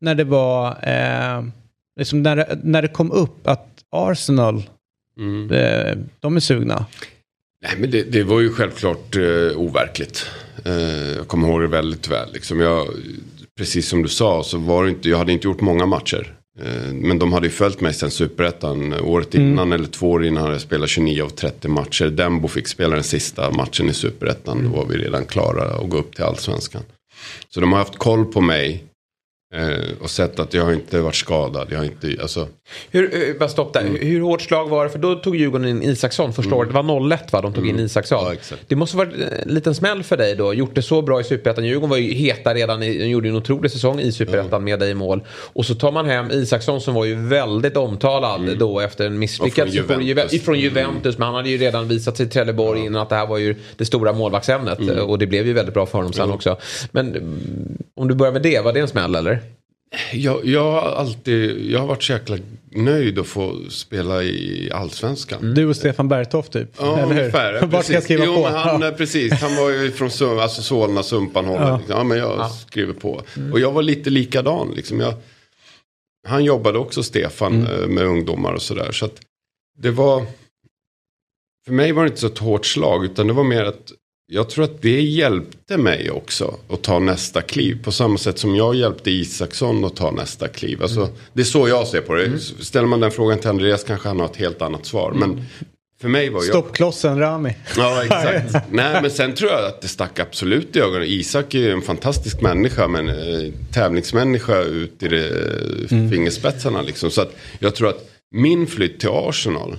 när 0.00 0.14
det 0.14 0.24
var, 0.24 0.68
eh, 0.82 1.44
liksom 1.98 2.22
när, 2.22 2.36
det, 2.36 2.58
när 2.62 2.82
det 2.82 2.88
kom 2.88 3.12
upp 3.12 3.46
att 3.46 3.66
Arsenal, 3.90 4.62
Mm. 5.18 5.50
eh, 5.50 5.96
de 6.20 6.36
är 6.36 6.40
sugna? 6.40 6.86
Nej, 7.62 7.72
men 7.78 7.90
det, 7.90 8.02
det 8.02 8.22
var 8.22 8.40
ju 8.40 8.52
självklart 8.52 9.16
eh, 9.16 9.56
overkligt. 9.58 10.26
Eh, 10.64 10.72
jag 11.16 11.28
kommer 11.28 11.48
ihåg 11.48 11.60
det 11.60 11.66
väldigt 11.66 12.08
väl. 12.08 12.32
Liksom 12.32 12.60
jag, 12.60 12.86
precis 13.58 13.88
som 13.88 14.02
du 14.02 14.08
sa 14.08 14.42
så 14.42 14.58
var 14.58 14.84
det 14.84 14.90
inte, 14.90 15.08
jag 15.08 15.18
hade 15.18 15.32
inte 15.32 15.46
gjort 15.48 15.60
många 15.60 15.86
matcher. 15.86 16.34
Eh, 16.60 16.92
men 16.92 17.18
de 17.18 17.32
hade 17.32 17.46
ju 17.46 17.52
följt 17.52 17.80
mig 17.80 17.94
sen 17.94 18.10
superettan. 18.10 18.94
Året 19.00 19.34
innan 19.34 19.72
eller 19.72 19.86
två 19.88 20.10
år 20.10 20.24
innan 20.26 20.42
hade 20.42 20.54
jag 20.54 20.62
spelat 20.62 20.88
29 20.88 21.22
av 21.24 21.28
30 21.28 21.68
matcher. 21.68 22.06
Dembo 22.06 22.48
fick 22.48 22.68
spela 22.68 22.94
den 22.94 23.04
sista 23.04 23.50
matchen 23.50 23.88
i 23.88 23.92
superettan. 23.92 24.64
Då 24.64 24.76
var 24.78 24.86
vi 24.86 24.96
redan 24.96 25.24
klara 25.26 25.64
att 25.64 25.88
gå 25.90 25.96
upp 25.96 26.14
till 26.14 26.24
allsvenskan. 26.24 26.82
Så 27.48 27.60
de 27.60 27.72
har 27.72 27.78
haft 27.78 27.96
koll 27.98 28.24
på 28.24 28.40
mig. 28.40 28.84
Eh, 29.56 30.02
och 30.02 30.10
sett 30.10 30.38
att 30.38 30.54
jag 30.54 30.64
har 30.64 30.72
inte 30.72 31.00
varit 31.00 31.14
skadad. 31.14 31.68
Jag 31.70 31.78
har 31.78 31.84
inte, 31.84 32.22
alltså, 32.22 32.48
Hur, 32.90 33.28
eh, 33.28 33.38
bara 33.38 33.48
stopp 33.48 33.72
där. 33.72 33.80
Mm. 33.80 33.96
Hur, 34.00 34.20
hårt 34.20 34.42
slag 34.42 34.68
var 34.68 34.84
det? 34.84 34.90
För 34.90 34.98
då 34.98 35.14
tog 35.14 35.36
Djurgården 35.36 35.68
in 35.68 35.82
Isaksson 35.82 36.32
första 36.32 36.54
året. 36.54 36.68
Det 36.68 36.82
var 36.82 37.12
01 37.12 37.32
va? 37.32 37.40
De 37.40 37.52
tog 37.52 37.68
in 37.68 37.78
Isaksson. 37.78 38.26
Mm. 38.26 38.38
Ja. 38.50 38.56
Det 38.68 38.76
måste 38.76 38.96
varit 38.96 39.12
en 39.42 39.54
liten 39.54 39.74
smäll 39.74 40.02
för 40.02 40.16
dig 40.16 40.36
då. 40.36 40.54
Gjort 40.54 40.74
det 40.74 40.82
så 40.82 41.02
bra 41.02 41.20
i 41.20 41.24
Superettan. 41.24 41.64
Djurgården 41.64 41.90
var 41.90 41.96
ju 41.96 42.12
heta 42.14 42.54
redan. 42.54 42.82
I, 42.82 42.98
de 42.98 43.06
gjorde 43.08 43.28
ju 43.28 43.30
en 43.30 43.36
otrolig 43.36 43.70
säsong 43.70 44.00
i 44.00 44.12
Superettan 44.12 44.64
med 44.64 44.78
dig 44.78 44.90
i 44.90 44.94
mål. 44.94 45.20
Och 45.28 45.66
så 45.66 45.74
tar 45.74 45.92
man 45.92 46.06
hem 46.06 46.30
Isaksson 46.30 46.80
som 46.80 46.94
var 46.94 47.04
ju 47.04 47.14
väldigt 47.28 47.76
omtalad 47.76 48.58
då 48.58 48.80
efter 48.80 49.06
en 49.06 49.18
misslyckad 49.18 49.68
från. 49.74 50.02
Juventus. 50.02 50.32
Juve- 50.32 50.34
Ifrån 50.34 50.58
Juventus. 50.60 51.18
Men 51.18 51.26
han 51.26 51.34
hade 51.34 51.48
ju 51.50 51.58
redan 51.58 51.88
visat 51.88 52.16
sig 52.16 52.26
i 52.26 52.28
Trelleborg 52.28 52.80
innan 52.80 53.02
att 53.02 53.08
det 53.08 53.16
här 53.16 53.26
var 53.26 53.38
ju 53.38 53.54
det 53.76 53.84
stora 53.84 54.12
målvaktsämnet. 54.12 54.78
Och 55.00 55.18
det 55.18 55.26
blev 55.26 55.46
ju 55.46 55.52
väldigt 55.52 55.74
bra 55.74 55.86
för 55.86 55.98
honom 55.98 56.12
sen 56.12 56.30
också. 56.30 56.56
Men 56.90 57.08
mm, 57.08 57.38
om 57.94 58.08
du 58.08 58.14
börjar 58.14 58.32
med 58.32 58.42
det, 58.42 58.60
var 58.64 58.72
det 58.72 58.80
en 58.80 58.88
smäll 58.88 59.14
eller? 59.14 59.40
Jag, 60.12 60.46
jag 60.46 60.72
har 60.72 60.80
alltid, 60.80 61.70
jag 61.70 61.80
har 61.80 61.86
varit 61.86 62.02
så 62.02 62.12
jäkla 62.12 62.38
nöjd 62.70 63.18
att 63.18 63.26
få 63.26 63.70
spela 63.70 64.22
i 64.22 64.70
allsvenskan. 64.74 65.54
Du 65.54 65.66
och 65.66 65.76
Stefan 65.76 66.08
Bergtoft 66.08 66.52
typ? 66.52 66.68
Ja, 66.78 66.98
eller 66.98 67.10
ungefär. 67.20 67.66
Vart 67.66 67.84
ska 67.84 67.94
jag 67.94 68.02
skriva 68.02 68.24
jo, 68.24 68.34
på? 68.34 68.46
Han, 68.48 68.82
Ja. 68.82 68.90
precis, 68.90 69.32
han 69.32 69.56
var 69.56 69.70
ju 69.70 69.90
från 69.92 70.10
Sum, 70.10 70.38
alltså 70.38 70.62
Solna, 70.62 71.02
Sumpan 71.02 71.44
hållet. 71.44 71.66
Ja. 71.66 71.80
Ja. 71.88 72.04
men 72.04 72.18
jag 72.18 72.50
skriver 72.50 72.92
på. 72.92 73.22
Och 73.52 73.60
jag 73.60 73.72
var 73.72 73.82
lite 73.82 74.10
likadan. 74.10 74.72
Liksom. 74.76 75.00
Jag, 75.00 75.14
han 76.28 76.44
jobbade 76.44 76.78
också, 76.78 77.02
Stefan, 77.02 77.66
eh, 77.66 77.86
med 77.86 78.04
ungdomar 78.04 78.52
och 78.52 78.62
sådär. 78.62 78.92
Så 78.92 79.04
att 79.06 79.20
det 79.78 79.90
var... 79.90 80.26
För 81.66 81.72
mig 81.72 81.92
var 81.92 82.02
det 82.02 82.08
inte 82.08 82.20
så 82.20 82.26
ett 82.26 82.38
hårt 82.38 82.66
slag, 82.66 83.04
utan 83.04 83.26
det 83.26 83.32
var 83.32 83.44
mer 83.44 83.64
att 83.64 83.92
jag 84.26 84.50
tror 84.50 84.64
att 84.64 84.82
det 84.82 85.00
hjälpte 85.00 85.76
mig 85.76 86.10
också 86.10 86.54
att 86.68 86.82
ta 86.82 86.98
nästa 86.98 87.42
kliv. 87.42 87.84
På 87.84 87.92
samma 87.92 88.18
sätt 88.18 88.38
som 88.38 88.56
jag 88.56 88.74
hjälpte 88.74 89.10
Isaksson 89.10 89.84
att 89.84 89.96
ta 89.96 90.10
nästa 90.10 90.48
kliv. 90.48 90.82
Alltså, 90.82 91.08
Det 91.32 91.40
är 91.40 91.44
så 91.44 91.68
jag 91.68 91.86
ser 91.86 92.00
på 92.00 92.14
det. 92.14 92.38
Ställer 92.40 92.86
man 92.86 93.00
den 93.00 93.10
frågan 93.10 93.38
till 93.38 93.50
Andreas 93.50 93.84
kanske 93.84 94.08
han 94.08 94.20
har 94.20 94.26
ett 94.26 94.36
helt 94.36 94.62
annat 94.62 94.86
svar. 94.86 95.12
Men 95.12 95.44
för 96.00 96.08
mig 96.08 96.28
var 96.30 96.40
jag... 96.40 96.48
Stoppklossen 96.48 97.18
Rami. 97.18 97.56
Ja, 97.76 98.04
exakt. 98.04 98.66
Nej, 98.70 99.02
men 99.02 99.10
sen 99.10 99.34
tror 99.34 99.50
jag 99.50 99.64
att 99.64 99.82
det 99.82 99.88
stack 99.88 100.18
absolut 100.18 100.76
i 100.76 100.80
ögonen. 100.80 101.08
Isak 101.08 101.54
är 101.54 101.58
ju 101.58 101.70
en 101.70 101.82
fantastisk 101.82 102.40
människa, 102.40 102.88
men 102.88 103.08
eh, 103.08 103.52
tävlingsmänniska 103.72 104.58
ut 104.62 105.02
i 105.02 105.08
det, 105.08 105.28
eh, 105.28 105.88
fingerspetsarna 106.10 106.82
liksom. 106.82 107.10
Så 107.10 107.20
att 107.22 107.32
jag 107.58 107.74
tror 107.74 107.88
att 107.88 108.08
min 108.34 108.66
flytt 108.66 109.00
till 109.00 109.08
Arsenal, 109.12 109.76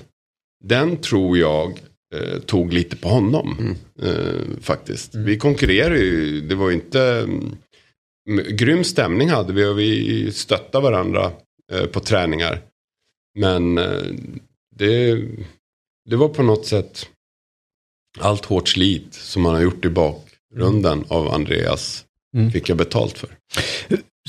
den 0.64 0.98
tror 0.98 1.38
jag 1.38 1.80
eh, 2.18 2.40
tog 2.40 2.74
lite 2.74 2.96
på 2.96 3.10
honom. 3.10 3.76
Eh, 4.02 4.60
faktiskt. 4.62 5.16
Vi 5.16 5.38
konkurrerade 5.38 6.00
ju, 6.00 6.42
det 6.42 6.56
var 6.56 6.70
ju 6.70 6.76
inte... 6.76 7.02
mm, 8.30 8.48
Grym 8.50 8.84
stämning 8.84 9.30
hade 9.30 9.54
vi 9.54 9.66
och 9.66 9.80
vi 9.80 10.32
stöttade 10.32 10.84
varandra 10.84 11.32
eh, 11.74 11.86
på 11.86 12.00
träningar. 12.00 12.62
Men 13.40 13.78
eh, 13.78 14.02
det, 14.76 15.24
det 16.10 16.16
var 16.16 16.30
på 16.30 16.44
något 16.44 16.66
sätt 16.66 17.10
allt 18.20 18.46
hårt 18.46 18.68
slit 18.68 19.14
som 19.14 19.42
man 19.42 19.54
har 19.54 19.62
gjort 19.62 19.86
i 19.86 19.90
bakgrunden 19.90 21.06
av 21.08 21.28
Andreas 21.28 22.04
Mm. 22.36 22.52
fick 22.52 22.70
jag 22.70 22.78
betalt 22.78 23.18
för. 23.18 23.30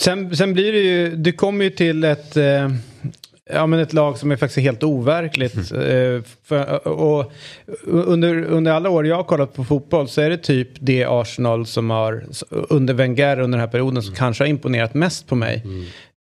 Sen, 0.01 0.37
sen 0.37 0.53
blir 0.53 0.73
det 0.73 0.79
ju, 0.79 1.17
du 1.17 1.33
kommer 1.33 1.65
ju 1.65 1.71
till 1.71 2.05
ett, 2.05 2.37
eh, 2.37 2.71
ja, 3.53 3.67
men 3.67 3.79
ett 3.79 3.93
lag 3.93 4.19
som 4.19 4.31
är 4.31 4.37
faktiskt 4.37 4.59
helt 4.59 4.83
overkligt. 4.83 5.73
Eh, 5.73 6.23
för, 6.45 6.89
och 6.89 7.33
under, 7.87 8.45
under 8.45 8.73
alla 8.73 8.91
år 8.91 9.07
jag 9.07 9.17
har 9.17 9.25
kollat 9.25 9.55
på 9.55 9.65
fotboll 9.65 10.09
så 10.09 10.21
är 10.21 10.31
det 10.31 10.37
typ 10.37 10.69
det 10.81 11.05
Arsenal 11.05 11.67
som 11.67 11.91
har, 11.91 12.25
under 12.51 12.95
Wenger 12.95 13.41
under 13.41 13.59
den 13.59 13.61
här 13.61 13.73
perioden, 13.73 14.03
som 14.03 14.15
kanske 14.15 14.45
har 14.45 14.49
imponerat 14.49 14.95
mest 14.95 15.27
på 15.27 15.35
mig. 15.35 15.63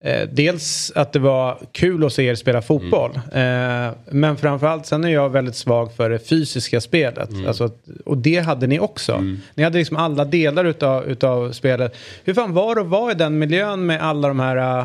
Eh, 0.04 0.28
dels 0.32 0.92
att 0.94 1.12
det 1.12 1.18
var 1.18 1.58
kul 1.72 2.04
att 2.04 2.12
se 2.12 2.24
er 2.24 2.34
spela 2.34 2.62
fotboll. 2.62 3.10
Eh, 3.32 3.90
men 4.10 4.36
framförallt 4.36 4.86
sen 4.86 5.04
är 5.04 5.08
jag 5.08 5.30
väldigt 5.30 5.56
svag 5.56 5.92
för 5.92 6.10
det 6.10 6.18
fysiska 6.28 6.80
spelet. 6.80 7.30
Alltså 7.46 7.64
att, 7.64 7.84
och 8.04 8.18
det 8.18 8.38
hade 8.38 8.66
ni 8.66 8.78
också. 8.80 9.24
Ni 9.54 9.62
hade 9.62 9.78
liksom 9.78 9.96
alla 9.96 10.24
delar 10.24 10.64
utav, 10.64 11.04
utav 11.04 11.52
spelet. 11.52 11.96
Hur 12.24 12.34
fan 12.34 12.54
var 12.54 12.74
det 12.74 12.80
att 12.80 12.86
vara 12.86 13.12
i 13.12 13.14
den 13.14 13.38
miljön 13.38 13.86
med 13.86 14.02
alla 14.02 14.28
de 14.28 14.40
här... 14.40 14.80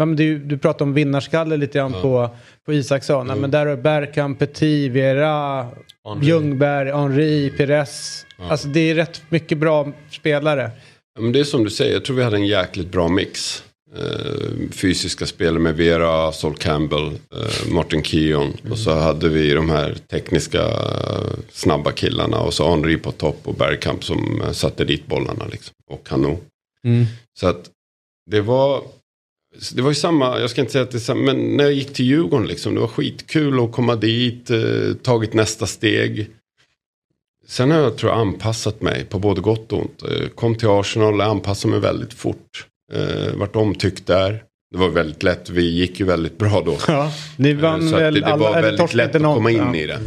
Eh, 0.00 0.06
du, 0.06 0.38
du 0.38 0.58
pratade 0.58 0.84
om 0.84 0.94
vinnarskalle 0.94 1.56
lite 1.56 1.78
grann 1.78 1.92
på, 1.92 2.30
på 2.66 2.72
Isaksson. 2.72 3.26
Ja, 3.28 3.34
Men 3.34 3.50
där 3.50 3.66
har 3.66 3.76
Bergkamp, 3.76 4.38
Petit, 4.38 4.92
Vera, 4.92 5.66
Ljungberg, 6.22 6.92
Henri, 6.92 7.50
Pires. 7.50 8.26
Alltså 8.48 8.68
det 8.68 8.90
är 8.90 8.94
rätt 8.94 9.22
mycket 9.28 9.58
bra 9.58 9.92
spelare. 10.10 10.70
Ja, 11.14 11.22
men 11.22 11.32
det 11.32 11.40
är 11.40 11.44
som 11.44 11.64
du 11.64 11.70
säger, 11.70 11.92
jag 11.92 12.04
tror 12.04 12.16
vi 12.16 12.22
hade 12.22 12.36
en 12.36 12.46
jäkligt 12.46 12.92
bra 12.92 13.08
mix. 13.08 13.62
Eh, 13.96 14.70
fysiska 14.70 15.26
spelare 15.26 15.58
med 15.58 15.76
Vera, 15.76 16.32
Sol 16.32 16.54
Campbell, 16.56 17.06
eh, 17.06 17.72
Martin 17.72 18.02
Keown. 18.02 18.56
Och 18.70 18.78
så 18.78 18.90
hade 18.90 19.28
vi 19.28 19.54
de 19.54 19.70
här 19.70 19.94
tekniska 20.10 20.62
eh, 20.62 21.38
snabba 21.52 21.92
killarna. 21.92 22.40
Och 22.40 22.54
så 22.54 22.70
Henri 22.70 22.96
på 22.96 23.12
topp 23.12 23.40
och 23.44 23.54
Bergkamp 23.54 24.04
som 24.04 24.42
satte 24.52 24.84
dit 24.84 25.06
bollarna. 25.06 25.46
Liksom, 25.46 25.74
och 25.90 26.06
Kano. 26.06 26.38
Så 27.40 27.46
att 27.46 27.70
det 28.30 28.40
var, 28.40 28.82
det 29.74 29.82
var 29.82 29.90
ju 29.90 29.94
samma, 29.94 30.40
jag 30.40 30.50
ska 30.50 30.60
inte 30.60 30.72
säga 30.72 30.84
att 30.84 30.90
det 30.90 30.98
är 30.98 31.00
samma, 31.00 31.22
men 31.22 31.56
när 31.56 31.64
jag 31.64 31.72
gick 31.72 31.92
till 31.92 32.06
Djurgården 32.06 32.46
liksom. 32.46 32.74
Det 32.74 32.80
var 32.80 32.88
skitkul 32.88 33.64
att 33.64 33.72
komma 33.72 33.96
dit, 33.96 34.50
eh, 34.50 34.94
tagit 35.02 35.34
nästa 35.34 35.66
steg. 35.66 36.30
Sen 37.46 37.70
har 37.70 37.78
jag 37.78 37.96
tror 37.96 38.12
jag 38.12 38.20
anpassat 38.20 38.80
mig 38.80 39.04
på 39.04 39.18
både 39.18 39.40
gott 39.40 39.72
och 39.72 39.80
ont. 39.80 40.02
Kom 40.34 40.54
till 40.54 40.68
Arsenal, 40.68 41.20
anpassade 41.20 41.70
mig 41.70 41.80
väldigt 41.80 42.14
fort. 42.14 42.66
Eh, 42.92 43.34
vart 43.34 43.56
omtyckt 43.56 44.06
där. 44.06 44.42
Det 44.70 44.78
var 44.78 44.88
väldigt 44.88 45.22
lätt, 45.22 45.50
vi 45.50 45.70
gick 45.70 46.00
ju 46.00 46.06
väldigt 46.06 46.38
bra 46.38 46.62
då. 46.66 46.76
Ja, 46.88 47.12
ni 47.36 47.50
Eh, 47.50 47.56
vann 47.56 47.88
Så 47.88 47.94
att 47.94 48.00
väl 48.02 48.14
det, 48.14 48.20
det 48.20 48.26
alla, 48.26 48.36
var 48.36 48.62
väldigt 48.62 48.94
lätt 48.94 49.14
att 49.14 49.22
komma 49.22 49.50
in 49.50 49.56
Ja. 49.56 49.76
i 49.76 49.86
det. 49.86 49.98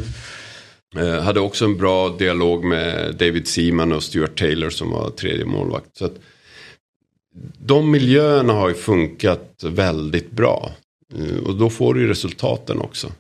Eh, 0.98 1.22
hade 1.24 1.40
också 1.40 1.66
en 1.66 1.78
bra 1.78 2.10
dialog 2.10 2.64
med 2.66 3.16
David 3.16 3.48
Seaman 3.48 3.92
och 3.92 4.04
Stuart 4.04 4.40
Taylor 4.40 4.70
som 4.70 4.92
var 4.92 5.10
tredje 5.10 5.46
målvakt. 5.46 5.98
Så 5.98 6.06
att 6.06 6.16
de 7.60 7.92
miljöerna 7.92 8.54
har 8.54 8.70
ju 8.70 8.76
funkat 8.76 9.64
väldigt 9.64 10.32
bra. 10.32 10.72
Eh, 11.16 11.44
och 11.48 11.56
då 11.56 11.70
får 11.70 11.94
du 11.94 12.02
ju 12.02 12.08
resultaten 12.08 12.80
också. 12.80 13.12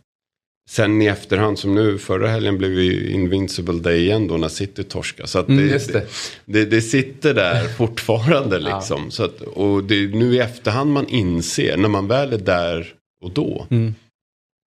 Sen 0.72 1.02
i 1.02 1.06
efterhand 1.06 1.60
som 1.60 1.76
nu, 1.76 1.98
förra 1.98 2.28
helgen 2.28 2.58
blev 2.58 2.72
vi 2.72 3.12
Invincible 3.12 3.80
Day 3.80 4.00
igen 4.00 4.28
då 4.28 4.38
när 4.38 4.48
City 4.48 4.84
torskade. 4.84 5.28
Så 5.30 5.40
att 5.40 5.48
det, 5.48 5.54
Just 5.54 5.94
det. 5.94 6.08
det, 6.46 6.66
det 6.66 6.82
sitter 6.82 7.34
där 7.34 7.68
fortfarande 7.78 8.60
liksom. 8.60 9.12
Så 9.12 9.24
att, 9.24 9.42
och 9.42 9.84
det 9.84 9.96
är 9.96 10.08
nu 10.08 10.34
i 10.34 10.40
efterhand 10.40 10.92
man 10.92 11.08
inser, 11.08 11.78
när 11.78 11.90
man 11.90 12.08
väl 12.08 12.34
är 12.34 12.38
där 12.38 12.94
och 13.24 13.32
då. 13.32 13.68
Mm. 13.70 13.96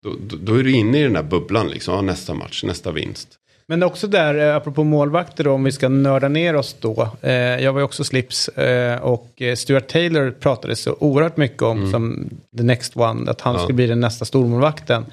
Då, 0.04 0.16
då, 0.26 0.36
då 0.36 0.54
är 0.54 0.62
du 0.62 0.72
inne 0.72 1.00
i 1.00 1.02
den 1.02 1.16
här 1.16 1.22
bubblan 1.22 1.68
liksom. 1.68 1.94
Ja, 1.94 2.02
nästa 2.02 2.34
match, 2.34 2.64
nästa 2.64 2.92
vinst. 2.92 3.28
Men 3.70 3.82
också 3.82 4.06
där, 4.06 4.34
eh, 4.34 4.56
apropå 4.56 4.84
målvakter 4.84 5.44
då, 5.44 5.52
om 5.52 5.64
vi 5.64 5.72
ska 5.72 5.88
nörda 5.88 6.28
ner 6.28 6.56
oss 6.56 6.76
då. 6.80 7.08
Eh, 7.22 7.32
jag 7.32 7.72
var 7.72 7.80
ju 7.80 7.84
också 7.84 8.04
slips 8.04 8.48
eh, 8.48 9.02
och 9.02 9.42
eh, 9.42 9.54
Stuart 9.54 9.88
Taylor 9.88 10.30
pratade 10.30 10.76
så 10.76 10.96
oerhört 11.00 11.36
mycket 11.36 11.62
om 11.62 11.90
som 11.90 12.30
the 12.56 12.62
next 12.62 12.96
one, 12.96 13.30
att 13.30 13.40
han 13.40 13.50
Mm. 13.50 13.58
Ja. 13.58 13.60
Mm. 13.60 13.64
skulle 13.64 13.74
bli 13.76 13.86
den 13.86 14.00
nästa 14.00 14.24
stormålvakten. 14.24 15.04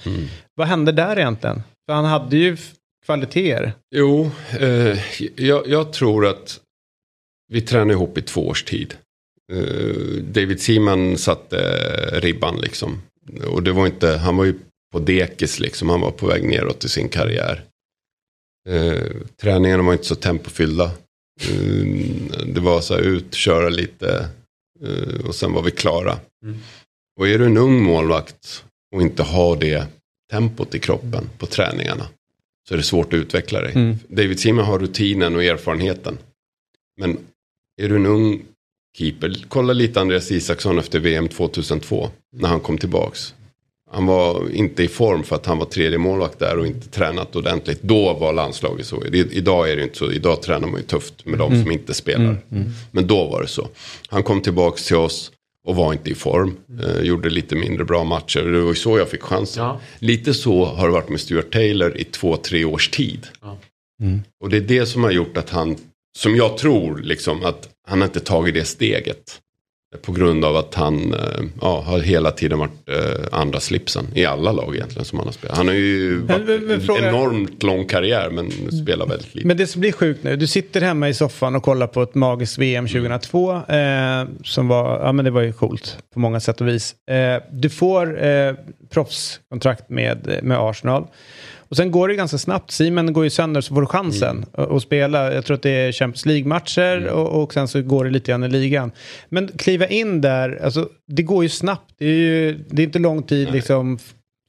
Vad 0.55 0.67
hände 0.67 0.91
där 0.91 1.19
egentligen? 1.19 1.63
För 1.85 1.93
han 1.95 2.05
hade 2.05 2.37
ju 2.37 2.57
kvaliteter. 3.05 3.73
Jo, 3.95 4.31
eh, 4.59 4.97
jag, 5.35 5.67
jag 5.67 5.93
tror 5.93 6.25
att 6.25 6.59
vi 7.53 7.61
tränade 7.61 7.93
ihop 7.93 8.17
i 8.17 8.21
två 8.21 8.47
års 8.47 8.63
tid. 8.63 8.93
Eh, 9.53 10.23
David 10.23 10.61
Seaman 10.61 11.17
satte 11.17 11.57
ribban 12.13 12.57
liksom. 12.61 13.01
Och 13.47 13.63
det 13.63 13.71
var 13.71 13.85
inte, 13.85 14.17
han 14.17 14.37
var 14.37 14.45
ju 14.45 14.53
på 14.93 14.99
dekis 14.99 15.59
liksom, 15.59 15.89
han 15.89 16.01
var 16.01 16.11
på 16.11 16.27
väg 16.27 16.43
neråt 16.43 16.83
i 16.85 16.89
sin 16.89 17.09
karriär. 17.09 17.63
Eh, 18.68 19.11
träningarna 19.41 19.84
var 19.84 19.93
inte 19.93 20.05
så 20.05 20.15
tempofyllda. 20.15 20.91
Eh, 21.41 21.86
det 22.47 22.59
var 22.59 22.82
så 22.82 22.93
här 22.93 23.01
ut, 23.01 23.34
köra 23.34 23.70
lite 23.70 24.30
eh, 24.84 25.26
och 25.28 25.36
sen 25.36 25.53
var 25.53 25.61
vi 25.63 25.72
klara. 25.72 26.20
Och 27.20 27.28
är 27.28 27.39
du 27.39 27.45
en 27.45 27.57
ung 27.57 27.84
målvakt 27.84 28.63
och 28.95 29.01
inte 29.01 29.24
har 29.24 29.57
det 29.57 29.88
tempot 30.32 30.76
i 30.76 30.80
kroppen 30.80 31.30
på 31.38 31.45
träningarna 31.45 32.07
så 32.68 32.74
är 32.74 32.78
det 32.78 32.84
svårt 32.84 33.13
att 33.13 33.18
utveckla 33.18 33.61
dig. 33.61 33.72
Mm. 33.76 33.95
David 34.07 34.39
Seaman 34.39 34.65
har 34.65 34.80
rutinen 34.80 35.36
och 35.36 35.43
erfarenheten. 35.43 36.18
Men 36.97 37.18
är 37.82 37.89
du 37.89 37.95
en 37.95 38.05
ung 38.05 38.45
keeper, 38.97 39.45
kolla 39.47 39.74
lite 39.74 40.01
Andreas 40.01 40.32
Isaksson 40.32 40.80
efter 40.80 40.99
VM 40.99 41.28
2002 41.28 42.09
när 42.36 42.49
han 42.49 42.59
kom 42.59 42.78
tillbaks. 42.78 43.34
Han 43.91 44.05
var 44.05 44.51
inte 44.51 44.83
i 44.83 44.88
form 44.88 45.23
för 45.23 45.35
att 45.35 45.45
han 45.45 45.57
var 45.57 45.65
tredje 45.65 45.97
målvakt 45.97 46.39
där 46.39 46.57
och 46.57 46.67
inte 46.67 46.89
tränat 46.89 47.35
ordentligt. 47.35 47.81
Då 47.81 48.13
var 48.13 48.33
landslaget 48.33 48.85
så. 48.85 49.05
Idag 49.05 49.71
är 49.71 49.75
det 49.75 49.83
inte 49.83 49.97
så. 49.97 50.11
Idag 50.11 50.41
tränar 50.41 50.67
man 50.67 50.79
ju 50.79 50.85
tufft 50.85 51.25
med 51.25 51.39
de 51.39 51.61
som 51.61 51.71
inte 51.71 51.93
spelar. 51.93 52.38
Men 52.91 53.07
då 53.07 53.27
var 53.27 53.41
det 53.41 53.47
så. 53.47 53.67
Han 54.07 54.23
kom 54.23 54.41
tillbaks 54.41 54.88
till 54.88 54.95
oss 54.95 55.31
och 55.67 55.75
var 55.75 55.93
inte 55.93 56.09
i 56.09 56.15
form. 56.15 56.57
Eh, 56.83 57.01
gjorde 57.01 57.29
lite 57.29 57.55
mindre 57.55 57.85
bra 57.85 58.03
matcher. 58.03 58.39
Det 58.39 58.61
var 58.61 58.69
ju 58.69 58.75
så 58.75 58.97
jag 58.97 59.09
fick 59.09 59.21
chansen. 59.21 59.63
Ja. 59.63 59.79
Lite 59.99 60.33
så 60.33 60.65
har 60.65 60.88
det 60.88 60.93
varit 60.93 61.09
med 61.09 61.19
Stuart 61.19 61.51
Taylor 61.53 61.97
i 61.97 62.03
två, 62.03 62.38
tre 62.38 62.65
års 62.65 62.89
tid. 62.89 63.27
Och 64.43 64.49
det 64.49 64.57
är 64.57 64.61
det 64.61 64.85
som 64.85 65.03
har 65.03 65.11
gjort 65.11 65.38
att 65.38 65.49
han, 65.49 65.77
som 66.17 66.35
jag 66.35 66.57
tror, 66.57 66.97
liksom, 66.97 67.45
att 67.45 67.69
han 67.88 68.01
har 68.01 68.07
inte 68.07 68.19
tagit 68.19 68.53
det 68.53 68.65
steget. 68.65 69.39
På 70.01 70.11
grund 70.11 70.45
av 70.45 70.55
att 70.55 70.75
han 70.75 71.13
eh, 71.13 71.19
ja, 71.61 71.81
har 71.85 71.99
hela 71.99 72.31
tiden 72.31 72.59
varit 72.59 72.89
eh, 72.89 73.25
andra 73.39 73.59
slipsen 73.59 74.05
i 74.15 74.25
alla 74.25 74.51
lag 74.51 74.75
egentligen 74.75 75.05
som 75.05 75.17
han 75.19 75.27
har 75.27 75.33
spelat. 75.33 75.57
Han 75.57 75.67
har 75.67 75.75
ju 75.75 76.17
varit 76.19 76.47
men- 76.47 76.67
men 76.67 76.81
en 76.97 77.03
enormt 77.05 77.63
lång 77.63 77.85
karriär 77.85 78.29
men 78.29 78.51
spelar 78.83 79.05
väldigt 79.07 79.35
lite. 79.35 79.47
Men 79.47 79.57
det 79.57 79.67
som 79.67 79.81
blir 79.81 79.91
sjukt 79.91 80.23
nu, 80.23 80.35
du 80.35 80.47
sitter 80.47 80.81
hemma 80.81 81.09
i 81.09 81.13
soffan 81.13 81.55
och 81.55 81.63
kollar 81.63 81.88
på 81.88 82.01
ett 82.01 82.15
magiskt 82.15 82.57
VM 82.57 82.88
2002. 82.88 83.51
Eh, 83.55 84.25
som 84.43 84.67
var, 84.67 84.99
ja 85.05 85.11
men 85.11 85.25
det 85.25 85.31
var 85.31 85.41
ju 85.41 85.53
coolt 85.53 85.97
på 86.13 86.19
många 86.19 86.39
sätt 86.39 86.61
och 86.61 86.67
vis. 86.67 86.95
Eh, 87.09 87.41
du 87.51 87.69
får 87.69 88.25
eh, 88.25 88.53
proffskontrakt 88.89 89.89
med, 89.89 90.39
med 90.43 90.57
Arsenal. 90.59 91.07
Och 91.70 91.78
sen 91.78 91.91
går 91.91 92.07
det 92.07 92.15
ganska 92.15 92.38
snabbt. 92.38 92.72
Simon 92.72 93.13
går 93.13 93.24
ju 93.24 93.30
sönder 93.30 93.61
så 93.61 93.74
får 93.74 93.82
du 93.82 93.88
chansen 93.88 94.45
att, 94.53 94.72
att 94.72 94.82
spela. 94.82 95.34
Jag 95.34 95.45
tror 95.45 95.55
att 95.55 95.61
det 95.61 95.70
är 95.70 95.91
Champions 95.91 96.26
League-matcher 96.26 97.07
och, 97.07 97.43
och 97.43 97.53
sen 97.53 97.68
så 97.68 97.82
går 97.82 98.05
det 98.05 98.11
lite 98.11 98.32
grann 98.32 98.43
i 98.43 98.49
ligan. 98.49 98.91
Men 99.30 99.47
kliva 99.47 99.88
in 99.88 100.22
där, 100.22 100.59
alltså 100.63 100.89
det 101.07 101.24
går 101.24 101.43
ju 101.43 101.49
snabbt. 101.49 101.93
Det 101.97 102.05
är 102.05 102.09
ju 102.09 102.59
det 102.70 102.82
är 102.82 102.86
inte 102.86 102.99
lång 102.99 103.24
tid 103.24 103.51
liksom 103.51 103.99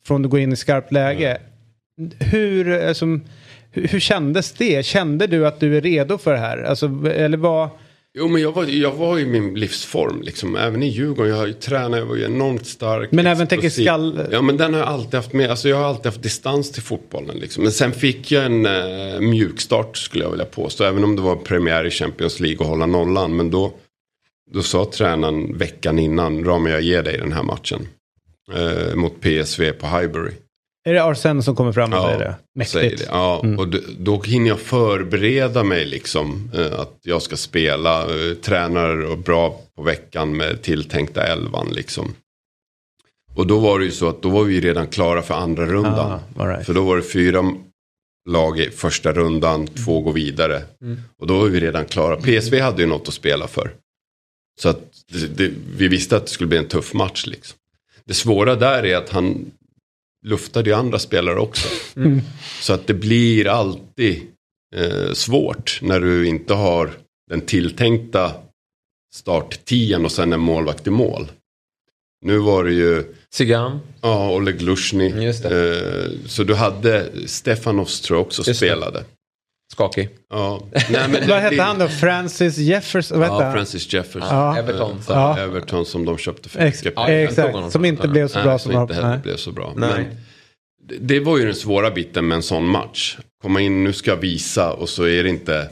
från 0.06 0.22
du 0.22 0.28
går 0.28 0.40
in 0.40 0.52
i 0.52 0.56
skarpt 0.56 0.92
läge. 0.92 1.38
Hur, 2.18 2.88
alltså, 2.88 3.06
hur, 3.70 3.88
hur 3.88 4.00
kändes 4.00 4.52
det? 4.52 4.86
Kände 4.86 5.26
du 5.26 5.46
att 5.46 5.60
du 5.60 5.76
är 5.76 5.80
redo 5.80 6.18
för 6.18 6.32
det 6.32 6.38
här? 6.38 6.62
Alltså, 6.62 6.86
eller 7.14 7.38
vad... 7.38 7.68
Jo 8.18 8.28
men 8.28 8.42
jag 8.42 8.52
var, 8.52 8.64
jag 8.64 8.92
var 8.92 9.18
i 9.18 9.26
min 9.26 9.54
livsform 9.54 10.22
liksom. 10.22 10.56
Även 10.56 10.82
i 10.82 10.88
Djurgården. 10.88 11.30
Jag 11.30 11.38
har 11.38 11.46
ju 11.46 11.52
tränat, 11.52 11.98
jag 11.98 12.06
var 12.06 12.16
ju 12.16 12.24
enormt 12.24 12.66
stark. 12.66 13.12
Men 13.12 13.26
även 13.26 13.46
tänker 13.46 13.70
skall- 13.70 14.28
Ja 14.32 14.42
men 14.42 14.56
den 14.56 14.72
har 14.74 14.80
jag 14.80 14.88
alltid 14.88 15.14
haft 15.14 15.32
med. 15.32 15.50
Alltså 15.50 15.68
jag 15.68 15.76
har 15.76 15.84
alltid 15.84 16.06
haft 16.06 16.22
distans 16.22 16.70
till 16.72 16.82
fotbollen 16.82 17.36
liksom. 17.38 17.62
Men 17.62 17.72
sen 17.72 17.92
fick 17.92 18.30
jag 18.32 18.44
en 18.44 18.66
eh, 18.66 19.20
mjukstart 19.20 19.96
skulle 19.96 20.24
jag 20.24 20.30
vilja 20.30 20.44
påstå. 20.46 20.84
Även 20.84 21.04
om 21.04 21.16
det 21.16 21.22
var 21.22 21.36
premiär 21.36 21.84
i 21.84 21.90
Champions 21.90 22.40
League 22.40 22.58
och 22.58 22.66
hålla 22.66 22.86
nollan. 22.86 23.36
Men 23.36 23.50
då, 23.50 23.72
då 24.52 24.62
sa 24.62 24.90
tränaren 24.94 25.58
veckan 25.58 25.98
innan. 25.98 26.44
Rami 26.44 26.70
jag 26.70 26.80
ger 26.82 27.02
dig 27.02 27.18
den 27.18 27.32
här 27.32 27.42
matchen. 27.42 27.88
Eh, 28.54 28.94
mot 28.94 29.20
PSV 29.20 29.72
på 29.72 29.86
Highbury. 29.86 30.32
Är 30.84 30.94
det 30.94 31.04
Arsene 31.04 31.42
som 31.42 31.56
kommer 31.56 31.72
fram 31.72 31.92
och 31.92 32.02
säger 32.02 32.18
det? 32.18 32.64
säger 32.64 32.88
Mäktigt. 32.90 33.08
det. 33.08 33.16
Ja, 33.16 33.44
och 33.58 33.68
då, 33.68 33.78
då 33.98 34.22
hinner 34.22 34.48
jag 34.48 34.60
förbereda 34.60 35.64
mig 35.64 35.84
liksom. 35.84 36.50
Eh, 36.54 36.80
att 36.80 36.98
jag 37.02 37.22
ska 37.22 37.36
spela, 37.36 38.00
eh, 38.02 38.34
tränar 38.34 39.10
och 39.10 39.18
bra 39.18 39.60
på 39.76 39.82
veckan 39.82 40.36
med 40.36 40.62
tilltänkta 40.62 41.26
elvan 41.26 41.68
liksom. 41.72 42.14
Och 43.34 43.46
då 43.46 43.58
var 43.58 43.78
det 43.78 43.84
ju 43.84 43.90
så 43.90 44.08
att 44.08 44.22
då 44.22 44.28
var 44.28 44.44
vi 44.44 44.60
redan 44.60 44.86
klara 44.86 45.22
för 45.22 45.34
andra 45.34 45.66
rundan. 45.66 46.20
Ah, 46.36 46.46
right. 46.46 46.66
För 46.66 46.74
då 46.74 46.84
var 46.84 46.96
det 46.96 47.02
fyra 47.02 47.52
lag 48.28 48.60
i 48.60 48.70
första 48.70 49.12
rundan, 49.12 49.66
två 49.66 50.00
går 50.00 50.12
vidare. 50.12 50.62
Och 51.18 51.26
då 51.26 51.44
är 51.44 51.50
vi 51.50 51.60
redan 51.60 51.84
klara. 51.84 52.16
PSV 52.16 52.60
hade 52.60 52.82
ju 52.82 52.88
något 52.88 53.08
att 53.08 53.14
spela 53.14 53.46
för. 53.46 53.70
Så 54.60 54.68
att 54.68 54.80
det, 55.12 55.26
det, 55.26 55.52
vi 55.76 55.88
visste 55.88 56.16
att 56.16 56.26
det 56.26 56.30
skulle 56.32 56.48
bli 56.48 56.58
en 56.58 56.68
tuff 56.68 56.94
match 56.94 57.26
liksom. 57.26 57.58
Det 58.04 58.14
svåra 58.14 58.56
där 58.56 58.86
är 58.86 58.96
att 58.96 59.08
han 59.08 59.50
luftade 60.26 60.70
ju 60.70 60.76
andra 60.76 60.98
spelare 60.98 61.38
också. 61.40 61.68
Så 62.60 62.72
att 62.72 62.86
det 62.86 62.94
blir 62.94 63.46
alltid 63.48 64.22
eh, 64.76 65.12
svårt 65.12 65.78
när 65.82 66.00
du 66.00 66.26
inte 66.26 66.54
har 66.54 66.90
den 67.30 67.40
tilltänkta 67.40 68.32
starttian 69.14 70.04
och 70.04 70.12
sen 70.12 70.32
en 70.32 70.40
målvakt 70.40 70.86
i 70.86 70.90
mål. 70.90 71.30
Nu 72.24 72.38
var 72.38 72.64
det 72.64 72.72
ju 72.72 73.14
Sigan. 73.30 73.80
ja, 74.02 74.30
Oleg 74.34 74.62
Lushny. 74.62 75.10
Eh, 75.26 76.10
så 76.26 76.44
du 76.44 76.54
hade 76.54 77.10
Stefanos 77.26 78.00
tror 78.00 78.18
jag 78.18 78.26
också 78.26 78.42
Just 78.46 78.60
det. 78.60 79.04
Skakig. 79.72 80.08
Ja. 80.30 80.60
Nej, 80.72 80.82
men 80.90 81.12
det- 81.12 81.26
Vad 81.28 81.38
hette 81.38 81.62
han 81.62 81.78
då? 81.78 81.88
Francis 81.88 82.58
Jefferson? 82.58 83.20
Vad 83.20 83.28
Ja? 83.28 83.52
Francis 83.52 83.92
Jefferson. 83.92 84.28
Ja. 84.36 84.58
Everton. 84.58 85.00
Ja. 85.08 85.38
Everton 85.38 85.86
som 85.86 86.04
de 86.04 86.18
köpte 86.18 86.48
för 86.48 86.60
Ex 86.60 86.84
mycket 86.84 86.92
Ja, 87.00 87.08
exakt, 87.08 87.72
som 87.72 87.84
inte 87.84 88.08
blev 88.08 88.28
så 88.28 88.34
Nej, 88.38 88.44
bra 88.44 88.58
som 88.58 88.72
som 88.72 88.82
inte 88.82 88.94
heller 88.94 89.08
Nej. 89.08 89.18
blev 89.18 89.36
så 89.36 89.52
bra. 89.52 89.72
Nej. 89.76 89.90
Men 89.96 90.04
det, 90.88 91.14
det 91.14 91.20
var 91.20 91.38
ju 91.38 91.46
den 91.46 91.54
svåra 91.54 91.90
biten 91.90 92.28
med 92.28 92.36
en 92.36 92.42
sån 92.42 92.68
match. 92.68 93.18
Komma 93.42 93.60
in, 93.60 93.84
nu 93.84 93.92
ska 93.92 94.10
jag 94.10 94.16
visa 94.16 94.72
och 94.72 94.88
så 94.88 95.04
är 95.06 95.22
det 95.22 95.28
inte 95.28 95.68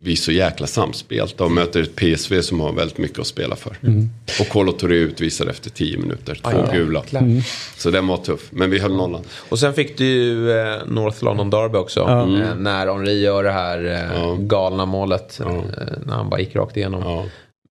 vi 0.00 0.16
så 0.16 0.32
jäkla 0.32 0.66
samspelta 0.66 1.44
och 1.44 1.50
möter 1.50 1.82
ett 1.82 1.96
PSV 1.96 2.42
som 2.42 2.60
har 2.60 2.72
väldigt 2.72 2.98
mycket 2.98 3.18
att 3.18 3.26
spela 3.26 3.56
för. 3.56 3.76
Mm. 3.82 4.10
Och 4.40 4.48
Kolo 4.48 4.72
Touré 4.72 4.96
utvisade 4.96 5.50
efter 5.50 5.70
tio 5.70 5.98
minuter, 5.98 6.34
två 6.34 6.50
ja. 6.66 6.72
gula. 6.72 7.02
Mm. 7.12 7.40
Så 7.76 7.90
den 7.90 8.06
var 8.06 8.16
tuff, 8.16 8.48
men 8.50 8.70
vi 8.70 8.78
höll 8.78 8.96
nollan. 8.96 9.22
Och 9.48 9.58
sen 9.58 9.74
fick 9.74 9.98
du 9.98 10.04
ju 10.04 10.50
eh, 10.50 10.76
North 10.86 11.24
London 11.24 11.50
Derby 11.50 11.78
också. 11.78 12.00
Eh, 12.00 12.54
när 12.54 12.86
Henri 12.86 13.20
gör 13.20 13.44
det 13.44 13.52
här 13.52 13.84
eh, 13.84 14.20
Ja. 14.20 14.36
galna 14.40 14.86
målet. 14.86 15.40
Ja. 15.42 15.48
Eh, 15.50 15.62
när 16.06 16.14
han 16.14 16.30
bara 16.30 16.40
gick 16.40 16.56
rakt 16.56 16.76
igenom. 16.76 17.28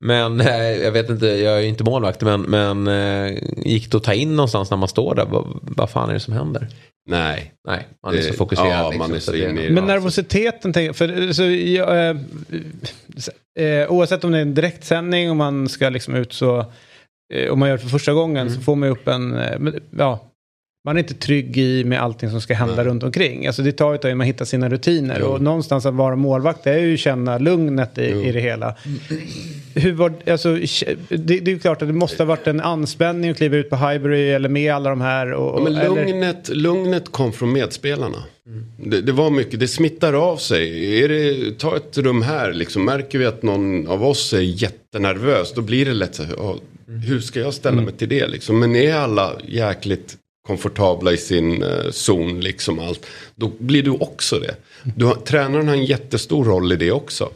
Ja. 0.09 0.29
Men 0.29 0.41
eh, 0.47 0.71
jag 0.85 0.93
vet 0.93 1.11
inte, 1.11 1.27
jag 1.27 1.57
är 1.57 1.61
ju 1.61 1.69
inte 1.69 1.85
målvakt. 1.85 2.21
Men, 2.23 2.43
men 2.43 2.87
eh, 2.89 3.39
gick 3.57 3.91
det 3.91 3.97
att 3.97 4.05
ta 4.05 4.15
in 4.15 4.37
någonstans 4.37 4.71
när 4.71 4.77
man 4.79 4.89
står 4.89 5.15
där? 5.15 5.25
Vad, 5.31 5.47
vad 5.63 5.91
fan 5.91 6.09
är 6.11 6.15
det 6.15 6.21
som 6.21 6.35
händer? 6.35 6.69
Nej. 7.09 7.53
Nej, 7.69 7.87
man 8.03 8.13
är 8.15 8.17
Det- 8.19 8.23
så 8.23 8.33
fokuserad. 8.35 8.69
ja, 8.71 8.91
liksom, 8.91 8.99
man 9.09 9.17
är 9.17 9.21
så 9.21 9.33
det- 9.33 9.51
inne 9.51 9.63
i- 9.63 9.71
Men 9.71 9.77
Ja, 9.89 9.95
nervositeten, 9.95 10.73
för 10.95 11.33
så, 11.33 11.43
jag, 11.45 12.09
eh, 12.11 12.17
eh, 13.83 13.91
oavsett 13.93 14.25
om 14.25 14.33
det 14.33 14.39
är 14.39 14.43
en 14.43 14.55
direktsändning 14.55 15.31
och 15.31 15.37
man 15.37 15.69
ska 15.69 15.89
liksom 15.89 16.15
ut 16.15 16.33
så, 16.33 16.65
eh, 17.35 17.51
om 17.53 17.59
man 17.59 17.69
gör 17.69 17.77
det 17.77 17.83
för 17.83 17.89
första 17.89 18.13
gången 18.13 18.51
så 18.55 18.61
får 18.61 18.77
man 18.77 18.89
ju 18.89 18.93
upp 18.93 19.09
en, 19.09 19.35
eh, 19.39 19.59
ja, 19.99 20.21
man 20.87 20.97
är 20.97 21.01
inte 21.01 21.15
trygg 21.15 21.57
i 21.59 21.85
med 21.85 22.03
allting 22.03 22.31
som 22.31 22.41
ska 22.41 22.55
hända 22.55 22.85
runt 22.85 23.03
omkring. 23.03 23.47
Alltså 23.47 23.63
det 23.63 23.73
tar 23.73 23.91
ju 23.91 23.95
ett 23.95 24.03
tag 24.03 24.09
innan 24.11 24.19
man 24.19 24.27
hittar 24.27 24.45
sina 24.45 24.69
rutiner 24.69 25.23
och 25.23 25.43
någonstans 25.43 25.87
att 25.87 25.95
vara 25.95 26.17
målvakt 26.17 26.67
är 26.67 26.79
ju 26.79 26.97
känna 26.97 27.39
lugnet 27.39 27.99
i, 27.99 28.03
i 28.05 28.33
det 28.33 28.41
hela. 28.41 28.75
Hur 29.79 29.93
var, 29.93 30.13
alltså, 30.27 30.55
det, 31.09 31.17
det 31.19 31.51
är 31.51 31.55
ju 31.55 31.59
klart 31.59 31.83
att 31.83 31.89
det 31.89 31.95
måste 31.95 32.23
ha 32.23 32.29
varit 32.29 32.47
en 32.47 32.61
anspänning 32.61 33.31
att 33.31 33.37
kliva 33.37 33.57
ut 33.57 33.71
på 33.71 33.77
Highbury 33.77 34.31
eller 34.31 34.49
med 34.49 34.75
alla 34.75 34.91
de 34.91 35.01
här. 35.01 35.33
Och, 35.33 35.61
Ja, 35.61 35.65
men 35.65 35.77
eller, 35.77 35.89
lugnet, 35.89 36.49
lugnet 36.49 37.13
kom 37.13 37.33
från 37.33 37.53
medspelarna. 37.53 38.25
Det, 38.85 39.01
det 39.01 39.13
var 39.13 39.31
mycket, 39.31 39.61
det 39.61 39.69
smittar 39.69 40.13
av 40.13 40.37
sig. 40.37 41.03
Är 41.03 41.09
det, 41.09 41.59
ta 41.59 41.77
ett 41.77 41.99
rum 41.99 42.23
här, 42.23 42.53
liksom, 42.53 42.85
märker 42.85 43.19
vi 43.19 43.27
att 43.27 43.43
någon 43.43 43.87
av 43.89 44.05
oss 44.05 44.33
är 44.33 44.41
jättenervös, 44.41 45.53
då 45.55 45.61
blir 45.61 45.85
det 45.85 45.95
lätt 45.95 46.15
så 46.15 46.23
här, 46.23 46.37
hur 47.07 47.21
ska 47.21 47.41
jag 47.41 47.55
ställa 47.55 47.83
mig 47.83 47.95
till 47.95 48.09
det 48.09 48.27
liksom? 48.27 48.59
Men 48.59 48.77
är 48.77 48.95
alla 48.95 49.33
jäkligt 49.49 50.17
komfortabla 50.47 51.13
i 51.13 51.17
sin 51.17 51.63
eh, 51.63 51.91
zon, 51.91 52.41
liksom 52.41 52.79
allt, 52.79 53.07
då 53.35 53.53
blir 53.59 53.83
du 53.83 53.91
också 53.91 54.39
det. 54.39 54.55
Du 54.97 55.13
tränaren 55.25 55.69
har 55.69 55.75
en 55.75 55.85
jättestor 55.85 56.45
roll 56.45 56.73
i 56.73 56.77
det 56.77 56.93
också. 56.93 57.31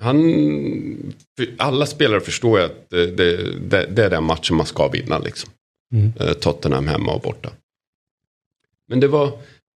Han, 0.00 1.14
alla 1.58 1.86
spelare 1.86 2.20
förstår 2.20 2.58
ju 2.58 2.64
att 2.64 2.90
det, 2.90 3.06
det, 3.06 3.36
det, 3.60 3.86
det 3.86 4.04
är 4.04 4.10
den 4.10 4.24
matchen 4.24 4.56
man 4.56 4.66
ska 4.66 4.88
vinna 4.88 5.18
liksom. 5.18 5.50
Eh, 6.20 6.32
Tottenham 6.32 6.88
hemma 6.88 7.12
och 7.12 7.20
borta. 7.20 7.50
Men 8.88 9.00
det 9.00 9.08
var, 9.08 9.32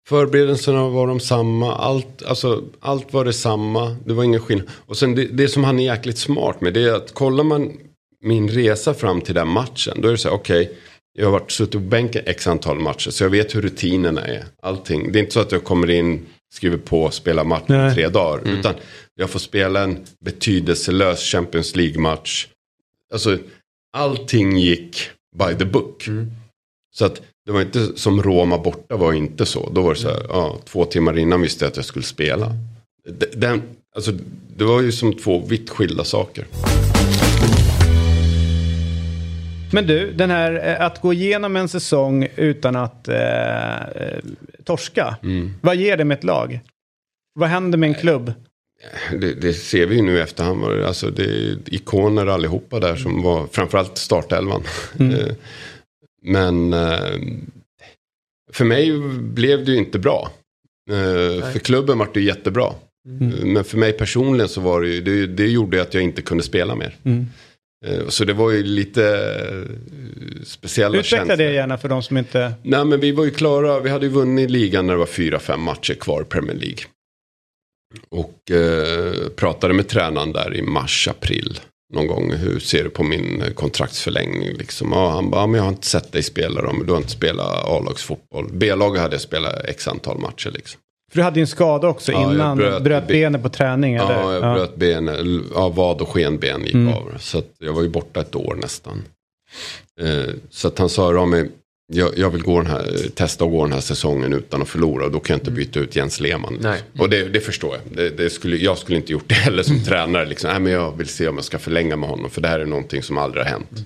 förberedelserna 0.09 0.89
var 0.89 1.07
de 1.07 1.21
samma, 1.21 1.75
allt, 1.75 2.23
alltså, 2.23 2.65
allt 2.81 3.13
var 3.13 3.25
detsamma, 3.25 3.97
det 4.05 4.13
var 4.13 4.25
ingen 4.25 4.41
skillnad. 4.41 4.69
Och 4.87 4.97
sen 4.97 5.15
det, 5.15 5.25
det 5.25 5.49
som 5.49 5.65
han 5.65 5.79
är 5.79 5.85
jäkligt 5.85 6.19
smart 6.19 6.61
med, 6.61 6.75
det 6.75 6.83
är 6.83 6.95
att 6.95 7.15
kollar 7.15 7.45
man 7.45 7.73
min 8.25 8.49
resa 8.49 8.95
fram 8.95 9.21
till 9.21 9.35
den 9.35 9.49
matchen, 9.49 10.01
då 10.01 10.09
är 10.09 10.13
det 10.13 10.19
så 10.19 10.29
här, 10.29 10.37
okej, 10.37 10.79
jag 11.13 11.27
har 11.27 11.33
varit 11.33 11.51
suttit 11.51 11.73
på 11.73 11.79
bänken 11.79 12.23
x 12.27 12.47
antal 12.47 12.79
matcher, 12.79 13.11
så 13.11 13.25
jag 13.25 13.31
vet 13.31 13.55
hur 13.55 13.63
rutinerna 13.63 14.25
är. 14.25 14.45
Allting. 14.63 15.13
Det 15.13 15.19
är 15.19 15.21
inte 15.21 15.33
så 15.33 15.41
att 15.41 15.53
jag 15.53 15.65
kommer 15.65 15.91
in, 15.91 16.27
skriver 16.53 16.77
på, 16.79 17.11
spelar 17.11 17.45
match 17.45 17.63
i 17.91 17.95
tre 17.95 18.09
dagar. 18.09 18.43
Utan 18.59 18.75
jag 19.15 19.31
får 19.31 19.39
spela 19.39 19.83
en 19.83 19.99
betydelselös 20.21 21.21
Champions 21.21 21.77
League-match. 21.77 22.47
Alltså, 23.13 23.39
allting 23.97 24.59
gick 24.59 24.97
by 25.37 25.55
the 25.59 25.65
book. 25.65 26.09
Så 26.95 27.05
att 27.05 27.23
det 27.47 27.53
var 27.53 27.61
inte 27.61 27.89
som 27.97 28.23
Roma 28.23 28.59
borta 28.59 28.97
var 28.97 29.13
inte 29.13 29.47
så. 29.47 29.71
Då 29.71 29.83
var 29.83 29.95
det 29.95 30.01
så 30.01 30.09
här, 30.09 30.27
ja, 30.29 30.59
två 30.65 30.85
timmar 30.85 31.19
innan 31.19 31.41
visste 31.41 31.65
jag 31.65 31.71
att 31.71 31.77
jag 31.77 31.85
skulle 31.87 32.05
spela. 32.05 32.57
D- 33.09 33.27
Den, 33.33 33.63
alltså, 33.97 34.13
det 34.57 34.65
var 34.65 34.81
ju 34.81 34.93
som 34.93 35.13
två 35.17 35.39
vitt 35.47 35.71
skilda 35.71 36.05
saker. 36.05 36.47
Men 39.73 39.87
du, 39.87 40.13
den 40.13 40.31
här 40.31 40.69
eh, 40.69 40.87
att 40.87 41.01
gå 41.01 41.13
igenom 41.13 41.57
en 41.57 41.69
säsong 41.69 42.29
utan 42.37 42.77
att 42.77 43.09
eh, 43.09 43.83
eh, 43.83 44.19
torska. 44.65 45.17
Vad 45.61 45.77
ger 45.77 45.97
det 45.97 46.05
med 46.05 46.19
ett 46.19 46.25
lag? 46.25 46.61
Vad 47.35 47.49
händer 47.49 47.79
med 47.79 47.87
en 47.89 47.95
klubb? 47.95 48.33
Det, 49.21 49.35
det 49.35 49.53
ser 49.55 49.87
vi 49.87 49.97
ju 49.97 50.03
nu 50.03 50.17
i 50.17 50.21
efterhand. 50.21 50.65
Alltså 50.65 51.11
det 51.11 51.23
är 51.25 51.57
ikoner 51.67 52.27
allihopa 52.27 52.81
där 52.81 52.97
som 52.97 53.23
var 53.23 53.47
framförallt 53.47 53.99
startelvan. 53.99 54.63
Eh, 55.01 55.35
Men 56.25 56.73
eh, 56.73 57.19
för 58.53 58.65
mig 58.65 58.93
blev 59.19 59.65
det 59.65 59.73
ju 59.73 59.79
inte 59.79 59.99
bra. 59.99 60.31
Eh, 60.91 61.51
För 61.53 61.59
klubben 61.59 61.99
var 61.99 62.09
det 62.15 62.21
ju 62.21 62.27
jättebra. 62.27 62.67
Eh, 62.67 63.45
Men 63.47 63.65
för 63.65 63.79
mig 63.79 63.93
personligen 63.93 64.49
så 64.49 64.61
var 64.61 64.81
det 64.83 64.89
ju, 64.89 65.01
det, 65.01 65.27
det 65.27 65.47
gjorde 65.49 65.83
att 65.83 65.95
jag 65.95 66.03
inte 66.03 66.23
kunde 66.23 66.43
spela 66.45 66.75
mer. 66.75 66.97
Mm. 67.05 67.27
Eh, 67.87 68.09
Så 68.09 68.25
det 68.25 68.33
var 68.33 68.51
ju 68.51 68.63
lite 68.63 69.05
eh, 69.53 70.43
speciella 70.45 70.99
Utveckla 70.99 71.19
känslor. 71.19 71.37
det 71.37 71.53
gärna 71.53 71.79
för 71.79 71.89
de 71.89 72.03
som 72.03 72.17
inte... 72.17 72.53
Nej 72.63 72.85
men 72.85 73.01
vi 73.01 73.13
var 73.13 73.25
ju 73.25 73.31
klara, 73.31 73.81
vi 73.81 73.91
hade 73.91 74.07
ju 74.07 74.13
vunnit 74.13 74.51
ligan 74.51 74.87
när 74.87 74.93
det 74.93 74.99
var 74.99 75.07
fyra, 75.07 75.39
fem 75.39 75.61
matcher 75.61 75.95
kvar 75.95 76.23
i 76.23 76.25
Premier 76.25 76.57
League. 76.57 76.85
Och 78.09 78.51
eh, 78.51 79.29
pratade 79.37 79.75
med 79.75 79.89
tränaren 79.89 80.33
där 80.33 80.55
i 80.57 80.63
mars, 80.63 81.09
april. 81.09 81.61
Någon 81.95 82.07
gång, 82.07 82.33
hur 82.33 82.59
ser 82.61 82.85
du 82.85 82.91
på 82.91 83.03
min 83.03 83.43
eh, 83.43 83.53
kontraktsförlängning? 83.53 84.57
Liksom. 84.57 84.93
Ja, 84.93 85.11
han 85.11 85.31
bara, 85.31 85.47
men 85.47 85.55
jag 85.59 85.63
har 85.63 85.69
inte 85.73 85.87
sett 85.87 86.13
dig 86.13 86.23
spela 86.23 86.63
då, 86.63 86.73
men 86.73 86.87
du 86.87 86.93
har 86.93 86.99
inte 86.99 87.11
spelat 87.11 87.65
A-lagsfotboll. 87.65 88.49
B-laget 88.53 89.03
hade 89.03 89.15
jag 89.15 89.21
spelat 89.23 89.65
x 89.65 89.89
antal 89.89 90.19
matcher 90.19 90.51
liksom. 90.51 90.81
För 91.13 91.17
du 91.17 91.23
hade 91.23 91.41
ju 91.41 91.43
en 91.43 91.47
skada 91.47 91.89
också 91.89 92.13
Ja, 92.13 92.23
jag 92.23 92.33
innan. 92.33 92.59
bröt- 92.59 92.83
bröt, 92.83 93.07
benet 93.07 93.43
på 93.43 93.49
träning 93.49 93.95
eller? 93.95 94.13
Ja, 94.23 94.33
jag 94.33 94.55
bröt 94.55 94.77
benet, 94.77 95.21
ja, 95.55 95.69
vad 95.69 96.01
och 96.01 96.09
skenben 96.09 96.65
gick 96.65 96.75
av. 96.75 97.13
Så 97.19 97.39
att 97.39 97.47
jag 97.59 97.73
var 97.73 97.83
ju 97.83 97.89
borta 97.89 98.21
ett 98.21 98.35
år 98.35 98.59
nästan. 98.63 99.03
Eh, 100.01 100.35
så 100.51 100.69
att 100.69 100.79
han 100.79 100.89
sa, 100.89 101.03
Rami, 101.13 101.49
jag, 101.93 102.19
jag 102.19 102.31
vill 102.31 102.43
gå 102.43 102.61
den 102.63 102.71
här, 102.71 102.93
testa 103.15 103.45
att 103.45 103.51
gå 103.51 103.63
den 103.65 103.73
här 103.73 103.81
säsongen 103.81 104.33
utan 104.33 104.63
att 104.63 104.69
förlora. 104.69 105.05
Och 105.05 105.11
då 105.13 105.21
kan 105.21 105.35
jag 105.35 105.39
inte 105.41 105.51
byta 105.51 105.81
ut 105.81 105.97
Jens 105.97 106.21
Lehmann. 106.21 106.59
Nej. 106.61 106.81
Och 106.99 107.11
det, 107.11 107.29
det 107.29 107.41
förstår 107.41 107.75
jag. 107.77 107.97
Det, 107.97 108.11
det 108.11 108.31
skulle, 108.31 108.57
jag 108.57 108.79
skulle 108.79 108.97
inte 108.99 109.13
gjort 109.13 109.29
det 109.29 109.35
heller 109.35 109.63
som 109.63 109.85
tränare. 109.85 110.25
Liksom. 110.27 110.51
Nej, 110.51 110.61
men 110.61 110.73
jag 110.73 110.97
vill 110.99 111.09
se 111.09 111.29
om 111.29 111.35
jag 111.37 111.45
ska 111.45 111.59
förlänga 111.59 111.97
med 111.97 112.09
honom. 112.09 112.31
För 112.31 112.41
det 112.41 112.49
här 112.49 112.61
är 112.61 112.67
någonting 112.67 113.03
som 113.03 113.19
aldrig 113.19 113.45
har 113.45 113.51
hänt. 113.51 113.85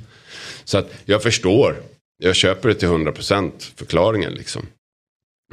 Så 0.64 0.78
att 0.78 0.90
jag 1.04 1.22
förstår. 1.22 1.76
Jag 2.22 2.34
köper 2.36 2.68
det 2.68 2.74
till 2.74 2.88
100% 2.88 3.50
förklaringen 3.76 4.32
liksom. 4.32 4.66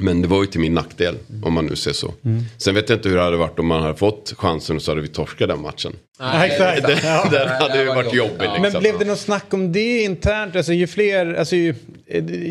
Men 0.00 0.22
det 0.22 0.28
var 0.28 0.40
ju 0.40 0.46
till 0.46 0.60
min 0.60 0.74
nackdel, 0.74 1.14
om 1.42 1.52
man 1.52 1.66
nu 1.66 1.76
ser 1.76 1.92
så. 1.92 2.14
Sen 2.58 2.74
vet 2.74 2.88
jag 2.88 2.98
inte 2.98 3.08
hur 3.08 3.16
det 3.16 3.22
hade 3.22 3.36
varit 3.36 3.58
om 3.58 3.66
man 3.66 3.82
hade 3.82 3.94
fått 3.94 4.34
chansen 4.36 4.76
och 4.76 4.82
så 4.82 4.90
hade 4.90 5.00
vi 5.00 5.08
torskat 5.08 5.48
den 5.48 5.60
matchen. 5.62 5.92
Ja, 6.18 6.44
exakt. 6.46 6.86
Den, 6.86 6.98
Ja. 7.02 7.28
den 7.30 7.48
hade 7.48 7.80
ju 7.80 7.86
var 7.86 7.94
varit 7.94 8.14
jobbigt. 8.14 8.38
liksom. 8.40 8.62
Men 8.62 8.72
blev 8.80 8.98
det 8.98 9.04
något 9.04 9.18
snack 9.18 9.54
om 9.54 9.72
det 9.72 10.02
internt? 10.02 10.56
Alltså 10.56 10.72
ju 10.72 10.86
fler, 10.86 11.34
alltså 11.34 11.56
ju, 11.56 11.74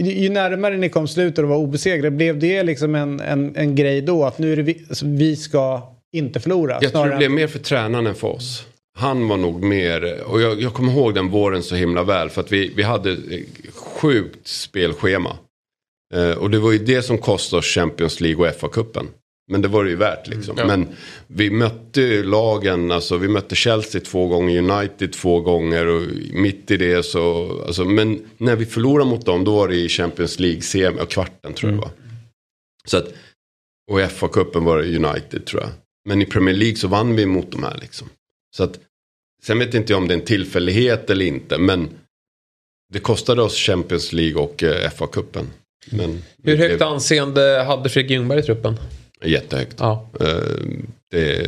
ju 0.03 0.29
närmare 0.29 0.77
ni 0.77 0.89
kom 0.89 1.07
slutet 1.07 1.39
och 1.39 1.49
var 1.49 1.57
obesegrade, 1.57 2.11
blev 2.11 2.39
det 2.39 2.63
liksom 2.63 2.95
en, 2.95 3.19
en, 3.19 3.55
en 3.55 3.75
grej 3.75 4.01
då? 4.01 4.25
Att 4.25 4.37
nu 4.37 4.51
är 4.51 4.55
det 4.55 4.61
vi, 4.63 4.85
alltså, 4.89 5.05
vi 5.07 5.35
ska 5.35 5.81
inte 6.13 6.39
förlora? 6.39 6.77
Jag 6.81 6.91
tror 6.91 7.09
det 7.09 7.17
blev 7.17 7.31
mer 7.31 7.47
för 7.47 7.59
tränaren 7.59 8.07
än 8.07 8.15
för 8.15 8.27
oss. 8.27 8.65
Han 8.95 9.27
var 9.27 9.37
nog 9.37 9.63
mer, 9.63 10.21
och 10.25 10.41
jag, 10.41 10.61
jag 10.61 10.73
kommer 10.73 10.91
ihåg 10.91 11.15
den 11.15 11.29
våren 11.29 11.63
så 11.63 11.75
himla 11.75 12.03
väl. 12.03 12.29
För 12.29 12.41
att 12.41 12.51
vi, 12.51 12.73
vi 12.75 12.83
hade 12.83 13.17
sjukt 13.73 14.47
spelschema. 14.47 15.37
Eh, 16.13 16.31
och 16.31 16.49
det 16.49 16.59
var 16.59 16.71
ju 16.71 16.77
det 16.77 17.01
som 17.01 17.17
kostade 17.17 17.59
oss 17.59 17.65
Champions 17.65 18.21
League 18.21 18.47
och 18.47 18.55
FA-cupen. 18.55 19.07
Men 19.51 19.61
det 19.61 19.67
var 19.67 19.83
det 19.83 19.89
ju 19.89 19.95
värt 19.95 20.27
liksom. 20.27 20.55
Men 20.55 20.87
vi 21.27 21.49
mötte 21.49 22.23
lagen, 22.23 22.91
alltså 22.91 23.17
vi 23.17 23.27
mötte 23.27 23.55
Chelsea 23.55 24.01
två 24.01 24.27
gånger, 24.27 24.71
United 24.71 25.13
två 25.13 25.41
gånger 25.41 25.85
och 25.85 26.01
mitt 26.33 26.71
i 26.71 26.77
det 26.77 27.03
så, 27.03 27.61
alltså, 27.67 27.85
men 27.85 28.25
när 28.37 28.55
vi 28.55 28.65
förlorade 28.65 29.09
mot 29.09 29.25
dem 29.25 29.43
då 29.43 29.55
var 29.55 29.67
det 29.67 29.75
i 29.75 29.89
Champions 29.89 30.39
League, 30.39 30.61
sem 30.61 30.99
och 30.99 31.09
kvarten 31.09 31.53
tror 31.53 31.71
jag 31.71 31.79
det 31.79 31.81
var. 31.81 31.91
Så 32.85 32.97
att 32.97 33.13
Och 33.91 34.01
i 34.01 34.03
FA-cupen 34.03 34.63
var 34.63 34.77
det 34.77 34.97
United 34.97 35.45
tror 35.45 35.61
jag. 35.61 35.71
Men 36.09 36.21
i 36.21 36.25
Premier 36.25 36.55
League 36.55 36.75
så 36.75 36.87
vann 36.87 37.15
vi 37.15 37.25
mot 37.25 37.51
de 37.51 37.63
här 37.63 37.77
liksom. 37.81 38.09
Så 38.57 38.63
att, 38.63 38.79
sen 39.43 39.59
vet 39.59 39.73
inte 39.73 39.93
jag 39.93 39.97
om 39.97 40.07
det 40.07 40.13
är 40.13 40.19
en 40.19 40.25
tillfällighet 40.25 41.09
eller 41.09 41.25
inte. 41.25 41.57
Men 41.57 41.89
det 42.93 42.99
kostade 42.99 43.41
oss 43.41 43.55
Champions 43.55 44.13
League 44.13 44.41
och 44.41 44.63
eh, 44.63 44.89
FA-cupen. 44.89 45.45
Men 45.91 46.21
Hur 46.43 46.57
det 46.57 46.63
högt 46.63 46.77
blev 46.77 46.87
anseende 46.87 47.63
hade 47.67 47.89
Fredrik 47.89 48.11
Ljungberg 48.11 48.39
i 48.39 48.43
truppen? 48.43 48.79
Jättehögt. 49.25 49.75
Ja. 49.79 50.09
Eh, 50.19 50.27
det, 51.11 51.47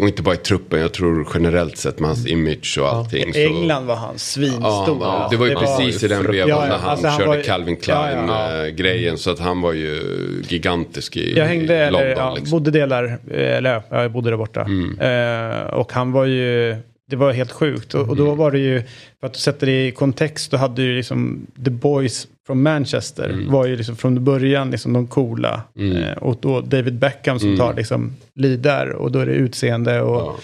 och 0.00 0.08
inte 0.08 0.22
bara 0.22 0.34
i 0.34 0.38
truppen, 0.38 0.80
jag 0.80 0.92
tror 0.92 1.28
generellt 1.34 1.76
sett 1.76 1.98
med 2.00 2.08
hans 2.10 2.26
image 2.26 2.78
och 2.80 2.88
allting. 2.88 3.32
så- 3.32 3.38
I 3.38 3.44
England 3.46 3.86
var 3.86 3.96
han 3.96 4.18
svinstor. 4.18 4.98
Ja, 5.00 5.28
det 5.30 5.36
var 5.36 5.46
ju 5.46 5.54
precis 5.54 6.02
i 6.04 6.08
den 6.08 6.22
vevan 6.22 6.34
Ja, 6.36 6.46
ja, 6.48 6.60
när 6.68 6.78
han 6.78 6.90
alltså 6.90 7.06
han 7.06 7.16
körde 7.18 7.28
var 7.28 7.36
ju- 7.36 7.42
Calvin 7.42 7.76
Ja, 7.88 8.10
ja, 8.10 8.16
ja. 8.16 8.26
Klein-grejen. 8.26 9.18
Så 9.18 9.30
att 9.30 9.38
han 9.38 9.60
var 9.60 9.72
ju 9.72 10.00
gigantisk 10.48 11.16
i, 11.16 11.36
Jag 11.38 11.44
hängde, 11.46 11.74
i 11.74 11.76
eller, 11.76 11.90
London. 11.90 12.10
ja, 12.16 12.34
liksom. 12.34 12.50
bodde 12.58 12.70
delar, 12.70 13.18
eller 13.30 13.82
ja, 13.90 14.02
jag 14.02 14.12
bodde 14.12 14.30
där 14.30 14.36
borta. 14.36 14.60
Mm. 14.60 14.98
Eh, 15.00 15.60
och 15.66 15.92
han 15.92 16.12
var 16.12 16.24
ju, 16.24 16.76
det 17.12 17.16
var 17.16 17.32
helt 17.32 17.52
sjukt. 17.52 17.94
Och, 17.94 18.00
och 18.00 18.06
Mm. 18.12 18.24
då 18.26 18.34
var 18.34 18.50
det 18.50 18.58
ju, 18.58 18.82
för 19.20 19.26
att 19.26 19.36
sätta 19.36 19.66
det 19.66 19.86
i 19.86 19.90
kontext, 19.92 20.50
då 20.50 20.56
hade 20.56 20.82
ju 20.82 20.96
liksom 20.96 21.46
The 21.64 21.70
Boys 21.70 22.26
från 22.46 22.62
Manchester 22.62 23.28
Mm. 23.30 23.52
var 23.52 23.66
ju 23.66 23.76
liksom 23.76 23.96
från 23.96 24.24
början 24.24 24.70
liksom 24.70 24.92
de 24.92 25.06
coola. 25.06 25.62
Eh, 25.78 26.18
och 26.18 26.36
då 26.40 26.60
David 26.60 26.94
Beckham 26.98 27.38
som 27.38 27.48
Mm. 27.48 27.58
tar 27.58 27.74
liksom 27.74 28.12
lead 28.34 28.58
där. 28.58 28.90
Och 28.92 29.12
då 29.12 29.18
är 29.18 29.26
det 29.26 29.32
utseende 29.32 30.00
och 30.02 30.40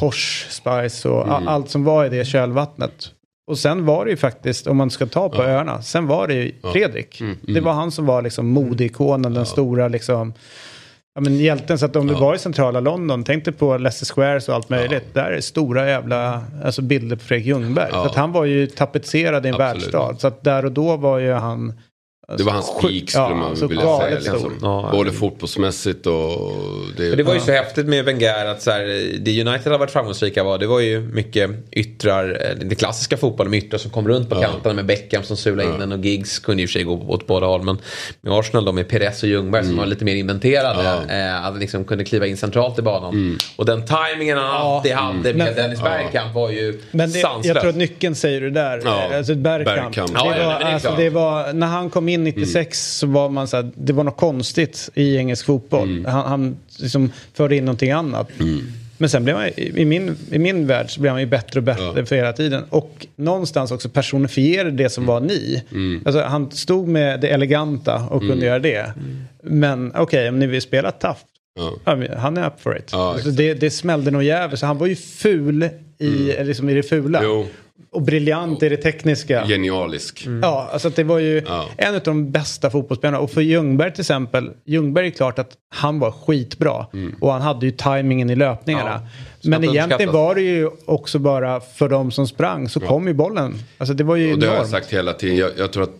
Porsche, 0.00 0.46
Spice 0.50 1.08
och 1.08 1.22
Mm. 1.22 1.34
a- 1.34 1.42
allt 1.50 1.70
som 1.70 1.84
var 1.84 2.04
i 2.04 2.08
det 2.08 2.24
kölvattnet. 2.24 3.10
Och 3.46 3.58
sen 3.58 3.84
var 3.86 4.04
det 4.04 4.10
ju 4.10 4.16
faktiskt, 4.16 4.66
om 4.66 4.76
man 4.76 4.90
ska 4.90 5.06
ta 5.06 5.28
på 5.28 5.42
öarna, 5.42 5.82
sen 5.82 6.06
var 6.06 6.28
det 6.28 6.34
ju 6.34 6.52
Fredrik. 6.72 7.20
Mm. 7.20 7.36
Det 7.42 7.60
var 7.60 7.72
han 7.72 7.90
som 7.90 8.06
var 8.06 8.22
liksom 8.22 8.48
modeikonen, 8.48 9.34
den 9.34 9.46
stora 9.46 9.88
liksom, 9.88 10.32
ja 11.14 11.20
men 11.20 11.38
hjälten. 11.38 11.78
Så 11.78 11.86
att 11.86 11.96
om 11.96 12.06
du 12.06 12.14
var 12.14 12.34
i 12.34 12.38
centrala 12.38 12.80
London, 12.80 13.24
tänk 13.24 13.44
dig 13.44 13.54
på 13.54 13.78
Leicester 13.78 14.14
Squares 14.14 14.48
och 14.48 14.54
allt 14.54 14.68
möjligt. 14.68 15.14
Där 15.14 15.30
är 15.30 15.40
stora 15.40 15.88
jävla 15.88 16.44
alltså 16.64 16.82
bilder 16.82 17.16
på 17.16 17.22
Fredrik 17.22 17.46
Ljungberg. 17.46 17.88
Ja. 17.92 18.02
Så 18.02 18.10
att 18.10 18.16
han 18.16 18.32
var 18.32 18.44
ju 18.44 18.66
tapetserad 18.66 19.46
i 19.46 19.48
en 19.48 19.54
Absolut. 19.54 19.76
världsstad. 19.76 20.16
Så 20.20 20.26
att 20.26 20.44
där 20.44 20.64
och 20.64 20.72
då 20.72 20.96
var 20.96 21.18
ju 21.18 21.32
han... 21.32 21.80
Det 22.38 22.42
var 22.42 22.52
hans 22.52 22.70
peak 22.80 23.10
skulle 23.10 23.24
ja, 23.24 23.34
man 23.34 23.68
vilja 23.68 23.98
säga. 23.98 24.14
Liksom. 24.18 24.58
Ja. 24.62 24.88
Både 24.92 25.12
fotbollsmässigt 25.12 26.06
och... 26.06 26.52
Det, 26.96 27.02
Men 27.08 27.16
det 27.16 27.22
var 27.22 27.34
ju 27.34 27.40
så 27.40 27.52
häftigt 27.52 27.86
med 27.86 28.04
Wenger 28.04 28.46
att 28.46 28.62
så 28.62 28.70
här, 28.70 28.80
det 29.20 29.40
United 29.46 29.72
har 29.72 29.78
varit 29.78 29.90
framgångsrika 29.90 30.44
var, 30.44 30.58
det 30.58 30.66
var 30.66 30.80
ju 30.80 31.00
mycket 31.00 31.50
yttrar, 31.72 32.40
eh, 32.50 32.56
det 32.66 32.74
klassiska 32.74 33.16
fotbollen 33.16 33.50
med 33.50 33.58
yttrar 33.58 33.78
som 33.78 33.90
kom 33.90 34.08
runt 34.08 34.28
på 34.30 34.34
kanterna 34.42 34.74
med 34.74 34.86
Beckham 34.86 35.22
som 35.22 35.36
sulade 35.36 35.68
in 35.68 35.78
den 35.78 35.92
och 35.92 36.04
Giggs 36.04 36.38
kunde 36.38 36.62
ju 36.62 36.64
i 36.64 36.66
och 36.66 36.70
för 36.70 36.72
sig 36.72 36.82
gå 36.84 36.92
åt 37.08 37.26
båda 37.26 37.46
håll. 37.46 37.62
Men 37.62 37.78
med 38.20 38.32
Arsenal 38.32 38.64
då 38.64 38.72
med 38.72 38.88
Perez 38.88 39.22
och 39.22 39.28
Ljungberg 39.28 39.64
som 39.64 39.76
var 39.76 39.86
lite 39.86 40.04
mer 40.04 40.14
inventerade, 40.14 41.14
eh, 41.18 41.46
att 41.46 41.58
liksom 41.58 41.84
kunde 41.84 42.04
kliva 42.04 42.26
in 42.26 42.36
centralt 42.36 42.78
i 42.78 42.82
banan. 42.82 43.38
Och 43.56 43.64
den 43.66 43.84
tajmingen 43.84 44.38
han 44.38 44.46
alltid 44.50 44.92
hade 44.92 45.18
med 45.18 45.36
Men- 45.36 45.54
Dennis 45.54 45.82
Bergkamp 45.82 46.34
var 46.34 46.50
ju 46.50 46.80
Men 46.90 47.12
det, 47.12 47.18
sanslös. 47.18 47.46
jag 47.46 47.60
tror 47.60 47.70
att 47.70 47.76
nyckeln 47.76 48.14
säger 48.14 48.40
det 48.40 48.50
där. 48.50 48.80
Ja, 48.84 49.00
Eh, 49.10 49.16
Alltså 49.18 49.34
Bergkamp. 49.34 49.76
Bergkamp. 49.94 50.08
Det, 50.12 50.18
Ja, 50.18 50.24
var, 50.24 50.36
ja, 50.36 50.72
alltså, 50.72 50.94
det 50.96 51.10
var, 51.10 51.52
när 51.52 51.66
han 51.66 51.90
kom 51.90 52.08
in 52.08 52.19
96 52.24 52.96
så 52.96 53.06
var 53.06 53.28
man 53.28 53.48
så 53.48 53.56
här, 53.56 53.70
det 53.74 53.92
var 53.92 54.04
något 54.04 54.16
konstigt 54.16 54.90
i 54.94 55.16
engelsk 55.16 55.46
fotboll. 55.46 56.06
Han, 56.06 56.26
han 56.26 56.56
liksom 56.78 57.12
förde 57.34 57.56
in 57.56 57.64
någonting 57.64 57.90
annat. 57.90 58.28
Men 58.98 59.08
sen 59.08 59.24
blev 59.24 59.36
man, 59.36 59.48
i 59.56 59.84
min, 59.84 60.16
i 60.30 60.38
min 60.38 60.66
värld 60.66 60.90
så 60.90 61.00
blev 61.00 61.12
han 61.12 61.20
ju 61.20 61.26
bättre 61.26 61.60
och 61.60 61.64
bättre 61.64 62.06
för 62.06 62.16
hela 62.16 62.32
tiden. 62.32 62.64
Och 62.70 63.06
någonstans 63.16 63.70
också 63.70 63.88
personifierade 63.88 64.70
det 64.70 64.90
som 64.90 65.06
var 65.06 65.20
ni. 65.20 65.62
Alltså, 66.04 66.22
han 66.22 66.50
stod 66.50 66.88
med 66.88 67.20
det 67.20 67.28
eleganta 67.28 68.06
och 68.10 68.20
kunde 68.20 68.46
göra 68.46 68.58
det. 68.58 68.92
Men 69.42 69.92
okej, 69.96 70.28
om 70.28 70.38
ni 70.38 70.46
vill 70.46 70.62
spela 70.62 70.90
tough. 70.90 71.20
Ja. 71.58 71.72
Ja, 71.84 72.16
han 72.18 72.36
är 72.36 72.46
up 72.46 72.60
for 72.60 72.78
it. 72.78 72.88
Ja, 72.92 73.12
alltså, 73.12 73.30
det, 73.30 73.54
det 73.54 73.70
smällde 73.70 74.10
nog 74.10 74.22
jävligt. 74.22 74.60
Så 74.60 74.66
han 74.66 74.78
var 74.78 74.86
ju 74.86 74.96
ful 74.96 75.68
i, 75.98 76.44
liksom 76.44 76.68
i 76.68 76.74
det 76.74 76.82
fula. 76.82 77.20
Jo, 77.24 77.46
Och 77.90 78.02
briljant 78.02 78.62
i 78.62 78.68
det 78.68 78.76
tekniska. 78.76 79.46
genialisk. 79.46 80.26
Ja, 80.42 80.68
alltså 80.72 80.90
det 80.90 81.04
var 81.04 81.18
ju 81.18 81.42
Ja. 81.46 81.68
en 81.76 81.94
av 81.94 82.00
de 82.04 82.30
bästa 82.30 82.70
fotbollsspelarna. 82.70 83.18
Och 83.18 83.30
för 83.30 83.40
Ljungberg 83.40 83.92
till 83.92 84.00
exempel, 84.00 84.50
Ljungberg 84.64 85.06
är 85.06 85.10
klart 85.10 85.38
att 85.38 85.50
han 85.74 85.98
var 85.98 86.10
skitbra. 86.12 86.86
Och 87.20 87.32
han 87.32 87.42
hade 87.42 87.66
ju 87.66 87.72
tajmingen 87.72 88.30
i 88.30 88.36
löpningarna. 88.36 89.00
Ja, 89.40 89.50
Men 89.50 89.64
egentligen 89.64 90.12
var 90.12 90.34
det 90.34 90.40
ju 90.42 90.70
också 90.84 91.18
bara 91.18 91.60
för 91.60 91.88
de 91.88 92.10
som 92.10 92.26
sprang 92.28 92.68
så 92.68 92.80
kom 92.80 93.06
ju 93.06 93.14
bollen. 93.14 93.54
Alltså 93.78 93.94
det 93.94 94.04
var 94.04 94.16
ju 94.16 94.32
Och 94.32 94.38
det 94.38 94.46
har 94.46 94.54
jag 94.54 94.58
enormt. 94.60 94.70
sagt 94.70 94.92
hela 94.92 95.12
tiden. 95.12 95.36
Jag, 95.36 95.50
jag 95.58 95.72
tror 95.72 95.82
att 95.82 95.90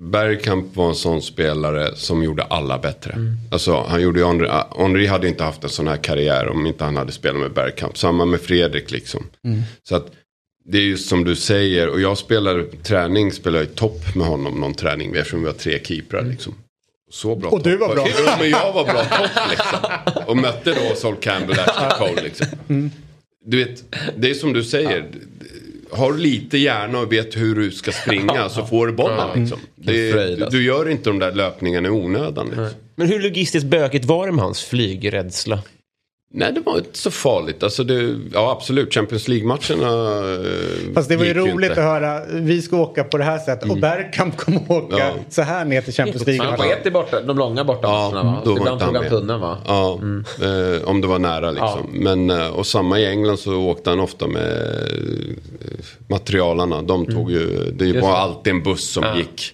Bergkamp 0.00 0.76
var 0.76 0.88
en 0.88 0.94
sån 0.94 1.22
spelare 1.22 1.96
som 1.96 2.22
gjorde 2.22 2.42
alla 2.42 2.78
bättre. 2.78 3.12
Mm. 3.12 3.36
Alltså, 3.50 3.84
han 3.88 4.02
gjorde 4.02 4.20
ju 4.20 4.26
Henry, 4.26 4.48
Henry 4.78 5.06
hade 5.06 5.28
inte 5.28 5.44
haft 5.44 5.64
en 5.64 5.70
sån 5.70 5.88
här 5.88 5.96
karriär 5.96 6.48
om 6.48 6.66
inte 6.66 6.84
han 6.84 6.96
hade 6.96 7.12
spelat 7.12 7.40
med 7.40 7.52
Bergkamp. 7.52 7.98
Samma 7.98 8.24
med 8.24 8.40
Fredrik 8.40 8.90
liksom. 8.90 9.26
Mm. 9.44 9.60
Så 9.82 9.96
att 9.96 10.06
det 10.66 10.78
är 10.78 10.82
ju 10.82 10.96
som 10.98 11.24
du 11.24 11.36
säger. 11.36 11.88
Och 11.88 12.00
jag 12.00 12.18
spelar 12.18 12.64
träning, 12.82 13.32
spelar 13.32 13.62
i 13.62 13.66
topp 13.66 14.14
med 14.14 14.26
honom 14.26 14.60
någon 14.60 14.74
träning. 14.74 15.14
Eftersom 15.16 15.40
vi 15.40 15.46
har 15.46 15.52
tre 15.54 15.78
keeprar 15.84 16.22
liksom. 16.22 16.54
Så 17.10 17.36
bra 17.36 17.48
Mm. 17.48 17.58
Och 17.58 17.62
du 17.62 17.78
topp. 17.78 17.88
var 17.88 17.94
bra. 17.94 18.06
Ja, 18.26 18.36
men 18.40 18.50
jag 18.50 18.72
var 18.72 18.84
bra 18.84 19.04
topp 19.04 19.50
liksom. 19.50 19.78
Och 20.26 20.36
mötte 20.36 20.70
då 20.74 20.94
Sol 20.96 21.16
Campbell, 21.20 21.58
Ashley 21.60 22.08
Cole 22.08 22.22
liksom. 22.22 22.46
Mm. 22.68 22.90
Du 23.46 23.64
vet, 23.64 23.84
det 24.16 24.30
är 24.30 24.34
som 24.34 24.52
du 24.52 24.64
säger. 24.64 25.06
Har 25.90 26.12
du 26.12 26.18
lite 26.18 26.58
hjärna 26.58 26.98
och 26.98 27.12
vet 27.12 27.36
hur 27.36 27.54
du 27.54 27.70
ska 27.70 27.92
springa 27.92 28.48
så 28.48 28.66
får 28.66 28.86
du 28.86 28.92
bollen 28.92 29.40
liksom. 29.40 29.58
Det, 29.76 30.12
fröjd, 30.12 30.38
du, 30.38 30.46
du 30.50 30.64
gör 30.64 30.88
inte 30.88 31.10
de 31.10 31.18
där 31.18 31.32
löpningarna 31.32 31.88
i 31.88 31.90
onödan. 31.90 32.46
Liksom. 32.46 32.68
Men 32.96 33.08
hur 33.08 33.20
logistiskt 33.20 33.66
bökigt 33.66 34.04
var 34.04 34.26
det 34.26 34.32
med 34.32 34.44
hans 34.44 34.62
flygrädsla? 34.62 35.62
Nej, 36.36 36.52
det 36.52 36.60
var 36.60 36.78
inte 36.78 36.98
så 36.98 37.10
farligt. 37.10 37.62
Alltså 37.62 37.84
det, 37.84 38.18
ja, 38.32 38.52
absolut. 38.52 38.94
Champions 38.94 39.28
League-matcherna 39.28 39.88
eh, 40.34 40.94
Fast 40.94 41.08
det 41.08 41.16
var 41.16 41.24
ju 41.24 41.28
gick 41.30 41.38
roligt 41.38 41.70
inte. 41.70 41.82
Mm. 41.82 41.94
att 41.94 42.02
höra, 42.02 42.24
vi 42.40 42.62
ska 42.62 42.76
åka 42.76 43.04
på 43.04 43.18
det 43.18 43.24
här 43.24 43.38
sättet 43.38 43.70
och 43.70 43.78
Bergkamp 43.78 44.36
kommer 44.36 44.72
åka 44.72 44.98
Ja. 44.98 45.12
så 45.28 45.42
här 45.42 45.64
ner 45.64 45.80
till 45.80 45.92
Champions 45.94 46.26
League. 46.26 46.46
Han 46.46 46.58
var 46.58 46.66
ett 46.66 46.86
i 46.86 46.90
borta, 46.90 47.20
de 47.20 47.38
långa 47.38 47.64
bortamatcherna 47.64 48.22
va? 48.22 48.42
då 48.44 48.50
var 48.50 48.58
Ibland 48.58 48.80
tog 48.80 48.96
han 48.96 49.08
tunneln 49.08 49.40
va? 49.40 49.58
Ja, 49.66 49.98
eh, 50.42 50.88
om 50.88 51.00
det 51.00 51.06
var 51.06 51.18
nära 51.18 51.50
liksom. 51.50 51.80
Men, 51.92 52.30
eh, 52.30 52.46
och 52.48 52.66
samma 52.66 52.98
i 52.98 53.06
England 53.06 53.38
så 53.38 53.56
åkte 53.56 53.90
han 53.90 54.00
ofta 54.00 54.26
med 54.26 54.52
eh, 55.60 55.84
materialarna. 56.08 56.82
De 56.82 57.06
tog 57.06 57.30
ju, 57.30 57.70
det 57.72 57.84
Just 57.86 58.02
var 58.02 58.10
det. 58.10 58.16
alltid 58.16 58.50
en 58.52 58.62
buss 58.62 58.90
som 58.92 59.04
gick 59.16 59.52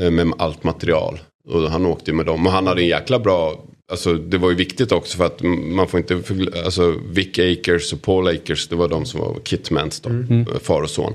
eh, 0.00 0.10
med 0.10 0.32
allt 0.38 0.64
material. 0.64 1.18
Och 1.48 1.60
han 1.70 1.86
åkte 1.86 2.10
ju 2.10 2.16
med 2.16 2.26
dem. 2.26 2.46
Och 2.46 2.52
han 2.52 2.66
hade 2.66 2.80
en 2.82 2.86
jäkla 2.86 3.18
bra, 3.18 3.54
alltså 3.92 4.14
det 4.14 4.38
var 4.38 4.50
ju 4.50 4.56
viktigt 4.56 4.92
också 4.92 5.16
för 5.16 5.26
att 5.26 5.42
man 5.42 5.88
får 5.88 6.00
inte, 6.00 6.20
alltså 6.64 6.94
Vic 7.10 7.38
Akers 7.38 7.92
och 7.92 8.02
Paul 8.02 8.28
Akers, 8.28 8.68
det 8.68 8.76
var 8.76 8.88
de 8.88 9.06
som 9.06 9.20
var 9.20 9.36
kitmans 9.44 10.00
då, 10.00 10.10
eh, 10.10 10.58
far 10.62 10.82
och 10.82 10.90
son. 10.90 11.14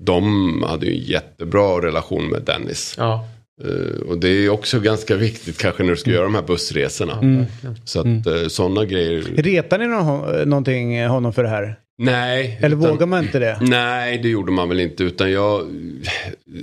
De 0.00 0.62
hade 0.62 0.86
ju 0.86 0.92
en 0.92 1.04
jättebra 1.04 1.82
relation 1.82 2.26
med 2.28 2.42
Dennis. 2.42 2.94
Ja. 2.98 3.28
Eh, 3.64 4.00
och 4.08 4.18
det 4.18 4.28
är 4.28 4.40
ju 4.40 4.50
också 4.50 4.80
ganska 4.80 5.16
viktigt 5.16 5.58
kanske 5.58 5.82
när 5.82 5.90
du 5.90 5.96
ska 5.96 6.10
göra 6.10 6.24
de 6.24 6.34
här 6.34 6.42
bussresorna. 6.42 7.44
Så 7.84 8.00
att 8.00 8.06
mm. 8.06 8.50
sådana 8.50 8.84
grejer. 8.84 9.22
Retar 9.36 9.78
ni 9.78 9.86
någon, 9.86 10.48
någonting 10.48 11.06
honom 11.06 11.32
för 11.32 11.42
det 11.42 11.48
här? 11.48 11.76
Nej. 11.98 12.58
Eller 12.62 12.76
utan- 12.76 12.90
vågar 12.90 13.06
man 13.06 13.24
inte 13.24 13.38
det? 13.38 13.58
Nej, 13.60 14.18
det 14.18 14.28
gjorde 14.28 14.52
man 14.52 14.68
väl 14.68 14.80
inte. 14.80 15.04
Utan 15.04 15.32
jag, 15.32 15.66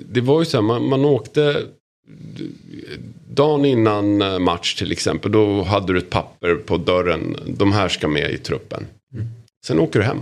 det 0.06 0.22
var 0.22 0.40
ju 0.40 0.46
så 0.46 0.58
här, 0.58 0.62
man, 0.62 0.90
man 0.90 1.06
åkte 1.06 1.64
dagen 3.30 3.66
innan 3.66 4.22
eh, 4.22 4.40
match 4.40 4.76
till 4.76 4.92
exempel. 4.92 5.32
Då 5.32 5.64
hade 5.64 5.94
du 5.94 6.00
ett 6.00 6.10
papper 6.10 6.56
på 6.56 6.78
dörren. 6.78 7.38
De 7.48 7.72
här 7.72 7.90
ska 7.90 8.08
med 8.08 8.32
i 8.32 8.38
truppen. 8.38 8.88
Sen 9.66 9.80
åker 9.80 10.00
du 10.00 10.06
hem. 10.06 10.20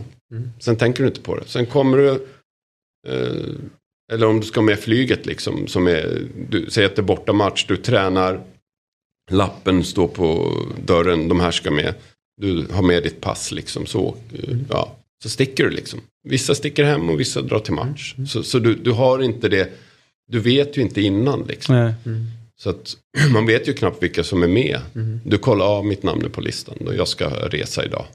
Sen 0.60 0.76
tänker 0.76 1.04
du 1.04 1.10
inte 1.10 1.22
på 1.22 1.36
det. 1.36 1.46
Sen 1.46 1.66
kommer 1.66 1.98
du, 1.98 2.10
eh, 3.08 3.56
eller 4.14 4.28
om 4.28 4.40
du 4.40 4.46
ska 4.46 4.62
med 4.62 4.80
flyget 4.80 5.26
liksom. 5.26 5.68
Som 5.68 5.88
är, 5.88 6.22
du 6.50 6.70
säger 6.70 6.90
att 6.90 6.96
det 6.96 7.02
är 7.02 7.04
borta 7.04 7.34
match, 7.34 7.66
du 7.68 7.78
tränar. 7.78 8.42
Lappen 9.32 9.84
står 9.84 10.08
på 10.08 10.58
dörren, 10.86 11.28
de 11.28 11.40
här 11.40 11.52
ska 11.52 11.72
med. 11.72 11.94
Du 12.42 12.68
har 12.72 12.84
med 12.84 13.04
ditt 13.04 13.22
pass 13.22 13.52
liksom. 13.52 13.86
Så, 13.86 14.16
eh, 14.34 14.58
ja, 14.70 14.96
så 15.24 15.30
sticker 15.30 15.64
du 15.64 15.70
liksom. 15.70 16.00
Vissa 16.24 16.56
sticker 16.56 16.84
hem 16.84 17.10
och 17.10 17.20
vissa 17.20 17.42
drar 17.42 17.60
till 17.60 17.74
match. 17.74 18.16
Så, 18.28 18.44
så 18.44 18.60
du, 18.60 18.76
du 18.76 18.92
har 18.92 19.24
inte 19.24 19.50
det, 19.50 19.70
du 20.32 20.40
vet 20.40 20.78
ju 20.78 20.82
inte 20.82 21.02
innan 21.02 21.44
liksom. 21.48 21.76
Så 22.60 22.70
att 22.70 22.98
man 23.34 23.46
vet 23.46 23.68
ju 23.68 23.74
knappt 23.74 24.04
vilka 24.04 24.24
som 24.24 24.44
är 24.44 24.48
med. 24.48 24.80
Du 25.26 25.38
kollar 25.38 25.66
av 25.66 25.86
mitt 25.86 26.04
namn 26.04 26.26
är 26.26 26.30
på 26.30 26.42
listan 26.42 26.76
och 26.86 26.96
jag 26.96 27.08
ska 27.08 27.30
resa 27.30 27.86
idag. 27.86 28.06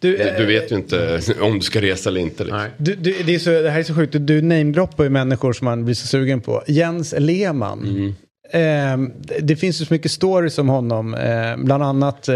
Du, 0.00 0.16
Du, 0.16 0.32
du 0.38 0.46
vet 0.46 0.72
ju 0.72 0.76
inte 0.76 1.20
om 1.40 1.54
du 1.54 1.60
ska 1.60 1.80
resa 1.80 2.10
eller 2.10 2.20
inte. 2.20 2.44
Liksom. 2.44 2.58
Nej. 2.58 2.70
Du, 2.76 2.94
du, 2.94 3.22
det, 3.22 3.34
är 3.34 3.38
så, 3.38 3.50
det 3.50 3.70
här 3.70 3.78
är 3.78 3.82
så 3.84 3.94
sjukt, 3.94 4.14
du 4.20 4.42
namedroppar 4.42 5.04
ju 5.04 5.10
människor 5.10 5.52
som 5.52 5.64
man 5.64 5.84
blir 5.84 5.94
så 5.94 6.06
sugen 6.06 6.40
på. 6.40 6.62
Jens 6.66 7.14
Lehmann. 7.18 8.14
Eh, 8.52 8.98
det 9.40 9.56
finns 9.56 9.80
ju 9.80 9.84
så 9.84 9.94
mycket 9.94 10.10
stories 10.10 10.58
om 10.58 10.68
honom. 10.68 11.14
Eh, 11.14 11.56
bland 11.56 11.82
annat 11.82 12.28
eh, 12.28 12.34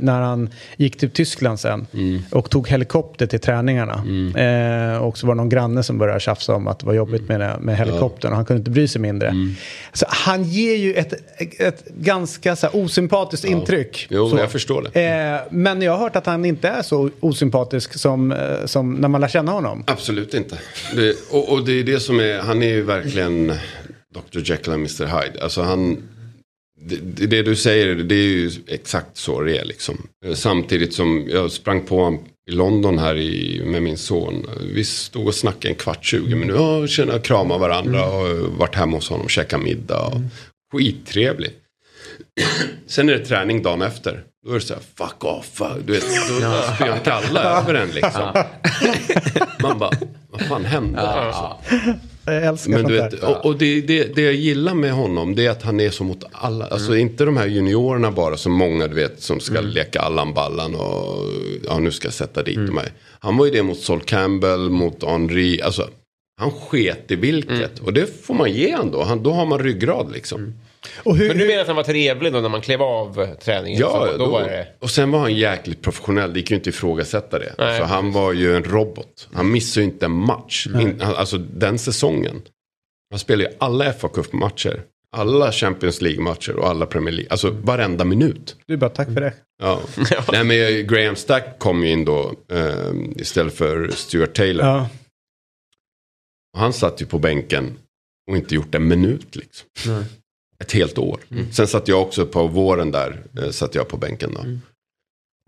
när 0.00 0.20
han 0.20 0.50
gick 0.76 0.98
till 0.98 1.10
Tyskland 1.10 1.60
sen 1.60 1.86
och 2.30 2.50
tog 2.50 2.68
helikopter 2.68 3.26
till 3.26 3.40
träningarna. 3.40 3.94
Eh, 4.36 5.02
och 5.02 5.18
så 5.18 5.26
var 5.26 5.34
det 5.34 5.36
någon 5.36 5.48
granne 5.48 5.82
som 5.82 5.98
började 5.98 6.20
tjafsa 6.20 6.54
om 6.54 6.66
att 6.66 6.78
det 6.78 6.86
var 6.86 6.94
jobbigt 6.94 7.28
med, 7.28 7.40
det, 7.40 7.56
med 7.60 7.76
helikoptern 7.76 8.30
och 8.30 8.36
han 8.36 8.46
kunde 8.46 8.58
inte 8.58 8.70
bry 8.70 8.88
sig 8.88 9.00
mindre. 9.00 9.34
Så 9.92 10.06
han 10.08 10.44
ger 10.44 10.76
ju 10.76 10.94
ett, 10.94 11.12
ett 11.60 11.84
ganska 11.88 12.56
så 12.56 12.66
här, 12.66 12.76
osympatiskt 12.76 13.44
intryck. 13.44 14.06
Jo, 14.10 14.30
så. 14.30 14.38
jag 14.38 14.50
förstår 14.50 14.90
det. 14.92 15.00
Eh, 15.00 15.40
men 15.50 15.82
jag 15.82 15.92
har 15.92 15.98
hört 15.98 16.16
att 16.16 16.26
han 16.26 16.44
inte 16.44 16.68
är 16.68 16.82
så 16.82 17.10
osympatisk 17.20 17.98
som, 17.98 18.32
eh, 18.32 18.38
som 18.64 18.94
när 18.94 19.08
man 19.08 19.20
lär 19.20 19.28
känna 19.28 19.52
honom. 19.52 19.84
Absolut 19.86 20.34
inte. 20.34 20.58
Det, 20.96 21.16
och, 21.30 21.52
och 21.52 21.64
det 21.64 21.72
är 21.72 21.84
det 21.84 22.00
som 22.00 22.20
är, 22.20 22.38
han 22.38 22.62
är 22.62 22.68
ju 22.68 22.82
verkligen 22.82 23.52
Dr. 24.12 24.40
Jekyll 24.44 24.72
och 24.72 24.78
Mr. 24.78 25.06
Hyde. 25.06 25.42
Alltså 25.42 25.62
han, 25.62 26.02
det, 26.80 27.26
det, 27.26 27.42
du 27.42 27.56
säger, 27.56 27.94
det 27.94 28.14
är 28.14 28.28
ju 28.28 28.50
exakt 28.66 29.16
så 29.16 29.40
det 29.40 29.58
är 29.58 29.64
liksom. 29.64 30.06
Samtidigt 30.34 30.94
som 30.94 31.26
jag 31.30 31.52
sprang 31.52 31.86
på 31.86 31.96
honom 31.96 32.24
i 32.50 32.52
London 32.52 32.98
här 32.98 33.16
i, 33.16 33.62
med 33.64 33.82
min 33.82 33.98
son. 33.98 34.46
Vi 34.74 34.84
stod 34.84 35.26
och 35.26 35.34
snackade 35.34 35.68
en 35.68 35.74
kvart, 35.74 36.04
20 36.04 36.34
minuter. 36.34 36.60
Ja, 36.60 36.86
känna, 36.86 37.18
krama 37.18 37.58
varandra 37.58 38.06
och 38.06 38.38
varit 38.38 38.74
hemma 38.74 38.96
hos 38.96 39.08
honom, 39.08 39.28
käka 39.28 39.58
middag. 39.58 40.06
Och, 40.06 40.20
skittrevlig. 40.72 41.50
Sen 42.86 43.08
är 43.08 43.12
det 43.12 43.26
träning 43.26 43.62
dagen 43.62 43.82
efter. 43.82 44.24
Då 44.46 44.50
är 44.50 44.54
det 44.54 44.60
så 44.60 44.74
här, 44.74 44.82
fuck 44.94 45.24
off. 45.24 45.62
Du 45.84 45.92
vet, 45.92 46.02
då 46.02 46.34
spyr 46.74 46.86
han 46.86 47.00
kalla 47.00 47.42
över 47.42 47.74
en 47.74 47.90
liksom. 47.90 48.44
Man 49.62 49.78
bara, 49.78 49.90
vad 50.30 50.40
fan 50.40 50.64
hände? 50.64 51.00
Alltså. 51.00 51.58
Jag 52.24 52.44
älskar 52.44 52.70
Men 52.70 52.80
sånt 52.80 52.88
du 52.88 52.96
där. 52.96 53.10
vet, 53.10 53.22
och, 53.22 53.46
och 53.46 53.58
det, 53.58 53.80
det, 53.80 54.14
det 54.14 54.22
jag 54.22 54.34
gillar 54.34 54.74
med 54.74 54.92
honom 54.92 55.34
det 55.34 55.46
är 55.46 55.50
att 55.50 55.62
han 55.62 55.80
är 55.80 55.90
så 55.90 56.04
mot 56.04 56.24
alla. 56.32 56.66
Alltså 56.66 56.96
inte 56.96 57.24
de 57.24 57.36
här 57.36 57.46
juniorerna 57.46 58.10
bara 58.10 58.36
som 58.36 58.52
många 58.52 58.88
du 58.88 58.94
vet 58.94 59.22
som 59.22 59.40
ska 59.40 59.60
leka 59.60 60.00
Allan 60.00 60.34
Ballan 60.34 60.74
och 60.74 61.26
ja 61.64 61.78
nu 61.78 61.90
ska 61.90 62.06
jag 62.06 62.14
sätta 62.14 62.42
dit 62.42 62.58
mig. 62.58 62.92
Han 63.20 63.36
var 63.36 63.46
ju 63.46 63.52
det 63.52 63.62
mot 63.62 63.78
Sol 63.78 64.00
Campbell, 64.00 64.70
mot 64.70 65.04
Henri. 65.04 65.62
Alltså 65.62 65.88
han 66.40 66.50
sket 66.50 67.10
i 67.10 67.16
vilket. 67.16 67.78
Och 67.78 67.92
det 67.92 68.24
får 68.24 68.34
man 68.34 68.52
ge 68.52 68.72
han 68.72 68.90
då. 68.90 69.02
Han, 69.02 69.22
då 69.22 69.32
har 69.32 69.46
man 69.46 69.58
ryggrad 69.58 70.12
liksom. 70.12 70.54
Och 71.02 71.16
hur, 71.16 71.28
Men 71.28 71.38
du 71.38 71.46
menar 71.46 71.60
att 71.60 71.66
han 71.66 71.76
var 71.76 71.82
trevlig 71.82 72.32
då 72.32 72.40
när 72.40 72.48
man 72.48 72.60
klev 72.60 72.82
av 72.82 73.34
träningen? 73.34 73.80
Ja, 73.80 74.08
så, 74.12 74.18
då, 74.18 74.26
var 74.30 74.42
det... 74.42 74.66
och 74.78 74.90
sen 74.90 75.10
var 75.10 75.18
han 75.18 75.34
jäkligt 75.34 75.82
professionell. 75.82 76.32
Det 76.32 76.38
gick 76.38 76.50
ju 76.50 76.56
inte 76.56 76.70
att 76.70 76.74
ifrågasätta 76.74 77.38
det. 77.38 77.54
Nej, 77.58 77.78
för 77.78 77.86
han 77.86 78.12
var 78.12 78.32
ju 78.32 78.56
en 78.56 78.64
robot. 78.64 79.28
Han 79.32 79.52
missade 79.52 79.86
ju 79.86 79.92
inte 79.92 80.06
en 80.06 80.12
match. 80.12 80.66
In, 80.66 81.02
alltså 81.02 81.38
den 81.38 81.78
säsongen. 81.78 82.42
Han 83.10 83.18
spelade 83.18 83.50
ju 83.50 83.56
alla 83.58 83.92
fa 83.92 84.08
Cup-matcher. 84.08 84.82
Alla 85.16 85.52
Champions 85.52 86.00
League-matcher 86.00 86.56
och 86.56 86.68
alla 86.68 86.86
Premier 86.86 87.14
League. 87.14 87.30
Alltså 87.30 87.50
varenda 87.50 88.04
minut. 88.04 88.56
Du 88.66 88.76
bara, 88.76 88.90
tack 88.90 89.08
för 89.14 89.20
det. 89.20 89.34
Ja. 89.62 89.80
Nej 90.32 90.44
men 90.44 90.86
Graham 90.86 91.16
Stack 91.16 91.58
kom 91.58 91.84
ju 91.84 91.90
in 91.90 92.04
då 92.04 92.32
eh, 92.52 92.92
istället 93.16 93.54
för 93.54 93.88
Stuart 93.90 94.34
Taylor. 94.34 94.66
Ja. 94.66 94.88
Och 96.54 96.60
han 96.60 96.72
satt 96.72 97.02
ju 97.02 97.06
på 97.06 97.18
bänken 97.18 97.78
och 98.30 98.36
inte 98.36 98.54
gjort 98.54 98.74
en 98.74 98.88
minut 98.88 99.36
liksom. 99.36 99.68
Ett 100.62 100.72
helt 100.72 100.98
år. 100.98 101.20
Sen 101.52 101.66
satt 101.66 101.88
jag 101.88 102.02
också 102.02 102.26
på 102.26 102.46
våren 102.46 102.90
där, 102.90 103.22
eh, 103.42 103.50
satt 103.50 103.74
jag 103.74 103.88
på 103.88 103.96
bänken 103.96 104.34
då. 104.34 104.40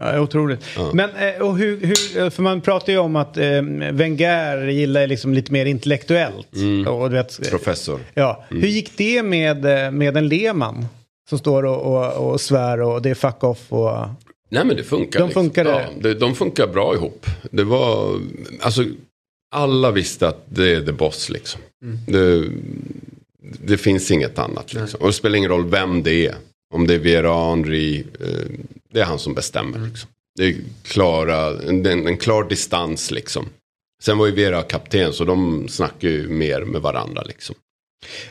Ja, 0.03 0.20
otroligt. 0.20 0.61
Ja. 0.77 0.91
Men 0.95 1.11
eh, 1.11 1.43
och 1.43 1.59
hur, 1.59 1.81
hur, 1.81 2.31
för 2.31 2.43
man 2.43 2.61
pratar 2.61 2.93
ju 2.93 2.99
om 2.99 3.16
att 3.16 3.36
eh, 3.36 3.62
Wenger 3.93 4.66
gillar 4.66 5.07
liksom 5.07 5.35
lite 5.35 5.53
mer 5.53 5.66
intellektuellt. 5.66 6.55
Mm. 6.55 6.86
Och, 6.86 7.11
du 7.11 7.16
vet, 7.16 7.51
Professor. 7.51 8.01
ja. 8.15 8.45
Hur 8.49 8.69
gick 8.69 8.97
det 8.97 9.23
med, 9.23 9.85
eh, 9.86 9.91
med 9.91 10.16
en 10.16 10.28
Lehmann? 10.28 10.86
Som 11.28 11.39
står 11.39 11.65
och, 11.65 11.81
och, 11.82 12.32
och 12.32 12.41
svär 12.41 12.81
och 12.81 13.03
det 13.03 13.11
är 13.11 13.15
fuck 13.15 13.45
off 13.45 13.73
och... 13.73 13.99
Nej 14.51 14.65
men 14.65 14.77
det 14.77 14.85
funkar. 14.85 15.20
De 15.20 15.31
funkade? 15.31 15.70
Ja, 15.70 15.81
det, 16.01 16.15
de 16.15 16.35
funkar 16.35 16.66
bra 16.66 16.95
ihop. 16.95 17.27
Det 17.51 17.65
var, 17.65 18.20
alltså 18.61 18.85
alla 19.55 19.91
visste 19.91 20.28
att 20.28 20.45
det 20.47 20.74
är 20.74 20.81
the 20.82 20.93
boss 20.93 21.31
liksom. 21.31 21.61
Det, 22.07 22.45
det 23.65 23.77
finns 23.77 24.11
inget 24.11 24.39
annat 24.39 24.75
liksom. 24.75 25.01
Och 25.01 25.07
det 25.07 25.12
spelar 25.12 25.37
ingen 25.37 25.51
roll 25.51 25.71
vem 25.71 26.03
det 26.03 26.27
är. 26.27 26.35
Om 26.75 26.87
det 26.87 26.95
är 26.95 26.99
Vera 26.99 27.51
Henry, 27.51 27.99
eh, 27.99 28.27
det 28.93 29.01
är 29.01 29.05
han 29.05 29.19
som 29.19 29.35
bestämmer 29.35 29.79
liksom. 29.79 30.11
Det 30.37 30.45
är 30.45 30.55
klara, 30.83 31.61
en, 31.69 31.87
en 31.87 32.16
klar 32.16 32.45
distans 32.49 33.11
liksom. 33.11 33.47
Sen 34.03 34.19
var 34.19 34.27
ju 34.27 34.33
Vera 34.33 34.62
kapten 34.62 35.12
så 35.12 35.25
de 35.25 35.69
snackar 35.69 36.09
ju 36.09 36.29
mer 36.29 36.61
med 36.61 36.83
varandra 36.83 37.23
liksom. 37.23 37.57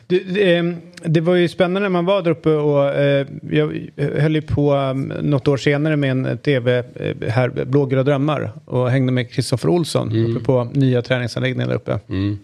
Det, 0.07 0.19
det, 0.19 0.55
eh, 0.55 0.63
det 1.05 1.21
var 1.21 1.35
ju 1.35 1.47
spännande 1.47 1.79
när 1.79 1.89
man 1.89 2.05
var 2.05 2.21
där 2.21 2.31
uppe 2.31 2.49
och 2.49 2.89
eh, 2.89 3.27
jag 3.51 3.89
höll 3.97 4.35
ju 4.35 4.41
på 4.41 4.75
eh, 4.75 4.93
något 5.21 5.47
år 5.47 5.57
senare 5.57 5.95
med 5.95 6.11
en 6.11 6.37
tv 6.37 6.83
eh, 6.95 7.29
här, 7.29 7.49
Blågula 7.65 8.03
drömmar 8.03 8.51
och 8.65 8.89
hängde 8.89 9.11
med 9.11 9.31
Kristoffer 9.31 9.69
Olsson 9.69 10.25
uppe 10.25 10.45
på 10.45 10.63
nya 10.63 11.01
träningsanläggningen 11.01 11.69
där 11.69 11.75
uppe. 11.75 11.99
Mm. 12.09 12.39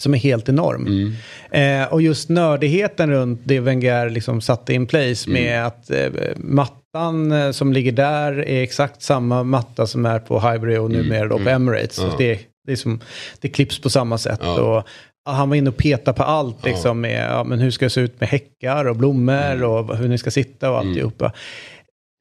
Som 0.00 0.14
är 0.14 0.18
helt 0.18 0.48
enorm. 0.48 1.14
Eh, 1.50 1.92
och 1.92 2.02
just 2.02 2.28
nördigheten 2.28 3.10
runt 3.10 3.40
det 3.44 3.60
Wenger 3.60 4.10
liksom 4.10 4.40
satte 4.40 4.74
in 4.74 4.86
place 4.86 5.30
med 5.30 5.66
att 5.66 5.90
eh, 5.90 6.10
mattan 6.36 7.32
eh, 7.32 7.50
som 7.50 7.72
ligger 7.72 7.92
där 7.92 8.48
är 8.48 8.62
exakt 8.62 9.02
samma 9.02 9.42
matta 9.42 9.86
som 9.86 10.06
är 10.06 10.18
på 10.18 10.40
Highbury 10.40 10.76
och 10.76 10.90
numera 10.90 11.28
då 11.28 11.38
på 11.38 11.48
Emirates. 11.48 11.96
Så 11.96 12.16
det, 12.18 12.40
det, 12.66 12.72
är 12.72 12.76
som, 12.76 13.00
det 13.40 13.48
klipps 13.48 13.80
på 13.80 13.90
samma 13.90 14.18
sätt. 14.18 14.40
Ja. 14.42 14.60
Och, 14.60 14.86
ja, 15.24 15.32
han 15.32 15.48
var 15.48 15.56
inne 15.56 15.70
och 15.70 15.76
petade 15.76 16.16
på 16.16 16.22
allt 16.22 16.64
liksom 16.64 17.00
med 17.00 17.30
ja, 17.30 17.44
men 17.44 17.58
hur 17.58 17.70
ska 17.70 17.84
det 17.84 17.90
se 17.90 18.00
ut 18.00 18.20
med 18.20 18.28
häckar 18.28 18.84
och 18.84 18.96
blommor 18.96 19.62
och 19.62 19.96
hur 19.96 20.08
ni 20.08 20.18
ska 20.18 20.30
sitta 20.30 20.70
och 20.70 20.78
alltihopa. 20.78 21.32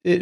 Eh, 0.07 0.19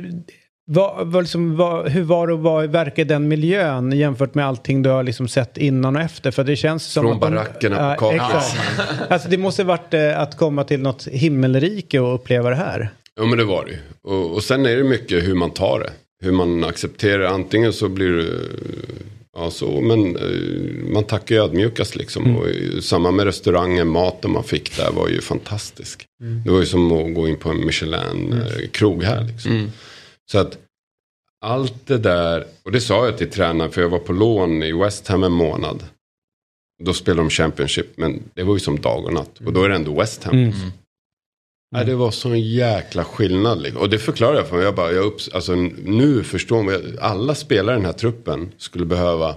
vad, 0.65 1.07
vad 1.07 1.23
liksom, 1.23 1.55
vad, 1.55 1.89
hur 1.89 2.03
var 2.03 2.27
det 2.27 2.33
att 2.33 2.39
vara, 2.39 2.67
verka 2.67 3.01
i 3.01 3.03
den 3.05 3.27
miljön 3.27 3.91
jämfört 3.91 4.35
med 4.35 4.45
allting 4.47 4.81
du 4.83 4.89
har 4.89 5.03
liksom 5.03 5.27
sett 5.27 5.57
innan 5.57 5.95
och 5.95 6.01
efter? 6.01 6.31
För 6.31 6.43
det 6.43 6.55
känns 6.55 6.83
som 6.85 7.03
Från 7.03 7.13
att 7.13 7.21
de- 7.21 7.31
barackerna 7.31 7.95
på 7.95 8.13
Ja, 8.13 8.17
Kaknäs. 8.19 8.55
Alltså 9.09 9.29
det 9.29 9.37
måste 9.37 9.63
varit 9.63 9.93
eh, 9.93 10.19
att 10.19 10.37
komma 10.37 10.63
till 10.63 10.79
något 10.79 11.07
himmelrike 11.07 11.99
och 11.99 12.15
uppleva 12.15 12.49
det 12.49 12.55
här. 12.55 12.89
Ja 13.15 13.25
men 13.25 13.37
det 13.37 13.43
var 13.45 13.65
det 13.65 13.71
ju. 13.71 13.77
Och, 14.13 14.31
och 14.35 14.43
sen 14.43 14.65
är 14.65 14.75
det 14.77 14.83
mycket 14.83 15.23
hur 15.27 15.35
man 15.35 15.51
tar 15.51 15.79
det. 15.79 15.89
Hur 16.25 16.31
man 16.31 16.63
accepterar 16.63 17.25
Antingen 17.25 17.73
så 17.73 17.89
blir 17.89 18.11
det 18.11 18.27
ja, 19.37 19.51
så. 19.51 19.81
Men 19.81 20.15
eh, 20.15 20.93
man 20.93 21.03
tackar 21.03 21.35
ju 21.35 21.41
ödmjukast 21.43 21.95
liksom. 21.95 22.37
Och 22.37 22.47
i- 22.47 22.81
samma 22.81 23.11
med 23.11 23.25
restaurangen. 23.25 23.87
Maten 23.87 24.31
man 24.31 24.43
fick 24.43 24.77
där 24.77 24.91
var 24.91 25.07
ju 25.07 25.21
fantastisk. 25.21 26.05
Det 26.45 26.51
var 26.51 26.59
ju 26.59 26.65
som 26.65 26.91
att 26.91 27.15
gå 27.15 27.27
in 27.27 27.37
på 27.37 27.49
en 27.49 27.65
Michelin-krog 27.65 29.03
här 29.03 29.23
liksom. 29.23 29.71
Så 30.33 30.39
att 30.39 30.57
allt 31.41 31.87
det 31.87 31.97
där. 31.97 32.45
Och 32.63 32.71
det 32.71 32.81
sa 32.81 33.05
jag 33.05 33.17
till 33.17 33.29
tränaren. 33.29 33.71
För 33.71 33.81
jag 33.81 33.89
var 33.89 33.99
på 33.99 34.13
lån 34.13 34.63
i 34.63 34.71
West 34.71 35.07
Ham 35.07 35.23
en 35.23 35.31
månad. 35.31 35.83
Då 36.83 36.93
spelade 36.93 37.21
de 37.21 37.29
Championship. 37.29 37.97
Men 37.97 38.23
det 38.33 38.43
var 38.43 38.53
ju 38.53 38.59
som 38.59 38.79
dag 38.81 39.05
och 39.05 39.13
natt. 39.13 39.39
Och 39.45 39.53
då 39.53 39.63
är 39.63 39.69
det 39.69 39.75
ändå 39.75 39.99
West 39.99 40.23
Ham. 40.23 40.35
Nej, 41.71 41.85
det 41.85 41.95
var 41.95 42.11
sån 42.11 42.39
jäkla 42.41 43.03
skillnad. 43.03 43.61
liksom. 43.61 43.81
Och 43.81 43.89
det 43.89 43.99
förklarar 43.99 44.35
jag 44.35 44.47
för 44.47 44.55
mig. 44.55 44.65
Jag 44.65 44.75
bara, 44.75 44.91
jag 44.91 45.05
upps- 45.05 45.35
alltså, 45.35 45.55
nu 45.85 46.23
förstår 46.23 46.63
man. 46.63 46.97
Alla 47.01 47.35
spelare 47.35 47.75
i 47.75 47.77
den 47.79 47.85
här 47.85 47.93
truppen 47.93 48.51
skulle 48.57 48.85
behöva 48.85 49.35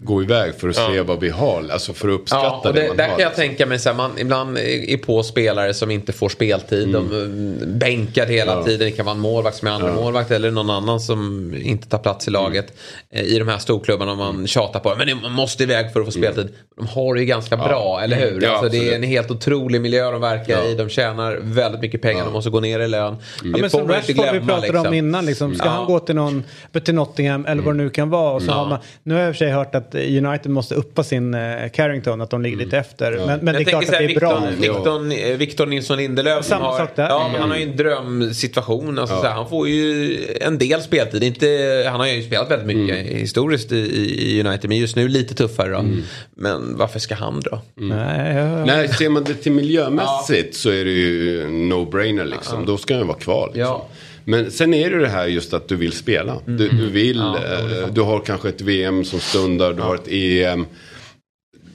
gå 0.00 0.22
iväg 0.22 0.54
för 0.54 0.68
att 0.68 0.76
se 0.76 1.00
vad 1.00 1.20
vi 1.20 1.28
har. 1.30 1.64
Alltså 1.72 1.92
för 1.92 2.08
att 2.08 2.14
uppskatta 2.14 2.44
Ja, 2.46 2.62
och 2.68 2.74
det, 2.74 2.80
det, 2.82 2.88
man 2.88 2.96
där 2.96 3.04
har. 3.08 3.10
kan 3.16 3.22
jag 3.22 3.34
tänka 3.34 3.66
mig 3.66 3.78
så 3.78 3.88
här, 3.88 3.96
man 3.96 4.10
ibland 4.18 4.58
är 4.58 4.96
på 4.96 5.22
spelare 5.22 5.74
som 5.74 5.90
inte 5.90 6.12
får 6.12 6.28
speltid. 6.28 6.88
De 6.88 7.06
mm, 7.06 7.78
bänkar 7.78 8.26
hela 8.26 8.52
Ja. 8.54 8.62
tiden. 8.64 8.78
Det 8.78 8.90
kan 8.90 9.06
vara 9.06 9.14
en 9.14 9.20
målvakt 9.20 9.56
som 9.56 9.68
är 9.68 9.72
andra 9.72 9.92
målvakt 9.92 10.30
eller 10.30 10.50
någon 10.50 10.70
annan 10.70 11.00
som 11.00 11.54
inte 11.62 11.88
tar 11.88 11.98
plats 11.98 12.28
i 12.28 12.30
laget. 12.30 12.72
Eh, 13.12 13.22
I 13.22 13.38
de 13.38 13.48
här 13.48 13.58
storklubbarna 13.58 14.14
man 14.14 14.46
tjatar 14.46 14.80
på. 14.80 14.94
Men 14.98 15.06
det- 15.06 15.14
man 15.14 15.32
måste 15.32 15.62
iväg 15.62 15.92
för 15.92 16.00
att 16.00 16.06
få 16.06 16.12
speltid. 16.12 16.48
De 16.76 16.86
har 16.86 17.14
det 17.14 17.20
ju 17.20 17.26
ganska 17.26 17.56
bra, 17.56 18.00
eller 18.02 18.16
hur? 18.16 18.40
Ja, 18.42 18.50
alltså, 18.50 18.68
det 18.68 18.88
är 18.90 18.94
en 18.96 19.02
helt 19.02 19.30
otrolig 19.30 19.80
miljö 19.80 20.10
de 20.10 20.20
verkar 20.20 20.58
Ja. 20.62 20.64
i. 20.68 20.74
De 20.74 20.88
tjänar 20.88 21.38
väldigt 21.42 21.80
mycket 21.80 22.02
pengar. 22.02 22.24
De 22.24 22.32
måste 22.32 22.50
gå 22.50 22.60
ner 22.60 22.80
i 22.80 22.88
lön. 22.88 23.16
Ja, 23.44 23.58
men 23.60 23.70
som 23.70 23.88
Rashford 23.88 24.32
vi 24.32 24.40
pratade 24.40 24.78
om 24.78 24.94
innan, 24.94 25.26
liksom, 25.26 25.54
ska 25.54 25.64
Ja. 25.66 25.70
han 25.70 25.86
gå 25.86 25.98
till, 26.00 26.14
någon, 26.14 26.44
till 26.84 26.94
Nottingham 26.94 27.46
eller 27.46 27.62
vad 27.62 27.74
det 27.74 27.78
nu 27.82 27.90
kan 27.90 28.10
vara. 28.10 28.32
Och 28.32 28.42
så 28.42 28.48
Ja. 28.50 28.54
har 28.54 28.66
man, 28.66 28.78
nu 29.02 29.14
har 29.14 29.20
jag 29.20 29.28
i 29.28 29.32
och 29.32 29.34
för 29.34 29.38
sig 29.38 29.50
hört 29.52 29.74
att 29.74 29.87
eh, 29.94 30.24
United 30.24 30.50
måste 30.50 30.74
uppa 30.74 31.04
sin 31.04 31.34
eh, 31.34 31.68
Carrington, 31.72 32.20
att 32.20 32.30
de 32.30 32.42
ligger 32.42 32.56
lite 32.56 32.78
efter. 32.78 33.12
Men, 33.26 33.40
men 33.42 33.54
det 33.54 33.60
är 33.60 33.64
klart 33.64 33.84
att 33.84 33.90
det 33.90 34.04
är 34.04 34.20
bra. 34.20 34.48
Victor, 34.58 35.36
Victor, 35.36 35.66
Nilsson 35.66 35.96
Lindelöf. 35.96 36.44
Samma 36.44 36.64
har, 36.64 36.78
sak 36.78 36.96
där. 36.96 37.08
Ja, 37.08 37.28
men 37.32 37.40
han 37.40 37.50
har 37.50 37.56
ju 37.56 37.62
en 37.62 37.76
drömsituation. 37.76 38.98
Alltså, 38.98 39.16
så 39.16 39.22
här, 39.22 39.34
han 39.34 39.48
får 39.48 39.68
ju 39.68 40.16
en 40.40 40.58
del 40.58 40.82
speltid. 40.82 41.22
Inte, 41.22 41.46
han 41.90 42.00
har 42.00 42.06
ju 42.06 42.22
spelat 42.22 42.50
väldigt 42.50 42.76
mycket 42.76 43.06
historiskt 43.06 43.72
i, 43.72 43.76
i 43.76 44.40
United. 44.46 44.68
Men 44.68 44.78
just 44.78 44.96
nu 44.96 45.08
lite 45.08 45.34
tuffare 45.34 45.72
då. 45.72 45.84
Men 46.34 46.76
varför 46.76 46.98
ska 46.98 47.14
han 47.14 47.40
dra? 47.40 47.60
Nej, 47.74 48.36
jag, 48.36 48.66
Nej, 48.66 48.88
ser 48.88 49.08
man 49.08 49.24
det 49.24 49.34
till 49.34 49.52
miljömässigt 49.52 50.56
så 50.56 50.70
är 50.70 50.84
det 50.84 50.90
ju 50.90 51.46
no-brainer 51.46 52.24
liksom. 52.24 52.66
Då 52.66 52.76
ska 52.76 52.96
han 52.96 53.06
vara 53.06 53.18
kvar. 53.18 53.50
Liksom. 53.54 53.80
Ja. 54.28 54.32
Men 54.32 54.50
sen 54.50 54.74
är 54.74 54.90
det 54.90 54.98
det 54.98 55.08
här 55.08 55.26
just 55.26 55.54
att 55.54 55.68
du 55.68 55.76
vill 55.76 55.92
spela. 55.92 56.36
Du, 56.44 56.68
du 56.68 56.90
vill, 56.90 57.18
eh, 57.18 57.88
du 57.92 58.00
har 58.00 58.20
kanske 58.20 58.48
ett 58.48 58.60
VM 58.60 59.04
som 59.04 59.20
stundar, 59.20 59.72
du 59.72 59.82
har 59.82 59.94
ett 59.94 60.08
EM. 60.08 60.66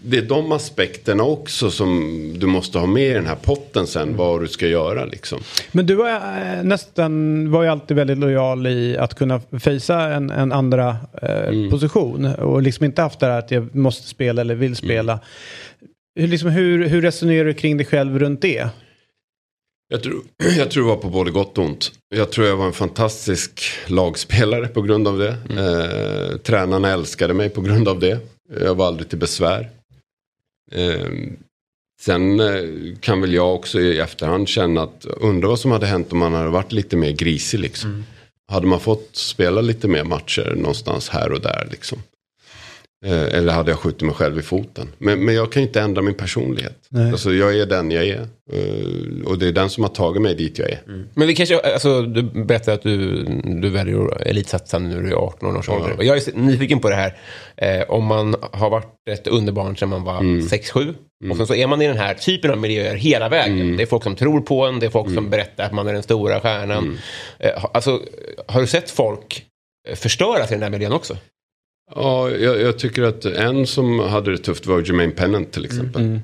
det 0.04 0.18
är 0.18 0.22
de 0.22 0.52
aspekterna 0.52 1.24
också 1.24 1.72
som 1.72 2.20
du 2.38 2.48
måste 2.48 2.80
ha 2.80 2.86
med 2.86 3.12
i 3.12 3.14
den 3.14 3.26
här 3.26 3.36
potten 3.36 3.88
sen. 3.88 4.18
Vad 4.18 4.42
du 4.42 4.48
ska 4.48 4.68
göra 4.68 5.06
liksom. 5.06 5.40
Men 5.72 5.86
du 5.86 5.96
var 5.96 6.10
eh, 6.10 6.64
nästan 6.64 7.52
var 7.52 7.64
ju 7.64 7.70
alltid 7.70 7.98
väldigt 7.98 8.18
lojal 8.18 8.68
i 8.68 8.98
att 8.98 9.16
kunna 9.16 9.42
fejsa 9.60 10.14
en, 10.14 10.30
en 10.30 10.52
andra 10.52 10.98
eh, 11.22 11.70
position. 11.70 12.26
Och 12.26 12.62
liksom 12.62 12.86
inte 12.86 13.02
haft 13.02 13.20
det 13.20 13.26
här 13.26 13.40
att 13.40 13.52
jag 13.52 13.76
måste 13.76 14.08
spela 14.08 14.42
eller 14.42 14.56
vill 14.56 14.76
spela. 14.76 15.20
Hur, 16.16 16.28
liksom, 16.28 16.50
hur, 16.50 16.88
hur 16.88 17.02
resonerar 17.02 17.46
du 17.46 17.54
kring 17.54 17.78
dig 17.78 17.86
själv 17.86 18.20
runt 18.20 18.42
det? 18.42 18.70
Jag 19.94 20.04
tror, 20.04 20.24
jag 20.58 20.72
tror 20.72 20.84
det 20.84 20.90
var 20.90 21.02
på 21.02 21.10
både 21.10 21.32
gott 21.32 21.58
och 21.58 21.66
ont. 21.66 21.92
Jag 22.16 22.32
tror 22.32 22.48
jag 22.48 22.58
var 22.58 22.66
en 22.66 22.74
fantastisk 22.74 23.62
lagspelare 23.88 24.68
på 24.68 24.82
grund 24.82 25.08
av 25.08 25.18
det. 25.18 25.38
Eh, 25.50 26.38
tränarna 26.38 26.90
älskade 26.90 27.34
mig 27.34 27.50
på 27.50 27.62
grund 27.62 27.88
av 27.88 28.00
det. 28.00 28.20
Jag 28.62 28.76
var 28.76 28.88
aldrig 28.88 29.10
till 29.10 29.18
besvär. 29.18 29.70
Eh, 30.72 31.08
sen 32.02 32.42
kan 33.00 33.22
väl 33.22 33.34
jag 33.34 33.56
också 33.56 33.80
i 33.80 34.00
efterhand 34.00 34.48
känna 34.48 34.82
att 34.82 35.06
undra 35.06 35.48
vad 35.48 35.60
som 35.60 35.72
hade 35.72 35.86
hänt 35.86 36.12
om 36.12 36.18
man 36.18 36.34
hade 36.34 36.50
varit 36.50 36.72
lite 36.72 36.98
mer 36.98 37.12
grisig 37.12 37.60
liksom. 37.60 38.04
Hade 38.52 38.68
man 38.68 38.80
fått 38.80 39.16
spela 39.16 39.62
lite 39.62 39.88
mer 39.88 40.04
matcher 40.04 40.54
någonstans 40.58 41.10
här 41.10 41.32
och 41.32 41.42
där 41.42 41.68
liksom. 41.72 42.00
Eh, 43.04 43.38
eller 43.38 43.54
hade 43.54 43.72
jag 43.72 43.80
skjutit 43.80 44.02
mig 44.02 44.14
själv 44.14 44.40
i 44.40 44.42
foten. 44.42 44.88
Men, 44.98 45.26
men 45.26 45.36
jag 45.36 45.52
kan 45.52 45.62
inte 45.64 45.82
ändra 45.82 46.02
min 46.02 46.14
personlighet. 46.14 46.78
Nej. 46.90 47.12
Alltså 47.12 47.34
jag 47.34 47.56
är 47.60 47.66
den 47.66 47.92
jag 47.92 48.08
är. 48.08 48.28
Eh, 48.54 49.26
och 49.28 49.38
det 49.40 49.48
är 49.48 49.52
den 49.52 49.70
som 49.70 49.84
har 49.84 49.90
tagit 49.92 50.22
mig 50.22 50.36
dit 50.36 50.58
jag 50.60 50.70
är. 50.70 50.80
Men 51.14 51.28
vi 51.28 51.36
kanske, 51.36 51.60
alltså, 51.60 52.02
du 52.02 52.22
berättade 52.24 52.76
att 52.76 52.82
du, 52.84 53.24
du 53.62 53.70
väljer 53.70 54.16
att 54.16 54.22
elitsatsa 54.22 54.80
när 54.80 55.02
du 55.02 55.10
är 55.10 55.16
18 55.16 55.58
års 55.58 55.70
ålder. 55.70 55.98
Och 55.98 56.04
jag 56.04 56.18
är 56.18 56.38
nyfiken 56.38 56.80
på 56.80 56.90
det 56.90 56.96
här. 56.96 57.18
Eh, 57.58 57.82
om 57.90 58.06
man 58.06 58.36
har 58.52 58.70
varit 58.70 58.88
ett 59.10 59.28
underbarn 59.28 59.78
sedan 59.78 59.90
man 59.90 60.04
var 60.04 60.20
6-7. 60.42 60.94
Och 61.32 61.38
sen 61.38 61.48
så 61.48 61.56
är 61.56 61.68
man 61.68 61.82
i 61.82 61.88
den 61.88 61.98
här 61.98 62.14
typen 62.14 62.52
av 62.52 62.58
miljöer 62.58 62.96
hela 62.96 63.30
vägen. 63.30 63.78
Det 63.78 63.84
är 63.84 63.88
folk 63.88 64.04
som 64.04 64.16
tror 64.16 64.42
på 64.42 64.66
en, 64.66 64.80
det 64.80 64.86
är 64.86 64.90
folk 64.90 65.14
som 65.14 65.30
berättar 65.30 65.64
att 65.64 65.74
man 65.74 65.88
är 65.88 65.94
den 65.94 66.04
stora 66.04 66.40
stjärnan. 66.40 67.00
Eh, 67.40 67.62
ha- 67.62 67.72
alltså, 67.74 68.02
har 68.48 68.62
du 68.62 68.68
sett 68.68 68.90
folk 68.92 69.46
eh, 69.90 69.96
förstöras 69.96 70.52
i 70.52 70.54
den 70.54 70.64
här 70.64 70.70
miljön 70.70 70.92
också? 70.92 71.18
Ja, 71.96 72.30
jag, 72.30 72.62
jag 72.62 72.80
tycker 72.80 73.04
att 73.04 73.26
en 73.26 73.68
som 73.68 74.00
hade 74.00 74.32
det 74.32 74.38
tufft 74.38 74.66
var 74.66 74.82
Jermaine 74.82 75.12
Pennant 75.12 75.52
till 75.52 75.66
exempel. 75.66 76.20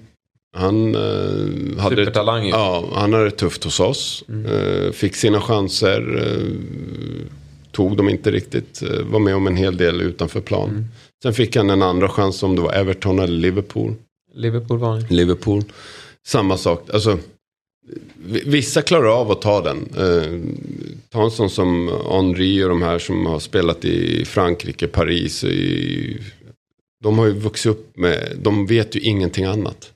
Han, 0.57 0.95
eh, 0.95 1.81
hade 1.81 1.95
ju. 2.03 2.49
ja, 2.49 2.90
han 2.94 3.14
hade 3.14 3.26
det 3.26 3.31
tufft 3.31 3.64
hos 3.64 3.80
oss. 3.80 4.23
Eh, 4.45 4.91
fick 4.91 5.15
sina 5.15 5.41
chanser. 5.41 6.18
Eh, 6.18 7.31
tog 7.72 7.98
dem 7.98 8.10
inte 8.10 8.31
riktigt. 8.31 8.81
Eh, 8.81 9.06
var 9.06 9.19
med 9.19 9.36
om 9.36 9.48
en 9.48 9.56
hel 9.56 9.77
del 9.77 10.02
utanför 10.02 10.41
plan. 10.41 10.88
Sen 11.23 11.34
fick 11.34 11.56
han 11.56 11.69
en 11.69 11.81
andra 11.81 12.10
chans 12.10 12.44
om 12.44 12.56
det 12.56 12.61
var 12.61 12.73
Everton 12.73 13.19
eller 13.19 13.38
Liverpool. 13.38 13.95
Liverpool 14.34 14.77
var 14.77 14.98
det. 14.99 15.14
Liverpool. 15.15 15.64
Samma 16.27 16.57
sak. 16.57 16.90
Alltså, 16.94 17.18
vissa 18.46 18.82
klarar 18.82 19.22
av 19.22 19.32
att 19.32 19.42
ta 19.42 19.62
den. 19.62 19.90
Eh, 19.98 20.40
ta 21.10 21.24
en 21.24 21.32
sån 21.32 21.50
som 21.50 21.88
Henri 22.12 22.64
och 22.64 22.70
de 22.70 22.82
här 22.82 23.00
som 23.00 23.26
har 23.26 23.40
spelat 23.40 23.86
i 23.86 24.26
Frankrike, 24.26 24.88
Paris. 24.88 25.44
I, 25.44 26.18
de 27.04 27.18
har 27.20 27.26
ju 27.26 27.34
vuxit 27.34 27.72
upp 27.72 27.98
med, 27.98 28.38
de 28.42 28.66
vet 28.66 28.96
ju 28.96 29.00
ingenting 29.00 29.46
annat. 29.46 29.92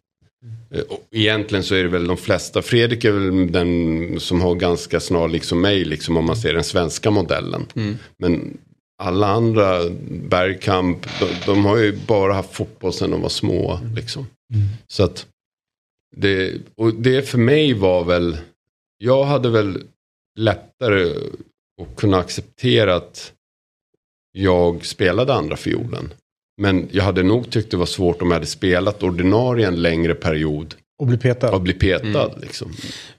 Eh, 0.73 0.81
och 0.81 1.07
egentligen 1.11 1.63
så 1.63 1.75
är 1.75 1.83
det 1.83 1.89
väl 1.89 2.07
de 2.07 2.17
flesta, 2.17 2.61
Fredrik 2.61 3.05
är 3.05 3.11
väl 3.11 3.51
den 3.51 4.19
som 4.19 4.41
har 4.41 4.55
ganska 4.55 4.99
snarlik 4.99 5.43
som 5.43 5.61
mig, 5.61 5.85
liksom 5.85 6.17
om 6.17 6.25
man 6.25 6.35
ser 6.35 6.53
den 6.53 6.63
svenska 6.63 7.11
modellen. 7.11 7.65
Men 8.17 8.57
alla 9.03 9.27
andra, 9.27 9.89
Bergkamp, 10.09 11.05
de, 11.19 11.27
de 11.45 11.65
har 11.65 11.77
ju 11.77 11.97
bara 12.07 12.33
haft 12.33 12.53
fotboll 12.53 12.93
sedan 12.93 13.11
de 13.11 13.21
var 13.21 13.29
små. 13.29 13.79
Liksom. 13.95 14.27
Så 14.87 15.03
att 15.03 15.25
det, 16.15 16.61
och 16.75 16.93
det 16.93 17.21
för 17.21 17.37
mig 17.37 17.73
var 17.73 18.03
väl, 18.03 18.37
jag 18.97 19.23
hade 19.23 19.49
väl 19.49 19.83
lättare 20.39 21.11
att 21.81 21.95
kunna 21.95 22.17
acceptera 22.17 22.95
att 22.95 23.33
jag 24.31 24.85
spelade 24.85 25.33
andra 25.33 25.55
fiolen. 25.55 26.13
Men 26.61 26.89
jag 26.91 27.03
hade 27.03 27.23
nog 27.23 27.51
tyckt 27.51 27.71
det 27.71 27.77
var 27.77 27.85
svårt 27.85 28.21
om 28.21 28.27
jag 28.27 28.35
hade 28.35 28.45
spelat 28.45 29.03
ordinarie 29.03 29.67
en 29.67 29.81
längre 29.81 30.15
period 30.15 30.75
Och 30.99 31.07
bli 31.07 31.17
petad? 31.17 31.51
och 31.51 31.61
bli 31.61 31.73
petad. 31.73 32.31
Liksom. 32.41 32.73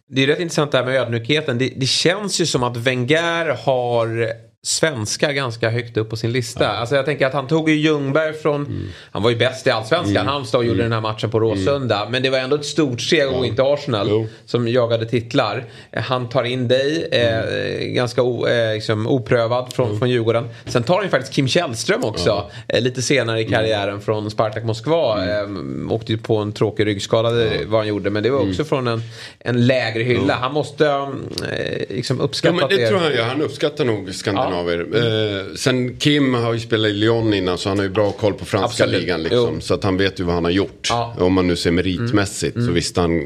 Det 0.08 0.22
är 0.22 0.26
rätt 0.26 0.40
intressant 0.40 0.72
det 0.72 0.78
här 0.78 0.84
med 0.84 0.94
ödmjukheten. 0.94 1.58
Det, 1.58 1.72
det 1.76 1.86
känns 1.86 2.40
ju 2.40 2.46
som 2.46 2.62
att 2.62 2.76
Wenger 2.76 3.46
har 3.64 4.32
svenskar 4.66 5.32
ganska 5.32 5.70
högt 5.70 5.96
upp 5.96 6.10
på 6.10 6.16
sin 6.16 6.32
lista. 6.32 6.68
Alltså 6.68 6.96
jag 6.96 7.04
tänker 7.04 7.26
att 7.26 7.32
han 7.32 7.46
tog 7.46 7.70
ju 7.70 7.76
Ljungberg 7.76 8.32
från, 8.32 8.88
han 9.12 9.22
var 9.22 9.30
ju 9.30 9.36
bäst 9.36 9.66
i 9.66 9.70
allsvenskan, 9.70 10.26
Halmstad 10.26 10.58
och 10.58 10.64
gjorde 10.64 10.82
den 10.82 10.92
här 10.92 11.00
matchen 11.00 11.30
på 11.30 11.40
Råsunda. 11.40 12.08
Men 12.10 12.22
det 12.22 12.30
var 12.30 12.38
ändå 12.38 12.56
ett 12.56 12.64
stort 12.64 13.00
steg 13.00 13.22
att 13.22 13.32
gå 13.34 13.44
in 13.44 13.54
till 13.54 13.64
Arsenal 13.64 14.06
Jo. 14.10 14.26
som 14.46 14.68
jagade 14.68 15.06
titlar. 15.06 15.64
Eh, 15.92 16.02
Han 16.02 16.28
tar 16.28 16.44
in 16.44 16.68
dig, 16.68 17.08
eh, 17.12 17.86
ganska 17.86 18.22
o, 18.22 18.46
eh, 18.46 18.74
liksom 18.74 19.06
oprövad 19.06 19.72
från, 19.72 19.98
från 19.98 20.10
Djurgården. 20.10 20.48
Sen 20.66 20.82
tar 20.82 20.94
han 20.94 21.04
ju 21.04 21.10
faktiskt 21.10 21.32
Kim 21.32 21.48
Källström 21.48 22.04
också, 22.04 22.50
eh, 22.68 22.80
lite 22.80 23.02
senare 23.02 23.40
i 23.40 23.44
karriären 23.44 24.00
från 24.00 24.30
Spartak 24.30 24.64
Moskva. 24.64 25.24
Eh, 25.24 25.48
åkte 25.90 26.12
ju 26.12 26.18
på 26.18 26.36
en 26.36 26.52
tråkig 26.52 26.86
ryggskada, 26.86 27.30
det 27.30 27.50
vad 27.66 27.80
han 27.80 27.88
gjorde. 27.88 28.10
Men 28.10 28.22
det 28.22 28.30
var 28.30 28.48
också 28.48 28.64
från 28.64 28.86
en, 28.88 29.02
en 29.38 29.66
lägre 29.66 30.02
hylla. 30.02 30.34
Han 30.34 30.52
måste 30.52 30.86
eh, 30.86 31.96
liksom 31.96 32.16
Ja, 32.18 32.24
uppskatta 32.24 32.54
men 32.54 32.68
det 32.68 32.82
er. 32.82 32.88
tror 32.88 33.00
jag 33.00 33.08
han 33.08 33.16
gör. 33.16 33.24
Han 33.24 33.42
uppskattar 33.42 33.84
nog 33.84 34.14
skandinavier. 34.62 35.40
Eh, 35.40 35.54
sen 35.54 35.96
Kim 35.96 36.34
har 36.34 36.52
ju 36.52 36.60
spelat 36.60 36.90
i 36.90 36.92
Lyon 36.92 37.34
innan 37.34 37.58
så 37.58 37.68
han 37.68 37.78
har 37.78 37.84
ju 37.84 37.90
bra 37.90 38.12
koll 38.12 38.34
på 38.34 38.44
franska 38.44 38.84
Absolut. 38.84 39.00
ligan. 39.00 39.22
Liksom, 39.22 39.60
så 39.60 39.74
att 39.74 39.84
han 39.84 39.96
vet 39.96 40.20
ju 40.20 40.24
vad 40.24 40.34
han 40.34 40.44
har 40.44 40.50
gjort. 40.50 40.86
Ja. 40.90 41.12
Mm. 41.12 41.26
Om 41.26 41.32
man 41.32 41.46
nu 41.46 41.56
ser 41.56 41.70
meritmässigt 41.70 42.54
så 42.64 42.70
visste 42.72 43.00
han 43.00 43.20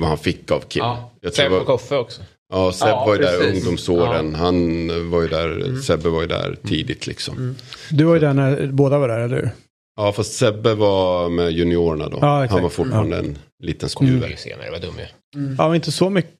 vad 0.00 0.08
han 0.08 0.18
fick 0.18 0.50
av 0.50 0.60
Kim. 0.60 0.80
Ja. 0.84 1.12
Jag 1.20 1.34
tror 1.34 1.44
Sebbe 1.44 1.56
var, 1.58 1.64
Koffe 1.64 1.96
också. 1.96 2.22
ja, 2.52 2.72
Seb 2.72 2.88
Ja, 2.88 3.04
var 3.06 3.14
ju 3.16 3.22
där 3.22 3.38
precis. 3.38 3.54
ungdomsåren. 3.56 4.34
Han 4.34 5.10
var 5.10 5.22
ju 5.22 5.28
där, 5.28 5.50
Mm. 5.50 5.82
Sebbe 5.82 6.08
var 6.08 6.20
ju 6.20 6.26
där 6.28 6.56
tidigt 6.66 7.06
liksom. 7.06 7.56
Du 7.90 8.04
var 8.04 8.14
ju 8.14 8.20
där 8.20 8.34
när 8.34 8.66
båda 8.66 8.98
var 8.98 9.08
där, 9.08 9.18
eller 9.18 9.36
hur? 9.36 9.50
Ja, 9.96 10.12
fast 10.12 10.32
Sebbe 10.32 10.74
var 10.74 11.28
med 11.28 11.52
juniorerna 11.52 12.08
då. 12.08 12.18
Ja, 12.20 12.46
han 12.50 12.62
var 12.62 12.68
fortfarande 12.70 13.16
en 13.18 13.38
liten 13.62 13.86
var 13.86 14.06
skruver. 14.06 14.28
ju 14.28 14.36
senare, 14.36 14.78
dum 14.78 14.94
är. 14.98 15.10
Ja, 15.58 15.66
men 15.66 15.74
inte 15.74 15.92
så 15.92 16.10
mycket 16.10 16.30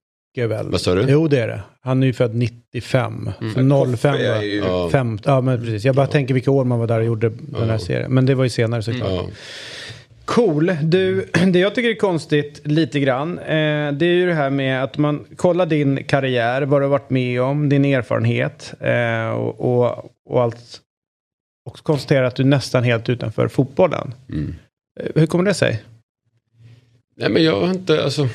väl? 0.47 0.71
Vad 0.71 0.81
sa 0.81 0.95
du? 0.95 1.05
Jo, 1.09 1.29
det 1.29 1.41
är 1.41 1.49
det. 1.49 1.61
Han 1.81 2.03
är 2.03 2.07
ju 2.07 2.13
född 2.13 2.35
95. 2.35 3.31
Så 3.41 3.47
05 3.55 3.71
Koffe 3.71 4.09
är 4.09 4.35
var... 4.35 4.43
ju- 4.43 4.57
Ja. 4.59 4.89
Fem, 4.93 5.19
ja, 5.25 5.41
men 5.41 5.61
precis. 5.61 5.85
Jag 5.85 5.95
bara 5.95 6.07
tänker 6.07 6.35
vilka 6.35 6.51
år 6.51 6.65
man 6.65 6.79
var 6.79 6.87
där 6.87 6.99
och 6.99 7.05
gjorde 7.07 7.33
den 7.39 7.71
här 7.71 7.79
serien. 7.79 8.15
Men 8.15 8.27
det 8.27 8.35
var 8.35 8.45
ju 8.45 8.51
senare 8.51 8.83
såklart. 8.83 9.11
Ja. 9.11 9.27
Cool. 10.25 10.77
Du, 10.83 11.29
det 11.53 11.59
jag 11.59 11.75
tycker 11.75 11.89
är 11.91 11.95
konstigt 11.95 12.61
lite 12.65 13.01
grann. 13.01 13.39
Eh, 13.39 13.93
det 13.93 14.07
är 14.07 14.15
ju 14.15 14.27
det 14.27 14.35
här 14.35 14.51
med 14.51 14.83
att 14.83 14.99
man 14.99 15.25
kollar 15.37 15.67
din 15.67 16.05
karriär, 16.05 16.63
vad 16.63 16.81
du 16.81 16.85
har 16.85 16.91
varit 16.91 17.11
med 17.11 17.43
om, 17.43 17.69
din 17.69 17.85
erfarenhet 17.85 18.75
eh, 18.81 19.29
och, 19.31 19.61
och, 19.61 20.13
och 20.31 20.43
allt. 20.43 20.81
Och 21.67 21.77
konstaterar 21.79 22.23
att 22.25 22.37
du 22.37 22.43
är 22.43 22.47
nästan 22.47 22.85
helt 22.85 23.09
utanför 23.09 23.49
fotbollen. 23.49 24.15
Mm. 24.29 24.55
Eh, 25.01 25.07
hur 25.15 25.27
kommer 25.27 25.45
det 25.45 25.55
sig? 25.55 25.83
Nej 27.17 27.29
men 27.31 27.45
jag 27.45 27.61
har 27.61 27.71
inte, 27.71 28.05
alltså. 28.05 28.29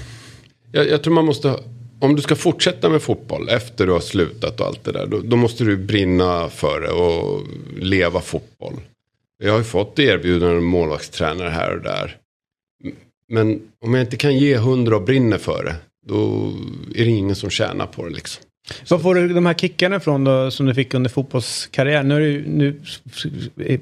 Jag, 0.71 0.89
jag 0.89 1.03
tror 1.03 1.13
man 1.13 1.25
måste, 1.25 1.47
ha- 1.49 1.59
om 2.03 2.15
du 2.15 2.21
ska 2.21 2.35
fortsätta 2.35 2.89
med 2.89 3.01
fotboll 3.01 3.49
efter 3.49 3.85
du 3.85 3.91
har 3.91 3.99
slutat 3.99 4.59
och 4.59 4.67
allt 4.67 4.83
det 4.83 4.91
där. 4.91 5.07
Då, 5.07 5.19
då 5.19 5.35
måste 5.35 5.63
du 5.63 5.77
brinna 5.77 6.49
för 6.49 6.81
det 6.81 6.91
och 6.91 7.41
leva 7.77 8.21
fotboll. 8.21 8.73
Jag 9.43 9.51
har 9.51 9.57
ju 9.57 9.63
fått 9.63 9.99
erbjudanden 9.99 10.57
om 10.57 10.65
målvaktstränare 10.65 11.49
här 11.49 11.75
och 11.75 11.81
där. 11.81 12.17
Men 13.27 13.61
om 13.85 13.93
jag 13.93 14.03
inte 14.03 14.17
kan 14.17 14.37
ge 14.37 14.57
hundra 14.57 14.95
och 14.95 15.01
brinner 15.01 15.37
för 15.37 15.63
det. 15.63 15.75
Då 16.05 16.51
är 16.95 17.05
det 17.05 17.11
ingen 17.11 17.35
som 17.35 17.49
tjänar 17.49 17.85
på 17.85 18.05
det 18.05 18.15
liksom. 18.15 18.43
Var 18.89 18.99
får 18.99 19.15
du 19.15 19.27
de 19.33 19.45
här 19.45 19.53
kickarna 19.53 19.95
ifrån 19.95 20.23
då, 20.23 20.51
som 20.51 20.65
du 20.65 20.73
fick 20.73 20.93
under 20.93 21.09
fotbollskarriären? 21.09 22.07
Nu 22.07 22.15
är 22.15 22.19
du 22.19 22.47
nu 22.47 22.79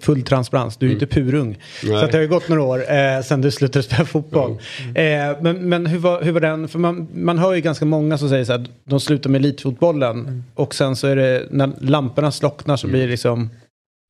full 0.02 0.24
transparens, 0.24 0.78
du 0.78 0.86
är 0.86 0.88
ju 0.88 0.94
inte 0.94 1.08
purung. 1.08 1.48
Mm. 1.48 1.58
Nej. 1.84 2.00
Så 2.02 2.06
det 2.08 2.14
har 2.14 2.22
ju 2.22 2.28
gått 2.28 2.48
några 2.48 2.64
år 2.64 2.80
eh, 2.92 3.22
sedan 3.22 3.42
du 3.42 3.52
slutade 3.52 3.84
spela 3.84 4.06
fotboll. 4.06 4.52
Eh, 4.96 5.42
men 5.42 5.70
men 5.70 5.86
hur, 5.86 5.98
var, 6.00 6.22
hur 6.22 6.32
var 6.32 6.42
den? 6.42 6.68
För 6.68 6.80
man, 6.80 7.08
man 7.14 7.40
hör 7.40 7.54
ju 7.54 7.62
ganska 7.62 7.86
många 7.86 8.18
som 8.18 8.30
säger 8.30 8.46
så 8.46 8.52
här, 8.52 8.66
de 8.84 9.00
slutar 9.00 9.30
med 9.30 9.40
elitfotbollen. 9.40 10.44
Och 10.56 10.76
sen 10.76 10.96
så 10.96 11.08
är 11.08 11.16
det, 11.16 11.48
när 11.50 11.72
lamporna 11.80 12.32
slocknar 12.32 12.78
så 12.78 12.88
blir 12.88 13.02
det 13.02 13.08
liksom 13.08 13.50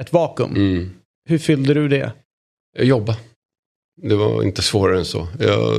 ett 0.01 0.13
vakuum. 0.13 0.55
Mm. 0.55 0.89
Hur 1.29 1.37
fyllde 1.37 1.73
du 1.73 1.87
det? 1.87 2.11
Jag 2.77 2.85
jobbade. 2.85 3.17
Det 4.01 4.15
var 4.15 4.43
inte 4.43 4.61
svårare 4.61 4.97
än 4.97 5.05
så. 5.05 5.27
Jag 5.39 5.75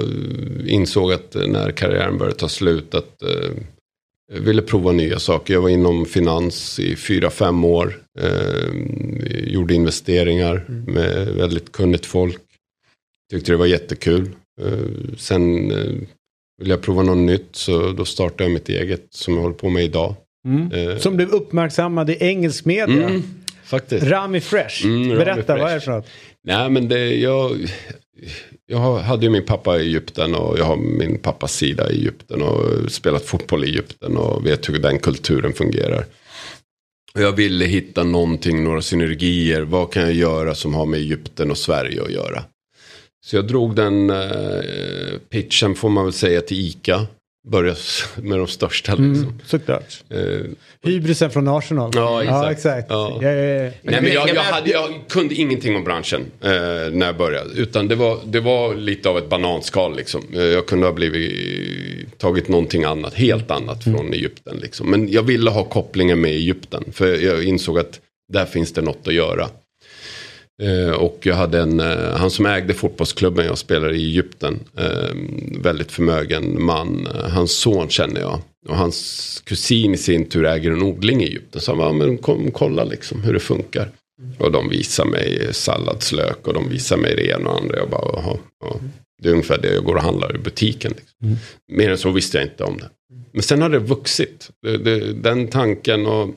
insåg 0.67 1.13
att 1.13 1.37
när 1.47 1.71
karriären 1.71 2.19
började 2.19 2.39
ta 2.39 2.49
slut 2.49 2.95
att 2.95 3.23
eh, 3.23 3.51
ville 4.41 4.63
prova 4.63 4.93
nya 4.93 5.19
saker. 5.19 5.55
Jag 5.55 5.61
var 5.61 5.69
inom 5.69 6.07
finans 6.07 6.79
i 6.81 6.97
fyra, 6.97 7.31
fem 7.31 7.65
år. 7.65 7.95
Eh, 8.21 8.71
gjorde 9.53 9.75
investeringar 9.75 10.65
med 10.87 11.27
väldigt 11.29 11.73
kunnigt 11.73 12.07
folk. 12.07 12.39
Tyckte 13.33 13.53
det 13.53 13.57
var 13.57 13.67
jättekul. 13.67 14.31
Eh, 14.63 15.17
sen 15.19 15.71
eh, 15.71 15.79
ville 16.61 16.73
jag 16.75 16.83
prova 16.83 17.03
något 17.03 17.17
nytt 17.19 17.49
så 17.53 17.93
då 17.93 18.05
startade 18.05 18.45
jag 18.45 18.53
mitt 18.53 18.69
eget 18.69 19.07
som 19.11 19.35
jag 19.35 19.41
håller 19.43 19.55
på 19.55 19.71
med 19.71 19.85
idag. 19.85 20.15
Eh, 20.73 20.99
Som 20.99 21.17
blev 21.17 21.29
uppmärksammad 21.29 22.11
i 22.11 22.17
engelsk 22.21 22.65
media. 22.65 23.09
mm, 23.09 23.23
faktiskt. 23.65 24.07
Rami 24.07 24.41
Fresh. 24.41 24.85
Mm, 24.85 25.03
Rami 25.11 25.17
Berätta, 25.25 25.57
vad 25.57 25.71
är 25.71 25.75
det 25.75 25.81
Fresh. 25.81 25.85
för 25.85 25.93
något? 25.93 26.07
Nej 26.45 26.71
men 26.71 26.89
det, 26.89 27.15
jag, 27.15 27.57
jag 28.67 28.99
hade 28.99 29.27
ju 29.27 29.31
min 29.31 29.45
pappa 29.45 29.79
i 29.79 29.83
Egypten 29.83 30.35
och 30.35 30.59
jag 30.59 30.65
har 30.65 30.77
min 30.77 31.19
pappas 31.19 31.55
sida 31.55 31.91
i 31.91 31.95
Egypten 31.95 32.43
och 32.43 32.93
spelat 32.93 33.25
fotboll 33.25 33.65
i 33.65 33.69
Egypten 33.69 34.17
och 34.17 34.47
vet 34.47 34.69
hur 34.69 34.79
den 34.79 34.99
kulturen 34.99 35.53
fungerar. 35.53 36.07
Och 37.15 37.21
jag 37.21 37.33
ville 37.33 37.65
hitta 37.65 38.05
någonting, 38.05 38.65
några 38.65 38.83
synergier. 38.83 39.63
Vad 39.63 39.93
kan 39.93 40.03
jag 40.03 40.13
göra 40.13 40.55
som 40.55 40.75
har 40.75 40.87
med 40.87 41.01
Egypten 41.01 41.51
och 41.51 41.59
Sverige 41.59 42.03
att 42.03 42.13
göra? 42.13 42.45
Så 43.25 43.37
jag 43.37 43.47
drog 43.47 43.77
den 43.77 44.11
eh, 44.11 45.19
pitchen 45.31 45.75
får 45.75 45.89
man 45.89 46.05
väl 46.05 46.13
säga 46.13 46.41
till 46.41 46.61
ICA. 46.61 47.07
Börja 47.49 47.75
med 48.17 48.39
de 48.39 48.47
största 48.47 48.93
liksom. 48.95 49.15
Mm, 49.25 49.39
såklart. 49.47 50.03
Eh, 50.11 50.19
Hybrisen 50.83 51.31
från 51.31 51.49
Arsenal. 51.49 51.91
Ja, 51.95 52.23
exakt. 52.23 52.41
Ja, 52.43 52.51
exakt. 52.53 52.87
Ja. 52.91 53.19
Ja, 53.23 53.29
ja, 53.33 53.45
ja. 53.65 53.71
Nej, 53.83 54.03
men 54.03 54.13
jag, 54.13 54.29
jag, 54.29 54.43
hade, 54.43 54.71
jag 54.71 54.89
kunde 55.09 55.35
ingenting 55.35 55.77
om 55.77 55.85
branschen 55.85 56.21
eh, 56.41 56.51
när 56.93 57.07
jag 57.07 57.17
började. 57.17 57.51
Utan 57.55 57.89
det 57.89 57.95
var, 57.95 58.19
det 58.25 58.41
var 58.41 58.75
lite 58.75 59.09
av 59.09 59.19
ett 59.19 59.29
bananskal 59.29 59.97
liksom. 59.97 60.23
Eh, 60.35 60.43
Jag 60.43 60.67
kunde 60.67 60.87
ha 60.87 60.93
blivit, 60.93 62.19
tagit 62.19 62.49
någonting 62.49 62.85
annat, 62.85 63.15
helt 63.15 63.51
annat 63.51 63.85
från 63.85 64.13
Egypten. 64.13 64.57
Liksom. 64.63 64.91
Men 64.91 65.13
jag 65.13 65.23
ville 65.23 65.51
ha 65.51 65.65
kopplingen 65.65 66.21
med 66.21 66.31
Egypten. 66.31 66.85
För 66.93 67.07
jag 67.17 67.45
insåg 67.45 67.79
att 67.79 68.01
där 68.33 68.45
finns 68.47 68.73
det 68.73 68.83
något 68.83 69.09
att 69.09 69.15
göra. 69.15 69.49
Eh, 70.63 70.91
och 70.91 71.19
jag 71.23 71.35
hade 71.35 71.61
en, 71.61 71.81
eh, 71.81 72.17
han 72.17 72.31
som 72.31 72.47
ägde 72.47 72.75
fotbollsklubben 72.75 73.47
jag 73.47 73.59
spelade 73.59 73.97
i 73.97 74.05
Egypten. 74.05 74.61
Eh, 74.79 75.15
väldigt 75.63 75.93
förmögen 75.93 76.63
man. 76.63 77.09
Hans 77.31 77.53
son 77.53 77.89
känner 77.89 78.21
jag. 78.21 78.41
Och 78.69 78.77
hans 78.77 79.43
kusin 79.47 79.95
i 79.95 79.97
sin 79.97 80.29
tur 80.29 80.47
äger 80.47 80.71
en 80.71 80.83
odling 80.83 81.23
i 81.23 81.27
Egypten. 81.27 81.61
Så 81.61 81.71
han 81.71 81.79
bara, 81.79 81.93
men 81.93 82.19
kom 82.19 82.51
kolla 82.51 82.85
liksom 82.85 83.23
hur 83.23 83.33
det 83.33 83.41
funkar. 83.41 83.91
Och 84.39 84.53
de 84.53 84.69
visar 84.69 85.05
mig 85.05 85.49
salladslök 85.55 86.47
och 86.47 86.55
de 86.55 86.69
visar 86.69 86.97
mig 86.97 87.17
det 87.17 87.27
ena 87.27 87.51
och 87.51 87.61
andra. 87.61 87.79
Jag 87.79 87.91
bara, 87.91 88.11
jaha, 88.13 88.37
ja. 88.65 88.77
Det 89.23 89.29
är 89.29 89.33
ungefär 89.33 89.59
det 89.63 89.75
jag 89.75 89.85
går 89.85 89.95
och 89.95 90.03
handlar 90.03 90.37
i 90.37 90.39
butiken. 90.39 90.95
Liksom. 90.97 91.37
Mer 91.73 91.91
än 91.91 91.99
så 91.99 92.11
visste 92.11 92.39
jag 92.39 92.47
inte 92.47 92.65
om 92.65 92.79
det. 92.79 92.89
Men 93.33 93.43
sen 93.43 93.63
har 93.63 93.69
det 93.69 93.79
vuxit. 93.79 94.51
Det, 94.63 94.77
det, 94.77 95.13
den 95.13 95.49
tanken 95.49 96.07
och 96.07 96.31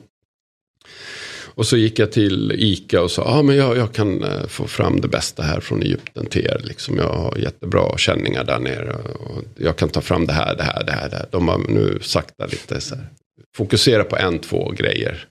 och 1.56 1.66
så 1.66 1.76
gick 1.76 1.98
jag 1.98 2.12
till 2.12 2.52
ICA 2.52 3.02
och 3.02 3.10
sa, 3.10 3.22
ja 3.22 3.38
ah, 3.38 3.42
men 3.42 3.56
jag, 3.56 3.76
jag 3.76 3.94
kan 3.94 4.24
eh, 4.24 4.46
få 4.46 4.66
fram 4.66 5.00
det 5.00 5.08
bästa 5.08 5.42
här 5.42 5.60
från 5.60 5.82
Egypten 5.82 6.26
till 6.26 6.46
er. 6.46 6.60
Liksom, 6.64 6.96
jag 6.96 7.12
har 7.12 7.36
jättebra 7.38 7.98
känningar 7.98 8.44
där 8.44 8.58
nere. 8.58 8.92
Och 8.94 9.44
jag 9.56 9.76
kan 9.76 9.88
ta 9.88 10.00
fram 10.00 10.26
det 10.26 10.32
här, 10.32 10.56
det 10.56 10.62
här, 10.62 10.84
det 10.84 10.92
här. 10.92 11.10
Det 11.10 11.16
här. 11.16 11.28
De 11.30 11.48
har 11.48 11.58
nu 11.58 11.98
sakta 12.02 12.46
lite 12.46 12.80
så 12.80 12.94
här. 12.94 13.08
Fokusera 13.56 14.04
på 14.04 14.16
en, 14.16 14.38
två 14.38 14.70
grejer. 14.70 15.28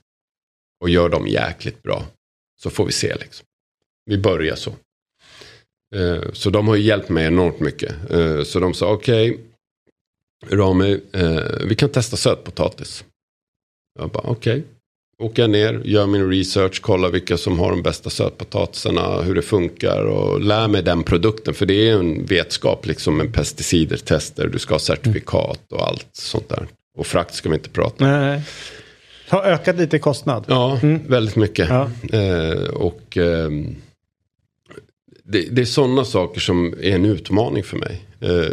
Och 0.80 0.90
gör 0.90 1.08
dem 1.08 1.26
jäkligt 1.26 1.82
bra. 1.82 2.04
Så 2.62 2.70
får 2.70 2.86
vi 2.86 2.92
se 2.92 3.14
liksom. 3.14 3.46
Vi 4.06 4.18
börjar 4.18 4.56
så. 4.56 4.70
Eh, 5.94 6.32
så 6.32 6.50
de 6.50 6.68
har 6.68 6.76
ju 6.76 6.82
hjälpt 6.82 7.08
mig 7.08 7.26
enormt 7.26 7.60
mycket. 7.60 8.10
Eh, 8.10 8.42
så 8.42 8.60
de 8.60 8.74
sa, 8.74 8.92
okej. 8.92 9.40
Rami, 10.50 11.00
eh, 11.12 11.42
vi 11.64 11.74
kan 11.74 11.88
testa 11.88 12.16
sötpotatis. 12.16 13.04
Jag 13.98 14.10
bara, 14.10 14.26
okej. 14.26 14.64
Åker 15.22 15.42
jag 15.42 15.50
ner, 15.50 15.82
gör 15.84 16.06
min 16.06 16.30
research, 16.30 16.80
kollar 16.82 17.10
vilka 17.10 17.36
som 17.36 17.58
har 17.58 17.70
de 17.70 17.82
bästa 17.82 18.10
sötpotatisarna, 18.10 19.22
hur 19.22 19.34
det 19.34 19.42
funkar 19.42 20.04
och 20.04 20.40
lär 20.40 20.68
mig 20.68 20.82
den 20.82 21.02
produkten. 21.02 21.54
För 21.54 21.66
det 21.66 21.88
är 21.88 21.94
en 21.94 22.26
vetskap 22.26 22.86
liksom 22.86 23.16
med 23.16 23.34
pesticider, 23.34 23.96
tester, 23.96 24.48
du 24.48 24.58
ska 24.58 24.74
ha 24.74 24.78
certifikat 24.78 25.72
och 25.72 25.86
allt 25.86 26.08
sånt 26.12 26.48
där. 26.48 26.66
Och 26.98 27.06
frakt 27.06 27.34
ska 27.34 27.48
vi 27.48 27.54
inte 27.54 27.70
prata 27.70 28.04
om. 28.04 28.10
Nej. 28.10 28.42
Har 29.28 29.42
ökat 29.42 29.76
lite 29.76 29.98
kostnad. 29.98 30.44
Ja, 30.48 30.78
väldigt 31.06 31.36
mycket. 31.36 31.68
Ja. 31.68 31.90
Eh, 32.18 32.68
och 32.68 33.16
ehm, 33.16 33.76
det, 35.28 35.48
det 35.50 35.62
är 35.62 35.66
sådana 35.66 36.04
saker 36.04 36.40
som 36.40 36.74
är 36.80 36.94
en 36.94 37.04
utmaning 37.04 37.62
för 37.62 37.76
mig. 37.76 38.02
Eh, 38.20 38.52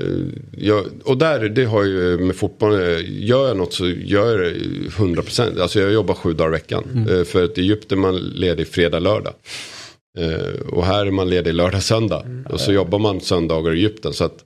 jag, 0.58 0.86
och 1.04 1.18
där, 1.18 1.50
det 1.50 1.66
har 1.66 1.84
ju 1.84 2.18
med 2.18 2.36
fotboll, 2.36 2.74
eh, 2.74 3.00
gör 3.06 3.48
jag 3.48 3.58
något 3.58 3.74
så 3.74 3.88
gör 3.88 4.40
jag 4.40 4.54
det 4.54 4.60
100%. 4.90 5.62
Alltså 5.62 5.80
jag 5.80 5.94
jobbar 5.94 6.14
sju 6.14 6.34
dagar 6.34 6.50
i 6.50 6.52
veckan. 6.52 7.08
Eh, 7.10 7.24
för 7.24 7.44
att 7.44 7.58
i 7.58 7.62
Egypten 7.62 8.00
man 8.00 8.16
ledig 8.16 8.68
fredag, 8.68 9.00
lördag. 9.00 9.34
Eh, 10.20 10.62
och 10.70 10.86
här 10.86 11.06
är 11.06 11.12
man 11.12 11.30
ledig 11.30 11.54
lördag, 11.54 11.84
söndag. 11.84 12.26
Och 12.50 12.60
så 12.60 12.74
jobbar 12.74 13.00
man 13.00 13.22
söndagar 13.22 13.74
i 13.74 13.78
Egypten. 13.78 14.14
Så 14.14 14.24
att 14.24 14.38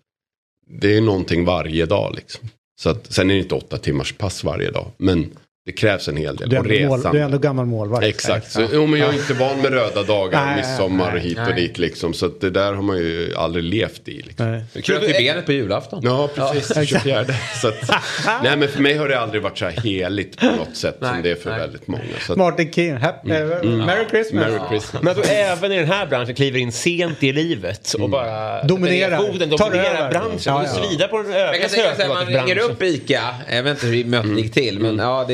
det 0.69 0.97
är 0.97 1.01
någonting 1.01 1.45
varje 1.45 1.85
dag 1.85 2.13
liksom. 2.15 2.49
Så 2.81 2.89
att, 2.89 3.13
sen 3.13 3.29
är 3.29 3.33
det 3.33 3.39
inte 3.39 3.55
åtta 3.55 3.77
timmars 3.77 4.13
pass 4.13 4.43
varje 4.43 4.71
dag. 4.71 4.91
Men 4.97 5.31
det 5.67 5.73
krävs 5.73 6.07
en 6.07 6.17
hel 6.17 6.35
del. 6.35 6.49
Du 6.49 6.55
är, 6.55 6.59
och 6.59 6.65
mål, 6.89 6.97
resan. 6.99 7.13
du 7.13 7.19
är 7.19 7.23
ändå 7.23 7.37
gammal 7.37 7.65
målvakt. 7.65 8.03
Exakt, 8.05 8.51
så, 8.51 8.61
Ja. 8.61 8.67
jo, 8.73 8.85
men 8.85 8.99
jag 8.99 9.09
är 9.09 9.13
inte 9.13 9.33
van 9.33 9.61
med 9.61 9.73
röda 9.73 10.03
dagar, 10.03 10.45
Nej, 10.45 10.55
midsommar 10.55 11.07
och 11.07 11.13
nej, 11.13 11.23
hit 11.23 11.37
och 11.37 11.43
nej. 11.43 11.53
dit 11.55 11.77
liksom. 11.77 12.13
Så 12.13 12.25
att 12.25 12.41
det 12.41 12.49
där 12.49 12.73
har 12.73 12.81
man 12.81 12.97
ju 12.97 13.33
aldrig 13.37 13.63
levt 13.63 14.07
i. 14.07 14.21
Liksom. 14.21 14.61
Kröp 14.83 15.03
i 15.03 15.13
benet 15.13 15.45
på 15.45 15.51
julafton. 15.51 15.99
Ja, 16.03 16.29
precis. 16.35 16.89
24. 16.89 17.25
Så 17.61 17.67
att, 17.67 17.89
nej, 18.43 18.57
men 18.57 18.69
för 18.69 18.81
mig 18.81 18.97
har 18.97 19.07
det 19.09 19.19
aldrig 19.19 19.41
varit 19.41 19.57
så 19.57 19.65
här 19.65 19.71
heligt 19.81 20.37
på 20.39 20.45
något 20.45 20.75
sätt 20.75 20.97
som 20.99 21.21
det 21.23 21.31
är 21.31 21.35
för 21.35 21.49
nej. 21.49 21.59
väldigt 21.59 21.87
många. 21.87 22.03
Så 22.27 22.31
att, 22.31 22.37
Martin 22.37 22.71
King, 22.71 22.95
happy, 22.97 23.31
eh, 23.31 23.39
Merry 23.63 24.05
Christmas. 24.09 24.45
Merry 24.45 24.59
Christmas. 24.69 25.03
Men 25.03 25.11
att 25.11 25.23
du 25.23 25.29
även 25.29 25.71
i 25.71 25.75
den 25.77 25.87
här 25.87 26.05
branschen 26.07 26.35
kliver 26.35 26.59
in 26.59 26.71
sent 26.71 27.23
i 27.23 27.33
livet 27.33 27.93
och 27.93 28.09
bara 28.09 28.63
Dominerar. 28.63 29.17
Tar 29.17 29.57
dominerar 29.57 29.95
över. 29.95 30.09
branschen. 30.11 30.39
Ja, 30.45 30.63
Ja, 30.63 30.69
ja. 30.75 30.81
ja. 30.83 30.89
svida 30.89 31.07
på 31.07 31.17
den 31.17 31.33
övriga 31.33 32.07
man 32.07 32.25
ringer 32.25 32.59
upp 32.59 32.83
ICA, 32.83 33.35
jag 33.51 33.63
vet 33.63 33.73
inte 33.83 33.87
hur 33.87 34.05
mötet 34.05 34.37
gick 34.37 34.53
till, 34.53 34.79
men 34.79 34.97
ja 34.97 35.25
det 35.27 35.33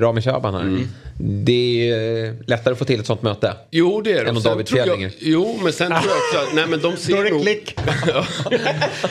Rami 0.00 0.20
Shaban 0.22 0.54
här. 0.54 0.86
Det 1.24 1.90
är 1.90 2.24
eh, 2.26 2.32
lättare 2.46 2.72
att 2.72 2.78
få 2.78 2.84
till 2.84 3.00
ett 3.00 3.06
sånt 3.06 3.22
möte. 3.22 3.52
Jo, 3.70 4.00
det 4.00 4.12
är 4.12 4.24
det. 4.24 4.30
Än 4.30 4.34
sen 4.34 4.42
David 4.52 4.66
tror 4.66 4.78
jag- 4.78 4.86
Fjädringer. 4.86 5.12
Jo, 5.18 5.58
men 5.62 5.72
sen 5.72 5.86
tror 5.90 6.00
jag 6.08 6.16
också 6.16 6.48
att 6.48 6.54
nej, 6.54 6.64
men 6.68 6.80
de 6.80 6.88
Då 6.88 6.92
är 6.92 6.96
ser 6.96 7.24
det 7.24 7.30
nog... 7.30 7.42
klick. 7.42 7.76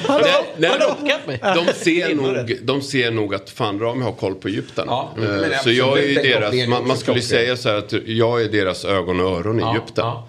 Nej, 0.10 0.22
nej, 0.57 0.72
de, 0.80 1.38
de, 1.65 1.73
ser 1.73 2.15
nog, 2.15 2.52
de 2.64 2.82
ser 2.82 3.11
nog 3.11 3.36
att 3.36 3.49
fan 3.49 3.80
Rami 3.80 4.03
har 4.03 4.11
koll 4.11 4.36
på 4.36 4.48
Egypten. 4.48 4.86
Ja, 4.88 5.14
Eh, 5.18 5.60
så 5.64 5.72
jag 5.72 5.99
är 5.99 6.23
deras, 6.23 6.68
man, 6.68 6.88
man 6.88 6.98
skulle 6.98 7.22
säga 7.22 7.57
så 7.57 7.69
här 7.69 7.76
att 7.76 7.94
jag 8.06 8.41
är 8.44 8.49
deras 8.49 8.86
ögon 8.86 9.19
och 9.19 9.26
öron 9.40 9.60
i 9.60 9.61
Ja, 9.61 9.72
Egypten. 9.72 10.06
ja. 10.06 10.28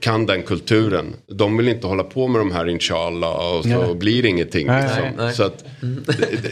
Kan 0.00 0.26
den 0.26 0.42
kulturen. 0.42 1.16
De 1.26 1.56
vill 1.56 1.68
inte 1.68 1.86
hålla 1.86 2.04
på 2.04 2.28
med 2.28 2.40
de 2.40 2.52
här 2.52 2.68
inshallah 2.68 3.54
och 3.56 3.62
så 3.62 3.68
Nej. 3.68 3.94
blir 3.94 4.22
det 4.22 4.28
ingenting. 4.28 4.66
Nej, 4.66 4.82
liksom. 4.82 5.04
nej. 5.16 5.34
Så 5.34 5.42
att, 5.42 5.64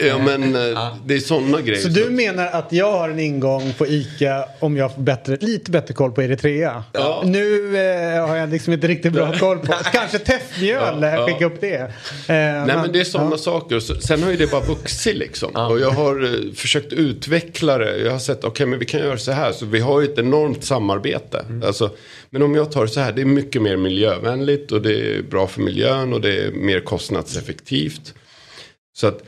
ja, 0.07 0.19
men, 0.19 0.55
eh, 0.55 0.97
det 1.07 1.15
är 1.15 1.19
sådana 1.19 1.61
grejer. 1.61 1.81
Så 1.83 1.89
du 1.89 2.11
menar 2.11 2.47
att 2.47 2.73
jag 2.73 2.93
har 2.93 3.09
en 3.09 3.19
ingång 3.19 3.73
på 3.79 3.87
ICA 3.87 4.45
om 4.59 4.77
jag 4.77 4.95
får 4.95 5.03
bättre, 5.03 5.37
lite 5.41 5.71
bättre 5.71 5.95
koll 5.95 6.13
på 6.13 6.23
Eritrea? 6.23 6.85
Ja. 6.93 7.23
Nu 7.25 7.77
eh, 7.77 8.27
har 8.27 8.37
jag 8.37 8.49
liksom 8.51 8.73
inte 8.73 8.87
riktigt 8.89 9.13
bra 9.13 9.33
koll 9.33 9.59
på. 9.59 9.73
Kanske 9.93 10.19
teffmjöl, 10.19 11.03
Ja, 11.03 11.09
ja, 11.09 11.19
ja. 11.19 11.27
skicka 11.27 11.47
upp 11.47 11.61
det. 11.61 11.77
Eh, 11.77 11.89
Nej 12.27 12.67
men 12.67 12.93
det 12.93 13.01
är 13.01 13.05
sådana 13.05 13.31
ja. 13.31 13.39
saker. 13.39 13.81
Sen 13.81 14.23
har 14.23 14.31
ju 14.31 14.37
det 14.37 14.51
bara 14.51 14.65
vuxit 14.65 15.17
liksom. 15.17 15.51
Och 15.57 15.81
jag 15.81 15.91
har 15.91 16.25
eh, 16.25 16.53
försökt 16.55 16.93
utveckla 16.93 17.79
det. 17.79 17.99
Jag 17.99 18.13
har 18.13 18.19
sett, 18.19 18.45
okej 18.45 18.67
men 18.67 18.79
vi 18.79 18.85
kan 18.85 19.01
göra 19.01 19.19
så 19.19 19.33
här. 19.33 19.53
Så 19.53 19.67
vi 19.67 19.81
har 19.81 20.01
ju 20.01 20.07
ett 20.07 20.19
enormt 20.19 20.65
samarbete. 20.65 21.45
Alltså, 21.67 21.91
men 22.31 22.43
om 22.43 22.55
jag 22.55 22.73
tar 22.73 22.83
det 22.83 22.89
så 22.89 23.01
här, 23.01 23.13
det 23.13 23.21
är 23.21 23.27
mycket 23.27 23.63
mer 23.63 23.77
miljövänligt 23.77 24.73
och 24.73 24.83
det 24.83 25.17
är 25.17 25.23
bra 25.23 25.47
för 25.47 25.63
miljön 25.63 26.13
och 26.13 26.21
det 26.21 26.45
är 26.45 26.53
mer 26.53 26.81
kostnadseffektivt. 26.81 28.15
Så 28.99 29.07
att 29.07 29.25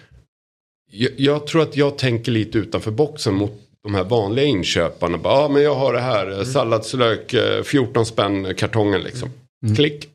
jag, 0.90 1.10
jag 1.16 1.46
tror 1.46 1.62
att 1.62 1.76
jag 1.76 1.98
tänker 1.98 2.32
lite 2.32 2.58
utanför 2.58 2.90
boxen 2.90 3.34
mot 3.34 3.52
de 3.82 3.94
här 3.94 4.04
vanliga 4.04 4.44
inköparna. 4.44 5.20
Ja 5.24 5.30
ah, 5.30 5.48
men 5.48 5.62
jag 5.62 5.74
har 5.74 5.92
det 5.92 6.00
här, 6.00 6.38
eh, 6.38 6.44
salladslök, 6.44 7.34
eh, 7.34 7.62
14 7.62 8.06
spänn 8.06 8.54
kartongen 8.54 9.00
liksom. 9.00 9.30
Klick. 9.76 10.08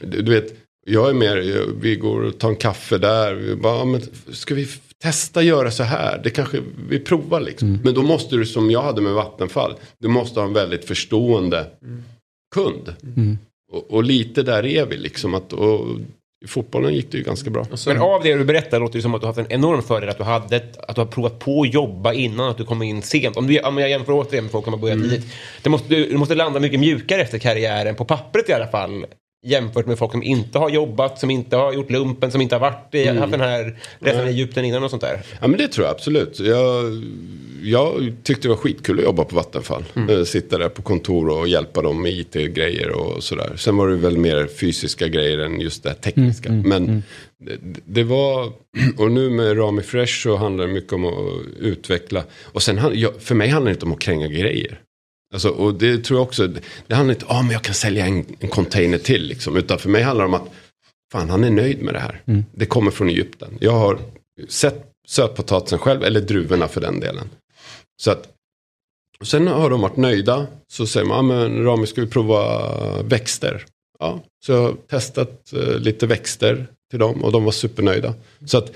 Du, 0.00 0.22
du 0.22 0.30
vet, 0.30 0.54
jag 0.86 1.10
är 1.10 1.14
mer, 1.14 1.66
vi 1.80 1.96
går 1.96 2.22
och 2.22 2.38
tar 2.38 2.48
en 2.48 2.56
kaffe 2.56 2.98
där. 2.98 3.34
Vi 3.34 3.56
bara, 3.56 3.78
ja, 3.78 3.84
men 3.84 4.02
ska 4.32 4.54
vi 4.54 4.68
testa 5.02 5.42
göra 5.42 5.70
så 5.70 5.82
här? 5.82 6.20
Det 6.24 6.30
kanske 6.30 6.62
vi 6.88 6.98
provar 6.98 7.40
liksom. 7.40 7.78
Men 7.84 7.94
då 7.94 8.02
måste 8.02 8.36
du, 8.36 8.46
som 8.46 8.70
jag 8.70 8.82
hade 8.82 9.00
med 9.00 9.12
Vattenfall, 9.12 9.74
du 9.98 10.08
måste 10.08 10.40
ha 10.40 10.46
en 10.46 10.52
väldigt 10.52 10.84
förstående 10.84 11.66
kund. 12.54 12.94
Och, 13.72 13.90
och 13.90 14.04
lite 14.04 14.42
där 14.42 14.66
är 14.66 14.86
vi 14.86 14.96
liksom. 14.96 15.34
Att, 15.34 15.52
och, 15.52 15.86
I 16.44 16.48
fotbollen 16.48 16.94
gick 16.94 17.12
det 17.12 17.18
ju 17.18 17.24
ganska 17.24 17.50
bra. 17.50 17.66
Men 17.86 18.00
av 18.00 18.22
det 18.22 18.34
du 18.34 18.44
berättar 18.44 18.80
låter 18.80 18.98
det 18.98 19.02
som 19.02 19.14
att 19.14 19.20
du 19.20 19.26
har 19.26 19.34
haft 19.34 19.50
en 19.50 19.56
enorm 19.58 19.82
fördel 19.82 20.08
att 20.08 20.18
du, 20.18 20.24
hade 20.24 20.62
att 20.88 20.94
du 20.94 21.00
har 21.00 21.06
provat 21.06 21.38
på 21.38 21.62
att 21.62 21.74
jobba 21.74 22.12
innan 22.12 22.50
att 22.50 22.56
du 22.58 22.64
kom 22.64 22.82
in 22.82 23.02
sent. 23.02 23.36
Om, 23.36 23.46
du, 23.46 23.60
om 23.60 23.78
jag 23.78 23.90
jämför 23.90 24.12
återigen 24.12 24.44
med 24.44 24.52
folk 24.52 24.64
som 24.64 24.72
har 24.72 24.80
börjat 24.80 24.98
tidigt. 24.98 25.26
Det 25.62 25.70
måste, 25.70 25.88
du, 25.88 26.06
du 26.06 26.16
måste 26.16 26.34
landa 26.34 26.60
mycket 26.60 26.80
mjukare 26.80 27.22
efter 27.22 27.38
karriären, 27.38 27.94
på 27.94 28.04
pappret 28.04 28.48
i 28.48 28.52
alla 28.52 28.66
fall. 28.66 29.06
Jämfört 29.42 29.86
med 29.86 29.98
folk 29.98 30.12
som 30.12 30.22
inte 30.22 30.58
har 30.58 30.70
jobbat, 30.70 31.18
som 31.18 31.30
inte 31.30 31.56
har 31.56 31.72
gjort 31.72 31.90
lumpen, 31.90 32.30
som 32.30 32.40
inte 32.40 32.54
har 32.54 32.60
varit 32.60 32.94
i, 32.94 33.08
haft 33.08 33.32
den 33.32 33.40
här 33.40 33.78
resan 33.98 34.26
i 34.26 34.30
Egypten 34.30 34.64
innan 34.64 34.84
och 34.84 34.90
sånt 34.90 35.02
där. 35.02 35.20
Ja 35.40 35.48
men 35.48 35.58
det 35.58 35.68
tror 35.68 35.86
jag 35.86 35.94
absolut. 35.94 36.40
Jag, 36.40 36.84
jag 37.62 38.12
tyckte 38.22 38.42
det 38.42 38.48
var 38.48 38.56
skitkul 38.56 38.98
att 38.98 39.04
jobba 39.04 39.24
på 39.24 39.36
Vattenfall. 39.36 39.84
Eh, 40.10 40.24
Sitta 40.24 40.58
där 40.58 40.68
på 40.68 40.82
kontor 40.82 41.28
och 41.28 41.48
hjälpa 41.48 41.82
dem 41.82 42.02
med 42.02 42.12
IT-grejer 42.12 42.90
och 42.90 43.22
sådär. 43.24 43.52
Sen 43.56 43.76
var 43.76 43.88
det 43.88 43.96
väl 43.96 44.18
mer 44.18 44.46
fysiska 44.46 45.08
grejer 45.08 45.38
än 45.38 45.60
just 45.60 45.82
det 45.82 45.94
tekniska. 45.94 46.52
Men 46.52 47.02
det, 47.38 47.58
det 47.84 48.04
var, 48.04 48.52
och 48.98 49.10
nu 49.10 49.30
med 49.30 49.58
Rami 49.58 49.82
Fresh 49.82 50.22
så 50.22 50.36
handlar 50.36 50.66
det 50.66 50.72
mycket 50.72 50.92
om 50.92 51.04
att 51.04 51.58
utveckla. 51.58 52.24
Och 52.44 52.62
sen, 52.62 52.78
för 53.18 53.34
mig 53.34 53.48
handlar 53.48 53.70
det 53.70 53.74
inte 53.74 53.86
om 53.86 53.92
att 53.92 54.00
kränga 54.00 54.28
grejer. 54.28 54.80
Alltså, 55.32 55.48
och 55.48 55.74
det 55.74 56.04
tror 56.04 56.18
jag 56.18 56.26
också, 56.26 56.46
det 56.86 56.94
handlar 56.94 57.14
inte 57.14 57.26
om 57.26 57.36
ah, 57.36 57.42
men 57.42 57.50
jag 57.50 57.62
kan 57.62 57.74
sälja 57.74 58.06
en, 58.06 58.24
en 58.40 58.48
container 58.48 58.98
till 58.98 59.22
liksom. 59.22 59.56
Utan 59.56 59.78
för 59.78 59.88
mig 59.88 60.02
handlar 60.02 60.24
det 60.24 60.28
om 60.28 60.34
att 60.34 60.50
fan 61.12 61.30
han 61.30 61.44
är 61.44 61.50
nöjd 61.50 61.82
med 61.82 61.94
det 61.94 62.00
här. 62.00 62.22
Det 62.52 62.66
kommer 62.66 62.90
från 62.90 63.08
Egypten. 63.08 63.58
Jag 63.60 63.72
har 63.72 63.98
sett 64.48 64.86
sötpotatisen 65.06 65.78
själv, 65.78 66.04
eller 66.04 66.20
druvorna 66.20 66.68
för 66.68 66.80
den 66.80 67.00
delen. 67.00 67.30
Så 68.02 68.10
att, 68.10 68.28
och 69.20 69.26
sen 69.26 69.46
har 69.46 69.70
de 69.70 69.80
varit 69.80 69.96
nöjda. 69.96 70.46
Så 70.68 70.86
säger 70.86 71.06
man, 71.06 71.16
ja 71.16 71.22
men 71.22 71.64
Rami 71.64 71.86
ska 71.86 72.00
vi 72.00 72.06
prova 72.06 73.02
växter? 73.02 73.64
Ja, 73.98 74.22
så 74.46 74.52
jag 74.52 74.62
har 74.62 74.72
testat 74.88 75.52
eh, 75.52 75.78
lite 75.78 76.06
växter 76.06 76.66
till 76.90 76.98
dem 76.98 77.24
och 77.24 77.32
de 77.32 77.44
var 77.44 77.52
supernöjda. 77.52 78.14
Så 78.44 78.58
att 78.58 78.72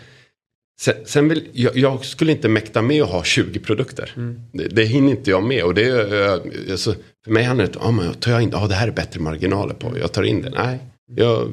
Sen, 0.81 0.95
sen 1.05 1.29
vill, 1.29 1.49
jag, 1.53 1.77
jag 1.77 2.05
skulle 2.05 2.33
inte 2.33 2.49
mäkta 2.49 2.83
med 2.83 3.03
att 3.03 3.11
ha 3.11 3.25
20 3.25 3.59
produkter. 3.59 4.13
Det, 4.53 4.69
det 4.69 4.85
hinner 4.85 5.11
inte 5.11 5.31
jag 5.31 5.43
med. 5.43 5.65
Och 5.65 5.75
det, 5.75 6.13
eh, 6.25 6.33
alltså, 6.71 6.95
för 7.25 7.31
mig 7.31 7.45
handlar 7.45 7.67
det 7.67 7.79
om, 7.79 7.99
ah, 7.99 8.13
tar 8.13 8.31
jag 8.31 8.43
in, 8.43 8.55
ah, 8.55 8.67
det 8.67 8.75
här 8.75 8.89
är 8.89 8.93
bättre 8.93 9.21
marginaler 9.21 9.75
på, 9.75 9.99
jag 9.99 10.13
tar 10.13 10.23
in 10.23 10.43
det. 10.43 10.51
Nej, 10.51 10.79
jag, 11.17 11.53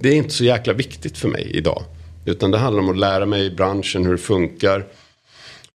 det 0.00 0.08
är 0.08 0.14
inte 0.14 0.30
så 0.30 0.44
jäkla 0.44 0.72
viktigt 0.72 1.18
för 1.18 1.28
mig 1.28 1.50
idag. 1.54 1.82
Utan 2.24 2.50
det 2.50 2.58
handlar 2.58 2.82
om 2.82 2.88
att 2.88 2.98
lära 2.98 3.26
mig 3.26 3.50
branschen, 3.50 4.04
hur 4.04 4.12
det 4.12 4.18
funkar. 4.18 4.86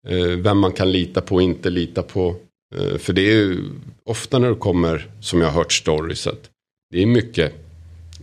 Eh, 0.09 0.39
vem 0.39 0.59
man 0.59 0.73
kan 0.73 0.93
lita 0.93 1.21
på 1.21 1.35
och 1.35 1.43
inte 1.43 1.71
lita 1.71 2.03
på. 2.03 2.37
Eh, 2.77 2.99
för 2.99 3.13
det 3.13 3.23
är 3.23 3.35
ju 3.35 3.59
ofta 4.05 4.39
när 4.39 4.49
det 4.49 4.55
kommer, 4.55 5.09
som 5.21 5.41
jag 5.41 5.49
har 5.49 5.55
hört 5.55 5.73
stories, 5.73 6.27
att 6.27 6.51
det 6.91 7.03
är 7.03 7.07
mycket, 7.07 7.53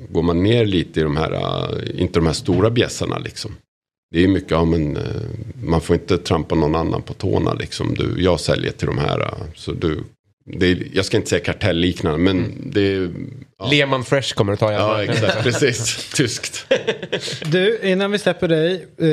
går 0.10 0.22
man 0.22 0.44
ner 0.44 0.66
lite 0.66 1.00
i 1.00 1.04
de 1.04 1.18
här, 1.18 2.00
inte 2.00 2.20
de 2.20 2.26
här 2.26 2.34
stora 2.34 2.70
bjässarna 2.70 3.18
liksom. 3.18 3.56
Det 4.12 4.24
är 4.24 4.28
mycket, 4.28 4.52
ja 4.52 4.66
men 4.66 4.98
eh, 4.98 5.04
man 5.64 5.82
får 5.82 5.94
inte 5.94 6.18
trampa 6.18 6.56
någon 6.56 6.76
annan 6.76 7.02
på 7.02 7.14
tårna 7.14 7.54
liksom. 7.54 7.94
Du, 7.94 8.24
jag 8.24 8.40
säljer 8.40 8.72
till 8.72 8.88
de 8.88 8.98
här, 8.98 9.20
eh, 9.20 9.34
så 9.56 9.72
du, 9.72 10.04
det 10.46 10.66
är, 10.72 10.78
jag 10.94 11.06
ska 11.06 11.18
inte 11.18 11.30
säga 11.30 11.44
kartellliknande, 11.44 12.20
men 12.20 12.54
det 12.74 12.82
är... 12.82 13.10
Ja, 13.60 13.70
Lehman 13.72 14.04
Fresh 14.04 14.34
kommer 14.34 14.54
att 14.54 14.60
ta 14.60 14.72
igen. 14.72 14.82
ja 14.82 15.04
exakt, 15.04 15.44
precis. 15.44 16.10
Tyskt. 16.16 16.74
Du, 17.46 17.80
innan 17.84 18.12
vi 18.12 18.18
släpper 18.18 18.48
dig. 18.48 18.86
Eh, 18.98 19.08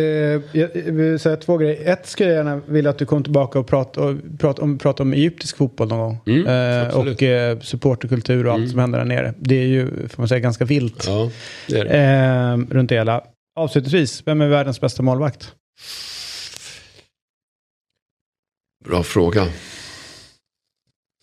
jag 0.61 0.69
vill 0.75 1.19
säga 1.19 1.37
två 1.37 1.57
grejer. 1.57 1.93
Ett 1.93 2.07
skulle 2.07 2.29
jag 2.29 2.37
gärna 2.37 2.61
vilja 2.67 2.91
att 2.91 2.99
du 2.99 3.07
kom 3.07 3.23
tillbaka 3.23 3.59
och 3.59 3.67
pratade 3.67 4.07
och 4.07 4.39
prat 4.39 4.59
om, 4.59 4.79
prat 4.79 5.01
om 5.01 5.13
egyptisk 5.13 5.57
fotboll 5.57 5.89
någon 5.89 5.99
gång. 5.99 6.21
Mm, 6.27 6.47
eh, 6.87 6.97
och 6.97 7.23
eh, 7.23 7.59
supporterkultur 7.61 8.47
och 8.47 8.53
allt 8.53 8.71
som 8.71 8.79
händer 8.79 8.99
där 8.99 9.07
nere. 9.07 9.35
Det 9.39 9.57
är 9.63 9.67
ju, 9.67 9.87
får 10.09 10.23
man 10.23 10.29
säga, 10.29 10.41
ganska 10.41 10.65
vilt. 10.65 11.05
Ja, 11.07 11.31
det 11.67 11.79
är 11.79 11.85
det. 11.85 11.91
Eh, 11.91 12.75
runt 12.75 12.89
det 12.89 12.95
hela. 12.95 13.23
Avslutningsvis, 13.59 14.23
vem 14.27 14.41
är 14.41 14.49
världens 14.49 14.81
bästa 14.81 15.03
målvakt? 15.03 15.55
Bra 18.85 19.03
fråga. 19.03 19.49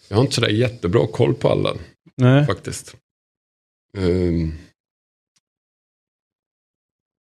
Jag 0.07 0.15
har 0.17 0.23
inte 0.23 0.35
sådär 0.35 0.49
jättebra 0.49 1.07
koll 1.07 1.33
på 1.33 1.49
alla 1.49 1.73
Nej. 2.17 2.45
faktiskt. 2.45 2.95
Ehm. 3.97 4.53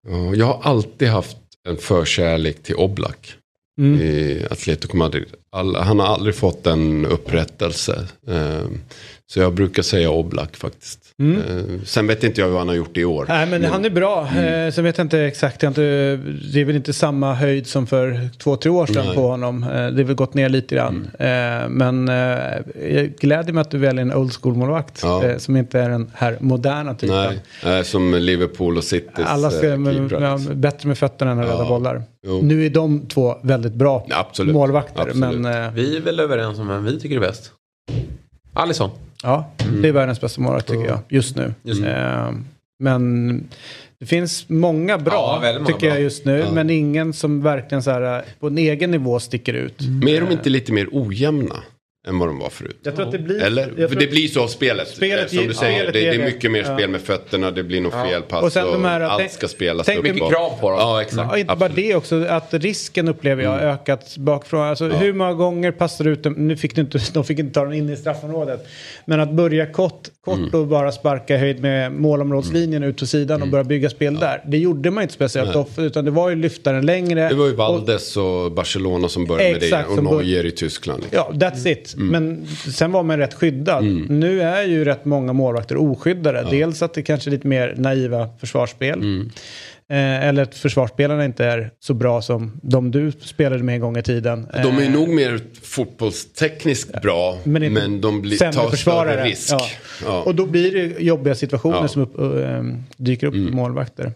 ja, 0.07 0.35
jag 0.35 0.45
har 0.45 0.61
alltid 0.63 1.07
haft 1.07 1.37
en 1.67 1.77
förkärlek 1.77 2.63
till 2.63 2.75
Oblak 2.75 3.37
Mm. 3.77 4.01
i 4.01 4.45
Atletico 4.51 4.97
Madrid. 4.97 5.33
All, 5.49 5.75
han 5.75 5.99
har 5.99 6.07
aldrig 6.07 6.35
fått 6.35 6.67
en 6.67 7.05
upprättelse. 7.05 8.07
Ehm, 8.27 8.81
så 9.31 9.39
jag 9.39 9.53
brukar 9.53 9.83
säga 9.83 10.09
Oblak 10.09 10.55
faktiskt. 10.55 10.99
Mm. 11.19 11.41
Ehm, 11.49 11.81
sen 11.85 12.07
vet 12.07 12.23
inte 12.23 12.41
jag 12.41 12.49
vad 12.49 12.57
han 12.59 12.67
har 12.67 12.75
gjort 12.75 12.97
i 12.97 13.05
år. 13.05 13.25
Nej 13.29 13.47
men 13.47 13.65
han 13.65 13.85
är 13.85 13.89
bra. 13.89 14.27
Mm. 14.27 14.67
Eh, 14.67 14.73
sen 14.73 14.83
vet 14.83 14.97
jag 14.97 15.05
inte 15.05 15.19
exakt. 15.19 15.63
Jag 15.63 15.69
inte, 15.69 15.81
det 16.53 16.61
är 16.61 16.65
väl 16.65 16.75
inte 16.75 16.93
samma 16.93 17.33
höjd 17.33 17.67
som 17.67 17.87
för 17.87 18.29
två, 18.37 18.55
tre 18.55 18.71
år 18.71 18.85
sedan 18.85 19.05
Nej. 19.05 19.15
på 19.15 19.27
honom. 19.27 19.63
Eh, 19.63 19.69
det 19.69 19.73
har 19.75 20.03
väl 20.03 20.15
gått 20.15 20.33
ner 20.33 20.49
lite 20.49 20.75
grann. 20.75 21.07
Eh, 21.19 21.27
men 21.69 22.09
eh, 22.09 22.15
jag 22.91 23.15
gläder 23.19 23.53
mig 23.53 23.61
att 23.61 23.71
du 23.71 23.77
väljer 23.77 24.01
en 24.01 24.13
old 24.13 24.33
school-målvakt. 24.33 24.99
Ja. 25.03 25.23
Eh, 25.23 25.37
som 25.37 25.57
inte 25.57 25.79
är 25.79 25.89
den 25.89 26.11
här 26.15 26.37
moderna 26.39 26.95
typen. 26.95 27.33
Nej, 27.63 27.85
som 27.85 28.13
Liverpool 28.13 28.77
och 28.77 28.83
Citys 28.83 29.25
Alla 29.25 29.51
ska 29.51 29.69
eh, 29.69 29.77
med, 29.77 30.57
bättre 30.57 30.87
med 30.87 30.97
fötterna 30.97 31.31
än 31.31 31.39
att 31.39 31.45
rädda 31.45 31.63
Ja. 31.63 31.69
bollar. 31.69 32.03
Jo. 32.27 32.39
Nu 32.43 32.65
är 32.65 32.69
de 32.69 33.05
två 33.07 33.37
väldigt 33.43 33.73
bra 33.73 34.07
absolut. 34.09 34.53
målvakter. 34.53 35.01
Absolut. 35.01 35.39
Men 35.39 35.65
eh, 35.65 35.71
Vi 35.71 35.97
är 35.97 36.01
väl 36.01 36.19
överens 36.19 36.59
om 36.59 36.67
vem 36.67 36.83
vi 36.85 36.99
tycker 36.99 37.15
är 37.15 37.19
bäst. 37.19 37.51
Alisson. 38.53 38.89
Ja, 39.25 39.49
det 39.81 39.87
är 39.87 39.91
världens 39.91 40.21
bästa 40.21 40.41
målvakt 40.41 40.67
tycker 40.67 40.85
jag 40.85 40.99
just 41.09 41.35
nu. 41.35 41.53
Just 41.63 41.81
nu. 41.81 41.87
Eh, 41.87 42.31
men 42.79 43.43
det 43.99 44.05
finns 44.05 44.49
många 44.49 44.97
bra 44.97 45.39
Ja, 45.43 45.53
många 45.53 45.65
tycker 45.65 45.87
jag 45.87 45.95
bra. 45.95 46.03
just 46.03 46.25
nu. 46.25 46.45
Men 46.53 46.69
ingen 46.69 47.13
som 47.13 47.41
verkligen 47.41 47.83
så 47.83 47.91
här, 47.91 48.17
eh, 48.17 48.23
på 48.39 48.47
en 48.47 48.57
egen 48.57 48.91
nivå 48.91 49.19
sticker 49.19 49.53
ut. 49.53 49.81
Men 49.81 50.07
är 50.07 50.21
de 50.21 50.31
inte 50.31 50.49
lite 50.49 50.71
mer 50.73 50.89
ojämna 50.91 51.55
än 52.07 52.19
vad 52.19 52.29
de 52.29 52.39
var 52.39 52.49
förut? 52.49 52.77
Jag 52.83 52.95
tror 52.95 53.05
att 53.05 53.11
det 53.11 53.19
blir... 53.19 53.41
Eller? 53.43 53.71
det 53.77 54.07
blir 54.09 54.27
så 54.27 54.43
av 54.43 54.47
spelet. 54.47 54.87
Spelet 54.87 55.29
som 55.29 55.47
du 55.47 55.53
säger, 55.53 55.85
det, 55.85 55.91
det 55.91 56.07
är 56.07 56.25
mycket 56.25 56.51
mer 56.51 56.63
Ja. 56.67 56.77
spel 56.77 56.89
med 56.89 57.01
fötterna, 57.01 57.51
det 57.51 57.63
blir 57.63 57.81
något 57.81 57.93
fel 58.09 58.21
pass 58.21 58.43
Och 58.43 58.51
sen 58.53 58.67
de 58.67 58.85
här- 58.85 59.01
allt 59.01 59.19
tänk- 59.19 59.31
ska 59.31 59.47
spelas 59.47 59.85
tänk- 59.85 59.97
upp. 59.99 60.03
Mycket 60.03 60.29
krav 60.29 60.57
på 60.61 60.69
dem. 60.69 60.79
Ja, 60.79 61.01
exakt. 61.01 61.27
Ja, 61.31 61.37
inte 61.37 61.55
bara 61.55 61.69
det 61.69 61.95
också, 61.95 62.25
att 62.25 62.53
risken 62.53 63.07
upplever 63.07 63.43
jag 63.43 63.61
ökat 63.61 64.17
bakifrån. 64.17 64.61
Alltså, 64.61 64.87
Hur 64.87 65.13
många 65.13 65.33
gånger 65.33 65.71
passar 65.71 66.05
du 66.05 66.11
ut 66.11 66.23
den? 66.23 66.33
Nu 66.33 66.57
fick 66.57 66.75
du 66.75 66.81
inte, 66.81 66.99
de 67.13 67.23
fick 67.23 67.39
inte 67.39 67.53
ta 67.53 67.63
den 67.63 67.73
in 67.73 67.89
i 67.89 67.95
straffområdet. 67.95 68.67
Men 69.05 69.19
att 69.19 69.31
börja 69.31 69.65
kort, 69.65 70.07
kort 70.25 70.53
och 70.53 70.67
bara 70.67 70.91
sparka 70.91 71.37
höjd 71.37 71.61
med 71.61 71.91
målområdeslinjen 71.91 72.83
ut 72.83 72.97
till 72.97 73.07
sidan 73.07 73.41
och 73.41 73.47
börja 73.47 73.63
bygga 73.63 73.89
spel 73.89 74.15
där. 74.15 74.43
Det 74.47 74.57
gjorde 74.57 74.91
man 74.91 75.01
inte 75.01 75.13
speciellt 75.13 75.55
ofta, 75.55 75.81
utan 75.83 76.05
det 76.05 76.11
var 76.11 76.29
ju 76.29 76.35
lyfta 76.35 76.71
den 76.71 76.85
längre. 76.85 77.29
Det 77.29 77.35
var 77.35 77.45
ju 77.45 77.51
och- 77.51 77.57
Valdes 77.57 78.17
och 78.17 78.51
Barcelona 78.51 79.07
som 79.09 79.25
började 79.25 79.53
med 79.53 79.63
Exakt, 79.63 79.89
det. 79.95 80.01
Och 80.01 80.03
Neuer 80.23 80.45
i 80.45 80.51
Tyskland. 80.51 81.03
Liksom. 81.03 81.35
Ja, 81.39 81.47
that's 81.49 81.67
it. 81.67 81.94
Men 81.97 82.47
sen 82.47 82.91
var 82.91 83.03
man 83.03 83.17
rätt 83.17 83.33
skyddad. 83.33 83.83
Mm. 83.83 84.19
Nu 84.19 84.41
är 84.41 84.63
ju 84.63 84.85
rätt 84.85 85.05
många 85.05 85.33
målvakter 85.33 85.77
oskyddade. 85.77 86.47
Dels 86.49 86.81
att 86.81 86.93
det 86.93 87.01
kanske 87.01 87.29
är 87.29 87.31
lite 87.31 87.47
mer 87.47 87.73
naiva 87.77 88.29
försvarsspel. 88.39 89.29
Mm. 89.89 90.21
Eh, 90.21 90.27
eller 90.27 90.43
att 90.43 90.55
försvarsspelarna 90.55 91.25
inte 91.25 91.45
är 91.45 91.71
så 91.79 91.93
bra 91.93 92.21
som 92.21 92.59
de 92.63 92.91
du 92.91 93.11
spelade 93.11 93.63
med 93.63 93.75
en 93.75 93.81
gång 93.81 93.97
i 93.97 94.03
tiden. 94.03 94.47
De 94.63 94.77
är 94.77 94.83
Eh, 94.83 94.89
nog 94.91 95.09
mer 95.09 95.39
fotbollstekniskt 95.63 97.01
bra, 97.01 97.37
Men 97.43 97.73
men, 97.73 98.01
de 98.01 98.21
blir, 98.21 98.37
tar 98.51 98.69
försvarare. 98.69 99.11
större 99.13 99.23
risk. 99.29 99.51
Ja. 99.51 99.67
Ja. 100.05 100.21
Och 100.21 100.35
då 100.35 100.45
blir 100.45 100.71
det 100.73 101.03
jobbiga 101.03 101.35
situationer 101.35 101.75
Ja. 101.75 101.79
Mm. 101.79 101.89
som 101.89 102.01
upp, 102.01 102.19
äh, 102.19 102.63
dyker 102.97 103.27
upp 103.27 103.33
för 103.33 103.39
målvakter. 103.39 104.13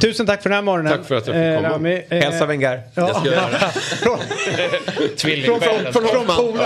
Tusen 0.00 0.26
tack 0.26 0.42
för 0.42 0.50
den 0.50 0.56
här 0.56 0.62
morgonen. 0.62 0.92
Tack 0.92 1.06
för 1.06 1.14
att 1.14 1.26
jag 1.26 1.36
fick 1.36 1.56
komma. 1.64 1.74
Rami, 1.74 2.02
eh, 2.08 2.18
Hälsa 2.22 2.46
Wenger. 2.46 2.82
Ja. 2.94 3.08
Jag 3.08 3.16
ska 3.16 3.26
göra 3.26 3.48
det. 3.50 3.58
från, 5.44 5.60
från, 5.60 5.92
från, 5.92 6.26
från, 6.26 6.58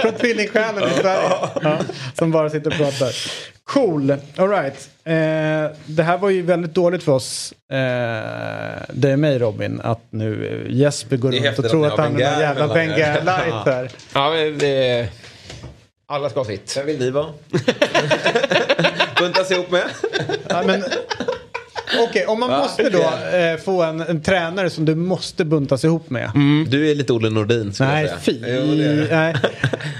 från 0.00 0.12
tvillingstjärnan 0.12 0.88
i 0.88 1.00
Sverige. 1.00 1.28
Ja, 1.62 1.78
som 2.18 2.30
bara 2.30 2.50
sitter 2.50 2.70
och 2.70 2.76
pratar. 2.76 3.12
Cool, 3.72 4.16
alright. 4.36 4.90
Eh, 5.04 5.76
det 5.86 6.02
här 6.02 6.18
var 6.18 6.30
ju 6.30 6.42
väldigt 6.42 6.74
dåligt 6.74 7.02
för 7.02 7.12
oss, 7.12 7.52
eh, 7.52 7.76
det 8.88 9.10
är 9.10 9.16
mig 9.16 9.38
Robin, 9.38 9.80
att 9.84 10.00
nu 10.10 10.46
eh, 10.46 10.76
Jesper 10.76 11.16
går 11.16 11.32
runt 11.32 11.58
och 11.58 11.68
tror 11.68 11.86
att 11.86 11.98
han 11.98 12.12
har 12.12 12.20
är 12.20 12.24
Wenger 12.24 12.40
jävla. 12.40 12.74
Wenger 12.74 13.14
light 13.14 13.66
här. 13.66 13.90
Ja, 14.14 14.30
men 14.30 14.58
det... 14.58 15.08
Alla 16.06 16.30
ska 16.30 16.40
ha 16.40 16.44
sitt. 16.44 16.76
Vem 16.76 16.86
vill 16.86 16.98
ni 16.98 17.10
vara? 17.10 17.26
Buntas 19.18 19.50
ihop 19.50 19.70
med? 19.70 19.84
Ja, 20.48 20.62
men, 20.66 20.84
Okej, 22.08 22.26
om 22.26 22.40
man 22.40 22.50
måste 22.50 22.90
då 22.90 22.98
eh, 23.36 23.56
få 23.64 23.82
en, 23.82 24.00
en 24.00 24.22
tränare 24.22 24.70
som 24.70 24.84
du 24.84 24.94
måste 24.94 25.44
buntas 25.44 25.84
ihop 25.84 26.10
med. 26.10 26.30
Du 26.68 26.90
är 26.90 26.94
lite 26.94 27.12
Olle 27.12 27.30
Nordin 27.30 27.72
skulle 27.72 27.88
Nej, 27.88 28.04
jag 28.04 28.20
fy. 28.20 28.40
säga. 28.40 28.56
Jo, 28.60 28.74
det 28.74 28.84
är 28.84 28.96
det. 28.96 29.16
Nej. 29.16 29.34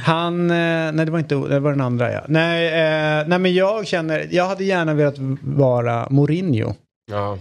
Han, 0.05 0.51
eh, 0.51 0.57
nej 0.93 1.07
det 1.07 1.11
var 1.11 1.19
inte, 1.19 1.35
det 1.35 1.61
var 1.61 1.71
den 1.71 1.81
andra 1.81 2.13
ja. 2.13 2.25
Nej, 2.29 2.67
eh, 2.67 3.27
nej 3.27 3.39
men 3.39 3.55
jag 3.55 3.87
känner, 3.87 4.29
jag 4.31 4.45
hade 4.45 4.65
gärna 4.65 4.95
velat 4.95 5.15
vara 5.41 6.07
Mourinho. 6.11 6.75
Ja. 7.11 7.39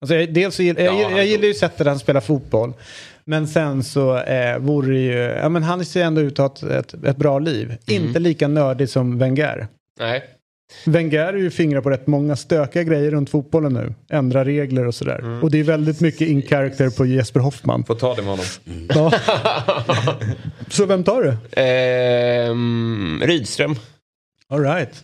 Alltså, 0.00 0.14
jag, 0.14 0.34
dels 0.34 0.54
så 0.54 0.62
gill, 0.62 0.76
jag, 0.78 1.00
Ja, 1.00 1.10
jag, 1.10 1.26
gillar 1.26 1.44
ju 1.44 1.54
sättet 1.54 1.86
han 1.86 1.98
spelar 1.98 2.20
fotboll. 2.20 2.72
Men 3.24 3.48
sen 3.48 3.84
så 3.84 4.18
eh, 4.18 4.58
vore 4.58 4.92
det 4.92 5.00
ju, 5.00 5.18
ja 5.18 5.48
men 5.48 5.62
han 5.62 5.84
ser 5.84 6.04
ändå 6.04 6.20
ut 6.20 6.38
att 6.40 6.60
ha 6.60 6.70
ett, 6.70 6.94
ett, 6.94 7.04
ett 7.04 7.16
bra 7.16 7.38
liv. 7.38 7.76
Inte 7.86 8.18
lika 8.18 8.48
nördig 8.48 8.88
som 8.88 9.18
Wenger. 9.18 9.66
Nej. 10.00 10.22
Wenger 10.86 11.18
är 11.18 11.32
ju 11.36 11.50
fingrar 11.50 11.80
på 11.80 11.90
rätt 11.90 12.06
många 12.06 12.36
stökiga 12.36 12.82
grejer 12.82 13.10
runt 13.10 13.30
fotbollen 13.30 13.72
nu. 13.72 13.94
Ändra 14.10 14.44
regler 14.44 14.86
och 14.86 14.94
sådär. 14.94 15.40
Och 15.44 15.50
det 15.50 15.60
är 15.60 15.64
väldigt 15.64 16.00
mycket 16.00 16.28
in 16.28 16.42
character 16.42 16.90
på 16.90 17.06
Jesper 17.06 17.40
Hoffman. 17.40 17.84
Får 17.84 17.94
ta 17.94 18.14
det 18.14 18.22
med 18.22 18.30
honom. 18.30 18.44
Ja. 18.88 19.12
så 20.70 20.86
vem 20.86 21.04
tar 21.04 21.22
du? 21.22 21.60
Ehm, 21.62 23.22
Rydström. 23.24 23.74
All 24.48 24.60
right. 24.62 25.02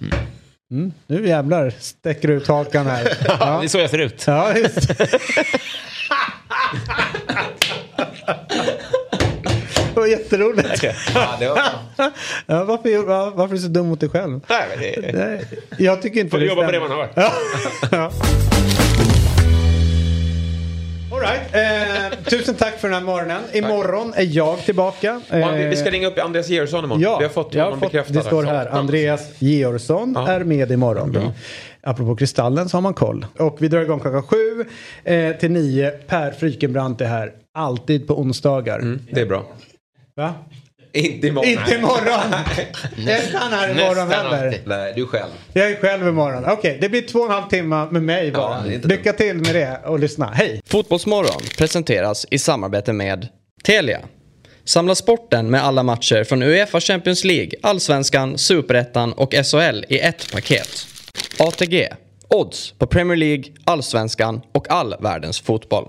Mm. 0.71 0.93
Nu 1.07 1.29
jävlar 1.29 1.73
sträcker 1.79 2.29
du 2.29 2.35
ut 2.35 2.47
hakan 2.49 2.87
här. 2.87 3.13
Ja, 3.41 3.59
Det 3.61 3.67
är 3.67 3.69
så 3.69 3.79
jag 3.79 3.91
ser 3.91 3.99
ut. 3.99 4.25
ja 4.27 4.57
just 4.57 4.91
Det 9.95 10.01
var 10.01 10.07
jätteroligt. 10.07 10.83
Ja, 11.15 11.37
det 11.41 11.49
var... 11.49 11.59
Ja, 12.47 12.65
varför, 12.65 13.07
var- 13.07 13.31
varför 13.31 13.55
är 13.55 13.57
du 13.57 13.63
så 13.63 13.69
dum 13.69 13.87
mot 13.89 14.01
dig 14.01 14.09
själv? 14.09 14.41
Nej, 14.49 14.63
men 14.71 14.79
det... 15.13 15.13
Nej, 15.19 15.45
jag 15.79 16.03
tycker 16.03 16.21
inte 16.21 16.31
Får 16.31 16.39
det 16.39 16.47
jobba 16.47 16.65
på 16.67 16.73
det 16.73 16.81
man 16.81 16.91
har. 16.91 17.09
Ja. 17.93 18.11
All 21.13 21.21
right. 21.21 21.55
Eh, 22.13 22.19
tusen 22.25 22.55
tack 22.55 22.81
för 22.81 22.89
den 22.89 22.95
här 22.99 23.05
morgonen. 23.05 23.43
Imorgon 23.53 24.13
är 24.17 24.37
jag 24.37 24.59
tillbaka. 24.59 25.21
André, 25.31 25.69
vi 25.69 25.77
ska 25.77 25.87
Eh, 25.89 25.93
ringa 25.93 26.07
upp 26.09 26.19
Andreas 26.19 26.49
Georgsson 26.49 26.85
imorgon. 26.85 27.03
Ja, 27.03 27.19
vi 27.19 27.25
har 27.25 27.31
fått 27.33 27.55
honom 27.55 27.73
fått, 27.81 27.81
bekräftad. 27.93 28.15
det 28.15 28.23
står 28.23 28.43
här. 28.43 28.67
Som- 28.69 28.79
Andreas 28.79 29.21
Georgsson 29.39 30.13
Ja. 30.17 30.29
är 30.29 30.45
med 30.45 30.71
imorgon. 30.73 31.33
Apropå 31.83 32.17
Kristallen 32.17 32.69
så 32.69 32.77
har 32.77 32.83
man 32.83 32.95
koll. 32.95 33.27
Och 33.39 33.57
vi 33.61 33.69
drar 33.69 33.81
igång 33.81 34.01
klockan 34.01 34.23
sju 34.23 34.65
eh, 35.05 35.33
till 35.37 35.51
nio. 35.51 35.91
Per 35.91 36.31
Frykenbrant 36.33 37.01
är 37.01 37.05
här. 37.07 37.33
Alltid 37.55 38.07
på 38.09 38.21
onsdagar. 38.21 38.79
Mm, 38.79 39.01
det 39.11 39.21
är 39.21 39.27
bra. 39.27 39.45
Va? 40.21 40.35
Inte 40.93 41.27
imorgon. 41.27 41.51
Inte 41.51 41.75
imorgon! 41.75 42.33
Han 43.35 43.53
här 43.53 43.71
imorgon 43.71 44.09
Nästan 44.09 44.11
heller? 44.11 44.47
alltid. 44.47 44.61
Nej, 44.65 44.93
du 44.97 45.07
själv. 45.07 45.31
Jag 45.53 45.71
är 45.71 45.77
själv 45.77 46.09
imorgon. 46.09 46.45
Okej, 46.47 46.79
det 46.81 46.89
blir 46.89 47.03
två 47.03 47.19
och 47.19 47.27
en 47.27 47.33
halv 47.33 47.49
timme 47.49 47.87
med 47.91 48.03
mig 48.03 48.33
bara. 48.33 48.63
Ja, 48.67 48.79
Lycka 48.83 49.13
till 49.13 49.37
med 49.37 49.55
det 49.55 49.81
och 49.85 49.99
lyssna. 49.99 50.31
Hej! 50.35 50.61
Fotbollsmorgon 50.67 51.41
presenteras 51.59 52.27
i 52.31 52.39
samarbete 52.39 52.93
med 52.93 53.29
Telia. 53.65 54.01
Samla 54.65 54.95
sporten 54.95 55.51
med 55.51 55.65
alla 55.65 55.83
matcher 55.83 56.25
från 56.25 56.43
Uefa 56.43 56.81
Champions 56.81 57.25
League, 57.25 57.51
Allsvenskan, 57.63 58.39
Superettan 58.39 59.13
och 59.13 59.33
SHL 59.35 59.85
i 59.89 59.99
ett 59.99 60.33
paket. 60.33 60.87
ATG. 61.39 61.89
Odds 62.29 62.73
på 62.79 62.87
Premier 62.87 63.17
League, 63.17 63.45
Allsvenskan 63.65 64.41
och 64.55 64.71
all 64.71 64.95
världens 65.01 65.41
fotboll. 65.41 65.89